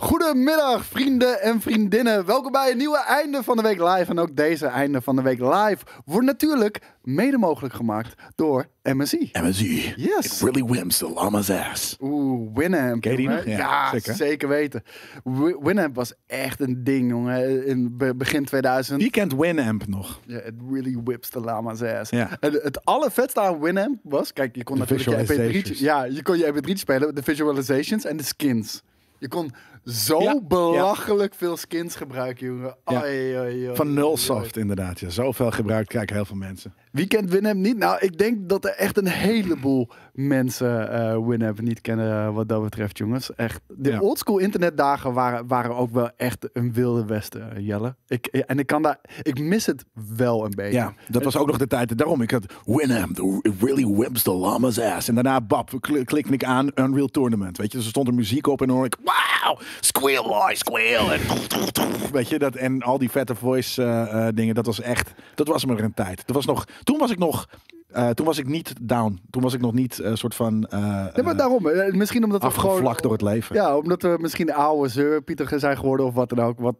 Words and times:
Goedemiddag, 0.00 0.84
vrienden 0.84 1.40
en 1.42 1.60
vriendinnen. 1.60 2.26
Welkom 2.26 2.52
bij 2.52 2.70
een 2.70 2.76
nieuwe 2.76 2.98
einde 3.04 3.42
van 3.42 3.56
de 3.56 3.62
week 3.62 3.78
live. 3.80 4.04
En 4.10 4.18
ook 4.18 4.36
deze 4.36 4.66
einde 4.66 5.00
van 5.00 5.16
de 5.16 5.22
week 5.22 5.38
live 5.38 5.78
wordt 6.04 6.26
natuurlijk 6.26 6.80
mede 7.02 7.38
mogelijk 7.38 7.74
gemaakt 7.74 8.14
door 8.34 8.66
MSI. 8.82 9.30
MSI. 9.32 9.92
Yes. 9.96 10.26
It 10.26 10.40
really 10.40 10.64
wimps 10.72 10.98
the 10.98 11.10
llama's 11.14 11.50
ass. 11.50 11.96
Oeh, 12.00 12.50
Winamp. 12.54 13.00
Ken 13.02 13.10
je 13.10 13.16
die 13.16 13.28
nog? 13.28 13.44
Ja, 13.44 13.56
Ja, 13.58 13.90
zeker. 13.90 14.14
zeker. 14.14 14.48
weten. 14.48 14.82
Wi- 15.24 15.56
Winamp 15.60 15.94
was 15.94 16.12
echt 16.26 16.60
een 16.60 16.84
ding, 16.84 17.10
jongen. 17.10 17.66
In 17.66 17.96
be- 17.96 18.14
begin 18.14 18.44
2000. 18.44 19.00
Wie 19.00 19.10
kent 19.10 19.34
Winamp 19.36 19.86
nog? 19.86 20.20
Ja, 20.26 20.38
it 20.38 20.54
really 20.70 20.98
whips 21.04 21.28
the 21.28 21.40
lama's 21.40 21.82
ass. 21.82 22.10
Ja. 22.10 22.36
En 22.40 22.52
het 22.62 22.84
allervetste 22.84 23.40
aan 23.40 23.60
Winamp 23.60 23.98
was, 24.02 24.32
kijk, 24.32 24.56
je 24.56 24.64
kon 24.64 24.74
De 24.78 24.80
natuurlijk 24.80 25.08
je 25.10 25.16
MP3, 25.24 25.26
visualizations. 25.26 25.78
ja, 25.80 26.04
je 26.04 26.22
kon 26.22 26.38
je 26.38 26.52
MP3 26.54 26.72
spelen, 26.78 27.14
de 27.14 27.22
visualizations 27.22 28.04
en 28.04 28.16
de 28.16 28.22
skins. 28.24 28.82
Je 29.18 29.28
kon 29.28 29.52
zo 29.84 30.20
Ja, 30.22 30.40
belachelijk 30.40 31.34
veel 31.34 31.56
skins 31.56 31.96
gebruiken, 31.96 32.46
jongen. 32.46 32.76
Ja. 32.84 33.02
Ai, 33.02 33.74
Van 33.74 33.86
ai, 33.86 33.94
Nullsoft 33.94 34.56
inderdaad. 34.56 35.00
Ja. 35.00 35.08
Zoveel 35.08 35.50
gebruikt 35.50 35.88
kijken 35.88 36.14
heel 36.14 36.24
veel 36.24 36.36
mensen. 36.36 36.74
Wie 36.92 37.06
kent 37.06 37.30
Winamp 37.30 37.56
niet? 37.60 37.78
Nou, 37.78 37.98
ik 38.00 38.18
denk 38.18 38.48
dat 38.48 38.64
er 38.64 38.70
echt 38.74 38.96
een 38.98 39.08
heleboel 39.08 39.88
mensen 40.12 40.90
eh 40.92 41.26
Winamp 41.26 41.60
niet 41.60 41.80
kennen 41.80 42.26
eh, 42.26 42.34
wat 42.34 42.48
dat 42.48 42.62
betreft, 42.62 42.98
jongens. 42.98 43.34
Echt, 43.34 43.60
de 43.68 43.90
Ja. 43.90 43.98
oldschool 44.00 44.38
internetdagen 44.38 45.12
waren, 45.12 45.46
waren 45.46 45.76
ook 45.76 45.90
wel 45.90 46.10
echt 46.16 46.48
een 46.52 46.72
wilde 46.72 47.04
westen, 47.04 47.52
eh, 47.56 47.66
Jelle. 47.66 47.94
Ik, 48.06 48.26
en 48.26 48.58
ik 48.58 48.66
kan 48.66 48.82
daar, 48.82 48.98
ik 49.22 49.38
mis 49.40 49.66
het 49.66 49.84
wel 50.16 50.44
een 50.44 50.52
beetje. 50.56 50.72
Ja, 50.78 50.92
dat 51.08 51.24
was 51.24 51.36
ook 51.36 51.46
nog 51.46 51.58
de 51.58 51.66
tijd. 51.66 51.98
Daarom, 51.98 52.22
ik 52.22 52.30
had 52.30 52.44
Winamp, 52.64 53.18
really 53.60 53.86
wimps 53.86 54.22
the 54.22 54.34
llama's 54.34 54.78
ass. 54.80 55.08
En 55.08 55.14
daarna, 55.14 55.40
bab, 55.40 55.70
kl- 55.80 56.02
klikte 56.04 56.32
ik 56.32 56.44
aan 56.44 56.70
Unreal 56.74 57.06
Tournament. 57.08 57.56
Weet 57.58 57.70
je, 57.70 57.76
dus 57.76 57.84
er 57.86 57.92
stond 57.92 58.08
er 58.08 58.14
muziek 58.14 58.46
op 58.46 58.60
en 58.60 58.66
dan 58.66 58.76
hoor 58.76 58.86
ik, 58.86 58.96
wow, 59.04 59.58
squeal 59.80 60.28
boy, 60.28 60.54
squeal. 60.54 61.12
En, 61.12 61.20
weet 62.12 62.28
je, 62.28 62.38
dat, 62.38 62.54
en 62.54 62.82
al 62.82 62.98
die 62.98 63.10
vette 63.10 63.34
voice 63.34 64.30
dingen, 64.34 64.54
dat 64.54 64.66
was 64.66 64.80
echt, 64.80 65.12
dat 65.34 65.46
was 65.48 65.64
maar 65.64 65.78
een 65.78 65.94
tijd. 65.94 66.26
Dat 66.26 66.36
was 66.36 66.46
nog, 66.46 66.64
toen 66.88 66.98
was 66.98 67.10
ik 67.10 67.18
nog, 67.18 67.48
eh, 67.88 68.08
toen 68.10 68.26
was 68.26 68.38
ik 68.38 68.46
niet 68.46 68.74
down. 68.80 69.20
Toen 69.30 69.42
was 69.42 69.54
ik 69.54 69.60
nog 69.60 69.72
niet 69.72 69.98
een 69.98 70.16
soort 70.18 70.34
van 70.34 70.66
eh, 70.66 70.78
Ja, 70.80 71.10
maar 71.22 71.32
eh, 71.32 71.38
daarom. 71.38 71.68
eh, 71.68 71.92
Misschien 71.94 72.24
omdat 72.24 72.42
we 72.42 72.50
gewoon... 72.50 72.70
afgevlakt 72.70 73.02
door 73.02 73.12
het 73.12 73.22
leven. 73.22 73.56
Ja, 73.56 73.76
omdat 73.76 74.02
we 74.02 74.16
misschien 74.20 74.52
oude 74.52 74.88
zeur 74.88 75.22
Pieter 75.22 75.58
zijn 75.60 75.76
geworden 75.76 76.06
of 76.06 76.14
wat 76.14 76.28
dan 76.28 76.40
ook. 76.40 76.58
Wat, 76.60 76.74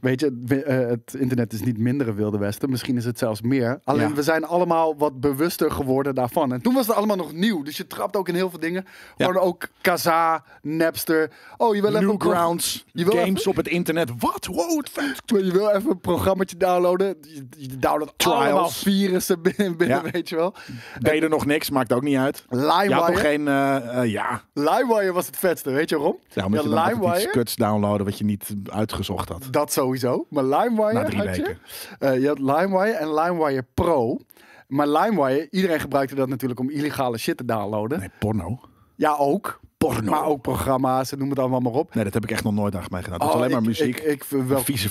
weet 0.00 0.20
je, 0.20 0.62
eh, 0.66 0.88
het 0.88 1.14
internet 1.18 1.52
is 1.52 1.60
niet 1.62 1.78
minder 1.78 2.08
een 2.08 2.14
wilde 2.14 2.38
westen. 2.38 2.70
Misschien 2.70 2.96
is 2.96 3.04
het 3.04 3.18
zelfs 3.18 3.40
meer. 3.40 3.80
Alleen 3.84 4.08
Ja. 4.08 4.14
we 4.14 4.22
zijn 4.22 4.44
allemaal 4.44 4.96
wat 4.96 5.20
bewuster 5.20 5.70
geworden 5.70 6.14
daarvan. 6.14 6.52
En 6.52 6.62
toen 6.62 6.74
was 6.74 6.86
het 6.86 6.96
allemaal 6.96 7.16
nog 7.16 7.32
nieuw. 7.32 7.62
Dus 7.62 7.76
je 7.76 7.86
trapt 7.86 8.16
ook 8.16 8.28
in 8.28 8.34
heel 8.34 8.50
veel 8.50 8.58
dingen. 8.58 8.84
Ja. 9.16 9.26
Gewoon 9.26 9.42
ook 9.42 9.68
Kaza, 9.80 10.44
Napster. 10.62 11.30
Oh, 11.56 11.74
je 11.74 11.80
wil 11.80 11.94
even... 11.94 12.06
Newgrounds, 12.06 12.84
Je 12.92 13.04
wil 13.04 13.14
games 13.14 13.38
even- 13.38 13.50
op 13.50 13.56
het 13.56 13.68
internet. 13.68 14.10
Wat? 14.18 14.46
Wow, 14.46 14.76
het 14.78 14.90
vet. 14.90 15.22
Je 15.26 15.52
wil 15.52 15.68
even 15.70 15.90
een 15.90 16.00
programmaatje 16.00 16.56
downloaden. 16.56 17.16
Je, 17.56 17.76
downloadt 17.78 18.12
Trials. 18.16 18.40
allemaal 18.44 18.68
virussen 18.68 19.42
binnen, 19.42 19.76
binnen 19.76 20.04
Ja. 20.04 20.10
weet 20.10 20.28
je 20.28 20.36
wel. 20.36 20.54
Deed 20.98 21.22
er 21.22 21.28
nog 21.28 21.46
niks, 21.46 21.70
maakt 21.70 21.92
ook 21.92 22.02
niet 22.02 22.16
uit. 22.16 22.44
Je 22.50 22.56
had 22.56 22.82
LimeWire. 22.82 23.10
nog 23.12 23.20
geen, 23.20 23.48
eh, 23.48 24.00
eh, 24.02 24.10
ja. 24.10 24.42
LimeWire 24.54 25.12
was 25.12 25.26
het 25.26 25.36
vetste, 25.36 25.70
weet 25.70 25.88
je 25.88 25.96
waarom? 25.96 26.18
Ja, 26.28 26.44
omdat 26.44 26.62
Ja, 26.64 26.68
je 26.68 26.74
dan 26.74 26.84
iets 26.88 26.98
LimeWire. 26.98 27.30
kuts 27.30 27.56
downloaden 27.56 28.06
wat 28.06 28.18
je 28.18 28.24
niet 28.24 28.54
uitgezocht 28.64 29.28
had. 29.28 29.48
Dat 29.56 29.72
sowieso. 29.72 30.26
Maar 30.30 30.44
LimeWire 30.44 31.16
had 31.16 31.36
je. 31.36 31.56
Eh, 31.98 32.20
je 32.20 32.26
had 32.26 32.38
LimeWire 32.38 32.92
en 32.92 33.14
LimeWire 33.14 33.64
Pro. 33.74 34.18
Maar 34.68 34.88
LimeWire, 34.88 35.48
iedereen 35.50 35.80
gebruikte 35.80 36.14
dat 36.14 36.28
natuurlijk 36.28 36.60
om 36.60 36.70
illegale 36.70 37.18
shit 37.18 37.36
te 37.36 37.44
downloaden. 37.44 37.98
Nee, 37.98 38.10
porno. 38.18 38.60
Ja, 38.94 39.16
ook. 39.16 39.60
Porno. 39.76 40.10
Maar 40.10 40.24
ook 40.24 40.40
programma's, 40.42 41.12
en 41.12 41.18
noem 41.18 41.30
het 41.30 41.38
allemaal 41.38 41.60
maar 41.60 41.72
op. 41.72 41.94
Nee, 41.94 42.04
dat 42.04 42.14
heb 42.14 42.24
ik 42.24 42.30
echt 42.30 42.44
nog 42.44 42.52
nooit 42.52 42.74
aan 42.74 42.82
gedaan. 42.82 43.18
Dat 43.18 43.28
is 43.28 43.34
alleen 43.34 43.50
maar 43.50 43.62
muziek. 43.62 43.98
Ik, 43.98 44.04
ik 44.04 44.24
vind 44.24 44.48
wel 44.48 44.60
vieze 44.60 44.88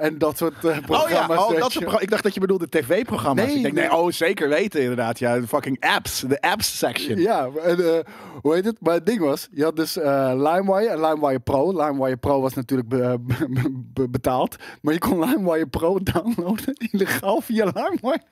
en 0.00 0.18
dat 0.18 0.36
soort 0.36 0.64
eh, 0.64 0.70
oh 0.70 0.74
ja, 0.74 0.80
programma's. 0.80 1.38
oh, 1.38 1.58
dat 1.58 1.72
soort 1.72 2.02
ik 2.02 2.10
dacht 2.10 2.22
dat 2.22 2.34
je 2.34 2.40
bedoelde 2.40 2.68
tv-programma's. 2.68 3.46
Nee, 3.46 3.56
ik 3.56 3.62
denk, 3.62 3.74
nee, 3.74 3.88
nee. 3.88 3.96
oh 3.96 4.10
zeker 4.10 4.48
weten 4.48 4.80
inderdaad. 4.80 5.18
Ja, 5.18 5.40
de 5.40 5.46
fucking 5.46 5.76
apps. 5.80 6.20
De 6.20 6.40
apps 6.40 6.78
section. 6.78 7.18
Ja, 7.18 7.48
en 7.64 7.94
eh, 7.94 8.04
hoe 8.42 8.54
heet 8.54 8.64
het? 8.64 8.76
Maar 8.80 8.94
het 8.94 9.06
ding 9.06 9.20
was, 9.20 9.48
je 9.52 9.64
had 9.64 9.76
dus 9.76 9.96
eh, 9.98 10.32
LimeWire 10.34 10.88
en 10.88 11.00
LimeWire 11.00 11.38
Pro. 11.40 11.72
LimeWire 11.72 12.16
Pro 12.16 12.40
was 12.40 12.54
natuurlijk 12.54 12.88
be- 12.88 13.18
be- 13.20 13.84
be- 13.92 14.08
betaald. 14.08 14.56
Maar 14.82 14.92
je 14.92 15.00
kon 15.00 15.18
LimeWire 15.18 15.66
Pro 15.66 15.98
downloaden 16.02 16.74
illegaal 16.92 17.40
via 17.40 17.64
LimeWire. 17.64 18.22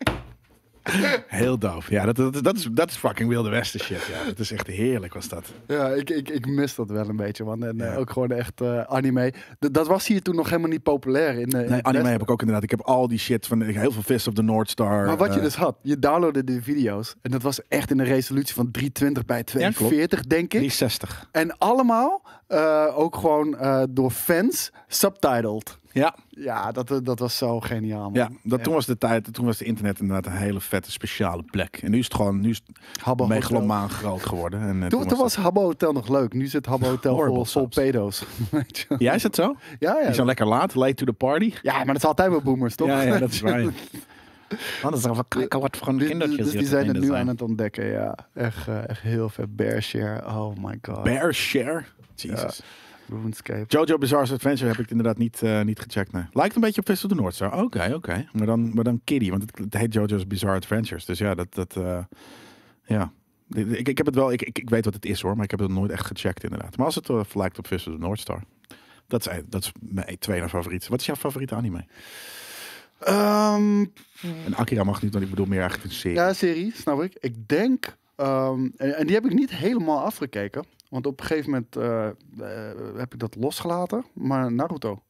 Heel 1.27 1.59
doof. 1.59 1.91
Ja, 1.91 2.05
dat, 2.05 2.17
dat, 2.17 2.45
dat, 2.45 2.57
is, 2.57 2.69
dat 2.73 2.91
is 2.91 2.97
fucking 2.97 3.29
Wilde 3.29 3.49
Westen 3.51 3.81
shit. 3.81 4.05
Ja, 4.07 4.25
dat 4.25 4.39
is 4.39 4.53
echt 4.53 4.67
heerlijk 4.67 5.15
was 5.15 5.29
dat. 5.29 5.45
Ja, 5.67 5.89
ik, 5.89 6.11
ik, 6.11 6.29
ik 6.29 6.47
mis 6.47 6.75
dat 6.75 6.91
wel 6.91 7.09
een 7.09 7.17
beetje, 7.17 7.45
man. 7.45 7.65
En 7.65 7.81
eh, 7.81 7.99
ook 7.99 8.11
gewoon 8.11 8.31
echt 8.31 8.61
eh, 8.61 8.81
anime. 8.81 9.31
D- 9.59 9.75
dat 9.75 9.87
was 9.87 10.07
hier 10.07 10.23
toen 10.23 10.35
nog 10.37 10.49
helemaal 10.49 10.71
niet 10.71 10.83
populair. 10.83 11.39
In, 11.39 11.47
eh, 11.47 11.53
Nee, 11.53 11.63
anime 11.69 11.83
Westen. 11.93 12.07
heb 12.11 12.23
ik 12.23 12.31
ook 12.31 12.41
inderdaad. 12.41 12.65
Ik 12.65 12.71
heb 12.71 12.81
al 12.81 13.09
die 13.09 13.19
shit 13.19 13.47
van 13.47 13.63
heel 13.63 13.93
veel 13.93 14.03
Fist 14.03 14.27
of 14.29 14.35
the 14.35 14.43
North 14.43 14.71
Star. 14.71 15.07
Maar 15.07 15.17
wat 15.17 15.35
je 15.35 15.41
dus 15.41 15.55
had, 15.55 15.77
je 15.83 15.99
downloadde 15.99 16.45
de 16.45 16.63
video's. 16.63 17.15
En 17.23 17.31
dat 17.31 17.43
was 17.43 17.61
echt 17.69 17.91
in 17.91 17.99
een 17.99 18.07
resolutie 18.07 18.55
van 18.55 18.71
320 18.71 19.25
bij 19.25 19.45
klopt. 19.45 19.51
240, 19.51 20.21
denk 20.27 20.43
ik. 20.43 20.49
360. 20.51 21.29
En 21.33 21.59
allemaal 21.59 22.23
ook 22.95 23.17
gewoon 23.17 23.57
door 23.91 24.11
fans 24.11 24.71
subtitled. 24.89 25.79
Ja, 25.97 26.15
Ja, 26.29 26.73
dat, 26.73 26.91
eh, 26.91 26.97
dat 27.03 27.19
was 27.19 27.37
zo 27.37 27.61
geniaal, 27.61 28.01
man. 28.03 28.13
ja 28.13 28.29
dat, 28.43 28.59
Ja. 28.59 28.65
toen 28.65 28.75
was 28.75 28.87
de 28.87 28.99
tijd, 28.99 29.33
toen 29.35 29.45
was 29.45 29.57
de 29.59 29.65
internet 29.65 30.01
inderdaad 30.01 30.27
een 30.33 30.39
hele 30.39 30.61
vette 30.61 30.91
speciale 30.91 31.43
plek. 31.43 31.79
En 31.83 31.91
nu 31.91 31.99
is 31.99 32.05
het 32.05 32.15
gewoon, 32.15 32.41
nu 32.41 32.51
is 32.51 32.61
het 32.67 32.79
Habbo 33.03 33.23
Hotel. 33.25 33.39
megalomaan 33.39 33.89
groot 33.91 34.27
geworden. 34.27 34.61
En, 34.61 34.83
eh, 34.83 34.89
Toen, 34.89 35.07
toen 35.07 35.19
was 35.19 35.35
Habbo 35.37 35.63
Hotel 35.63 35.93
nog 35.93 36.09
leuk. 36.09 36.33
Nu 36.33 36.47
zit 36.47 36.67
Habbo 36.67 36.87
Hotel 36.95 37.11
vol, 37.11 37.19
Horrible 37.25 37.45
vol 37.45 37.63
soms. 37.63 37.75
pedo's. 37.75 38.25
Weet 38.51 38.79
je? 38.79 38.85
dat- 38.89 39.01
Ja, 39.01 39.13
is 39.13 39.23
het 39.23 39.35
zo? 39.35 39.55
Ja, 39.79 39.95
Die 39.95 40.03
ja. 40.05 40.13
zijn 40.13 40.27
lekker 40.27 40.47
laat, 40.47 40.75
late 40.75 40.95
to 40.95 41.05
the 41.05 41.13
party. 41.13 41.53
ja, 41.63 41.75
maar 41.77 41.87
dat 41.87 41.97
is 41.97 42.05
altijd 42.05 42.31
wel 42.31 42.43
boomers, 42.43 42.75
toch? 42.75 42.89
Ja, 42.89 43.01
ja, 43.03 43.19
dat 43.19 43.31
is 43.31 43.41
waar. 43.41 43.63
dat 44.83 44.97
is 44.97 45.03
wel 45.05 45.25
kijken 45.29 45.61
wat 45.61 45.77
voor 45.77 45.89
een 45.89 45.99
Dus, 45.99 46.37
dus 46.37 46.51
die 46.51 46.67
zijn 46.67 46.87
het 46.89 47.01
nu 47.01 47.15
aan 47.15 47.27
het 47.29 47.43
ontdekken, 47.43 47.87
ja. 47.87 48.15
Echt, 48.35 48.69
eh, 48.69 48.89
echt 48.89 49.01
heel 49.01 49.29
vet. 49.29 49.57
Bear 49.57 49.83
Share, 49.83 50.27
oh 50.27 50.57
my 50.61 50.79
god. 50.83 51.03
Bear 51.03 51.35
Share. 51.35 51.83
Jesus. 52.15 52.61
RuneScape. 53.09 53.65
Jojo 53.67 53.99
Bizarre's 53.99 54.33
Adventure 54.33 54.71
heb 54.71 54.79
ik 54.79 54.91
inderdaad 54.91 55.19
niet, 55.19 55.43
eh, 55.43 55.63
niet 55.63 55.81
gecheckt. 55.81 56.13
Nee. 56.13 56.25
Lijkt 56.33 56.55
een 56.55 56.61
beetje 56.61 56.81
op 56.81 56.87
Fist 56.87 57.05
of 57.05 57.11
the 57.11 57.17
North 57.17 57.35
Star. 57.35 57.63
Oké, 57.63 57.93
oké. 57.95 58.29
Maar, 58.33 58.47
dan, 58.47 58.75
maar 58.75 58.85
dan 58.85 59.01
kiddie, 59.05 59.31
want 59.31 59.43
het, 59.43 59.59
het 59.59 59.75
heet 59.75 59.93
Jojo's 59.93 60.27
Bizarre 60.27 60.57
Adventures. 60.57 61.05
Dus 61.05 61.19
ja, 61.19 61.35
dat... 61.35 61.55
dat 61.55 61.77
eh, 61.77 61.99
ja. 62.85 63.13
Ik, 63.55 63.89
ik 63.89 63.97
heb 63.97 64.07
het 64.07 64.15
wel... 64.15 64.33
Ik, 64.33 64.43
ik, 64.43 64.59
ik 64.59 64.71
weet 64.71 64.85
wat 64.85 64.95
het 64.95 65.05
is 65.05 65.21
hoor, 65.21 65.35
maar 65.35 65.45
ik 65.45 65.51
heb 65.51 65.61
het 65.61 65.71
nooit 65.71 65.91
echt 65.91 66.07
gecheckt 66.07 66.45
inderdaad. 66.45 66.77
Maar 66.77 66.87
als 66.87 66.95
het 66.95 67.09
eh, 67.09 67.21
lijkt 67.35 67.59
op 67.59 67.67
Fist 67.67 67.87
of 67.87 67.93
the 67.95 67.99
North 68.01 68.21
Star... 68.21 68.43
Dat 69.09 69.27
is, 69.27 69.43
dat 69.47 69.63
is 69.63 69.73
mijn 69.81 70.19
tweede 70.19 70.49
favoriet. 70.49 70.89
Wat 70.89 71.01
is 71.01 71.07
jouw 71.07 71.15
favoriete 71.17 71.55
anime? 71.55 71.85
Ehm, 72.99 73.85
En 74.45 74.55
Akira 74.55 74.85
mag 74.85 75.03
niet, 75.03 75.13
want 75.13 75.25
ik 75.25 75.31
bedoel 75.31 75.47
meer 75.47 75.61
eigenlijk 75.61 75.91
een 75.91 75.97
serie. 75.97 76.17
ja, 76.17 76.33
serie, 76.33 76.73
snap 76.75 77.03
ik. 77.03 77.17
Ik 77.21 77.49
denk, 77.49 77.97
ehm, 78.17 78.69
en, 78.77 78.97
en 78.97 79.07
die 79.07 79.15
heb 79.15 79.25
ik 79.25 79.33
niet 79.35 79.51
helemaal 79.51 80.01
afgekeken. 80.05 80.65
Want 80.89 81.07
op 81.07 81.21
een 81.21 81.27
gegeven 81.27 81.51
moment 81.51 81.77
eh, 81.77 82.07
eh, 82.07 82.77
heb 82.97 83.13
ik 83.13 83.19
dat 83.19 83.37
losgelaten. 83.39 84.05
Maar 84.15 84.53
Naruto. 84.53 85.01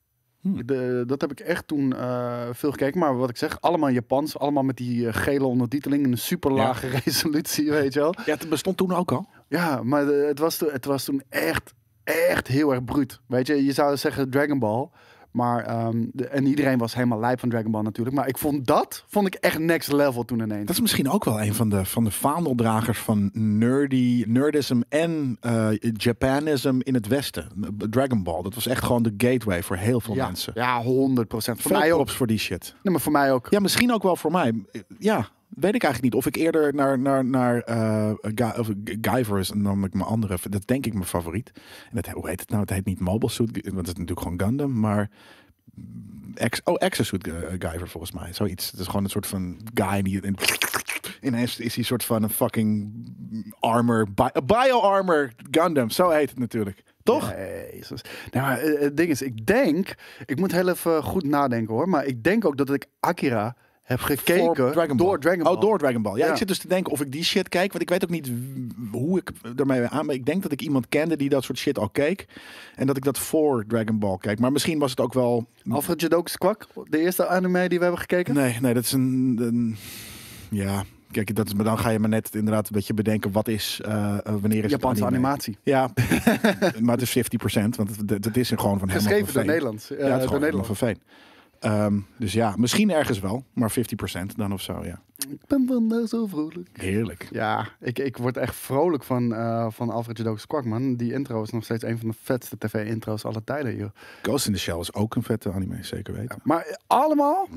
Hmm. 0.41 0.66
De, 0.66 1.04
dat 1.06 1.20
heb 1.20 1.31
ik 1.31 1.41
echt 1.41 1.66
toen 1.66 1.97
eh, 1.97 2.42
veel 2.53 2.70
gekeken. 2.70 3.00
Maar 3.00 3.16
wat 3.16 3.31
ik 3.31 3.37
zeg, 3.37 3.60
allemaal 3.60 3.91
Japans. 3.91 4.38
Allemaal 4.38 4.62
met 4.62 4.76
die 4.76 5.12
gele 5.12 5.44
ondertiteling. 5.44 6.04
in 6.04 6.12
Een 6.12 6.19
super 6.19 6.53
lage 6.53 6.86
resolutie, 7.04 7.70
weet 7.70 7.92
je 7.92 8.00
wel. 8.00 8.15
Ja, 8.25 8.34
het 8.34 8.48
bestond 8.48 8.76
toen 8.76 8.92
ook 8.94 9.12
al. 9.12 9.28
Ja, 9.48 9.82
maar 9.82 10.04
de- 10.06 10.25
het, 10.28 10.38
was 10.38 10.56
toen, 10.56 10.69
het 10.72 10.84
was 10.84 11.04
toen 11.04 11.22
echt, 11.28 11.75
echt 12.04 12.47
heel 12.47 12.72
erg 12.72 12.84
bruut. 12.84 13.20
Weet 13.26 13.47
je, 13.47 13.65
je 13.65 13.72
zou 13.72 13.97
zeggen 13.97 14.31
Dragon 14.31 14.59
Ball. 14.59 14.88
Maar, 15.36 15.64
ehm, 15.64 16.04
de- 16.12 16.26
en 16.28 16.47
iedereen 16.47 16.78
was 16.78 16.94
helemaal 16.94 17.19
lijp 17.20 17.41
van 17.41 17.48
Dragon 17.48 17.70
Ball 17.70 17.82
natuurlijk. 17.82 18.16
Maar 18.16 18.28
ik 18.28 18.38
vond 18.38 18.66
dat, 18.66 19.04
vond 19.08 19.26
ik 19.26 19.34
echt 19.34 19.58
next 19.58 19.92
level 19.92 20.24
toen 20.24 20.41
ineens. 20.41 20.66
Dat 20.66 20.74
is 20.74 20.80
misschien 20.80 21.10
ook 21.10 21.24
wel 21.24 21.41
een 21.42 21.54
van 21.54 21.69
de, 21.69 21.84
van 21.84 22.04
de 22.04 22.10
vaandeldragers 22.10 22.98
van 22.98 23.30
nerdy, 23.32 24.24
nerdism 24.26 24.80
en 24.88 25.36
eh, 25.41 25.69
Japanism 25.97 26.78
in 26.82 26.94
het 26.94 27.06
Westen. 27.06 27.48
Dragon 27.91 28.22
Ball, 28.22 28.42
dat 28.42 28.54
was 28.54 28.66
echt 28.66 28.84
gewoon 28.84 29.02
de 29.02 29.14
gateway 29.16 29.62
voor 29.62 29.77
heel 29.77 30.00
veel 30.00 30.15
ja, 30.15 30.27
mensen. 30.27 30.53
ja, 30.56 30.83
100 30.83 31.28
procent. 31.28 31.62
Voor 31.62 31.72
mij 31.72 31.92
ook. 31.92 32.09
voor 32.09 32.27
die 32.27 32.39
shit. 32.39 32.74
Nee, 32.82 32.92
maar 32.92 33.03
voor 33.03 33.12
mij 33.12 33.32
ook. 33.32 33.47
Ja, 33.50 33.60
misschien 33.60 33.92
ook 33.92 34.03
wel 34.03 34.16
voor 34.16 34.30
mij. 34.32 34.53
Ja, 34.98 35.28
weet 35.48 35.75
ik 35.75 35.83
eigenlijk 35.83 36.03
niet. 36.03 36.15
Of 36.25 36.27
ik 36.27 36.37
eerder 36.37 36.75
naar, 36.75 36.98
naar, 36.98 37.25
naar 37.25 37.59
eh, 37.60 38.10
Gu- 38.21 38.60
of 38.60 38.69
Guyver 39.01 39.39
is 39.39 39.53
namelijk 39.53 39.95
mijn 39.95 40.07
andere, 40.07 40.39
dat 40.51 40.66
denk 40.66 40.87
ik 40.87 40.93
mijn 40.93 41.04
favoriet. 41.04 41.51
En 41.91 41.97
dat, 41.97 42.07
hoe 42.07 42.28
heet 42.28 42.41
het 42.41 42.48
nou? 42.48 42.60
Het 42.60 42.71
heet 42.71 42.84
niet 42.84 43.01
Mobile 43.01 43.31
Suit, 43.31 43.51
want 43.65 43.77
het 43.77 43.87
is 43.87 43.93
natuurlijk 43.93 44.21
gewoon 44.21 44.41
Gundam, 44.41 44.81
maar 44.81 45.10
Ex, 46.34 46.60
oh, 46.65 46.75
Exosuit 46.78 47.27
Gu- 47.28 47.57
Guyver 47.59 47.89
volgens 47.89 48.13
mij. 48.13 48.33
Zoiets. 48.33 48.71
Het 48.71 48.81
is 48.81 48.87
gewoon 48.87 49.04
een 49.04 49.10
soort 49.10 49.27
van 49.27 49.60
guy 49.75 50.03
die... 50.03 50.21
In, 50.21 50.37
ineens 51.21 51.59
is 51.59 51.69
hij 51.69 51.78
een 51.78 51.84
soort 51.84 52.04
van 52.04 52.22
een 52.22 52.31
fucking 52.31 52.92
armor, 53.60 54.07
bi- 54.15 54.41
bio-armor 54.47 55.33
Gundam. 55.51 55.91
Zo 55.91 56.10
heet 56.10 56.31
het 56.31 56.39
natuurlijk. 56.39 56.83
Toch? 57.03 57.34
Jezus. 57.72 58.01
Nou, 58.31 58.59
eh, 58.59 58.81
het 58.81 58.97
ding 58.97 59.10
is, 59.10 59.22
ik 59.22 59.47
denk, 59.47 59.95
ik 60.27 60.39
moet 60.39 60.53
heel 60.53 60.69
even 60.69 61.03
goed 61.03 61.25
nadenken 61.25 61.75
hoor. 61.75 61.89
Maar 61.89 62.04
ik 62.04 62.22
denk 62.22 62.45
ook 62.45 62.57
dat 62.57 62.72
ik 62.72 62.87
Akira 63.01 63.57
heb 63.86 64.00
gekeken 64.00 64.72
Dragon 64.72 64.97
door 64.97 65.18
Dragon 65.21 65.42
Ball. 65.42 65.54
Oh, 65.54 65.60
door 65.60 65.78
Dragon 65.78 66.03
Ball. 66.03 66.16
Ja, 66.18 66.24
Ja. 66.27 66.30
ik 66.30 66.36
zit 66.38 66.48
dus 66.48 66.59
te 66.59 66.68
denken 66.68 66.92
of 66.92 67.00
ik 67.00 67.12
die 67.12 67.24
shit 67.24 67.48
kijk. 67.48 67.71
Want 67.71 67.83
ik 67.83 67.88
weet 67.91 68.04
ook 68.04 68.10
niet 68.10 68.30
hoe 68.92 69.18
ik 69.18 69.30
ermee 69.56 69.86
aan 69.86 70.06
ben. 70.06 70.15
Ik 70.15 70.27
denk 70.27 70.42
dat 70.42 70.53
ik 70.53 70.62
iemand 70.62 70.88
kende 70.88 71.16
die 71.16 71.28
dat 71.28 71.44
soort 71.44 71.59
shit 71.59 71.78
al 71.78 71.88
keek. 71.88 72.27
En 72.74 72.86
dat 72.86 72.97
ik 72.97 73.04
dat 73.04 73.18
voor 73.18 73.65
Dragon 73.66 73.98
Ball 73.98 74.16
keek. 74.18 74.38
Maar 74.38 74.53
misschien 74.53 74.78
was 74.78 74.91
het 74.91 75.00
ook 75.00 75.12
wel... 75.12 75.47
Alfred 75.68 76.00
Jodokus 76.00 76.36
Kwak, 76.36 76.66
de 76.84 76.98
eerste 76.98 77.27
anime 77.27 77.68
die 77.68 77.78
we 77.78 77.84
hebben 77.84 78.00
gekeken. 78.00 78.34
Nee, 78.34 78.56
nee, 78.60 78.74
dat 78.74 78.84
is 78.84 78.92
een... 78.92 79.36
een 79.41 79.77
ja, 80.50 80.84
kijk, 81.10 81.34
dat 81.34 81.47
is, 81.47 81.54
maar 81.54 81.65
dan 81.65 81.78
ga 81.78 81.91
je 81.91 81.98
me 81.98 82.09
net 82.09 82.34
inderdaad 82.34 82.66
een 82.66 82.72
beetje 82.74 82.94
bedenken... 82.94 83.32
wat 83.32 83.48
is... 83.48 83.80
eh, 83.84 83.92
eh, 84.24 84.34
wanneer 84.41 84.65
is 84.65 84.71
Japanse 84.71 85.03
anime? 85.04 85.16
animatie. 85.18 85.56
Ja, 85.62 85.91
maar 86.80 86.97
het 86.98 87.15
is 87.15 87.18
50%. 87.18 87.22
Want 87.77 87.97
het, 88.06 88.24
het 88.24 88.36
is 88.36 88.48
gewoon 88.48 88.78
van 88.78 88.89
helemaal 88.89 89.12
Geschreven 89.12 89.34
door 89.34 89.42
eh, 89.42 89.59
Ja, 89.59 89.72
het 89.72 89.89
is 89.89 89.98
door 90.18 90.21
gewoon 90.27 90.41
Nederland. 90.41 90.66
van 90.66 90.77
Veen. 90.77 90.98
Ehm, 91.60 91.98
dus 92.18 92.32
ja, 92.32 92.54
misschien 92.56 92.91
ergens 92.91 93.20
wel. 93.20 93.44
Maar 93.53 93.70
50% 93.70 94.36
dan 94.36 94.53
of 94.53 94.60
zo, 94.60 94.84
ja. 94.84 95.00
Ik 95.28 95.47
ben 95.47 95.66
vandaag 95.66 96.08
zo 96.08 96.26
vrolijk. 96.26 96.68
Heerlijk. 96.72 97.28
Ja, 97.30 97.68
ik, 97.80 97.98
ik 97.98 98.16
word 98.16 98.36
echt 98.36 98.56
vrolijk 98.56 99.04
van, 99.04 99.34
eh, 99.34 99.66
van 99.70 99.91
Alfred 99.91 100.18
Jodokus 100.18 100.47
Kwak, 100.47 100.64
man. 100.64 100.97
Die 100.97 101.12
intro 101.12 101.42
is 101.42 101.50
nog 101.50 101.64
steeds 101.64 101.82
een 101.84 101.98
van 101.98 102.08
de 102.08 102.14
vetste 102.22 102.58
tv-intro's 102.58 103.24
aller 103.24 103.44
tijden, 103.44 103.76
joh. 103.76 103.91
Ghost 104.22 104.47
in 104.47 104.53
the 104.53 104.58
Shell 104.58 104.78
is 104.78 104.94
ook 104.94 105.14
een 105.14 105.22
vette 105.22 105.53
anime, 105.53 105.78
zeker 105.80 106.14
weten. 106.14 106.38
Maar 106.42 106.78
allemaal, 106.86 107.48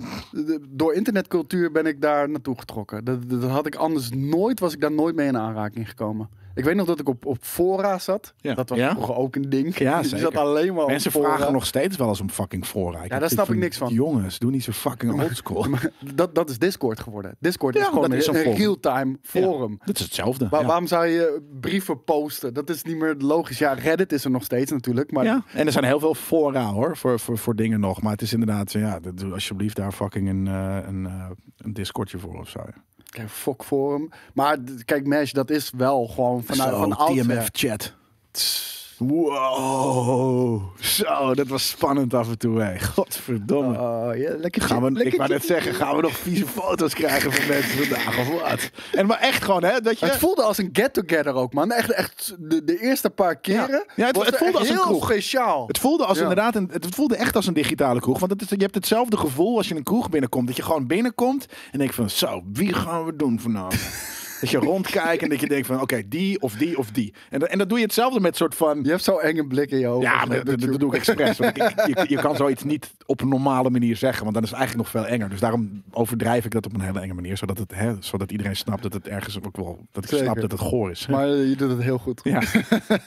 door 0.69 0.93
internetcultuur 0.93 1.71
ben 1.71 1.85
ik 1.85 2.01
daar 2.01 2.29
naartoe 2.29 2.59
getrokken. 2.59 3.05
Dat, 3.05 3.29
dat 3.29 3.43
had 3.43 3.65
ik 3.65 3.75
anders 3.75 4.09
nooit, 4.09 4.59
was 4.59 4.73
ik 4.73 4.81
daar 4.81 4.91
nooit 4.91 5.15
mee 5.15 5.27
in 5.27 5.37
aanraking 5.37 5.89
gekomen. 5.89 6.29
Ik 6.59 6.65
weet 6.65 6.75
nog 6.75 6.87
dat 6.87 6.99
ik 6.99 7.09
op, 7.09 7.25
op 7.25 7.37
fora 7.41 7.99
zat. 7.99 8.33
Ja. 8.37 8.53
Dat 8.53 8.69
was 8.69 8.77
Ja? 8.77 8.91
vroeger 8.91 9.15
ook 9.15 9.35
een 9.35 9.49
ding. 9.49 9.77
Ja, 9.77 9.97
Je 9.99 10.03
zeker. 10.07 10.19
zat 10.19 10.35
alleen 10.35 10.73
maar 10.73 10.85
Mensen 10.85 11.11
vragen 11.11 11.53
nog 11.53 11.65
steeds 11.65 11.97
wel 11.97 12.07
eens 12.07 12.21
om 12.21 12.29
fucking 12.29 12.65
fora. 12.65 13.03
Ja, 13.07 13.19
daar 13.19 13.29
snap 13.29 13.49
ik 13.49 13.57
niks 13.57 13.77
van. 13.77 13.93
Jongens, 13.93 14.39
doe 14.39 14.51
niet 14.51 14.63
zo 14.63 14.71
fucking 14.71 15.21
oldschool. 15.21 15.65
Dat, 16.15 16.35
dat 16.35 16.49
is 16.49 16.57
Discord 16.59 16.99
geworden. 16.99 17.35
Discord 17.39 17.75
is 17.75 17.83
gewoon 17.83 18.09
dat 18.09 18.19
is 18.19 18.27
een, 18.27 18.55
real-time 18.55 19.17
forum. 19.21 19.79
Dat 19.85 19.95
is 19.95 20.01
hetzelfde. 20.01 20.47
Waar-. 20.49 20.65
Waarom 20.65 20.87
zou 20.87 21.05
je 21.05 21.41
brieven 21.59 22.03
posten? 22.03 22.53
Dat 22.53 22.69
is 22.69 22.83
niet 22.83 22.97
meer 22.97 23.15
logisch. 23.17 23.57
Ja, 23.57 23.73
Reddit 23.73 24.11
is 24.11 24.23
er 24.23 24.31
nog 24.31 24.43
steeds 24.43 24.71
natuurlijk. 24.71 25.11
Maar 25.11 25.23
ja, 25.25 25.43
en 25.53 25.65
er 25.65 25.71
zijn 25.71 25.83
heel 25.85 25.99
veel 25.99 26.15
fora 26.15 26.65
hoor, 26.65 26.97
voor, 26.97 27.19
voor, 27.19 27.37
voor 27.37 27.55
dingen 27.55 27.79
nog. 27.79 28.01
Maar 28.01 28.11
het 28.11 28.21
is 28.21 28.33
inderdaad, 28.33 28.71
ja, 28.71 28.99
doe 29.13 29.33
alsjeblieft 29.33 29.75
daar 29.75 29.91
fucking 29.91 30.29
een, 30.29 30.47
eh, 30.47 30.77
een, 30.87 31.05
eh, 31.05 31.29
een 31.57 31.73
Discordje 31.73 32.17
voor 32.19 32.39
of 32.39 32.49
zo. 32.49 32.59
Kijk, 33.09 33.29
fuck 33.29 33.63
forum. 33.63 34.09
Maar 34.33 34.57
kijk, 34.85 35.05
Mesh, 35.05 35.31
dat 35.31 35.49
is 35.49 35.71
wel 35.77 36.07
gewoon 36.07 36.43
vanuit 36.43 36.69
Zo, 36.69 36.79
van 36.79 36.97
oudsher. 36.97 37.25
TMF 37.25 37.49
chat. 37.51 37.93
Wow. 40.49 40.61
Zo, 40.79 41.33
dat 41.33 41.47
was 41.47 41.67
spannend 41.69 42.13
af 42.13 42.27
en 42.29 42.37
toe. 42.37 42.61
Hè. 42.61 42.79
Godverdomme. 42.79 43.79
Oh, 43.79 44.09
ja, 44.17 44.35
lekker 44.37 44.61
Gaan 44.61 44.83
we, 44.83 44.91
lekker 44.91 45.11
ik 45.13 45.17
wou 45.17 45.29
net 45.29 45.45
zeggen, 45.45 45.73
gaan 45.73 45.95
we 45.95 46.01
nog 46.01 46.17
vieze 46.17 46.45
foto's 46.47 46.93
krijgen 46.93 47.31
van 47.33 47.47
mensen 47.47 47.77
vandaag 47.85 48.19
of 48.19 48.41
wat? 48.41 48.69
En 48.91 49.05
maar 49.05 49.19
echt 49.19 49.43
gewoon, 49.43 49.63
hè? 49.63 49.81
Dat 49.81 49.99
je, 49.99 50.05
Het 50.05 50.15
voelde 50.17 50.41
als 50.43 50.57
een 50.57 50.69
get-together 50.73 51.33
ook, 51.33 51.53
man. 51.53 51.71
Echt, 51.71 51.91
echt 51.91 52.35
de, 52.39 52.63
de 52.63 52.79
eerste 52.81 53.09
paar 53.09 53.35
keren. 53.35 53.83
Ja, 53.95 54.05
het- 54.07 54.35
voelde 54.37 54.57
als 54.57 54.67
een 54.69 54.73
heel 54.75 54.83
kroeg. 54.83 55.03
speciaal. 55.03 55.67
Het 55.67 55.77
voelde 55.77 56.05
als 56.05 56.15
Ja. 56.17 56.21
inderdaad 56.23 56.55
een, 56.55 56.69
het 56.71 56.85
voelde 56.95 57.15
echt 57.15 57.35
als 57.35 57.47
een 57.47 57.53
digitale 57.53 57.99
kroeg. 57.99 58.19
Want 58.19 58.31
het 58.31 58.41
is, 58.41 58.49
je 58.49 58.55
hebt 58.57 58.75
hetzelfde 58.75 59.17
gevoel 59.17 59.57
als 59.57 59.67
je 59.67 59.75
een 59.75 59.83
kroeg 59.83 60.09
binnenkomt. 60.09 60.47
Dat 60.47 60.55
je 60.55 60.63
gewoon 60.63 60.87
binnenkomt 60.87 61.45
en 61.71 61.79
denkt 61.79 61.95
van 61.95 62.09
zo, 62.09 62.41
wie 62.53 62.73
gaan 62.73 63.05
we 63.05 63.15
doen 63.15 63.39
vanavond? 63.39 63.81
dat 64.39 64.49
je 64.49 64.57
rondkijkt 64.57 65.23
en 65.23 65.29
dat 65.29 65.39
je 65.39 65.47
denkt 65.47 65.67
van 65.67 65.81
oké, 65.81 66.01
die 66.07 66.41
of 66.41 66.53
die 66.53 66.77
of 66.77 66.91
die. 66.91 67.13
En, 67.29 67.39
dat- 67.39 67.49
en 67.49 67.57
dat 67.57 67.69
doe 67.69 67.77
je 67.77 67.83
hetzelfde 67.83 68.19
met 68.19 68.35
soort 68.35 68.55
van... 68.55 68.79
Je 68.83 68.89
hebt 68.89 69.03
zo'n 69.03 69.21
enge 69.21 69.47
blik 69.47 69.71
in 69.71 69.79
je 69.79 69.87
ogen. 69.87 70.01
Ja, 70.09 70.25
maar 70.25 70.43
dat, 70.43 70.59
doe 70.79 70.89
ik 70.89 70.93
expres. 70.93 71.37
Want 71.37 71.57
ik, 71.57 71.63
ik- 71.63 71.85
je, 71.97 72.05
je 72.15 72.21
kan 72.21 72.35
zoiets 72.35 72.63
niet 72.63 72.93
op 73.05 73.21
een 73.21 73.27
normale 73.29 73.69
manier 73.69 73.95
zeggen. 73.95 74.21
Want 74.23 74.33
dan 74.33 74.43
is 74.43 74.49
het 74.49 74.59
eigenlijk 74.59 74.93
nog 74.93 75.03
veel 75.03 75.11
enger. 75.13 75.29
Dus 75.29 75.39
daarom 75.39 75.83
overdrijf 75.91 76.45
ik 76.45 76.51
dat 76.51 76.65
op 76.65 76.73
een 76.73 76.81
hele 76.81 76.99
enge 76.99 77.13
manier. 77.13 77.37
Zodat, 77.37 77.57
het, 77.57 77.75
hè, 77.75 77.93
zodat 77.99 78.31
iedereen 78.31 78.55
snapt 78.55 78.83
dat 78.83 78.93
het 78.93 79.07
ergens 79.07 79.37
ook 79.45 79.57
wel... 79.57 79.87
Dat 79.91 80.03
ik 80.03 80.09
Zeker. 80.09 80.25
snap 80.25 80.41
dat 80.41 80.51
het 80.51 80.61
goor 80.61 80.91
is. 80.91 81.05
hè. 81.05 81.11
Maar 81.13 81.27
je 81.27 81.55
doet 81.55 81.69
het 81.69 81.81
heel 81.81 81.97
goed. 81.97 82.21
Ja. 82.23 82.41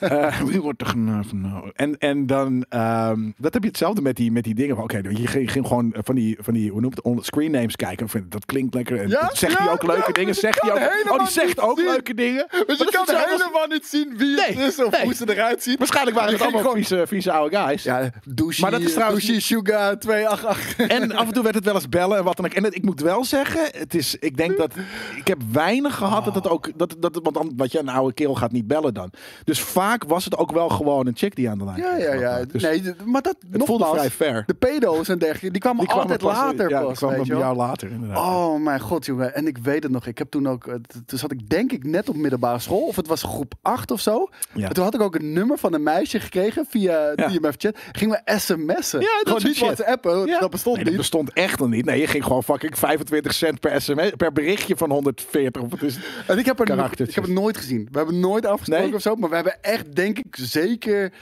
Eh, 0.01 0.41
wie 0.41 0.61
wordt 0.61 0.81
er 0.81 0.87
vanavond? 0.87 1.73
En, 1.75 1.99
en 1.99 2.27
dan, 2.27 2.65
ehm, 2.69 3.31
dat 3.37 3.53
heb 3.55 3.63
je 3.63 3.69
hetzelfde 3.69 4.03
met 4.03 4.17
die, 4.17 4.33
met 4.33 4.45
die 4.45 4.55
dingen. 4.55 4.79
Oké, 4.83 4.97
je 4.97 5.27
ging, 5.27 5.51
ging 5.53 5.67
gewoon 5.67 5.95
van 5.99 6.15
die, 6.15 6.37
van 6.41 6.55
die, 6.55 6.71
hoe 6.71 6.81
noemt 6.81 7.01
het, 7.03 7.25
screen 7.25 7.51
names 7.51 7.77
kijken. 7.77 8.27
Dat 8.29 8.47
klinkt 8.47 8.75
lekker. 8.75 9.01
En 9.01 9.09
Ja, 9.09 9.31
zegt 9.33 9.53
ja, 9.59 9.65
hij 9.65 9.73
ook 9.73 9.83
leuke 9.83 10.03
ja, 10.07 10.13
dingen? 10.13 10.35
Zegt 10.35 10.61
hij 10.63 10.71
ook, 10.73 10.79
oh, 11.21 11.22
die 11.25 11.33
zegt 11.33 11.61
ook 11.61 11.79
zien. 11.79 11.87
leuke 11.89 12.15
dingen. 12.15 12.47
Dus 12.67 12.79
je 12.79 12.85
kan 12.91 13.01
als- 13.17 13.25
helemaal 13.25 13.67
niet 13.69 13.87
zien 13.87 14.15
wie 14.17 14.41
het 14.41 14.55
Nee, 14.57 14.67
is 14.67 14.83
of 14.85 14.91
nee. 14.91 15.03
hoe 15.05 15.15
ze 15.15 15.35
eruit 15.35 15.63
ziet. 15.63 15.79
Waarschijnlijk 15.79 16.17
waren 16.17 16.33
het 16.33 16.43
allemaal 16.43 16.61
gewoon- 16.61 16.77
vieze, 16.77 17.05
vieze 17.07 17.33
oude 17.33 17.57
guys. 17.57 17.83
Ja, 17.83 18.11
douche, 18.25 18.61
Maar 18.61 18.71
dat 18.71 18.81
is 18.81 18.93
trouwens- 18.93 19.25
douche 19.27 19.41
Sugar 19.43 19.99
288. 19.99 20.87
En 20.89 21.13
af 21.13 21.27
en 21.27 21.33
toe 21.33 21.43
werd 21.43 21.55
het 21.55 21.65
wel 21.65 21.75
eens 21.75 21.89
bellen 21.89 22.19
en 22.19 22.25
wat 22.25 22.37
dan 22.37 22.45
ook. 22.47 22.53
En 22.53 22.65
het- 22.65 22.75
ik 22.75 22.83
moet 22.85 23.01
wel 23.01 23.25
zeggen, 23.25 23.61
het 23.79 23.95
is, 23.95 24.17
ik 24.21 24.37
denk 24.37 24.57
dat 24.57 24.73
ik 25.17 25.27
heb 25.27 25.39
weinig 25.53 25.95
gehad 25.97 26.25
dat 26.25 26.35
het 26.35 26.49
ook, 26.49 26.71
dat, 26.77 26.95
dat, 26.99 27.19
want 27.23 27.35
dan, 27.35 27.53
wat 27.57 27.73
je 27.73 27.79
een 27.79 27.89
oude 27.89 28.15
kerel 28.15 28.35
gaat 28.35 28.53
niet 28.53 28.67
bellen 28.67 28.95
dan. 28.95 29.11
Dus 29.45 29.61
vaak 29.61 30.05
was 30.05 30.25
het 30.25 30.37
ook 30.37 30.53
wel 30.53 30.69
gewoon 30.69 31.07
een 31.07 31.17
chick 31.17 31.37
die 31.37 31.51
aan 31.51 31.59
de 31.59 31.65
lijn 31.65 31.79
Ja, 31.79 31.97
ja, 31.97 32.13
ja. 32.13 32.45
Dus 32.45 32.63
nee, 32.63 32.83
maar 33.05 33.23
dat 33.23 33.37
het 33.51 33.65
voelde 33.65 33.87
vrij 33.87 34.11
fair. 34.11 34.43
De 34.47 34.55
pedo's 34.55 35.09
en 35.09 35.19
dergelijke, 35.19 35.51
die 35.51 35.61
kwamen 35.61 35.79
Die 35.81 35.89
kwamen 35.89 36.11
altijd 36.11 36.31
pas- 36.31 36.39
later 36.43 36.69
ja, 36.71 36.79
die 36.79 36.89
pas, 36.89 36.99
kwamen 36.99 37.17
weet 37.17 37.27
je 37.27 37.33
een 37.33 37.39
jaar 37.39 37.55
later 37.55 37.91
inderdaad. 37.91 38.19
Oh 38.19 38.61
mijn 38.63 38.81
god, 38.81 39.07
jongen. 39.07 39.35
En 39.35 39.47
ik 39.47 39.59
weet 39.59 39.83
het 39.83 39.93
nog. 39.93 40.07
Ik 40.07 40.19
heb 40.19 40.31
toen 40.31 40.49
ook... 40.49 40.67
eh, 40.67 40.75
Toen 41.13 41.21
zat 41.21 41.33
ik 41.33 41.49
denk 41.49 41.73
ik 41.73 41.85
net 41.85 42.09
op 42.09 42.17
middelbare 42.17 42.59
school. 42.59 42.87
Of 42.87 42.97
het 42.97 43.07
was 43.07 43.23
groep 43.23 43.55
8 43.63 43.91
of 43.91 44.01
zo. 44.01 44.29
Ja. 44.55 44.69
En 44.69 44.75
toen 44.75 44.85
had 44.85 44.95
ik 44.95 45.01
ook 45.01 45.15
een 45.15 45.33
nummer 45.33 45.59
van 45.59 45.75
een 45.75 45.83
meisje 45.83 46.21
gekregen 46.21 46.67
via 46.69 47.13
Ja. 47.17 47.29
TMF 47.29 47.55
chat. 47.59 47.79
Gingen 47.93 48.23
we 48.25 48.33
sms'en. 48.39 49.01
Ja, 49.01 49.07
dat 49.07 49.23
Gewoon 49.27 49.43
niet 49.43 49.57
shit. 49.57 49.65
WhatsAppen. 49.67 50.27
Ja. 50.27 50.39
Dat 50.41 50.51
bestond 50.51 50.77
Nee, 50.77 50.85
niet. 50.85 50.93
dat 50.95 51.03
bestond 51.03 51.33
echt 51.33 51.59
nog 51.59 51.69
niet. 51.69 51.85
Nee, 51.85 52.01
je 52.01 52.07
ging 52.07 52.25
gewoon 52.25 52.43
fucking 52.43 52.79
25 52.79 53.35
cent 53.35 53.61
per 53.61 53.81
sms, 53.81 54.11
per 54.17 54.33
berichtje 54.33 54.77
van 54.77 54.91
140. 54.91 55.63
Of 55.63 55.71
het 55.71 55.83
is, 55.83 55.99
En 56.27 56.39
ik 56.39 56.45
heb, 56.47 56.61
er 56.61 56.91
ik 57.01 57.15
heb 57.15 57.25
het 57.25 57.33
nooit 57.33 57.57
gezien. 57.57 57.89
We 57.91 57.97
hebben 57.99 58.21
nooit 58.21 58.47
afgesproken 58.47 58.85
Nee? 58.87 58.95
of 58.95 59.03
zo. 59.03 59.15
Maar 59.15 59.29
we 59.29 59.35
hebben 59.35 59.63
echt, 59.63 59.95
denk 59.97 60.19
ik, 60.19 60.37
zeker 60.39 61.13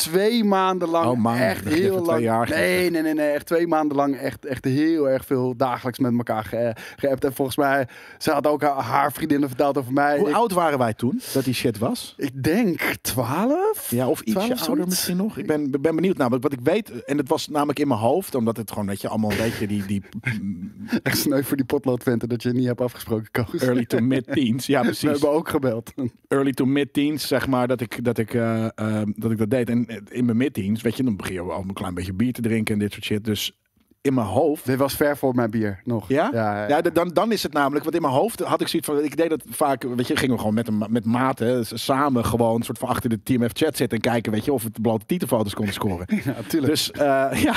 twee 0.00 0.44
maanden 0.44 0.88
lang. 0.88 1.06
Oh, 1.10 1.18
man, 1.18 1.36
echt 1.36 1.64
heel 1.64 1.94
twee 1.94 2.06
lang. 2.06 2.22
jaar. 2.22 2.48
nee, 2.48 2.90
nee, 2.90 3.02
nee, 3.02 3.14
nee. 3.14 3.30
Echt 3.30 3.46
twee 3.46 3.66
maanden 3.66 3.96
lang 3.96 4.16
echt, 4.16 4.44
echt 4.44 4.64
heel 4.64 5.08
erg 5.08 5.24
veel 5.24 5.56
dagelijks 5.56 5.98
met 5.98 6.12
elkaar 6.16 6.44
ge, 6.44 6.74
geappt. 6.96 7.24
En 7.24 7.34
volgens 7.34 7.56
mij, 7.56 7.88
ze 8.18 8.30
had 8.30 8.46
ook 8.46 8.62
haar, 8.62 8.82
haar 8.82 9.12
vriendinnen 9.12 9.48
verteld 9.48 9.78
over 9.78 9.92
mij. 9.92 10.18
hoe 10.18 10.28
ik, 10.28 10.34
oud 10.34 10.52
waren 10.52 10.78
wij 10.78 10.94
toen 10.94 11.20
dat 11.32 11.44
die 11.44 11.54
shit 11.54 11.78
was? 11.78 12.14
ik 12.16 12.42
denk 12.42 12.80
12. 13.00 13.90
Ja, 13.90 14.08
of 14.08 14.20
ietsje 14.20 14.46
12 14.46 14.66
ouder 14.66 14.86
misschien 14.86 15.16
nog. 15.16 15.36
Ik 15.38 15.46
ben, 15.46 15.70
ben 15.70 15.94
benieuwd 15.94 16.16
namelijk. 16.16 16.42
Wat 16.42 16.52
ik 16.52 16.60
weet, 16.62 17.04
en 17.04 17.16
het 17.16 17.28
was 17.28 17.48
namelijk 17.48 17.78
in 17.78 17.88
mijn 17.88 18.00
hoofd, 18.00 18.34
omdat 18.34 18.56
het 18.56 18.70
gewoon, 18.70 18.86
weet 18.86 19.00
je, 19.00 19.08
allemaal 19.08 19.30
een 19.30 19.36
beetje 19.36 19.66
die, 19.66 19.86
die 19.86 20.02
Echt 21.02 21.18
sneu 21.18 21.42
voor 21.42 21.56
die 21.56 21.66
potloodventen 21.66 22.28
dat 22.28 22.42
je 22.42 22.52
niet 22.52 22.66
hebt 22.66 22.80
afgesproken, 22.80 23.28
Koos. 23.30 23.62
early 23.62 23.84
to 23.86 23.98
mid-teens. 23.98 24.66
Ja, 24.66 24.78
We 24.80 24.86
precies. 24.86 25.10
hebben 25.10 25.30
ook 25.30 25.48
gebeld. 25.48 25.92
Early 26.28 26.52
to 26.52 26.64
mid-teens, 26.64 27.26
zeg 27.26 27.46
maar, 27.46 27.68
dat 27.68 27.80
ik 27.80 28.04
dat, 28.04 28.18
ik, 28.18 28.34
eh, 28.34 28.64
eh, 28.64 29.02
dat 29.14 29.30
ik 29.30 29.38
dat 29.38 29.50
deed. 29.50 29.68
En 29.68 29.86
in 30.10 30.24
mijn 30.24 30.36
mid-teens, 30.36 30.82
weet 30.82 30.96
je, 30.96 31.02
dan 31.02 31.16
begin 31.16 31.34
je 31.34 31.40
al 31.40 31.62
een 31.62 31.72
klein 31.72 31.94
beetje 31.94 32.12
bier 32.12 32.32
te 32.32 32.42
drinken 32.42 32.74
en 32.74 32.80
dit 32.80 32.92
soort 32.92 33.04
shit. 33.04 33.24
Dus 33.24 33.59
in 34.02 34.14
mijn 34.14 34.26
hoofd 34.26 34.66
Dit 34.66 34.78
was 34.78 34.94
ver 34.94 35.16
voor 35.16 35.34
mijn 35.34 35.50
bier, 35.50 35.80
nog. 35.84 36.08
Ja? 36.08 36.30
Ja, 36.32 36.68
Ja, 36.68 36.80
dan, 36.80 37.08
dan 37.08 37.32
is 37.32 37.42
het 37.42 37.52
namelijk, 37.52 37.84
want 37.84 37.96
in 37.96 38.02
mijn 38.02 38.14
hoofd 38.14 38.40
had 38.40 38.60
ik 38.60 38.68
zoiets 38.68 38.88
van, 38.88 39.04
ik 39.04 39.16
deed 39.16 39.30
dat 39.30 39.42
vaak, 39.48 39.82
weet 39.82 40.06
je, 40.06 40.16
gingen 40.16 40.32
we 40.34 40.38
gewoon 40.38 40.54
met, 40.54 40.68
een, 40.68 40.84
met 40.88 41.04
maten, 41.04 41.66
samen 41.66 42.24
gewoon 42.24 42.62
soort 42.62 42.78
van 42.78 42.88
achter 42.88 43.10
de 43.10 43.22
TMF 43.22 43.50
chat 43.52 43.76
zitten 43.76 43.98
en 43.98 44.10
kijken, 44.10 44.32
weet 44.32 44.44
je, 44.44 44.52
of 44.52 44.62
we 44.62 44.70
de 44.72 44.80
blote 44.80 45.06
titelfoto's 45.06 45.54
konden 45.54 45.74
scoren. 45.74 46.06
ja 46.24 46.34
tuurlijk. 46.48 46.72
Dus 46.72 46.90
eh, 46.90 47.28
ja, 47.46 47.54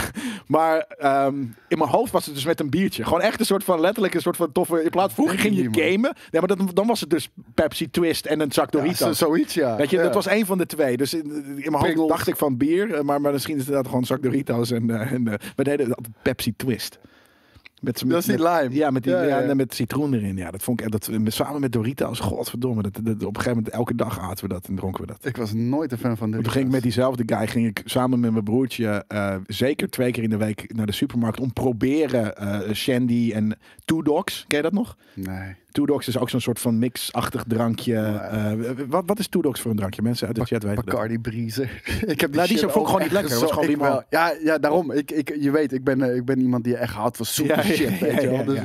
maar 0.47 0.77
ehm, 0.79 1.35
in 1.67 1.77
mijn 1.77 1.89
hoofd 1.89 2.11
was 2.11 2.25
het 2.25 2.35
dus 2.35 2.45
met 2.45 2.59
een 2.59 2.69
biertje. 2.69 3.03
Gewoon 3.03 3.21
echt 3.21 3.39
een 3.39 3.45
soort 3.45 3.63
van, 3.63 3.79
letterlijk 3.79 4.13
een 4.13 4.21
soort 4.21 4.37
van 4.37 4.51
toffe, 4.51 4.83
in 4.83 4.89
plaats 4.89 5.13
vroeger 5.13 5.39
ging 5.39 5.55
je 5.55 5.69
Nee, 5.69 5.91
gamen, 5.91 6.15
ja, 6.31 6.39
maar 6.39 6.47
dat, 6.57 6.75
dan 6.75 6.87
was 6.87 6.99
het 6.99 7.09
dus 7.09 7.29
Pepsi 7.53 7.89
Twist 7.89 8.25
en 8.25 8.39
een 8.39 8.51
zak 8.51 8.71
Doritos. 8.71 8.97
zo- 8.97 9.25
zoiets, 9.25 9.53
ja. 9.53 9.75
Weet 9.75 9.89
je, 9.89 9.97
dat 9.97 10.13
was 10.13 10.27
één 10.27 10.45
van 10.45 10.57
de 10.57 10.65
twee. 10.65 10.97
Dus 10.97 11.13
in, 11.13 11.23
in 11.25 11.53
mijn 11.55 11.71
hoofd 11.71 11.83
Pringles. 11.83 12.07
dacht 12.07 12.27
ik 12.27 12.35
van 12.35 12.57
bier, 12.57 12.93
eh, 12.93 13.01
maar, 13.01 13.21
maar 13.21 13.31
misschien 13.31 13.53
is 13.53 13.59
het 13.59 13.67
inderdaad 13.69 13.91
gewoon 13.91 14.05
zak 14.07 14.21
Doritos 14.23 14.71
en, 14.71 14.89
eh, 14.89 15.11
en 15.11 15.27
eh, 15.27 15.33
we 15.55 15.63
deden 15.63 15.95
Pepsi 16.33 16.57
Twist. 16.57 16.97
Met, 17.83 18.03
Dat 18.07 18.19
is 18.19 18.25
die 18.25 18.37
met- 18.37 18.61
lime. 18.61 18.75
Ja, 18.75 18.89
met, 18.89 19.03
die, 19.03 19.13
Ja, 19.13 19.53
met 19.53 19.73
citroen 19.75 20.13
erin. 20.13 20.37
Ja, 20.37 20.51
dat 20.51 20.63
vond 20.63 20.81
ik 20.81 20.91
dat, 20.91 21.09
met, 21.19 21.33
samen 21.33 21.61
met 21.61 21.71
Doritos. 21.71 22.19
Godverdomme. 22.19 22.81
Dat, 22.81 22.93
dat, 22.93 23.13
op 23.13 23.21
een 23.21 23.25
gegeven 23.35 23.55
moment 23.55 23.69
elke 23.69 23.95
dag 23.95 24.19
aten 24.19 24.47
we 24.47 24.53
dat 24.53 24.67
en 24.67 24.75
dronken 24.75 25.01
we 25.01 25.07
dat. 25.07 25.25
Ik 25.25 25.37
was 25.37 25.53
nooit 25.53 25.91
een 25.91 25.97
fan 25.97 26.17
van 26.17 26.31
dit. 26.31 26.43
Toen 26.43 26.51
ging 26.51 26.65
ik 26.65 26.71
met 26.71 26.81
diezelfde 26.81 27.23
guy 27.25 27.47
ging 27.47 27.67
ik 27.67 27.81
samen 27.85 28.19
met 28.19 28.31
mijn 28.31 28.43
broertje 28.43 29.03
eh, 29.07 29.35
zeker 29.47 29.89
twee 29.89 30.11
keer 30.11 30.23
in 30.23 30.29
de 30.29 30.37
week 30.37 30.73
naar 30.75 30.85
de 30.85 30.91
supermarkt 30.91 31.39
om 31.39 31.53
proberen 31.53 32.35
eh 32.37 32.73
Shandy 32.73 33.31
en 33.33 33.57
Two 33.85 34.01
Dogs. 34.01 34.45
Ken 34.47 34.57
je 34.57 34.63
dat 34.63 34.73
nog? 34.73 34.97
Nee. 35.13 35.55
Two 35.71 35.85
Dogs 35.85 36.07
is 36.07 36.17
ook 36.17 36.29
zo'n 36.29 36.39
soort 36.39 36.59
van 36.59 36.79
mixachtig 36.79 37.43
drankje. 37.47 37.95
Eh, 37.95 38.51
wat, 38.87 39.03
wat 39.05 39.19
is 39.19 39.27
Two 39.27 39.41
Dogs 39.41 39.61
voor 39.61 39.71
een 39.71 39.77
drankje? 39.77 40.01
Mensen 40.01 40.27
uit 40.27 40.35
de 40.35 40.45
chat 40.45 40.63
weten. 40.63 40.85
Bacardi 40.85 41.19
Breezer. 41.19 41.81
ik 42.05 42.21
heb 42.21 42.35
Nou, 42.35 42.47
die 42.47 42.57
shit 42.57 42.69
is 42.69 42.75
ook 42.75 42.85
gewoon 42.85 43.01
niet 43.01 43.11
lekker. 43.11 43.39
Was 43.39 43.51
gewoon 43.51 43.69
ik. 43.69 44.05
Ja, 44.09 44.33
ja, 44.43 44.57
daarom. 44.57 44.91
Ik, 44.91 45.11
ik, 45.11 45.35
je 45.39 45.51
weet, 45.51 45.73
ik 45.73 45.83
ben, 45.83 46.15
ik 46.15 46.25
ben 46.25 46.39
iemand 46.39 46.63
die 46.63 46.77
echt 46.77 46.93
houdt 46.93 47.17
van 47.17 47.45
Ja, 47.45 47.61
ja, 47.63 47.72
shit. 47.79 47.99
Weet 47.99 48.13
ja, 48.13 48.21
je 48.21 48.29
wel. 48.29 48.43
Dus, 48.45 48.59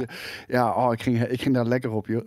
oh, 0.61 0.89
ik, 0.93 1.03
ging, 1.03 1.23
ik 1.23 1.43
ging 1.43 1.55
daar 1.55 1.67
lekker 1.67 1.91
op, 1.91 2.07
joh. 2.07 2.27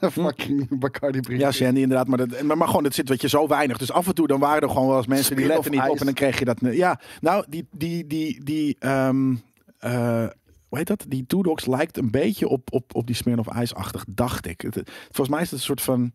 Fucking 0.12 0.78
Bacardi 0.78 1.20
Breezer. 1.20 1.46
Ja, 1.46 1.52
Shandy 1.52 1.80
inderdaad. 1.80 2.06
Maar, 2.06 2.18
dat, 2.18 2.42
maar, 2.42 2.56
maar 2.56 2.68
gewoon, 2.68 2.84
het 2.84 2.94
zit 2.94 3.08
weet 3.08 3.20
je, 3.20 3.28
zo 3.28 3.46
weinig. 3.46 3.78
Dus 3.78 3.92
af 3.92 4.06
en 4.06 4.14
toe 4.14 4.26
dan 4.26 4.40
waren 4.40 4.62
er 4.62 4.68
gewoon 4.68 4.88
wel 4.88 4.96
eens 4.96 5.06
mensen 5.06 5.36
die 5.36 5.46
letten 5.46 5.64
of 5.64 5.70
niet 5.70 5.80
op. 5.80 5.86
ijs. 5.86 5.98
En 6.00 6.04
dan 6.06 6.14
kreeg 6.14 6.38
je 6.38 6.44
dat... 6.44 6.58
Ja, 6.60 7.00
nou, 7.20 7.44
die... 7.48 7.66
die, 7.70 8.06
die, 8.06 8.44
die 8.44 8.76
eh, 8.78 10.26
hoe 10.68 10.80
heet 10.80 10.86
dat? 10.86 11.04
Die 11.08 11.26
Two 11.26 11.42
Dogs 11.42 11.66
lijkt 11.66 11.96
een 11.96 12.10
beetje 12.10 12.48
op, 12.48 12.72
op, 12.72 12.94
op 12.94 13.06
die 13.06 13.16
Smirnoff 13.16 13.48
Ice-achtig, 13.60 14.04
dacht 14.08 14.46
ik. 14.46 14.60
Het- 14.60 14.90
volgens 15.04 15.28
mij 15.28 15.40
is 15.40 15.50
het 15.50 15.58
een 15.58 15.64
soort 15.64 15.80
van 15.80 16.12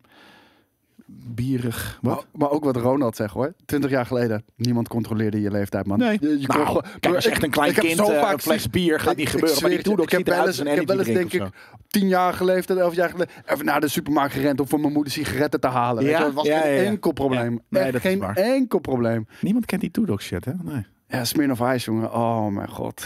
bierig. 1.10 1.98
Wat? 2.02 2.14
Maar, 2.14 2.24
maar 2.32 2.50
ook 2.50 2.64
wat 2.64 2.76
Ronald 2.76 3.16
zegt 3.16 3.34
hoor. 3.34 3.54
20 3.66 3.90
jaar 3.90 4.06
geleden. 4.06 4.44
Niemand 4.56 4.88
controleerde 4.88 5.40
je 5.40 5.50
leeftijd, 5.50 5.86
man. 5.86 5.98
Nee. 5.98 6.18
Je, 6.20 6.40
je 6.40 6.46
kon 6.46 6.56
Nou, 6.56 6.66
gewoon- 6.66 6.84
kijk, 7.00 7.14
als 7.14 7.24
je 7.24 7.30
ik- 7.30 7.34
echt 7.36 7.44
een 7.44 7.50
klein 7.50 7.68
ik 7.70 7.76
heb 7.76 7.84
kind 7.84 7.96
zo 7.96 8.04
eh, 8.12 8.20
vaak 8.20 8.32
een 8.32 8.38
fles 8.40 8.70
bier 8.70 9.00
gaat 9.00 9.10
ik- 9.10 9.16
niet 9.16 9.26
ik 9.26 9.32
gebeuren. 9.32 9.62
Maar 9.62 9.70
Two 9.70 9.78
het 9.78 9.86
je, 9.86 9.96
Dogs 9.96 10.12
ik 10.12 10.18
heb 10.18 10.26
wel 10.26 10.38
een 10.40 10.46
eens- 10.46 10.58
ik 10.58 10.66
heb 10.74 10.86
wel 10.88 10.98
eens, 10.98 11.06
denk 11.06 11.32
ik, 11.32 11.42
tien 11.88 12.08
jaar 12.08 12.32
geleden, 12.34 12.78
elf 12.78 12.94
jaar 12.94 13.10
geleden, 13.10 13.32
even 13.46 13.64
naar 13.64 13.80
de 13.80 13.88
supermarkt 13.88 14.32
gerend 14.34 14.60
om 14.60 14.68
voor 14.68 14.80
mijn 14.80 14.92
moeder 14.92 15.12
sigaretten 15.12 15.60
te 15.60 15.66
halen. 15.68 16.02
Weet 16.02 16.12
Ja? 16.12 16.18
je, 16.18 16.24
dat 16.24 16.34
was 16.34 16.46
Ja, 16.46 16.60
geen 16.60 16.70
ja, 16.74 16.80
ja. 16.80 16.86
enkel 16.88 17.12
probleem. 17.12 17.52
Ja. 17.52 17.58
Nee, 17.68 17.82
Echt 17.82 17.92
dat 17.92 18.04
is 18.04 18.10
geen 18.10 18.18
waar. 18.18 18.36
enkel 18.36 18.78
probleem. 18.78 19.26
Niemand 19.40 19.64
kent 19.66 19.80
die 19.80 19.90
Dogs 19.90 20.24
shit, 20.24 20.44
hè? 20.44 20.52
Nee. 20.62 20.86
Ja, 21.10 21.24
Smirnoff 21.24 21.60
Ice, 21.74 21.90
jongen. 21.90 22.12
Oh, 22.12 22.46
mijn 22.46 22.68
god. 22.68 23.04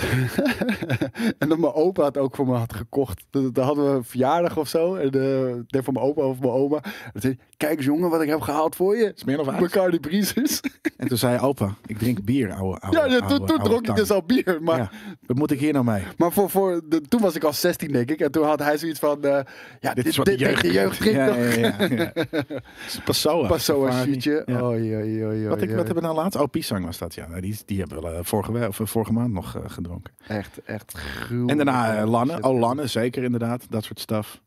en 1.39 1.49
dat 1.49 1.59
mijn 1.59 1.73
opa 1.73 2.05
het 2.05 2.19
ook 2.19 2.37
voor 2.37 2.47
me 2.47 2.55
had 2.55 2.73
gekocht. 2.75 3.25
Dat, 3.31 3.55
dat 3.55 3.65
hadden 3.65 3.85
we 3.91 3.97
een 3.97 4.05
verjaardag 4.05 4.57
of 4.57 4.69
zo. 4.69 4.95
En 4.95 5.11
deed 5.67 5.85
voor 5.85 5.93
mijn 5.93 6.05
opa 6.07 6.23
of 6.23 6.39
mijn 6.41 6.53
oma. 6.53 6.81
En 7.13 7.21
zei 7.21 7.39
kijk 7.57 7.77
eens 7.77 7.85
jongen, 7.87 8.11
wat 8.11 8.23
ik 8.23 8.29
heb 8.29 8.41
gehaald 8.41 8.77
voor 8.77 8.97
je. 8.97 9.13
Smirnoff 9.15 9.51
Ice? 9.51 9.61
Bacardi 9.61 10.01
Breezes. 10.01 10.61
En 10.97 11.09
toen 11.09 11.19
zei 11.19 11.39
opa, 11.39 11.75
ik 11.87 11.99
drink 11.99 12.25
bier, 12.25 12.53
ouwe, 12.53 12.79
ouwe, 12.79 12.97
ja, 12.97 13.05
ja, 13.07 13.19
toen, 13.19 13.29
ouwe- 13.29 13.39
toen 13.47 13.57
ouwe 13.57 13.63
dronk 13.69 13.89
ik 13.89 13.95
dus 13.95 14.11
al 14.11 14.23
bier. 14.23 14.59
Maar, 14.61 14.79
Ja, 14.79 14.91
wat 15.27 15.37
moet 15.37 15.51
ik 15.51 15.61
hier 15.61 15.73
nou 15.73 15.85
mee? 15.85 16.03
maar 16.17 16.33
voor, 16.33 16.51
voor 16.51 16.81
de, 16.89 17.01
toen 17.01 17.21
was 17.21 17.35
ik 17.35 17.45
al 17.45 17.53
16, 17.53 17.93
denk 17.93 18.11
ik. 18.11 18.21
En 18.21 18.31
toen 18.31 18.45
had 18.45 18.59
hij 18.59 18.79
zoiets 18.79 18.99
van... 18.99 19.23
eh, 19.23 19.31
ja, 19.81 19.95
Dit 19.95 19.95
dit, 19.95 20.07
is 20.07 20.17
wat 20.17 20.27
dit, 20.27 20.39
de 20.39 20.45
jeugd, 20.45 20.97
drinkt 21.01 21.17
ja. 21.19 21.27
Ja, 21.27 21.35
ja, 21.35 21.89
ja. 21.91 22.13
Pas 23.05 23.21
zo. 23.21 23.47
Pas 23.47 23.65
zo 23.65 23.85
een 23.85 23.93
Gevaarlijk. 23.93 24.23
shootje. 24.23 24.43
Ja. 24.47 24.63
Oei, 24.63 24.95
oei, 24.97 25.25
oei, 25.25 25.49
Wat, 25.49 25.59
wat 25.59 25.69
hebben 25.69 25.95
we 25.95 26.01
nou 26.01 26.15
laatst? 26.15 26.41
Oh, 26.41 26.49
Pisang 26.51 26.85
was 26.85 26.99
dat, 26.99 27.15
ja. 27.15 27.27
Nou, 27.29 27.41
Die, 27.41 27.59
die 27.67 27.79
hebben 27.79 27.92
we 28.01 28.09
eh, 28.09 28.19
vorige, 28.23 28.69
of, 28.69 28.81
eh, 28.81 28.87
vorige 28.87 29.13
maand 29.13 29.33
nog 29.33 29.57
eh, 29.57 29.63
gedronken. 29.67 30.13
Echt, 30.27 30.63
echt 30.65 30.93
gruwelijk. 30.99 31.51
En 31.51 31.67
daarna 31.67 32.07
Lanne. 32.07 32.41
Oh, 32.43 32.59
Lanne, 32.59 32.87
zeker 32.87 33.23
inderdaad. 33.23 33.67
Dat 33.71 33.85
soort 33.85 34.01
stuff. 34.01 34.41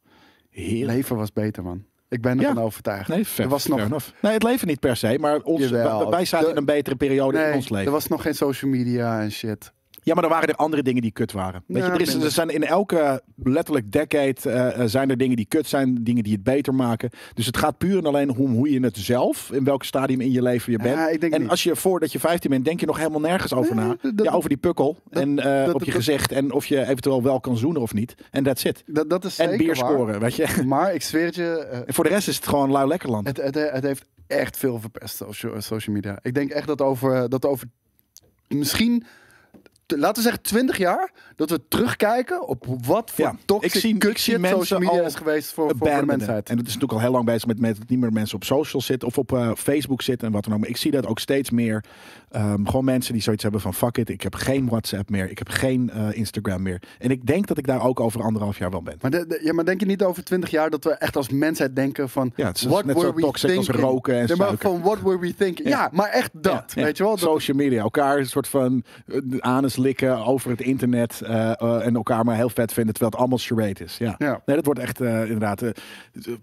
Heerlijk. 0.49 0.91
Leven 0.97 1.15
was 1.15 1.33
beter, 1.33 1.63
man. 1.63 1.83
Ik 2.09 2.21
ben 2.21 2.39
ervan 2.39 2.55
Ja. 2.55 2.61
overtuigd. 2.61 3.07
Nee, 3.09 3.25
Er 3.37 3.47
was 3.47 3.65
nog- 3.67 3.79
enough. 3.79 4.09
Nee, 4.21 4.33
het 4.33 4.43
leven 4.43 4.67
niet 4.67 4.79
per 4.79 4.95
se, 4.95 5.17
maar 5.19 5.39
ons, 5.39 5.61
Jawel. 5.61 6.09
wij- 6.09 6.25
zaten 6.25 6.45
De- 6.45 6.51
in 6.51 6.57
een 6.57 6.65
betere 6.65 6.95
periode 6.95 7.39
in 7.39 7.53
ons 7.53 7.69
leven. 7.69 7.85
er 7.85 7.91
was 7.91 8.07
nog 8.07 8.21
geen 8.21 8.35
social 8.35 8.71
media 8.71 9.21
en 9.21 9.31
shit. 9.31 9.71
Ja, 10.05 10.13
maar 10.13 10.23
er 10.23 10.29
waren 10.29 10.47
er 10.49 10.55
andere 10.55 10.83
dingen 10.83 11.01
die 11.01 11.11
kut 11.11 11.31
waren. 11.31 11.63
Weet 11.67 11.77
Ja, 11.77 11.85
je, 11.85 11.91
er, 11.93 12.01
is, 12.01 12.13
er 12.13 12.31
zijn 12.31 12.49
in 12.49 12.63
elke 12.63 13.21
letterlijk 13.43 13.91
decade 13.91 14.35
eh, 14.43 14.79
eh, 14.79 14.87
zijn 14.89 15.09
er 15.09 15.17
dingen 15.17 15.35
die 15.35 15.45
kut 15.45 15.67
zijn, 15.67 16.03
dingen 16.03 16.23
die 16.23 16.33
het 16.33 16.43
beter 16.43 16.73
maken. 16.75 17.09
Dus 17.33 17.45
het 17.45 17.57
gaat 17.57 17.77
puur 17.77 17.97
en 17.97 18.05
alleen 18.05 18.35
om 18.35 18.53
hoe 18.53 18.71
je 18.71 18.79
het 18.79 18.97
zelf, 18.97 19.51
in 19.51 19.63
welk 19.63 19.83
stadium 19.83 20.21
in 20.21 20.31
je 20.31 20.41
leven 20.41 20.71
je 20.71 20.77
bent. 20.77 20.95
Ja, 20.95 21.07
ik 21.09 21.21
denk 21.21 21.33
en 21.33 21.41
niet. 21.41 21.49
als 21.49 21.63
je 21.63 21.75
voordat 21.75 22.11
je 22.11 22.19
15 22.19 22.49
bent, 22.49 22.65
denk 22.65 22.79
je 22.79 22.85
nog 22.85 22.97
helemaal 22.97 23.19
nergens 23.19 23.53
over 23.53 23.75
na. 23.75 23.95
dat- 24.01 24.25
ja, 24.25 24.31
over 24.31 24.49
die 24.49 24.57
pukkel 24.57 24.97
en 25.09 25.39
eh, 25.39 25.65
dat- 25.65 25.73
op 25.75 25.83
je 25.83 25.91
gezicht 25.91 26.31
en 26.31 26.51
of 26.51 26.65
je 26.65 26.81
eventueel 26.81 27.23
wel 27.23 27.39
kan 27.39 27.57
zoenen 27.57 27.81
of 27.81 27.93
niet. 27.93 28.15
En 28.31 28.43
that's 28.43 28.63
it. 28.63 28.83
Dat, 28.85 29.09
dat 29.09 29.23
is 29.25 29.39
En 29.39 29.57
bier 29.57 29.75
scoren, 29.75 30.19
weet 30.19 30.35
je. 30.35 30.47
Maar 30.65 30.93
ik 30.93 31.01
zweer 31.01 31.25
het 31.25 31.35
je, 31.35 31.83
En 31.87 31.93
voor 31.93 32.03
de 32.03 32.09
rest 32.09 32.27
is 32.27 32.35
het 32.35 32.47
gewoon 32.47 32.71
lui 32.71 32.87
lekkerland. 32.87 33.27
het, 33.27 33.37
het, 33.37 33.55
het 33.71 33.83
heeft 33.83 34.05
echt 34.27 34.57
veel 34.57 34.79
verpest, 34.79 35.15
social, 35.15 35.61
social 35.61 35.95
media. 35.95 36.19
Ik 36.21 36.33
denk 36.33 36.49
echt 36.51 36.67
dat 36.67 36.81
over, 36.81 37.29
dat 37.29 37.45
over 37.45 37.67
misschien, 38.47 39.03
laten 39.87 40.15
we 40.15 40.21
zeggen 40.21 40.41
20 40.41 40.77
jaar, 40.77 41.11
dat 41.35 41.49
we 41.49 41.61
terugkijken 41.67 42.47
op 42.47 42.65
wat 42.85 43.11
voor 43.11 43.25
Ja, 43.25 43.35
toxic 43.45 43.73
ik 43.73 43.79
zie- 43.79 43.93
ik 43.93 43.99
kut 43.99 44.19
zie 44.19 44.33
shit 44.33 44.41
mensen 44.41 44.59
social 44.59 44.79
media 44.79 44.99
al 44.99 45.05
is 45.05 45.15
geweest 45.15 45.53
voor, 45.53 45.71
voor, 45.77 45.87
de 45.89 46.05
mensheid. 46.05 46.49
En 46.49 46.55
dat 46.55 46.65
is 46.67 46.73
natuurlijk 46.73 46.91
al 46.93 46.99
heel 46.99 47.11
lang 47.11 47.25
bezig 47.25 47.45
met, 47.45 47.59
met 47.59 47.89
niet 47.89 47.99
meer 47.99 48.11
mensen 48.13 48.35
op 48.35 48.43
social 48.43 48.81
zitten 48.81 49.07
of 49.07 49.17
op 49.17 49.33
eh, 49.33 49.51
Facebook 49.57 50.01
zitten 50.01 50.27
en 50.27 50.33
wat 50.33 50.43
dan 50.43 50.53
ook. 50.53 50.59
Maar 50.59 50.69
ik 50.69 50.77
zie 50.77 50.91
dat 50.91 51.05
ook 51.07 51.19
steeds 51.19 51.49
meer. 51.49 51.83
Ehm, 52.29 52.65
gewoon 52.65 52.85
mensen 52.85 53.13
die 53.13 53.21
zoiets 53.21 53.43
hebben 53.43 53.61
van 53.61 53.73
fuck 53.73 53.97
it, 53.97 54.09
ik 54.09 54.21
heb 54.21 54.35
geen 54.35 54.67
WhatsApp 54.67 55.09
meer, 55.09 55.29
ik 55.29 55.37
heb 55.37 55.49
geen 55.49 55.89
eh, 55.89 56.07
Instagram 56.11 56.61
meer. 56.61 56.81
En 56.99 57.09
ik 57.09 57.25
denk 57.25 57.47
dat 57.47 57.57
ik 57.57 57.67
daar 57.67 57.83
ook 57.83 57.99
over 57.99 58.21
anderhalf 58.21 58.57
jaar 58.57 58.69
wel 58.71 58.81
ben. 58.81 58.95
Maar, 59.01 59.11
de- 59.11 59.25
de- 59.27 59.39
ja, 59.43 59.53
maar 59.53 59.65
denk 59.65 59.79
je 59.79 59.85
niet 59.85 60.03
over 60.03 60.23
20 60.23 60.49
jaar 60.49 60.69
dat 60.69 60.83
we 60.83 60.89
echt 60.91 61.15
als 61.15 61.29
mensheid 61.29 61.75
denken 61.75 62.09
van... 62.09 62.31
Ja, 62.35 62.47
het 62.47 62.55
is 62.57 62.63
what 62.63 62.85
net 62.85 62.99
zo 62.99 63.11
als 63.55 63.67
roken 63.69 64.13
en 64.19 64.27
Ja, 64.27 64.35
maar 64.35 64.47
suiker. 64.47 64.69
van 64.69 64.81
what 64.81 65.01
were 65.01 65.19
we 65.19 65.35
thinking? 65.35 65.67
Ja, 65.67 65.79
Ja. 65.81 65.89
maar 65.91 66.09
echt 66.09 66.29
dat, 66.33 66.53
Ja, 66.53 66.63
ja. 66.75 66.83
weet 66.83 66.97
je 66.97 67.03
wel? 67.03 67.11
Dat- 67.11 67.21
Social 67.21 67.57
media, 67.57 67.81
elkaar 67.81 68.17
een 68.17 68.25
soort 68.25 68.47
van 68.47 68.83
eh, 69.07 69.19
de 69.23 69.41
likken 69.77 70.25
over 70.25 70.49
het 70.49 70.61
internet 70.61 71.21
eh, 71.21 71.61
eh, 71.61 71.85
en 71.85 71.95
elkaar 71.95 72.25
maar 72.25 72.35
heel 72.35 72.49
vet 72.49 72.73
vinden 72.73 72.93
terwijl 72.93 73.11
het 73.11 73.19
allemaal 73.19 73.37
charade 73.37 73.83
is. 73.83 73.97
Ja. 73.97 74.15
Ja. 74.17 74.41
Nee, 74.45 74.55
dat 74.55 74.65
wordt 74.65 74.79
echt 74.79 75.01
eh, 75.01 75.21
inderdaad. 75.23 75.61
eh, 75.61 75.69
eh, 76.13 76.33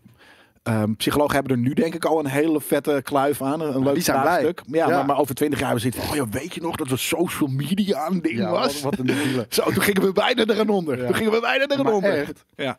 ehm, 0.62 0.94
psychologen 0.94 1.34
hebben 1.34 1.52
er 1.52 1.62
nu 1.62 1.72
denk 1.72 1.94
ik 1.94 2.04
al 2.04 2.18
een 2.18 2.26
hele 2.26 2.60
vette 2.60 3.00
kluif 3.02 3.42
aan. 3.42 3.60
Een, 3.60 3.74
een 3.74 3.82
leuk 3.82 4.02
vraagstuk. 4.02 4.62
Ja, 4.66 4.88
Ja. 4.88 4.96
Maar, 4.96 5.06
maar 5.06 5.18
over 5.18 5.34
twintig 5.34 5.58
jaar 5.60 5.68
hebben 5.70 5.86
ze 5.86 5.92
zoiets 5.98 6.10
van, 6.12 6.20
oh 6.24 6.26
ja, 6.32 6.38
weet 6.38 6.54
je 6.54 6.60
nog 6.60 6.76
dat 6.76 6.88
we 6.88 6.96
social 6.96 7.48
media 7.50 8.06
een 8.10 8.22
ding 8.22 8.36
Ja, 8.38 8.50
was? 8.50 8.82
wat, 8.82 8.98
een. 8.98 9.10
Zo, 9.48 9.62
toen 9.62 9.82
gingen 9.82 10.02
we 10.02 10.12
bijna 10.12 10.44
er 10.46 10.60
aan 10.60 10.68
onder. 10.68 11.06
Toen 11.06 11.14
gingen 11.14 11.32
we 11.32 11.40
bijna 11.40 11.66
er 11.66 11.78
aan 11.78 11.92
onder. 11.92 12.18
echt. 12.18 12.44
Ja. 12.56 12.78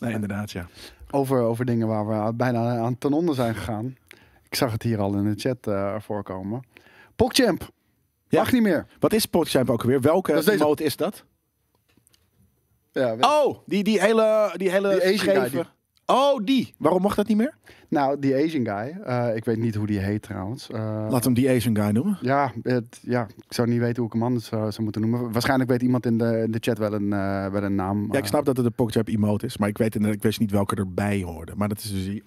Nee, 0.00 0.12
inderdaad, 0.12 0.50
ja. 0.50 0.66
Over, 1.10 1.40
over 1.40 1.64
dingen 1.64 1.86
waar 1.88 2.06
we 2.26 2.32
bijna 2.34 2.76
aan 2.78 2.98
ten 2.98 3.12
onder 3.12 3.34
zijn 3.34 3.54
gegaan. 3.54 3.96
Ik 4.48 4.54
zag 4.54 4.72
het 4.72 4.82
hier 4.82 5.00
al 5.00 5.14
in 5.14 5.34
de 5.34 5.40
chat 5.40 5.74
voorkomen. 6.02 6.62
PogChamp. 7.16 7.68
Ja. 8.32 8.38
Mag 8.40 8.52
niet 8.52 8.62
meer. 8.62 8.86
Wat 8.98 9.12
is 9.12 9.26
Podchamp 9.26 9.70
ook 9.70 9.82
weer? 9.82 10.00
Welke 10.00 10.32
is 10.32 10.46
is 10.80 10.96
dat? 10.96 11.24
Ja, 12.92 13.16
Oh, 13.20 13.58
die, 13.66 13.84
die 13.84 14.00
hele, 14.00 14.54
die 14.56 14.70
hele 14.70 14.88
Die 14.88 15.02
Asian 15.14 15.36
guy, 15.36 15.50
die- 15.50 15.62
Oh, 16.06 16.44
die. 16.44 16.74
Waarom 16.78 17.02
mag 17.02 17.14
dat 17.14 17.26
niet 17.28 17.36
meer? 17.36 17.54
Nou, 17.88 18.18
die 18.18 18.34
Asian 18.34 18.66
guy. 18.66 19.00
eh, 19.04 19.36
ik 19.36 19.44
weet 19.44 19.56
niet 19.56 19.74
hoe 19.74 19.86
die 19.86 19.98
heet 19.98 20.22
trouwens. 20.22 20.70
Eh, 20.70 21.06
Laat 21.10 21.24
hem 21.24 21.34
die 21.34 21.50
Asian 21.50 21.76
guy 21.76 21.90
noemen. 21.90 22.18
ja, 22.20 22.52
het, 22.62 22.98
ja, 23.02 23.26
ik 23.46 23.52
zou 23.52 23.68
niet 23.68 23.80
weten 23.80 23.96
hoe 23.96 24.06
ik 24.06 24.12
hem 24.12 24.22
anders 24.22 24.44
zou, 24.46 24.70
zou 24.70 24.82
moeten 24.82 25.00
noemen. 25.00 25.32
Waarschijnlijk 25.32 25.70
weet 25.70 25.82
iemand 25.82 26.06
in 26.06 26.18
de, 26.18 26.42
in 26.44 26.50
de 26.50 26.58
chat 26.60 26.78
wel 26.78 26.92
een, 26.92 27.12
eh, 27.12 27.46
wel 27.46 27.62
een 27.62 27.74
naam. 27.74 28.02
Ja, 28.12 28.18
ik 28.18 28.22
eh. 28.24 28.28
snap 28.28 28.44
dat 28.44 28.56
het 28.56 28.66
een 28.66 28.74
Pokjab 28.74 29.08
emote 29.08 29.46
is, 29.46 29.56
maar 29.56 29.68
ik 29.68 29.78
weet, 29.78 29.94
ik 29.94 30.22
wist 30.22 30.40
niet 30.40 30.50
welke 30.50 30.74
erbij 30.74 31.22
hoorde. 31.22 31.52
Maar 31.56 31.68
dat 31.68 31.78
is 31.78 31.92
dus 31.92 32.04
die... 32.04 32.22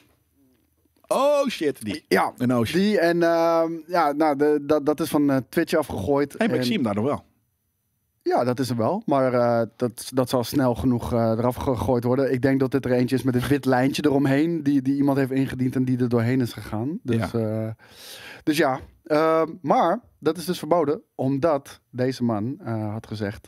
Oh 1.08 1.48
shit, 1.48 1.86
die. 1.86 2.06
Ja, 2.08 2.34
die 2.72 3.00
en 3.00 3.24
ehm, 3.24 3.72
ja, 3.88 4.12
nou, 4.12 4.36
de, 4.36 4.60
dat, 4.62 4.86
dat 4.86 5.00
is 5.00 5.10
van 5.10 5.32
eh, 5.32 5.38
Twitch 5.50 5.76
afgegooid. 5.76 6.36
Hey, 6.38 6.48
maar 6.48 6.56
ik 6.58 6.64
zie 6.64 6.74
hem 6.74 6.84
daar 6.84 6.96
nog 6.96 7.06
wel. 7.06 7.24
Ja, 8.22 8.44
dat 8.44 8.60
is 8.60 8.70
er 8.70 8.78
wel. 8.78 9.04
Maar 9.06 9.34
eh, 9.34 9.68
dat, 9.76 10.12
dat 10.14 10.30
zal 10.30 10.44
snel 10.44 10.76
genoeg 10.76 11.14
eh, 11.14 11.20
eraf 11.20 11.56
gegooid 11.56 12.04
worden. 12.04 12.34
Ik 12.34 12.42
denk 12.42 12.60
dat 12.60 12.72
dit 12.72 12.86
er 12.86 12.92
eentje 12.92 13.16
is 13.16 13.24
met 13.24 13.36
een 13.36 13.48
wit 13.48 13.66
lijntje 13.66 14.06
eromheen. 14.06 14.64
Die, 14.64 14.82
die 14.82 14.96
iemand 14.96 15.18
heeft 15.18 15.32
ingediend 15.32 15.76
en 15.76 15.86
die 15.86 15.98
er 15.98 16.10
doorheen 16.10 16.42
is 16.42 16.54
gegaan. 16.54 17.00
Dus 17.04 17.32
ja, 17.32 17.76
dus 18.44 18.58
ja. 18.58 18.80
Ehm, 19.04 19.52
maar 19.62 20.00
dat 20.20 20.38
is 20.38 20.46
dus 20.46 20.60
verboden. 20.60 21.02
Omdat 21.16 21.82
deze 21.90 22.24
man 22.24 22.60
had 22.92 23.08
gezegd... 23.08 23.48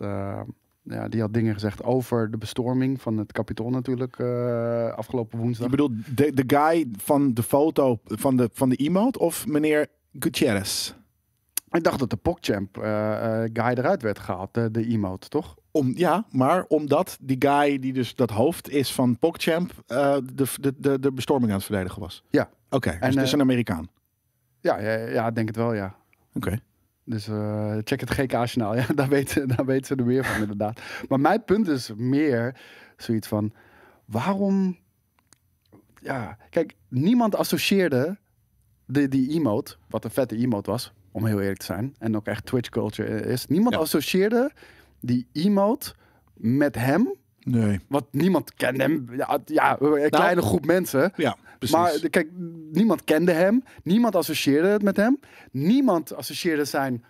ja, 0.90 1.08
die 1.08 1.22
had 1.22 1.34
dingen 1.34 1.54
gezegd 1.54 1.84
over 1.84 2.32
de 2.32 2.38
bestorming 2.38 3.02
van 3.02 3.18
het 3.18 3.32
kapitool 3.32 3.70
natuurlijk 3.70 4.20
eh, 4.20 4.94
afgelopen 4.94 5.40
woensdag. 5.40 5.66
Je 5.66 5.72
bedoelt 5.72 6.18
de, 6.18 6.34
de 6.34 6.44
guy 6.58 6.88
van 6.98 7.34
de 7.34 7.44
foto 7.44 8.00
van 8.04 8.38
de, 8.38 8.50
van 8.54 8.70
de 8.70 8.76
emote 8.76 9.20
of 9.20 9.48
meneer 9.48 9.88
Gutierrez? 10.20 10.94
Ik 11.72 11.84
dacht 11.84 12.00
dat 12.00 12.10
de 12.10 12.16
PogChamp 12.18 12.78
eh 12.78 13.44
eh 13.44 13.50
guy 13.54 13.74
eruit 13.74 14.02
werd 14.02 14.20
gehaald, 14.20 14.54
de, 14.54 14.72
de 14.72 14.88
emote, 14.88 15.28
toch? 15.28 15.56
Om, 15.72 15.92
ja, 15.96 16.26
maar 16.30 16.66
omdat 16.68 17.18
die 17.22 17.36
guy 17.40 17.80
die 17.80 17.94
dus 17.94 18.16
dat 18.16 18.30
hoofd 18.30 18.70
is 18.70 18.94
van 18.94 19.20
PogChamp 19.20 19.74
de, 19.86 20.22
de, 20.60 20.74
de, 20.78 21.00
de 21.00 21.12
bestorming 21.12 21.52
aan 21.52 21.58
het 21.58 21.66
verdedigen 21.66 22.02
was. 22.02 22.24
Ja. 22.30 22.50
Oké, 22.70 22.90
dus 22.90 23.00
En, 23.00 23.14
het 23.14 23.22
is 23.22 23.32
een 23.32 23.42
Amerikaan. 23.42 23.90
Ja, 24.60 24.80
ja, 24.80 24.94
ja, 24.94 25.28
ik 25.28 25.36
denk 25.36 25.48
het 25.48 25.58
wel, 25.58 25.74
ja. 25.74 25.96
Oké. 26.34 26.60
Dus 27.10 27.28
eh, 27.28 27.76
check 27.84 28.00
het 28.00 28.10
GK-kanaal. 28.12 28.76
Ja, 28.78 28.86
daar 28.96 29.10
weten, 29.10 29.48
daar 29.48 29.66
weten 29.66 29.86
ze 29.86 29.96
er 29.96 30.06
meer 30.06 30.26
van, 30.26 30.42
inderdaad. 30.42 30.82
Maar 31.10 31.20
mijn 31.20 31.44
punt 31.44 31.68
is 31.68 31.92
meer 31.96 32.56
zoiets 32.98 33.28
van... 33.28 33.54
Waarom... 34.06 34.78
Ja, 36.02 36.38
kijk, 36.50 36.76
niemand 36.88 37.36
associeerde 37.36 38.18
de, 38.86 39.08
die 39.08 39.30
emote, 39.30 39.76
wat 39.90 40.04
een 40.04 40.12
vette 40.12 40.36
emote 40.38 40.72
was, 40.72 40.94
om 41.12 41.26
heel 41.26 41.40
eerlijk 41.40 41.60
te 41.60 41.66
zijn, 41.66 41.96
en 42.00 42.16
ook 42.16 42.26
echt 42.26 42.46
Twitch 42.46 42.70
culture 42.70 43.22
is. 43.22 43.46
Niemand 43.48 43.76
Ja. 43.76 43.82
associeerde 43.82 44.52
die 45.00 45.28
emote 45.34 45.94
met 46.34 46.76
hem, 46.76 47.14
Nee. 47.40 47.80
want 47.88 48.06
niemand 48.12 48.54
kende 48.54 48.84
hem. 48.84 49.08
Ja, 49.16 49.40
ja 49.46 49.78
een 49.82 50.10
kleine 50.10 50.42
groep 50.42 50.66
mensen. 50.66 51.12
Ja, 51.16 51.38
Maar 51.72 52.10
kijk, 52.10 52.30
niemand 52.72 53.04
kende 53.04 53.32
hem. 53.32 53.64
Niemand 53.84 54.16
associeerde 54.16 54.68
het 54.68 54.82
met 54.82 54.98
hem. 54.98 55.20
Niemand 55.52 56.16
associeerde 56.16 56.66
zijn 56.66 57.04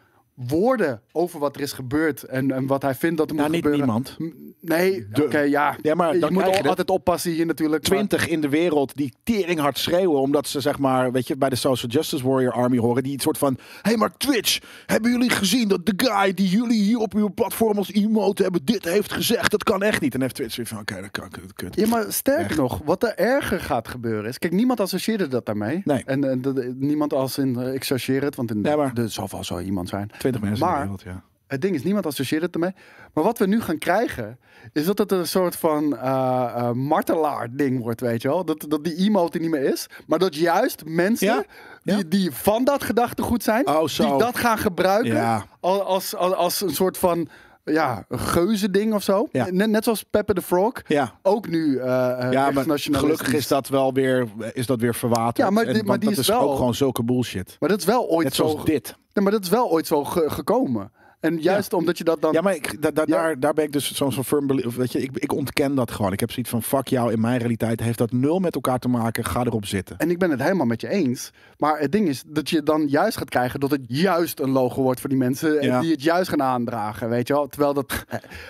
woorden 0.47 1.01
over 1.11 1.39
wat 1.39 1.55
er 1.55 1.61
is 1.61 1.71
gebeurd 1.71 2.23
en, 2.23 2.51
en 2.51 2.67
wat 2.67 2.81
hij 2.81 2.95
vindt 2.95 3.17
dat 3.17 3.29
er 3.29 3.35
nou, 3.35 3.47
moet 3.51 3.55
niet 3.55 3.65
gebeuren. 3.73 4.03
niemand. 4.17 4.35
Nee, 4.61 5.07
De- 5.11 5.23
oké, 5.23 5.39
ja. 5.39 5.75
Ja, 5.81 5.95
maar 5.95 6.17
je 6.17 6.27
moet 6.29 6.43
al- 6.43 6.61
de- 6.61 6.67
altijd 6.69 6.89
oppassen 6.89 7.31
hier 7.31 7.45
natuurlijk. 7.45 7.87
maar- 7.89 7.97
twintig 7.97 8.27
in 8.27 8.41
de 8.41 8.49
wereld 8.49 8.95
die 8.95 9.13
tering 9.23 9.59
hard 9.59 9.77
schreeuwen. 9.77 10.19
Omdat 10.21 10.47
ze 10.47 10.59
zeg 10.61 10.77
maar, 10.79 11.11
weet 11.11 11.27
je, 11.27 11.37
bij 11.37 11.49
de 11.49 11.55
Social 11.55 11.91
Justice 11.91 12.27
Warrior 12.27 12.51
Army 12.51 12.77
horen. 12.77 13.03
Die 13.03 13.11
het 13.13 13.21
soort 13.21 13.37
van, 13.37 13.53
hé 13.59 13.63
hey, 13.81 13.97
maar 13.97 14.17
Twitch, 14.17 14.59
hebben 14.85 15.11
jullie 15.11 15.29
gezien 15.29 15.67
dat 15.67 15.85
de 15.85 15.93
guy 15.97 16.33
die 16.33 16.49
jullie 16.49 16.81
hier 16.83 16.97
op 16.97 17.13
uw 17.13 17.29
platform 17.33 17.77
als 17.77 17.91
emote 17.91 18.43
hebben 18.43 18.61
dit 18.65 18.85
heeft 18.85 19.11
gezegd? 19.11 19.51
Dat 19.51 19.63
kan 19.63 19.83
echt 19.83 20.01
niet. 20.01 20.13
En 20.13 20.21
heeft 20.21 20.35
Twitch 20.35 20.55
weer 20.55 20.65
van, 20.65 20.79
oké, 20.79 21.01
dat 21.01 21.11
kan 21.11 21.29
dat. 21.55 21.75
Ja, 21.75 21.87
maar 21.87 22.05
sterker 22.09 22.45
Echt. 22.45 22.57
nog, 22.57 22.81
wat 22.85 23.03
er 23.03 23.15
erger 23.15 23.59
gaat 23.59 23.87
gebeuren 23.87 24.29
is... 24.29 24.37
Kijk, 24.37 24.53
niemand 24.53 24.79
associeerde 24.79 25.27
dat 25.27 25.45
daarmee. 25.45 25.81
Nee. 25.83 26.03
En, 26.05 26.75
niemand 26.79 27.13
als 27.13 27.37
in, 27.37 27.55
eh, 27.59 27.73
ik 27.73 27.79
associeer 27.81 28.23
het, 28.23 28.35
want 28.35 28.51
in 28.51 28.61
Nee, 28.61 28.75
maar- 28.75 28.91
er 28.97 29.09
zal 29.09 29.27
wel 29.31 29.43
zo 29.43 29.59
iemand 29.59 29.89
zijn. 29.89 30.09
Twintig 30.31 30.41
mensen 30.49 30.65
in 30.67 30.71
Maar- 30.73 30.81
de 30.81 30.89
wereld, 30.89 31.01
ja. 31.01 31.23
Het 31.47 31.61
ding 31.61 31.75
is, 31.75 31.83
niemand 31.83 32.05
associeert 32.05 32.41
het 32.41 32.53
ermee. 32.53 32.73
Maar 33.13 33.23
wat 33.23 33.37
we 33.37 33.47
nu 33.47 33.61
gaan 33.61 33.77
krijgen, 33.77 34.39
is 34.73 34.85
dat 34.85 34.97
het 34.97 35.11
een 35.11 35.27
soort 35.27 35.55
van 35.55 35.97
eh 35.97 36.51
eh, 36.55 36.71
martelaar-ding 36.71 37.81
wordt, 37.81 38.01
weet 38.01 38.21
je 38.21 38.27
wel? 38.27 38.45
Dat, 38.45 38.65
dat 38.67 38.83
die 38.83 38.95
emote 38.95 39.37
niet 39.39 39.49
meer 39.49 39.63
is. 39.63 39.87
Maar 40.07 40.19
dat 40.19 40.35
juist 40.35 40.83
mensen 40.85 41.27
Ja, 41.27 41.43
ja. 41.83 41.95
Die, 41.95 42.07
die 42.07 42.31
van 42.31 42.63
dat 42.63 42.83
gedachtegoed 42.83 43.43
zijn, 43.43 43.67
Oh, 43.67 43.85
die 43.85 44.17
dat 44.17 44.37
gaan 44.37 44.57
gebruiken 44.57 45.13
Ja. 45.15 45.45
als, 45.59 46.15
als, 46.15 46.35
als 46.35 46.61
een 46.61 46.69
soort 46.75 46.97
van 46.97 47.27
ja, 47.73 48.05
geuze 48.09 48.71
ding 48.71 48.93
of 48.93 49.03
zo. 49.03 49.27
Ja. 49.31 49.47
Net, 49.51 49.69
net 49.69 49.83
zoals 49.83 50.03
Peppe 50.03 50.33
the 50.33 50.41
Frog. 50.41 50.73
Ja. 50.87 51.13
Ook 51.21 51.47
nu 51.47 51.77
eh 51.77 52.25
eh, 52.25 52.31
Ja, 52.31 52.51
maar 52.51 52.65
gelukkig 52.79 53.33
is 53.33 53.47
dat 53.47 53.67
wel 53.67 53.93
weer, 53.93 54.27
is 54.53 54.65
dat 54.65 54.79
weer 54.81 54.95
verwaterd. 54.95 55.37
Ja, 55.37 55.49
maar 55.49 55.63
En- 55.65 55.73
die- 55.73 55.81
maar 55.81 55.87
want 55.89 56.01
die 56.01 56.09
dat 56.09 56.19
is 56.19 56.27
is 56.29 56.35
wel- 56.35 56.49
ook 56.49 56.55
gewoon 56.55 56.75
zulke 56.75 57.03
bullshit. 57.03 57.55
Maar 57.59 57.69
dat 57.69 57.79
is 57.79 57.85
wel 57.85 58.07
ooit 58.09 58.23
Net 58.23 58.35
zo. 58.35 58.47
zoals 58.47 58.65
dit. 58.65 58.95
Nee, 59.13 59.23
maar 59.23 59.33
dat 59.33 59.43
is 59.43 59.49
wel 59.49 59.69
ooit 59.71 59.87
zo 59.87 60.03
ge- 60.03 60.29
gekomen. 60.29 60.91
En 61.19 61.37
juist 61.41 61.73
omdat 61.73 61.97
je 61.97 62.03
dat 62.03 62.21
dan. 62.21 62.33
Ja, 62.33 62.41
maar 62.41 62.55
ik, 62.55 62.81
da- 62.81 62.91
da- 62.91 63.05
Daar, 63.05 63.39
daar 63.39 63.53
ben 63.53 63.63
ik 63.65 63.71
dus 63.71 63.93
zo'n 63.93 64.11
zo'n 64.11 64.23
firm 64.23 64.47
belie- 64.47 64.65
of 64.65 64.75
Weet 64.75 64.91
je, 64.91 65.01
ik, 65.01 65.17
ik 65.17 65.31
ontken 65.33 65.75
dat 65.75 65.91
gewoon. 65.91 66.11
Ik 66.13 66.19
heb 66.19 66.31
zoiets 66.31 66.51
van, 66.51 66.63
fuck 66.63 66.87
jou, 66.87 67.11
in 67.11 67.19
mijn 67.21 67.37
realiteit 67.39 67.79
heeft 67.79 67.97
dat 67.97 68.11
nul 68.11 68.39
met 68.39 68.55
elkaar 68.55 68.79
te 68.79 68.87
maken. 68.87 69.25
Ga 69.25 69.43
erop 69.43 69.65
zitten. 69.65 69.97
En 69.97 70.09
ik 70.09 70.17
ben 70.19 70.29
het 70.31 70.41
helemaal 70.41 70.65
met 70.65 70.81
je 70.81 70.89
eens. 70.89 71.31
Maar 71.57 71.79
het 71.79 71.91
ding 71.91 72.07
is 72.07 72.23
dat 72.27 72.49
je 72.49 72.63
dan 72.63 72.87
juist 72.87 73.17
gaat 73.17 73.29
krijgen 73.29 73.59
dat 73.59 73.71
het 73.71 73.81
juist 73.87 74.39
een 74.39 74.49
logo 74.49 74.81
wordt 74.81 74.99
voor 74.99 75.09
die 75.09 75.17
mensen 75.17 75.61
Ja. 75.63 75.79
die 75.79 75.91
het 75.91 76.03
juist 76.03 76.29
gaan 76.29 76.41
aandragen. 76.43 77.09
Weet 77.09 77.27
je 77.27 77.33
wel? 77.33 77.47
Terwijl 77.47 77.73
dat. 77.73 78.05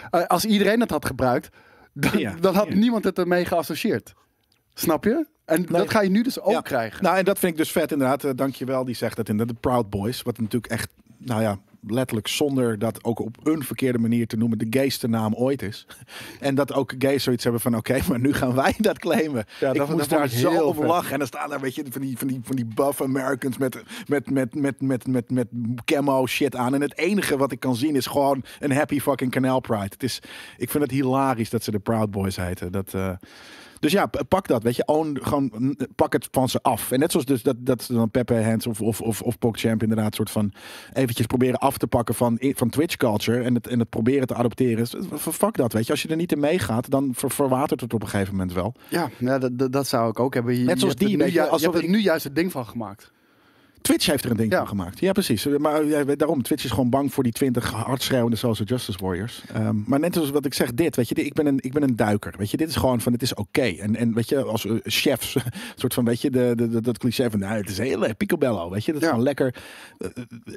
eh, 0.09 0.25
als 0.25 0.45
iedereen 0.45 0.79
het 0.79 0.89
had 0.91 1.05
gebruikt, 1.05 1.50
dan, 2.39 2.55
had 2.55 2.69
niemand 2.69 3.03
het 3.03 3.17
ermee 3.19 3.45
geassocieerd. 3.45 4.13
Snap 4.74 5.03
je? 5.03 5.27
En 5.45 5.65
dat 5.65 5.89
ga 5.89 6.01
je 6.01 6.09
nu 6.09 6.21
dus 6.24 6.39
ook 6.39 6.63
krijgen. 6.63 7.03
Nou, 7.03 7.17
en 7.17 7.25
dat 7.25 7.39
vind 7.39 7.51
ik 7.51 7.57
dus 7.57 7.71
vet 7.71 7.91
inderdaad. 7.91 8.24
Uh, 8.24 8.31
dankjewel, 8.36 8.86
die 8.86 8.95
zegt 8.95 9.15
dat 9.15 9.29
in 9.29 9.38
de 9.38 9.45
Proud 9.59 9.89
Boys. 9.89 10.21
Wat 10.21 10.39
natuurlijk 10.39 10.71
echt, 10.71 10.89
nou 11.17 11.41
ja, 11.41 11.59
letterlijk 11.91 12.27
zonder 12.27 12.79
dat 12.79 13.03
ook 13.03 13.20
op 13.20 13.38
een 13.44 13.63
verkeerde 13.63 13.98
manier 13.98 14.27
te 14.27 14.38
noemen, 14.38 14.58
de 14.58 14.67
gayste 14.70 15.08
naam 15.08 15.34
ooit 15.34 15.62
is. 15.62 15.86
En 16.39 16.56
dat 16.56 16.74
ook 16.74 16.94
gays 17.00 17.24
zoiets 17.24 17.44
hebben 17.44 17.62
van, 17.62 17.75
oké, 17.75 18.00
maar 18.10 18.20
nu 18.20 18.34
gaan 18.34 18.53
wij 18.56 18.74
dat 18.77 19.00
claimen. 19.00 19.46
Ja, 19.60 19.72
ik 19.72 19.77
dat- 19.77 19.88
moest 19.89 20.00
dat 20.00 20.10
daar 20.10 20.24
ik 20.27 20.32
zo 20.32 20.62
op 20.62 20.75
vet. 20.75 20.86
lachen. 20.86 21.12
En 21.12 21.17
dan 21.17 21.27
staan 21.27 21.50
daar, 21.50 21.60
weet 21.60 21.75
je, 21.75 21.84
van 21.89 22.01
die, 22.01 22.17
van 22.17 22.27
die, 22.27 22.39
van 22.44 22.56
die 22.56 22.65
buff 22.65 23.01
Americans 23.01 23.58
met, 23.58 23.84
met, 24.08 24.29
met, 24.29 24.56
met, 24.56 24.82
met, 24.82 25.08
met, 25.08 25.29
met 25.32 25.48
camo 25.86 26.25
shit 26.27 26.56
aan. 26.56 26.74
En 26.74 26.82
het 26.82 26.98
enige 26.98 27.38
wat 27.38 27.51
ik 27.51 27.60
kan 27.60 27.75
zien 27.75 27.96
is 27.96 28.06
gewoon 28.06 28.44
een 28.60 28.72
happy 28.72 29.00
fucking 29.00 29.32
Canal 29.32 29.60
Pride. 29.60 29.84
Het 29.84 30.03
is, 30.03 30.20
ik 30.58 30.70
vind 30.70 30.84
het 30.84 30.91
hilarisch 30.91 31.50
dat 31.50 31.63
ze 31.63 31.72
de 31.72 31.79
Proud 31.79 32.12
Boys 32.12 32.36
heten. 32.36 32.72
Dat... 32.72 32.94
eh, 32.94 33.12
dus 33.79 33.91
ja, 33.91 34.10
pak 34.27 34.48
dat, 34.48 34.63
weet 34.63 34.75
je. 34.75 34.86
Own, 34.88 35.17
gewoon 35.22 35.77
pak 35.96 36.13
het 36.13 36.27
van 36.31 36.50
ze 36.50 36.60
af. 36.62 36.91
En 36.91 37.00
net 37.00 37.12
zoals 37.12 37.25
dus 37.25 37.43
dat, 37.43 37.55
dat 37.60 37.88
dan 37.91 38.10
Pepe 38.12 38.34
Hands 38.43 38.67
of, 38.67 38.81
of, 38.81 39.01
of, 39.01 39.22
of 39.22 39.38
PogChamp 39.39 39.81
inderdaad 39.81 40.15
soort 40.15 40.29
van 40.29 40.51
eventjes 40.93 41.25
proberen 41.25 41.60
af 41.60 41.77
te 41.77 41.88
pakken 41.88 42.15
van, 42.15 42.38
van 42.41 42.69
Twitch 42.69 42.96
culture 42.96 43.43
en 43.43 43.53
het, 43.55 43.67
en 43.67 43.79
het 43.79 43.89
proberen 43.89 44.27
te 44.27 44.36
adopteren. 44.36 44.77
Dus, 44.77 44.96
f- 45.19 45.27
Fuck 45.36 45.55
dat, 45.55 45.74
weet 45.74 45.86
je. 45.86 45.91
Als 45.91 46.01
je 46.01 46.07
er 46.07 46.15
niet 46.15 46.31
in 46.31 46.39
meegaat, 46.39 46.89
dan 46.89 47.12
ver- 47.15 47.31
verwatert 47.31 47.81
het 47.81 47.93
op 47.93 48.01
een 48.01 48.10
gegeven 48.10 48.31
moment 48.34 48.53
wel. 48.53 48.74
Ja, 48.89 49.10
ja 49.17 49.38
dat, 49.39 49.57
dat, 49.60 49.72
dat 49.72 49.88
zou 49.88 50.10
ik 50.10 50.19
ook 50.19 50.34
hebben. 50.34 50.55
Je, 50.60 50.63
Net 50.65 50.79
zoals 50.79 50.96
die, 50.96 51.17
nu, 51.17 51.25
je, 51.25 51.31
je 51.31 51.39
hebt 51.39 51.75
er 51.75 51.89
nu 51.89 52.00
juist 52.00 52.24
het 52.24 52.36
ding 52.36 52.51
van 52.51 52.65
gemaakt. 52.65 53.12
Twitch 53.81 54.05
heeft 54.05 54.24
er 54.25 54.31
een 54.31 54.38
ding 54.38 54.51
Ja. 54.51 54.57
van 54.57 54.67
gemaakt. 54.67 55.00
Ja, 55.00 55.12
precies. 55.12 55.46
Maar 55.46 55.86
ja, 55.86 56.03
daarom, 56.03 56.41
Twitch 56.41 56.63
is 56.63 56.69
gewoon 56.69 56.89
bang 56.89 57.13
voor 57.13 57.24
die 57.24 57.31
20 57.31 57.72
hardschreeuwende 57.72 58.36
social 58.38 58.67
justice 58.67 58.98
warriors. 59.01 59.43
Ehm, 59.53 59.75
maar 59.86 60.00
net 60.00 60.13
zoals 60.13 60.29
wat 60.29 60.46
ik 60.46 60.53
zeg, 60.53 60.74
dit, 60.74 60.96
weet 60.96 61.10
je, 61.10 61.15
ik 61.15 61.34
ben 61.34 61.46
een, 61.46 61.57
ik 61.62 61.74
ben 61.74 61.84
een 61.84 61.96
duiker. 61.96 62.34
Weet 62.38 62.51
je, 62.51 62.57
dit 62.57 62.69
is 62.69 62.75
gewoon 62.75 63.01
van, 63.01 63.13
het 63.13 63.22
is 63.22 63.34
oké. 63.34 63.62
En, 63.62 63.96
en 63.96 64.13
weet 64.13 64.29
je, 64.29 64.43
als 64.43 64.65
eh, 64.65 64.74
chefs, 64.84 65.38
soort 65.75 65.93
van, 65.93 66.05
weet 66.05 66.22
je, 66.22 66.29
de, 66.29 66.53
de, 66.55 66.69
de- 66.69 66.81
dat 66.81 66.98
cliché 66.98 67.29
van, 67.29 67.39
nou, 67.39 67.55
het 67.57 67.69
is 67.69 67.77
heel 67.77 67.98
lekker, 68.00 68.15
picobello, 68.17 68.69
weet 68.69 68.86
je, 68.86 68.91
dat 68.91 69.01
is 69.01 69.07
Ja. 69.07 69.13
gewoon 69.13 69.25
lekker. 69.27 69.55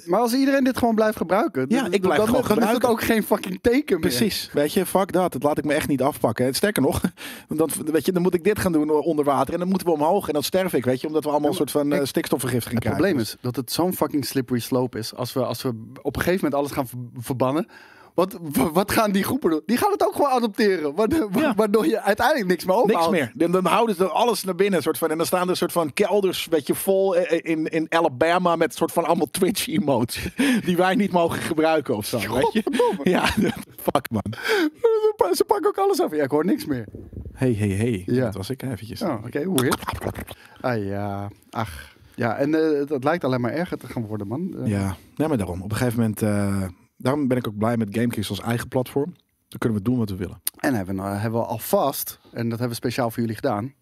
Maar 0.06 0.20
als 0.20 0.34
iedereen 0.34 0.64
dit 0.64 0.78
gewoon 0.78 0.94
blijft 0.94 1.16
gebruiken, 1.16 1.64
Ja, 1.68 1.86
ik 1.90 2.00
blijf 2.00 2.16
dan, 2.16 2.26
gewoon 2.26 2.30
dan 2.30 2.34
is 2.40 2.46
het 2.48 2.52
gebruiken. 2.58 2.88
ook 2.88 3.02
geen 3.02 3.22
fucking 3.22 3.58
teken 3.62 4.00
meer. 4.00 4.08
Precies, 4.08 4.50
weet 4.52 4.72
je, 4.72 4.86
fuck 4.86 5.12
dat. 5.12 5.32
Dat 5.32 5.42
laat 5.42 5.58
ik 5.58 5.64
me 5.64 5.74
echt 5.74 5.88
niet 5.88 6.02
afpakken. 6.02 6.46
En 6.46 6.54
sterker 6.54 6.82
nog, 6.82 7.00
dan, 7.48 7.70
weet 7.84 8.06
je, 8.06 8.12
dan 8.12 8.22
moet 8.22 8.34
ik 8.34 8.44
dit 8.44 8.58
gaan 8.58 8.72
doen 8.72 8.90
onder 8.90 9.24
water 9.24 9.52
en 9.54 9.58
dan 9.60 9.68
moeten 9.68 9.86
we 9.86 9.92
omhoog 9.92 10.26
en 10.26 10.32
dan 10.32 10.42
sterf 10.42 10.72
ik, 10.72 10.84
weet 10.84 11.00
je, 11.00 11.06
omdat 11.06 11.24
we 11.24 11.30
allemaal 11.30 11.48
een 11.50 11.56
soort 11.56 11.70
van 11.70 11.92
eh, 11.92 12.04
stikstofvergiftiging 12.04 12.80
krijgen. 12.80 13.02
Probleem 13.14 13.18
is 13.18 13.36
dat 13.40 13.56
het 13.56 13.72
zo'n 13.72 13.94
fucking 13.94 14.24
slippery 14.24 14.60
slope 14.60 14.98
is. 14.98 15.14
Als 15.14 15.32
we, 15.32 15.44
als 15.44 15.62
we 15.62 15.68
op 16.02 16.16
een 16.16 16.22
gegeven 16.22 16.44
moment 16.44 16.54
alles 16.54 16.70
gaan 16.70 16.86
ver- 16.88 17.22
verbannen. 17.22 17.66
Wat, 18.14 18.38
wa- 18.40 18.70
wat 18.72 18.90
gaan 18.92 19.12
die 19.12 19.22
groepen 19.24 19.50
doen? 19.50 19.62
Die 19.66 19.76
gaan 19.76 19.92
het 19.92 20.06
ook 20.06 20.14
gewoon 20.14 20.30
adopteren. 20.30 20.94
Waardoor, 20.94 21.28
Ja. 21.32 21.54
waardoor 21.54 21.86
je 21.86 22.00
uiteindelijk 22.02 22.48
niks 22.48 22.64
meer 22.64 22.76
Niks 22.76 22.86
overhoudt. 22.88 23.16
meer. 23.16 23.32
Dan, 23.34 23.50
dan 23.62 23.72
houden 23.72 23.94
ze 23.94 24.08
alles 24.08 24.44
naar 24.44 24.54
binnen. 24.54 24.82
Soort 24.82 24.98
van, 24.98 25.10
en 25.10 25.16
dan 25.16 25.26
staan 25.26 25.48
er 25.48 25.56
soort 25.56 25.72
van 25.72 25.92
kelders 25.92 26.46
weet 26.50 26.66
je, 26.66 26.74
vol 26.74 27.16
eh, 27.16 27.40
in, 27.50 27.66
in 27.66 27.86
Alabama 27.88 28.56
met 28.56 28.74
soort 28.74 28.92
van 28.92 29.04
allemaal 29.04 29.30
Twitch 29.30 29.66
emotes. 29.68 30.28
Die 30.66 30.76
wij 30.76 30.94
niet 30.94 31.12
mogen 31.12 31.38
gebruiken 31.40 31.96
of 31.96 32.06
zo. 32.06 32.18
Weet 32.18 32.52
je? 32.52 32.62
Ja, 33.02 33.24
fuck 33.92 34.10
man. 34.10 34.22
Ze 34.82 35.12
pa- 35.16 35.34
Ze 35.34 35.44
pakken 35.44 35.68
ook 35.68 35.78
alles 35.78 36.00
af. 36.00 36.14
Ja, 36.16 36.22
ik 36.22 36.30
hoor 36.30 36.44
niks 36.44 36.64
meer. 36.66 36.86
Hey, 37.32 37.52
hey, 37.54 37.68
hey. 37.68 38.02
Ja. 38.06 38.24
Dat 38.24 38.34
was 38.34 38.50
ik 38.50 38.62
eventjes. 38.62 39.02
Oh, 39.02 39.14
oké. 39.26 39.52
weird. 39.52 39.76
Ah 40.60 40.84
ja. 40.86 41.30
Ach. 41.50 41.94
Ja, 42.20 42.36
en 42.36 42.54
eh, 42.54 42.78
het, 42.78 42.88
het 42.88 43.04
lijkt 43.04 43.24
alleen 43.24 43.40
maar 43.40 43.52
erger 43.52 43.78
te 43.78 43.86
gaan 43.86 44.06
worden, 44.06 44.26
man. 44.26 44.54
Eh, 44.62 44.66
Ja, 44.66 44.96
nee, 45.16 45.28
maar 45.28 45.36
daarom. 45.36 45.62
Op 45.62 45.70
een 45.70 45.76
gegeven 45.76 45.98
moment... 46.00 46.22
eh, 46.22 46.62
daarom 46.96 47.28
ben 47.28 47.36
ik 47.36 47.46
ook 47.48 47.56
blij 47.58 47.76
met 47.76 47.88
GameKings 47.92 48.28
als 48.30 48.40
eigen 48.40 48.68
platform. 48.68 49.14
Dan 49.48 49.58
kunnen 49.58 49.78
we 49.78 49.84
doen 49.84 49.98
wat 49.98 50.10
we 50.10 50.16
willen. 50.16 50.42
En 50.58 50.74
hebben 50.74 50.96
we, 50.96 51.02
hebben 51.02 51.40
we 51.40 51.46
alvast, 51.46 52.18
en 52.32 52.42
dat 52.42 52.50
hebben 52.58 52.68
we 52.68 52.74
speciaal 52.74 53.10
voor 53.10 53.20
jullie 53.20 53.34
gedaan, 53.34 53.72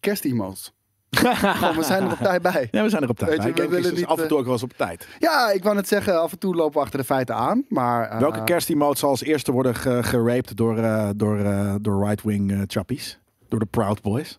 kerstemotes. 0.00 0.72
Gewoon, 1.14 1.76
we 1.76 1.82
zijn 1.82 2.02
er 2.04 2.12
op 2.12 2.18
tijd 2.18 2.42
bij. 2.42 2.68
Ja, 2.70 2.82
we 2.82 2.88
zijn 2.88 3.02
er 3.02 3.08
op 3.08 3.18
tijd. 3.18 3.30
Weet 3.30 3.42
je, 3.46 3.52
bij. 3.52 3.68
we 3.68 3.70
willen 3.74 3.94
niet, 3.94 4.06
af 4.06 4.16
en 4.16 4.22
eh, 4.22 4.28
toe 4.28 4.38
ook 4.38 4.44
wel 4.44 4.52
eens 4.52 4.62
op 4.62 4.72
tijd. 4.76 5.08
Ja, 5.18 5.50
ik 5.50 5.62
wou 5.62 5.74
net 5.74 5.88
zeggen, 5.88 6.20
af 6.22 6.32
en 6.32 6.38
toe 6.38 6.54
lopen 6.54 6.74
we 6.78 6.84
achter 6.84 6.98
de 6.98 7.04
feiten 7.04 7.34
aan. 7.34 7.64
Maar, 7.68 8.08
eh, 8.08 8.18
Welke 8.18 8.44
kerstemote 8.44 8.98
zal 8.98 9.08
als 9.08 9.22
eerste 9.22 9.52
worden 9.52 9.74
ge- 9.74 10.02
geraped 10.02 10.56
door, 10.56 10.78
eh, 10.78 11.08
door, 11.16 11.38
eh, 11.38 11.74
door 11.80 12.06
right-wing 12.06 12.52
eh, 12.52 12.60
chappies? 12.66 13.18
Door 13.48 13.58
de 13.58 13.66
Proud 13.66 14.02
Boys? 14.02 14.38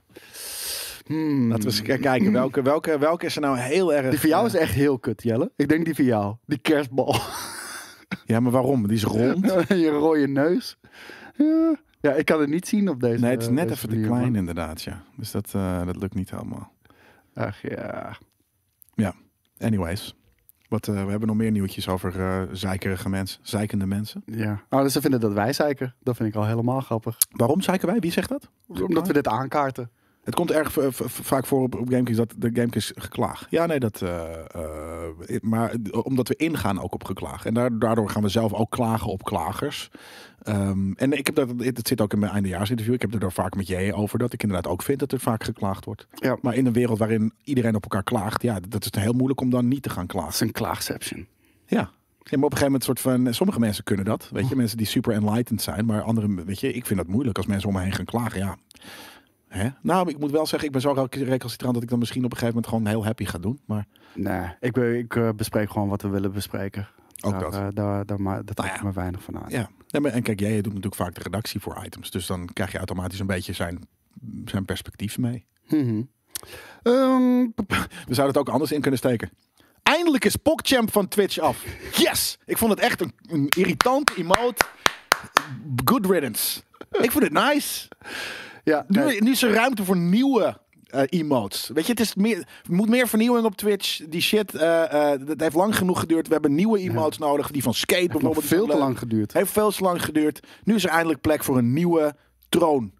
Hmm, 1.06 1.50
Laten 1.50 1.63
we 1.63 1.70
eens 1.70 1.82
kijken. 1.82 2.32
Welke, 2.32 2.62
welke, 2.62 2.98
welke 2.98 3.26
is 3.26 3.36
er 3.36 3.41
nou 3.41 3.58
heel 3.58 3.94
erg... 3.94 4.10
Die 4.10 4.20
voor 4.20 4.30
jou 4.30 4.48
eh, 4.48 4.54
is 4.54 4.60
echt 4.60 4.74
heel 4.74 5.00
kut, 5.00 5.24
Jelle. 5.24 5.52
Ik 5.56 5.68
denk 5.70 5.86
die 5.86 5.96
voor 5.96 6.06
jou. 6.06 6.36
Die 6.46 6.58
kerstbal. 6.58 7.15
Ja, 8.26 8.39
maar 8.39 8.52
waarom? 8.52 8.88
Die 8.88 8.96
is 8.96 9.04
rond. 9.04 9.46
je 9.68 9.89
rode 9.89 10.28
neus. 10.28 10.78
Ja. 11.38 11.76
ja, 12.02 12.12
ik 12.12 12.26
kan 12.26 12.39
het 12.39 12.50
niet 12.50 12.68
zien 12.68 12.89
op 12.89 13.00
deze 13.00 13.22
Nee, 13.22 13.32
het 13.32 13.41
is 13.41 13.50
net 13.50 13.72
even 13.72 13.89
te 13.89 13.96
klein 13.96 14.10
man. 14.10 14.36
inderdaad, 14.36 14.82
ja. 14.82 15.04
Dus 15.18 15.32
dat, 15.32 15.52
eh, 15.56 15.86
dat 15.86 15.96
lukt 15.96 16.13
niet 16.13 16.30
helemaal. 16.30 16.72
Ach 17.34 17.62
ja. 17.62 18.18
Anyways. 19.60 20.15
Wat, 20.70 20.88
eh, 20.88 21.04
we 21.04 21.10
hebben 21.10 21.28
nog 21.28 21.38
meer 21.38 21.52
nieuwtjes 21.52 21.88
over 21.88 22.20
eh 22.20 22.41
zeikerige 22.52 23.10
mensen. 23.10 23.39
Zeikende 23.44 23.86
mensen. 23.86 24.24
ja. 24.26 24.63
Oh, 24.70 24.82
dus 24.82 24.94
ze 24.94 25.02
vinden 25.02 25.20
dat 25.20 25.34
wij 25.34 25.54
zeiken. 25.54 25.96
Dat 26.04 26.15
vind 26.15 26.30
ik 26.30 26.36
al 26.36 26.46
helemaal 26.46 26.82
grappig. 26.82 27.18
Waarom 27.30 27.62
zeiken 27.62 27.88
wij? 27.88 28.00
Wie 28.00 28.12
zegt 28.12 28.30
dat? 28.30 28.50
Omdat 28.68 29.08
we 29.08 29.13
dit 29.13 29.28
aankaarten. 29.28 29.91
Het 30.26 30.36
komt 30.36 30.52
erg 30.52 30.78
vaak 31.06 31.46
voor 31.46 31.62
op, 31.62 31.76
op 31.76 31.90
dat 31.90 32.34
de 32.38 32.50
GameKings 32.54 32.92
geklaag. 32.96 33.48
Ja, 33.50 33.66
nee, 33.66 33.80
dat... 33.80 34.02
eh, 34.02 34.24
eh, 34.54 35.42
maar 35.42 35.74
omdat 36.04 36.28
we 36.28 36.36
ingaan 36.36 36.82
ook 36.82 36.94
op 36.94 37.04
geklaag. 37.04 37.46
En 37.46 37.54
daar- 37.54 37.80
daardoor 37.80 38.10
gaan 38.10 38.22
we 38.22 38.30
zelf 38.30 38.54
ook 38.54 38.70
klagen 38.72 39.12
op 39.12 39.24
klagers. 39.24 39.90
Ehm, 40.44 40.92
en 40.92 41.12
ik 41.12 41.26
heb 41.26 41.36
dat, 41.36 41.50
het 41.58 41.88
zit 41.88 42.02
ook 42.02 42.14
in 42.14 42.20
mijn 42.20 42.32
eindejaarsinterview. 42.32 42.94
Ik 42.96 43.02
heb 43.02 43.12
het 43.12 43.24
er 43.24 43.32
vaak 43.32 43.56
met 43.56 43.68
jij 43.68 43.94
over 43.94 44.20
dat 44.20 44.34
ik 44.34 44.44
inderdaad 44.44 44.72
ook 44.72 44.82
vind 44.82 45.00
dat 45.00 45.12
er 45.12 45.20
vaak 45.20 45.44
geklaagd 45.44 45.86
wordt. 45.86 46.08
Ja. 46.14 46.38
Maar 46.42 46.56
in 46.56 46.66
een 46.66 46.74
wereld 46.74 47.00
waarin 47.00 47.34
iedereen 47.44 47.76
op 47.76 47.84
elkaar 47.84 48.04
klaagt, 48.04 48.42
ja, 48.42 48.60
dat 48.70 48.86
is 48.86 49.02
heel 49.02 49.14
moeilijk 49.14 49.42
om 49.42 49.50
dan 49.50 49.68
niet 49.68 49.84
te 49.84 49.90
gaan 49.90 50.08
klagen. 50.08 50.30
is 50.34 50.40
een 50.40 50.52
klaagception. 50.52 51.28
Ja. 51.66 51.90
Ja, 52.30 52.38
maar 52.38 52.46
op 52.46 52.52
een 52.52 52.58
gegeven 52.58 52.66
moment 52.66 52.84
soort 52.84 53.00
van, 53.00 53.34
sommige 53.34 53.60
mensen 53.60 53.84
kunnen 53.84 54.06
dat, 54.06 54.30
weet 54.32 54.50
je, 54.50 54.56
mensen 54.56 54.78
die 54.78 54.86
super 54.86 55.14
enlightened 55.14 55.62
zijn, 55.62 55.86
maar 55.86 56.02
andere, 56.02 56.44
weet 56.46 56.60
je, 56.60 56.74
ik 56.74 56.86
vind 56.86 57.00
dat 57.00 57.08
moeilijk 57.08 57.38
als 57.38 57.46
mensen 57.46 57.70
om 57.70 57.76
me 57.76 57.82
heen 57.82 57.92
gaan 57.92 58.06
klagen, 58.06 58.40
ja. 58.40 58.58
Hè? 59.58 59.70
Nou, 59.82 60.10
ik 60.10 60.20
moet 60.20 60.32
wel 60.32 60.46
zeggen, 60.46 60.68
ik 60.68 60.72
ben 60.74 60.82
zo 60.82 61.08
recalcitrant 61.10 61.74
dat 61.74 61.84
ik 61.84 61.89
dan 61.89 62.00
misschien 62.00 62.26
op 62.26 62.32
een 62.32 62.38
gegeven 62.38 62.56
moment 62.62 62.74
gewoon 62.74 62.88
heel 62.94 63.06
happy 63.06 63.26
ga 63.26 63.38
doen, 63.38 63.60
maar 63.65 63.86
Nee, 64.13 64.48
ik, 64.60 64.78
ik 64.78 65.15
eh, 65.15 65.30
bespreek 65.36 65.70
gewoon 65.72 65.88
wat 65.89 66.02
we 66.02 66.08
willen 66.08 66.32
bespreken. 66.32 66.88
ook 67.22 67.32
daar, 67.32 67.41
dat. 67.41 67.54
eh, 67.54 67.68
daar, 67.74 68.06
daar, 68.06 68.22
ma- 68.22 68.41
dat 68.44 68.58
Nou 68.58 68.70
ja. 68.70 68.84
me 68.84 68.91
weinig 68.91 69.24
van 69.24 69.38
aan. 69.38 69.50
Ja, 69.50 69.70
Ja, 69.88 70.00
maar- 70.00 70.12
en 70.12 70.22
kijk, 70.24 70.39
jij 70.39 70.56
doet 70.56 70.65
natuurlijk 70.65 70.96
vaak 70.96 71.15
de 71.15 71.22
redactie 71.22 71.60
voor 71.60 71.82
items, 71.86 72.12
dus 72.12 72.26
dan 72.26 72.50
krijg 72.54 72.72
je 72.72 72.78
automatisch 72.78 73.20
een 73.20 73.28
beetje 73.28 73.54
zijn, 73.54 73.88
zijn 74.46 74.65
perspectief 74.65 75.18
mee. 75.18 75.46
Mhm. 75.68 76.02
Ehm, 76.84 77.46
We 78.08 78.13
zouden 78.13 78.28
het 78.28 78.38
ook 78.38 78.50
anders 78.50 78.72
in 78.72 78.82
kunnen 78.82 79.00
steken. 79.00 79.30
Eindelijk 79.89 80.26
is 80.26 80.36
PogChamp 80.36 80.91
van 80.91 81.08
Twitch 81.08 81.38
af. 81.39 81.63
Yes! 81.95 82.38
Ik 82.45 82.58
vond 82.58 82.71
het 82.71 82.80
echt 82.80 83.02
een, 83.02 83.13
een 83.30 83.50
irritant 83.58 84.12
emote. 84.17 84.65
Good 85.86 86.06
riddance. 86.06 86.62
Ik 86.91 87.12
vond 87.12 87.24
het 87.24 87.34
nice. 87.34 87.88
ja, 88.63 88.86
Nu, 88.88 89.04
nee, 89.04 89.21
nu 89.21 89.32
is 89.32 89.43
er 89.43 89.52
ruimte 89.54 89.84
voor 89.86 89.98
nieuwe 89.98 90.58
eh, 90.86 91.02
emotes. 91.10 91.69
Weet 91.74 91.86
je, 91.86 91.91
het 91.91 92.00
is 92.00 92.15
meer, 92.15 92.38
er 92.38 92.74
moet 92.74 92.89
meer 92.89 93.08
vernieuwing 93.08 93.45
op 93.45 93.56
Twitch. 93.56 94.02
Die 94.10 94.21
shit, 94.21 94.56
eh, 94.56 95.12
dat 95.26 95.39
heeft 95.39 95.56
lang 95.56 95.76
genoeg 95.76 96.00
geduurd. 96.00 96.28
We 96.28 96.34
hebben 96.34 96.56
nieuwe 96.56 96.80
emotes 96.80 97.17
nodig. 97.17 97.52
Die 97.52 97.63
van 97.63 97.74
Skate 97.74 98.02
het 98.02 98.12
heeft 98.12 98.24
bijvoorbeeld. 98.24 98.45
veel 98.48 98.67
te 98.67 98.78
lang 98.78 99.00
geduurd. 99.00 99.34
Heeft 99.34 99.52
veel 99.52 99.71
te 99.71 99.84
lang 99.84 100.04
geduurd. 100.04 100.39
Nu 100.63 100.76
is 100.76 100.84
er 100.84 100.89
eindelijk 100.89 101.21
plek 101.21 101.43
voor 101.43 101.58
een 101.58 101.74
nieuwe 101.74 102.15
troon. 102.50 102.91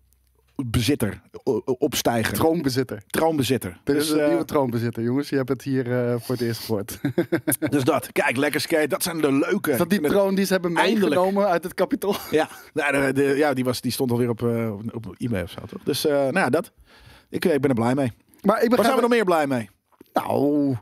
Bezitter, 0.56 1.22
opstijger, 1.64 2.34
Troonbezitter. 2.34 3.04
troonbezitter. 3.08 3.78
Dit 3.84 3.96
Dus, 3.96 4.06
is 4.06 4.12
een 4.12 4.20
eh, 4.20 4.28
nieuwe 4.28 4.46
troonbezitter, 4.46 5.04
jongens. 5.04 5.30
Je 5.30 5.36
hebt 5.36 5.50
het 5.50 5.62
hier 5.62 5.92
eh, 5.92 6.16
voor 6.20 6.36
het 6.36 6.42
eerst 6.44 6.66
gehoord. 6.66 7.00
dus 7.70 7.84
dat. 7.84 8.12
Kijk, 8.12 8.38
lekker 8.38 8.62
skate. 8.62 8.88
Dat 8.88 9.04
zijn 9.04 9.22
de 9.22 9.32
leuke. 9.32 9.72
Is 9.72 9.78
dat 9.78 9.90
die 9.90 10.02
troon 10.02 10.36
die 10.36 10.46
ze 10.46 10.52
hebben 10.54 10.76
Eindelijk. 10.76 11.14
meegenomen 11.16 11.48
uit 11.48 11.64
het 11.64 11.74
kapitol? 11.74 12.16
Ja, 12.32 12.48
nou, 12.74 12.92
de, 13.06 13.14
de- 13.14 13.36
ja 13.38 13.54
die, 13.54 13.64
was, 13.64 13.82
die 13.82 13.92
stond 13.92 14.12
alweer 14.12 14.30
op, 14.30 14.42
eh, 14.44 14.72
op, 14.94 15.16
e-mail 15.18 15.44
of 15.44 15.50
zo, 15.52 15.60
toch? 15.68 15.84
Dus, 15.84 16.04
nou 16.04 16.34
ja, 16.40 16.50
dat. 16.50 16.72
Ik, 17.30 17.46
ik 17.46 17.62
ben 17.62 17.70
er 17.70 17.76
blij 17.76 17.96
mee. 17.96 18.12
Maar 18.42 18.64
ik 18.64 18.70
Waar 18.76 18.84
zijn 18.86 18.96
we 18.96 19.02
nog 19.02 19.10
meer 19.10 19.26
blij 19.26 19.48
mee? 19.48 19.70
Nou, 20.14 20.76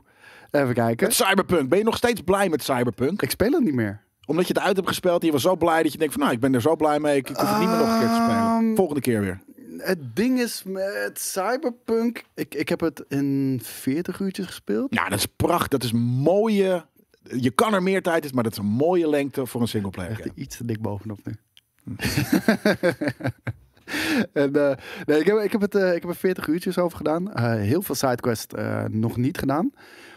even 0.50 0.74
kijken. 0.74 1.06
Met 1.06 1.16
Cyberpunk. 1.16 1.68
Ben 1.68 1.78
je 1.78 1.84
nog 1.84 1.96
steeds 1.96 2.20
blij 2.20 2.48
met 2.48 2.62
Cyberpunk? 2.62 3.22
Ik 3.22 3.30
speel 3.30 3.50
het 3.52 3.64
niet 3.64 3.74
meer. 3.74 4.02
Omdat 4.26 4.46
je 4.46 4.52
het 4.54 4.62
uit 4.62 4.76
hebt 4.76 4.88
gespeeld 4.88 5.24
je 5.24 5.32
was 5.32 5.42
zo 5.42 5.56
blij 5.56 5.82
dat 5.82 5.92
je 5.92 5.98
denkt 5.98 6.12
van... 6.12 6.22
Nou, 6.22 6.34
ik 6.34 6.40
ben 6.40 6.54
er 6.54 6.60
zo 6.60 6.76
blij 6.76 6.98
mee. 7.00 7.16
Ik, 7.16 7.28
ik 7.30 7.36
hoef 7.36 7.50
het 7.50 7.58
niet 7.58 7.68
meer 7.68 7.78
nog 7.78 7.88
een 7.92 7.98
keer 7.98 8.08
te 8.08 8.14
spelen. 8.14 8.36
Ehm, 8.36 8.74
Volgende 8.74 9.00
keer 9.00 9.20
weer. 9.20 9.40
Het 9.76 10.16
ding 10.16 10.40
is 10.40 10.62
met 10.62 11.20
Cyberpunk... 11.20 12.24
Ik, 12.34 12.54
ik 12.54 12.68
heb 12.68 12.80
het 12.80 13.04
in 13.08 13.60
40 13.62 14.20
uurtjes 14.20 14.46
gespeeld. 14.46 14.90
Nou, 14.90 15.08
dat 15.08 15.18
is 15.18 15.26
prachtig. 15.26 15.68
Dat 15.68 15.82
is 15.82 15.92
mooie... 15.92 16.86
Je 17.22 17.50
kan 17.50 17.74
er 17.74 17.82
meer 17.82 18.02
tijd 18.02 18.24
in, 18.24 18.30
maar 18.34 18.42
dat 18.42 18.52
is 18.52 18.58
een 18.58 18.64
mooie 18.64 19.08
lengte 19.08 19.46
voor 19.46 19.60
een 19.60 19.68
singleplayer 19.68 20.10
Echt 20.10 20.28
iets 20.34 20.56
te 20.56 20.64
dik 20.64 20.80
bovenop 20.80 21.18
nu. 21.24 21.36
en, 24.32 24.54
eh, 24.54 24.76
nee, 25.04 25.20
ik, 25.20 25.26
heb, 25.26 25.38
ik, 25.38 25.52
heb 25.52 25.60
het, 25.60 25.74
eh, 25.74 25.94
ik 25.94 26.02
heb 26.02 26.10
er 26.10 26.16
40 26.16 26.46
uurtjes 26.46 26.78
over 26.78 26.96
gedaan. 26.96 27.32
Eh, 27.32 27.52
heel 27.52 27.82
veel 27.82 27.94
sidequest 27.94 28.52
eh 28.52 28.84
nog 28.84 29.16
niet 29.16 29.38
gedaan. 29.38 29.72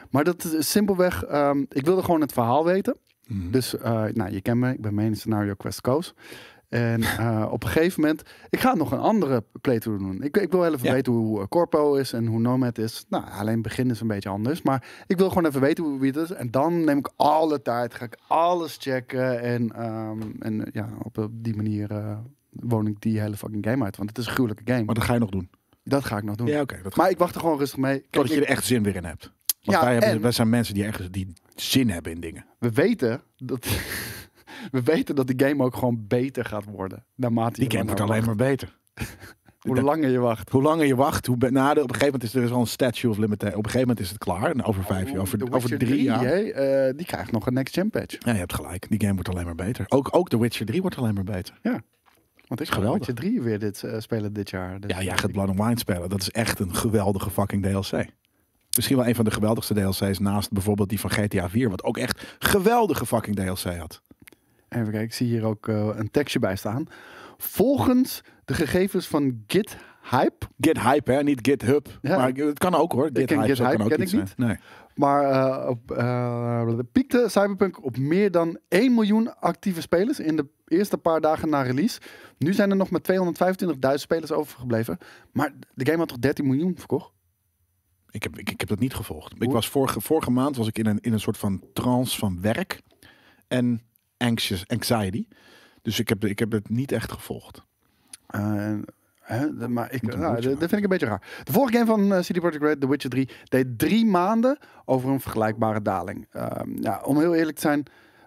Maar 0.10 0.24
dat 0.24 0.44
is 0.44 0.72
simpelweg... 0.72 1.24
ehm, 1.24 1.64
ik 1.70 1.86
wilde 1.86 2.04
gewoon 2.04 2.22
het 2.22 2.34
verhaal 2.34 2.66
weten. 2.66 2.98
Mhm. 3.28 3.52
Dus, 3.52 3.76
nou, 4.14 4.30
je 4.30 4.42
kent 4.42 4.58
me. 4.58 4.74
Ik 4.74 4.82
ben 4.82 4.94
main 4.94 5.16
scenario 5.16 5.54
quest 5.54 5.82
Koos. 5.82 6.14
En 6.70 7.02
eh, 7.02 7.48
op 7.52 7.64
een 7.64 7.70
gegeven 7.70 8.02
moment... 8.02 8.22
Ik 8.50 8.60
ga 8.60 8.76
nog 8.76 8.92
een 8.92 9.00
andere 9.00 9.44
playthrough 9.62 10.04
doen. 10.04 10.22
Ik, 10.24 10.38
ik 10.38 10.52
wil 10.52 10.66
even 10.66 10.80
Ja. 10.88 10.92
weten 10.94 11.14
hoe 11.14 11.40
eh, 11.42 11.48
Corpo 11.48 11.96
is 11.96 12.14
en 12.14 12.26
hoe 12.26 12.40
Nomad 12.40 12.78
is. 12.78 13.06
Nou, 13.10 13.24
alleen 13.32 13.62
begin 13.62 13.90
is 13.90 14.00
een 14.02 14.08
beetje 14.08 14.30
anders. 14.30 14.62
Maar 14.62 14.84
ik 15.08 15.18
wil 15.18 15.28
gewoon 15.30 15.46
even 15.46 15.62
weten 15.62 15.84
hoe 15.84 16.00
wie 16.00 16.12
het 16.12 16.30
is. 16.30 16.32
En 16.36 16.52
dan 16.52 16.84
neem 16.84 16.98
ik 16.98 17.10
alle 17.16 17.62
tijd. 17.62 17.94
Ga 17.94 18.06
ik 18.06 18.18
alles 18.28 18.78
checken. 18.80 19.42
En, 19.42 19.72
ehm, 19.76 20.20
en 20.40 20.66
eh, 20.66 20.72
ja, 20.74 20.90
op, 21.04 21.18
op 21.18 21.32
die 21.34 21.56
manier 21.56 21.92
eh, 21.92 22.18
woon 22.50 22.88
ik 22.88 23.02
die 23.02 23.20
hele 23.20 23.38
fucking 23.38 23.66
game 23.66 23.84
uit. 23.84 23.98
Want 23.98 24.10
het 24.10 24.18
is 24.18 24.26
een 24.26 24.32
gruwelijke 24.34 24.72
game. 24.72 24.84
Maar 24.84 24.96
dat 24.96 25.04
ga 25.04 25.14
je 25.14 25.20
nog 25.20 25.30
doen. 25.30 25.50
dat 25.84 26.06
ga 26.06 26.18
ik 26.18 26.24
nog 26.24 26.36
doen. 26.36 26.48
Ja, 26.48 26.62
oké. 26.62 26.80
dat 26.84 26.96
Maar 26.96 27.10
ik 27.10 27.18
wacht 27.18 27.36
er 27.36 27.42
gewoon 27.42 27.58
rustig 27.58 27.80
mee. 27.80 28.00
Kijk, 28.00 28.12
Totdat 28.12 28.34
je 28.34 28.42
er 28.42 28.48
echt 28.50 28.66
zin 28.66 28.84
weer 28.84 28.96
in 28.96 29.06
hebt. 29.06 29.32
Want 29.64 29.78
Ja, 29.80 29.84
wij, 29.84 29.92
hebben, 29.94 30.10
en- 30.10 30.22
wij 30.22 30.32
zijn 30.32 30.50
mensen 30.50 30.74
die 30.74 30.84
echt 30.86 31.14
die 31.14 31.34
zin 31.56 31.90
hebben 31.90 32.12
in 32.12 32.20
dingen. 32.20 32.46
we 32.60 32.72
weten 32.72 33.22
dat... 33.38 33.68
we 34.72 34.82
weten 34.84 35.16
dat 35.16 35.28
die 35.28 35.48
game 35.48 35.64
ook 35.64 35.76
gewoon 35.76 36.06
beter 36.08 36.46
gaat 36.46 36.66
worden. 36.66 37.06
Naarmate 37.16 37.60
Die 37.60 37.72
game 37.72 37.86
wordt 37.86 38.02
alleen 38.02 38.26
maar 38.26 38.36
beter. 38.36 38.78
Hoe 39.60 39.82
langer 39.82 40.10
je 40.10 40.20
wacht. 40.20 40.50
Hoe 40.50 40.62
langer 40.62 40.86
je 40.86 40.96
wacht, 40.96 41.26
hoe 41.26 41.38
nou, 41.38 41.74
de- 41.74 41.82
op 41.82 41.88
een 41.90 41.96
gegeven 41.96 42.06
moment 42.06 42.24
is 42.24 42.34
er 42.36 42.42
dus 42.42 42.52
al 42.52 42.60
een 42.60 42.68
statue 42.68 43.12
of 43.12 43.18
limitation. 43.18 43.58
Op 43.58 43.66
een 43.66 43.72
gegeven 43.72 43.88
moment 43.88 44.06
is 44.06 44.10
het 44.10 44.18
klaar. 44.18 44.52
En 44.52 44.64
over 44.64 44.84
vijf 44.84 45.10
jaar, 45.12 45.20
over, 45.20 45.54
over 45.54 45.78
drie 45.78 46.02
jaar. 46.02 46.24
eh, 46.26 46.94
die 46.96 47.06
krijgt 47.06 47.32
nog 47.32 47.46
een 47.48 47.54
next-gen 47.54 47.90
patch. 47.90 48.16
Ja, 48.20 48.32
je 48.32 48.38
hebt 48.38 48.54
gelijk. 48.54 48.90
Die 48.90 49.00
game 49.02 49.14
wordt 49.14 49.30
alleen 49.30 49.46
maar 49.46 49.56
beter. 49.56 49.86
Ook, 49.88 50.10
ook 50.12 50.30
The 50.30 50.40
Witcher 50.40 50.66
3 50.66 50.82
wordt 50.82 50.98
alleen 50.98 51.14
maar 51.14 51.24
beter. 51.24 51.54
Want 52.48 52.62
ik 52.62 52.70
ga. 52.70 52.92
Witcher 52.92 53.14
3 53.16 53.42
weer 53.42 53.60
dit 53.60 53.84
eh, 53.84 54.00
spelen 54.00 54.34
dit 54.34 54.50
jaar. 54.50 54.80
Dus 54.80 54.92
Ja, 54.92 55.04
jij 55.04 55.18
gaat 55.18 55.32
Blood 55.32 55.48
and 55.50 55.58
Wine 55.60 55.78
spelen. 55.80 56.10
Dat 56.10 56.22
is 56.22 56.32
echt 56.32 56.60
een 56.60 56.76
geweldige 56.76 57.30
fucking 57.30 57.64
DLC. 57.64 58.06
Misschien 58.76 58.98
wel 58.98 59.08
een 59.08 59.16
van 59.16 59.26
de 59.26 59.32
geweldigste 59.32 59.74
DLC's 59.74 60.20
naast 60.20 60.52
bijvoorbeeld 60.52 60.90
die 60.90 61.00
van 61.00 61.10
GTA 61.10 61.50
4. 61.50 61.70
Wat 61.70 61.84
ook 61.84 61.98
echt 61.98 62.36
geweldige 62.40 63.06
fucking 63.06 63.36
DLC 63.36 63.78
had. 63.78 64.02
Even 64.70 64.84
kijken, 64.84 65.02
ik 65.02 65.14
zie 65.14 65.28
hier 65.28 65.46
ook 65.46 65.68
eh, 65.68 65.90
een 65.96 66.12
tekstje 66.12 66.40
bij 66.40 66.56
staan. 66.56 66.88
Volgens 67.38 68.22
de 68.46 68.54
gegevens 68.54 69.08
van 69.08 69.44
GitHype, 69.48 70.48
Get 70.60 70.82
Hype, 70.82 71.12
hè? 71.12 71.24
Niet 71.24 71.40
GitHub. 71.42 71.98
Ja. 72.02 72.18
Maar 72.18 72.32
het 72.34 72.60
kan 72.60 72.76
ook 72.76 72.92
hoor. 72.92 73.12
ken 73.12 73.22
GitHype 73.22 73.46
GitHype, 73.46 73.78
kan 73.78 73.82
ook 73.82 73.90
ken 73.90 74.02
ik 74.02 74.12
niet. 74.12 74.38
Nee. 74.38 74.58
maar 74.96 75.68
op, 75.68 75.92
eh, 75.92 76.70
piekte 76.92 77.26
Cyberpunk 77.30 77.84
op 77.84 77.98
meer 77.98 78.32
dan 78.32 78.60
1 78.70 78.94
miljoen 78.94 79.40
actieve 79.40 79.82
spelers 79.82 80.20
in 80.20 80.36
de 80.36 80.46
eerste 80.68 80.98
paar 80.98 81.22
dagen 81.22 81.50
na 81.50 81.62
release. 81.62 82.00
Nu 82.38 82.54
zijn 82.54 82.70
er 82.70 82.76
nog 82.76 82.90
maar 82.90 83.02
225.000 83.02 84.02
spelers 84.02 84.32
overgebleven. 84.32 84.98
Maar 85.32 85.54
de 85.74 85.86
game 85.86 85.98
had 85.98 86.08
toch 86.08 86.20
13 86.20 86.48
miljoen 86.48 86.78
verkocht? 86.78 87.12
Ik 88.10 88.24
heb, 88.24 88.38
ik, 88.38 88.50
ik 88.50 88.60
heb 88.60 88.70
dat 88.70 88.80
niet 88.80 88.94
gevolgd. 88.94 89.34
Ik 89.42 89.52
was 89.52 89.70
vorige, 89.70 90.02
vorige 90.02 90.32
maand 90.32 90.56
was 90.56 90.68
ik 90.68 90.78
in 90.78 90.86
een, 90.86 91.00
in 91.00 91.14
een 91.14 91.20
soort 91.20 91.38
van 91.38 91.64
trance 91.74 92.18
van 92.18 92.42
werk 92.42 92.82
en 93.48 93.82
anxious, 94.18 94.68
anxiety. 94.68 95.28
Dus 95.82 96.00
ik 96.00 96.10
heb, 96.10 96.26
ik 96.26 96.40
heb 96.40 96.52
het 96.52 96.70
niet 96.70 96.92
echt 96.92 97.12
gevolgd. 97.12 97.64
Eh, 98.28 98.74
hè, 99.20 99.58
de- 99.58 99.68
maar 99.68 99.92
ik, 99.94 100.02
nou, 100.18 100.42
dat 100.42 100.58
vind 100.58 100.72
ik 100.74 100.84
een 100.84 100.90
beetje 100.90 101.06
raar. 101.06 101.42
De 101.44 101.52
vorige 101.52 101.74
game 101.74 101.86
van 101.86 102.14
eh, 102.14 102.20
CD 102.20 102.40
Projekt 102.40 102.64
Red, 102.64 102.82
The 102.82 102.90
Witcher 102.90 103.10
3, 103.10 103.30
deed 103.44 103.80
drie 103.80 104.06
maanden 104.06 104.58
over 104.86 105.10
een 105.10 105.20
vergelijkbare 105.20 105.82
daling. 105.82 106.28
Ehm, 106.32 106.70
ja, 106.82 107.02
om 107.04 107.20
heel 107.20 107.36
eerlijk 107.36 107.56
te 107.56 107.62
zijn, 107.62 107.84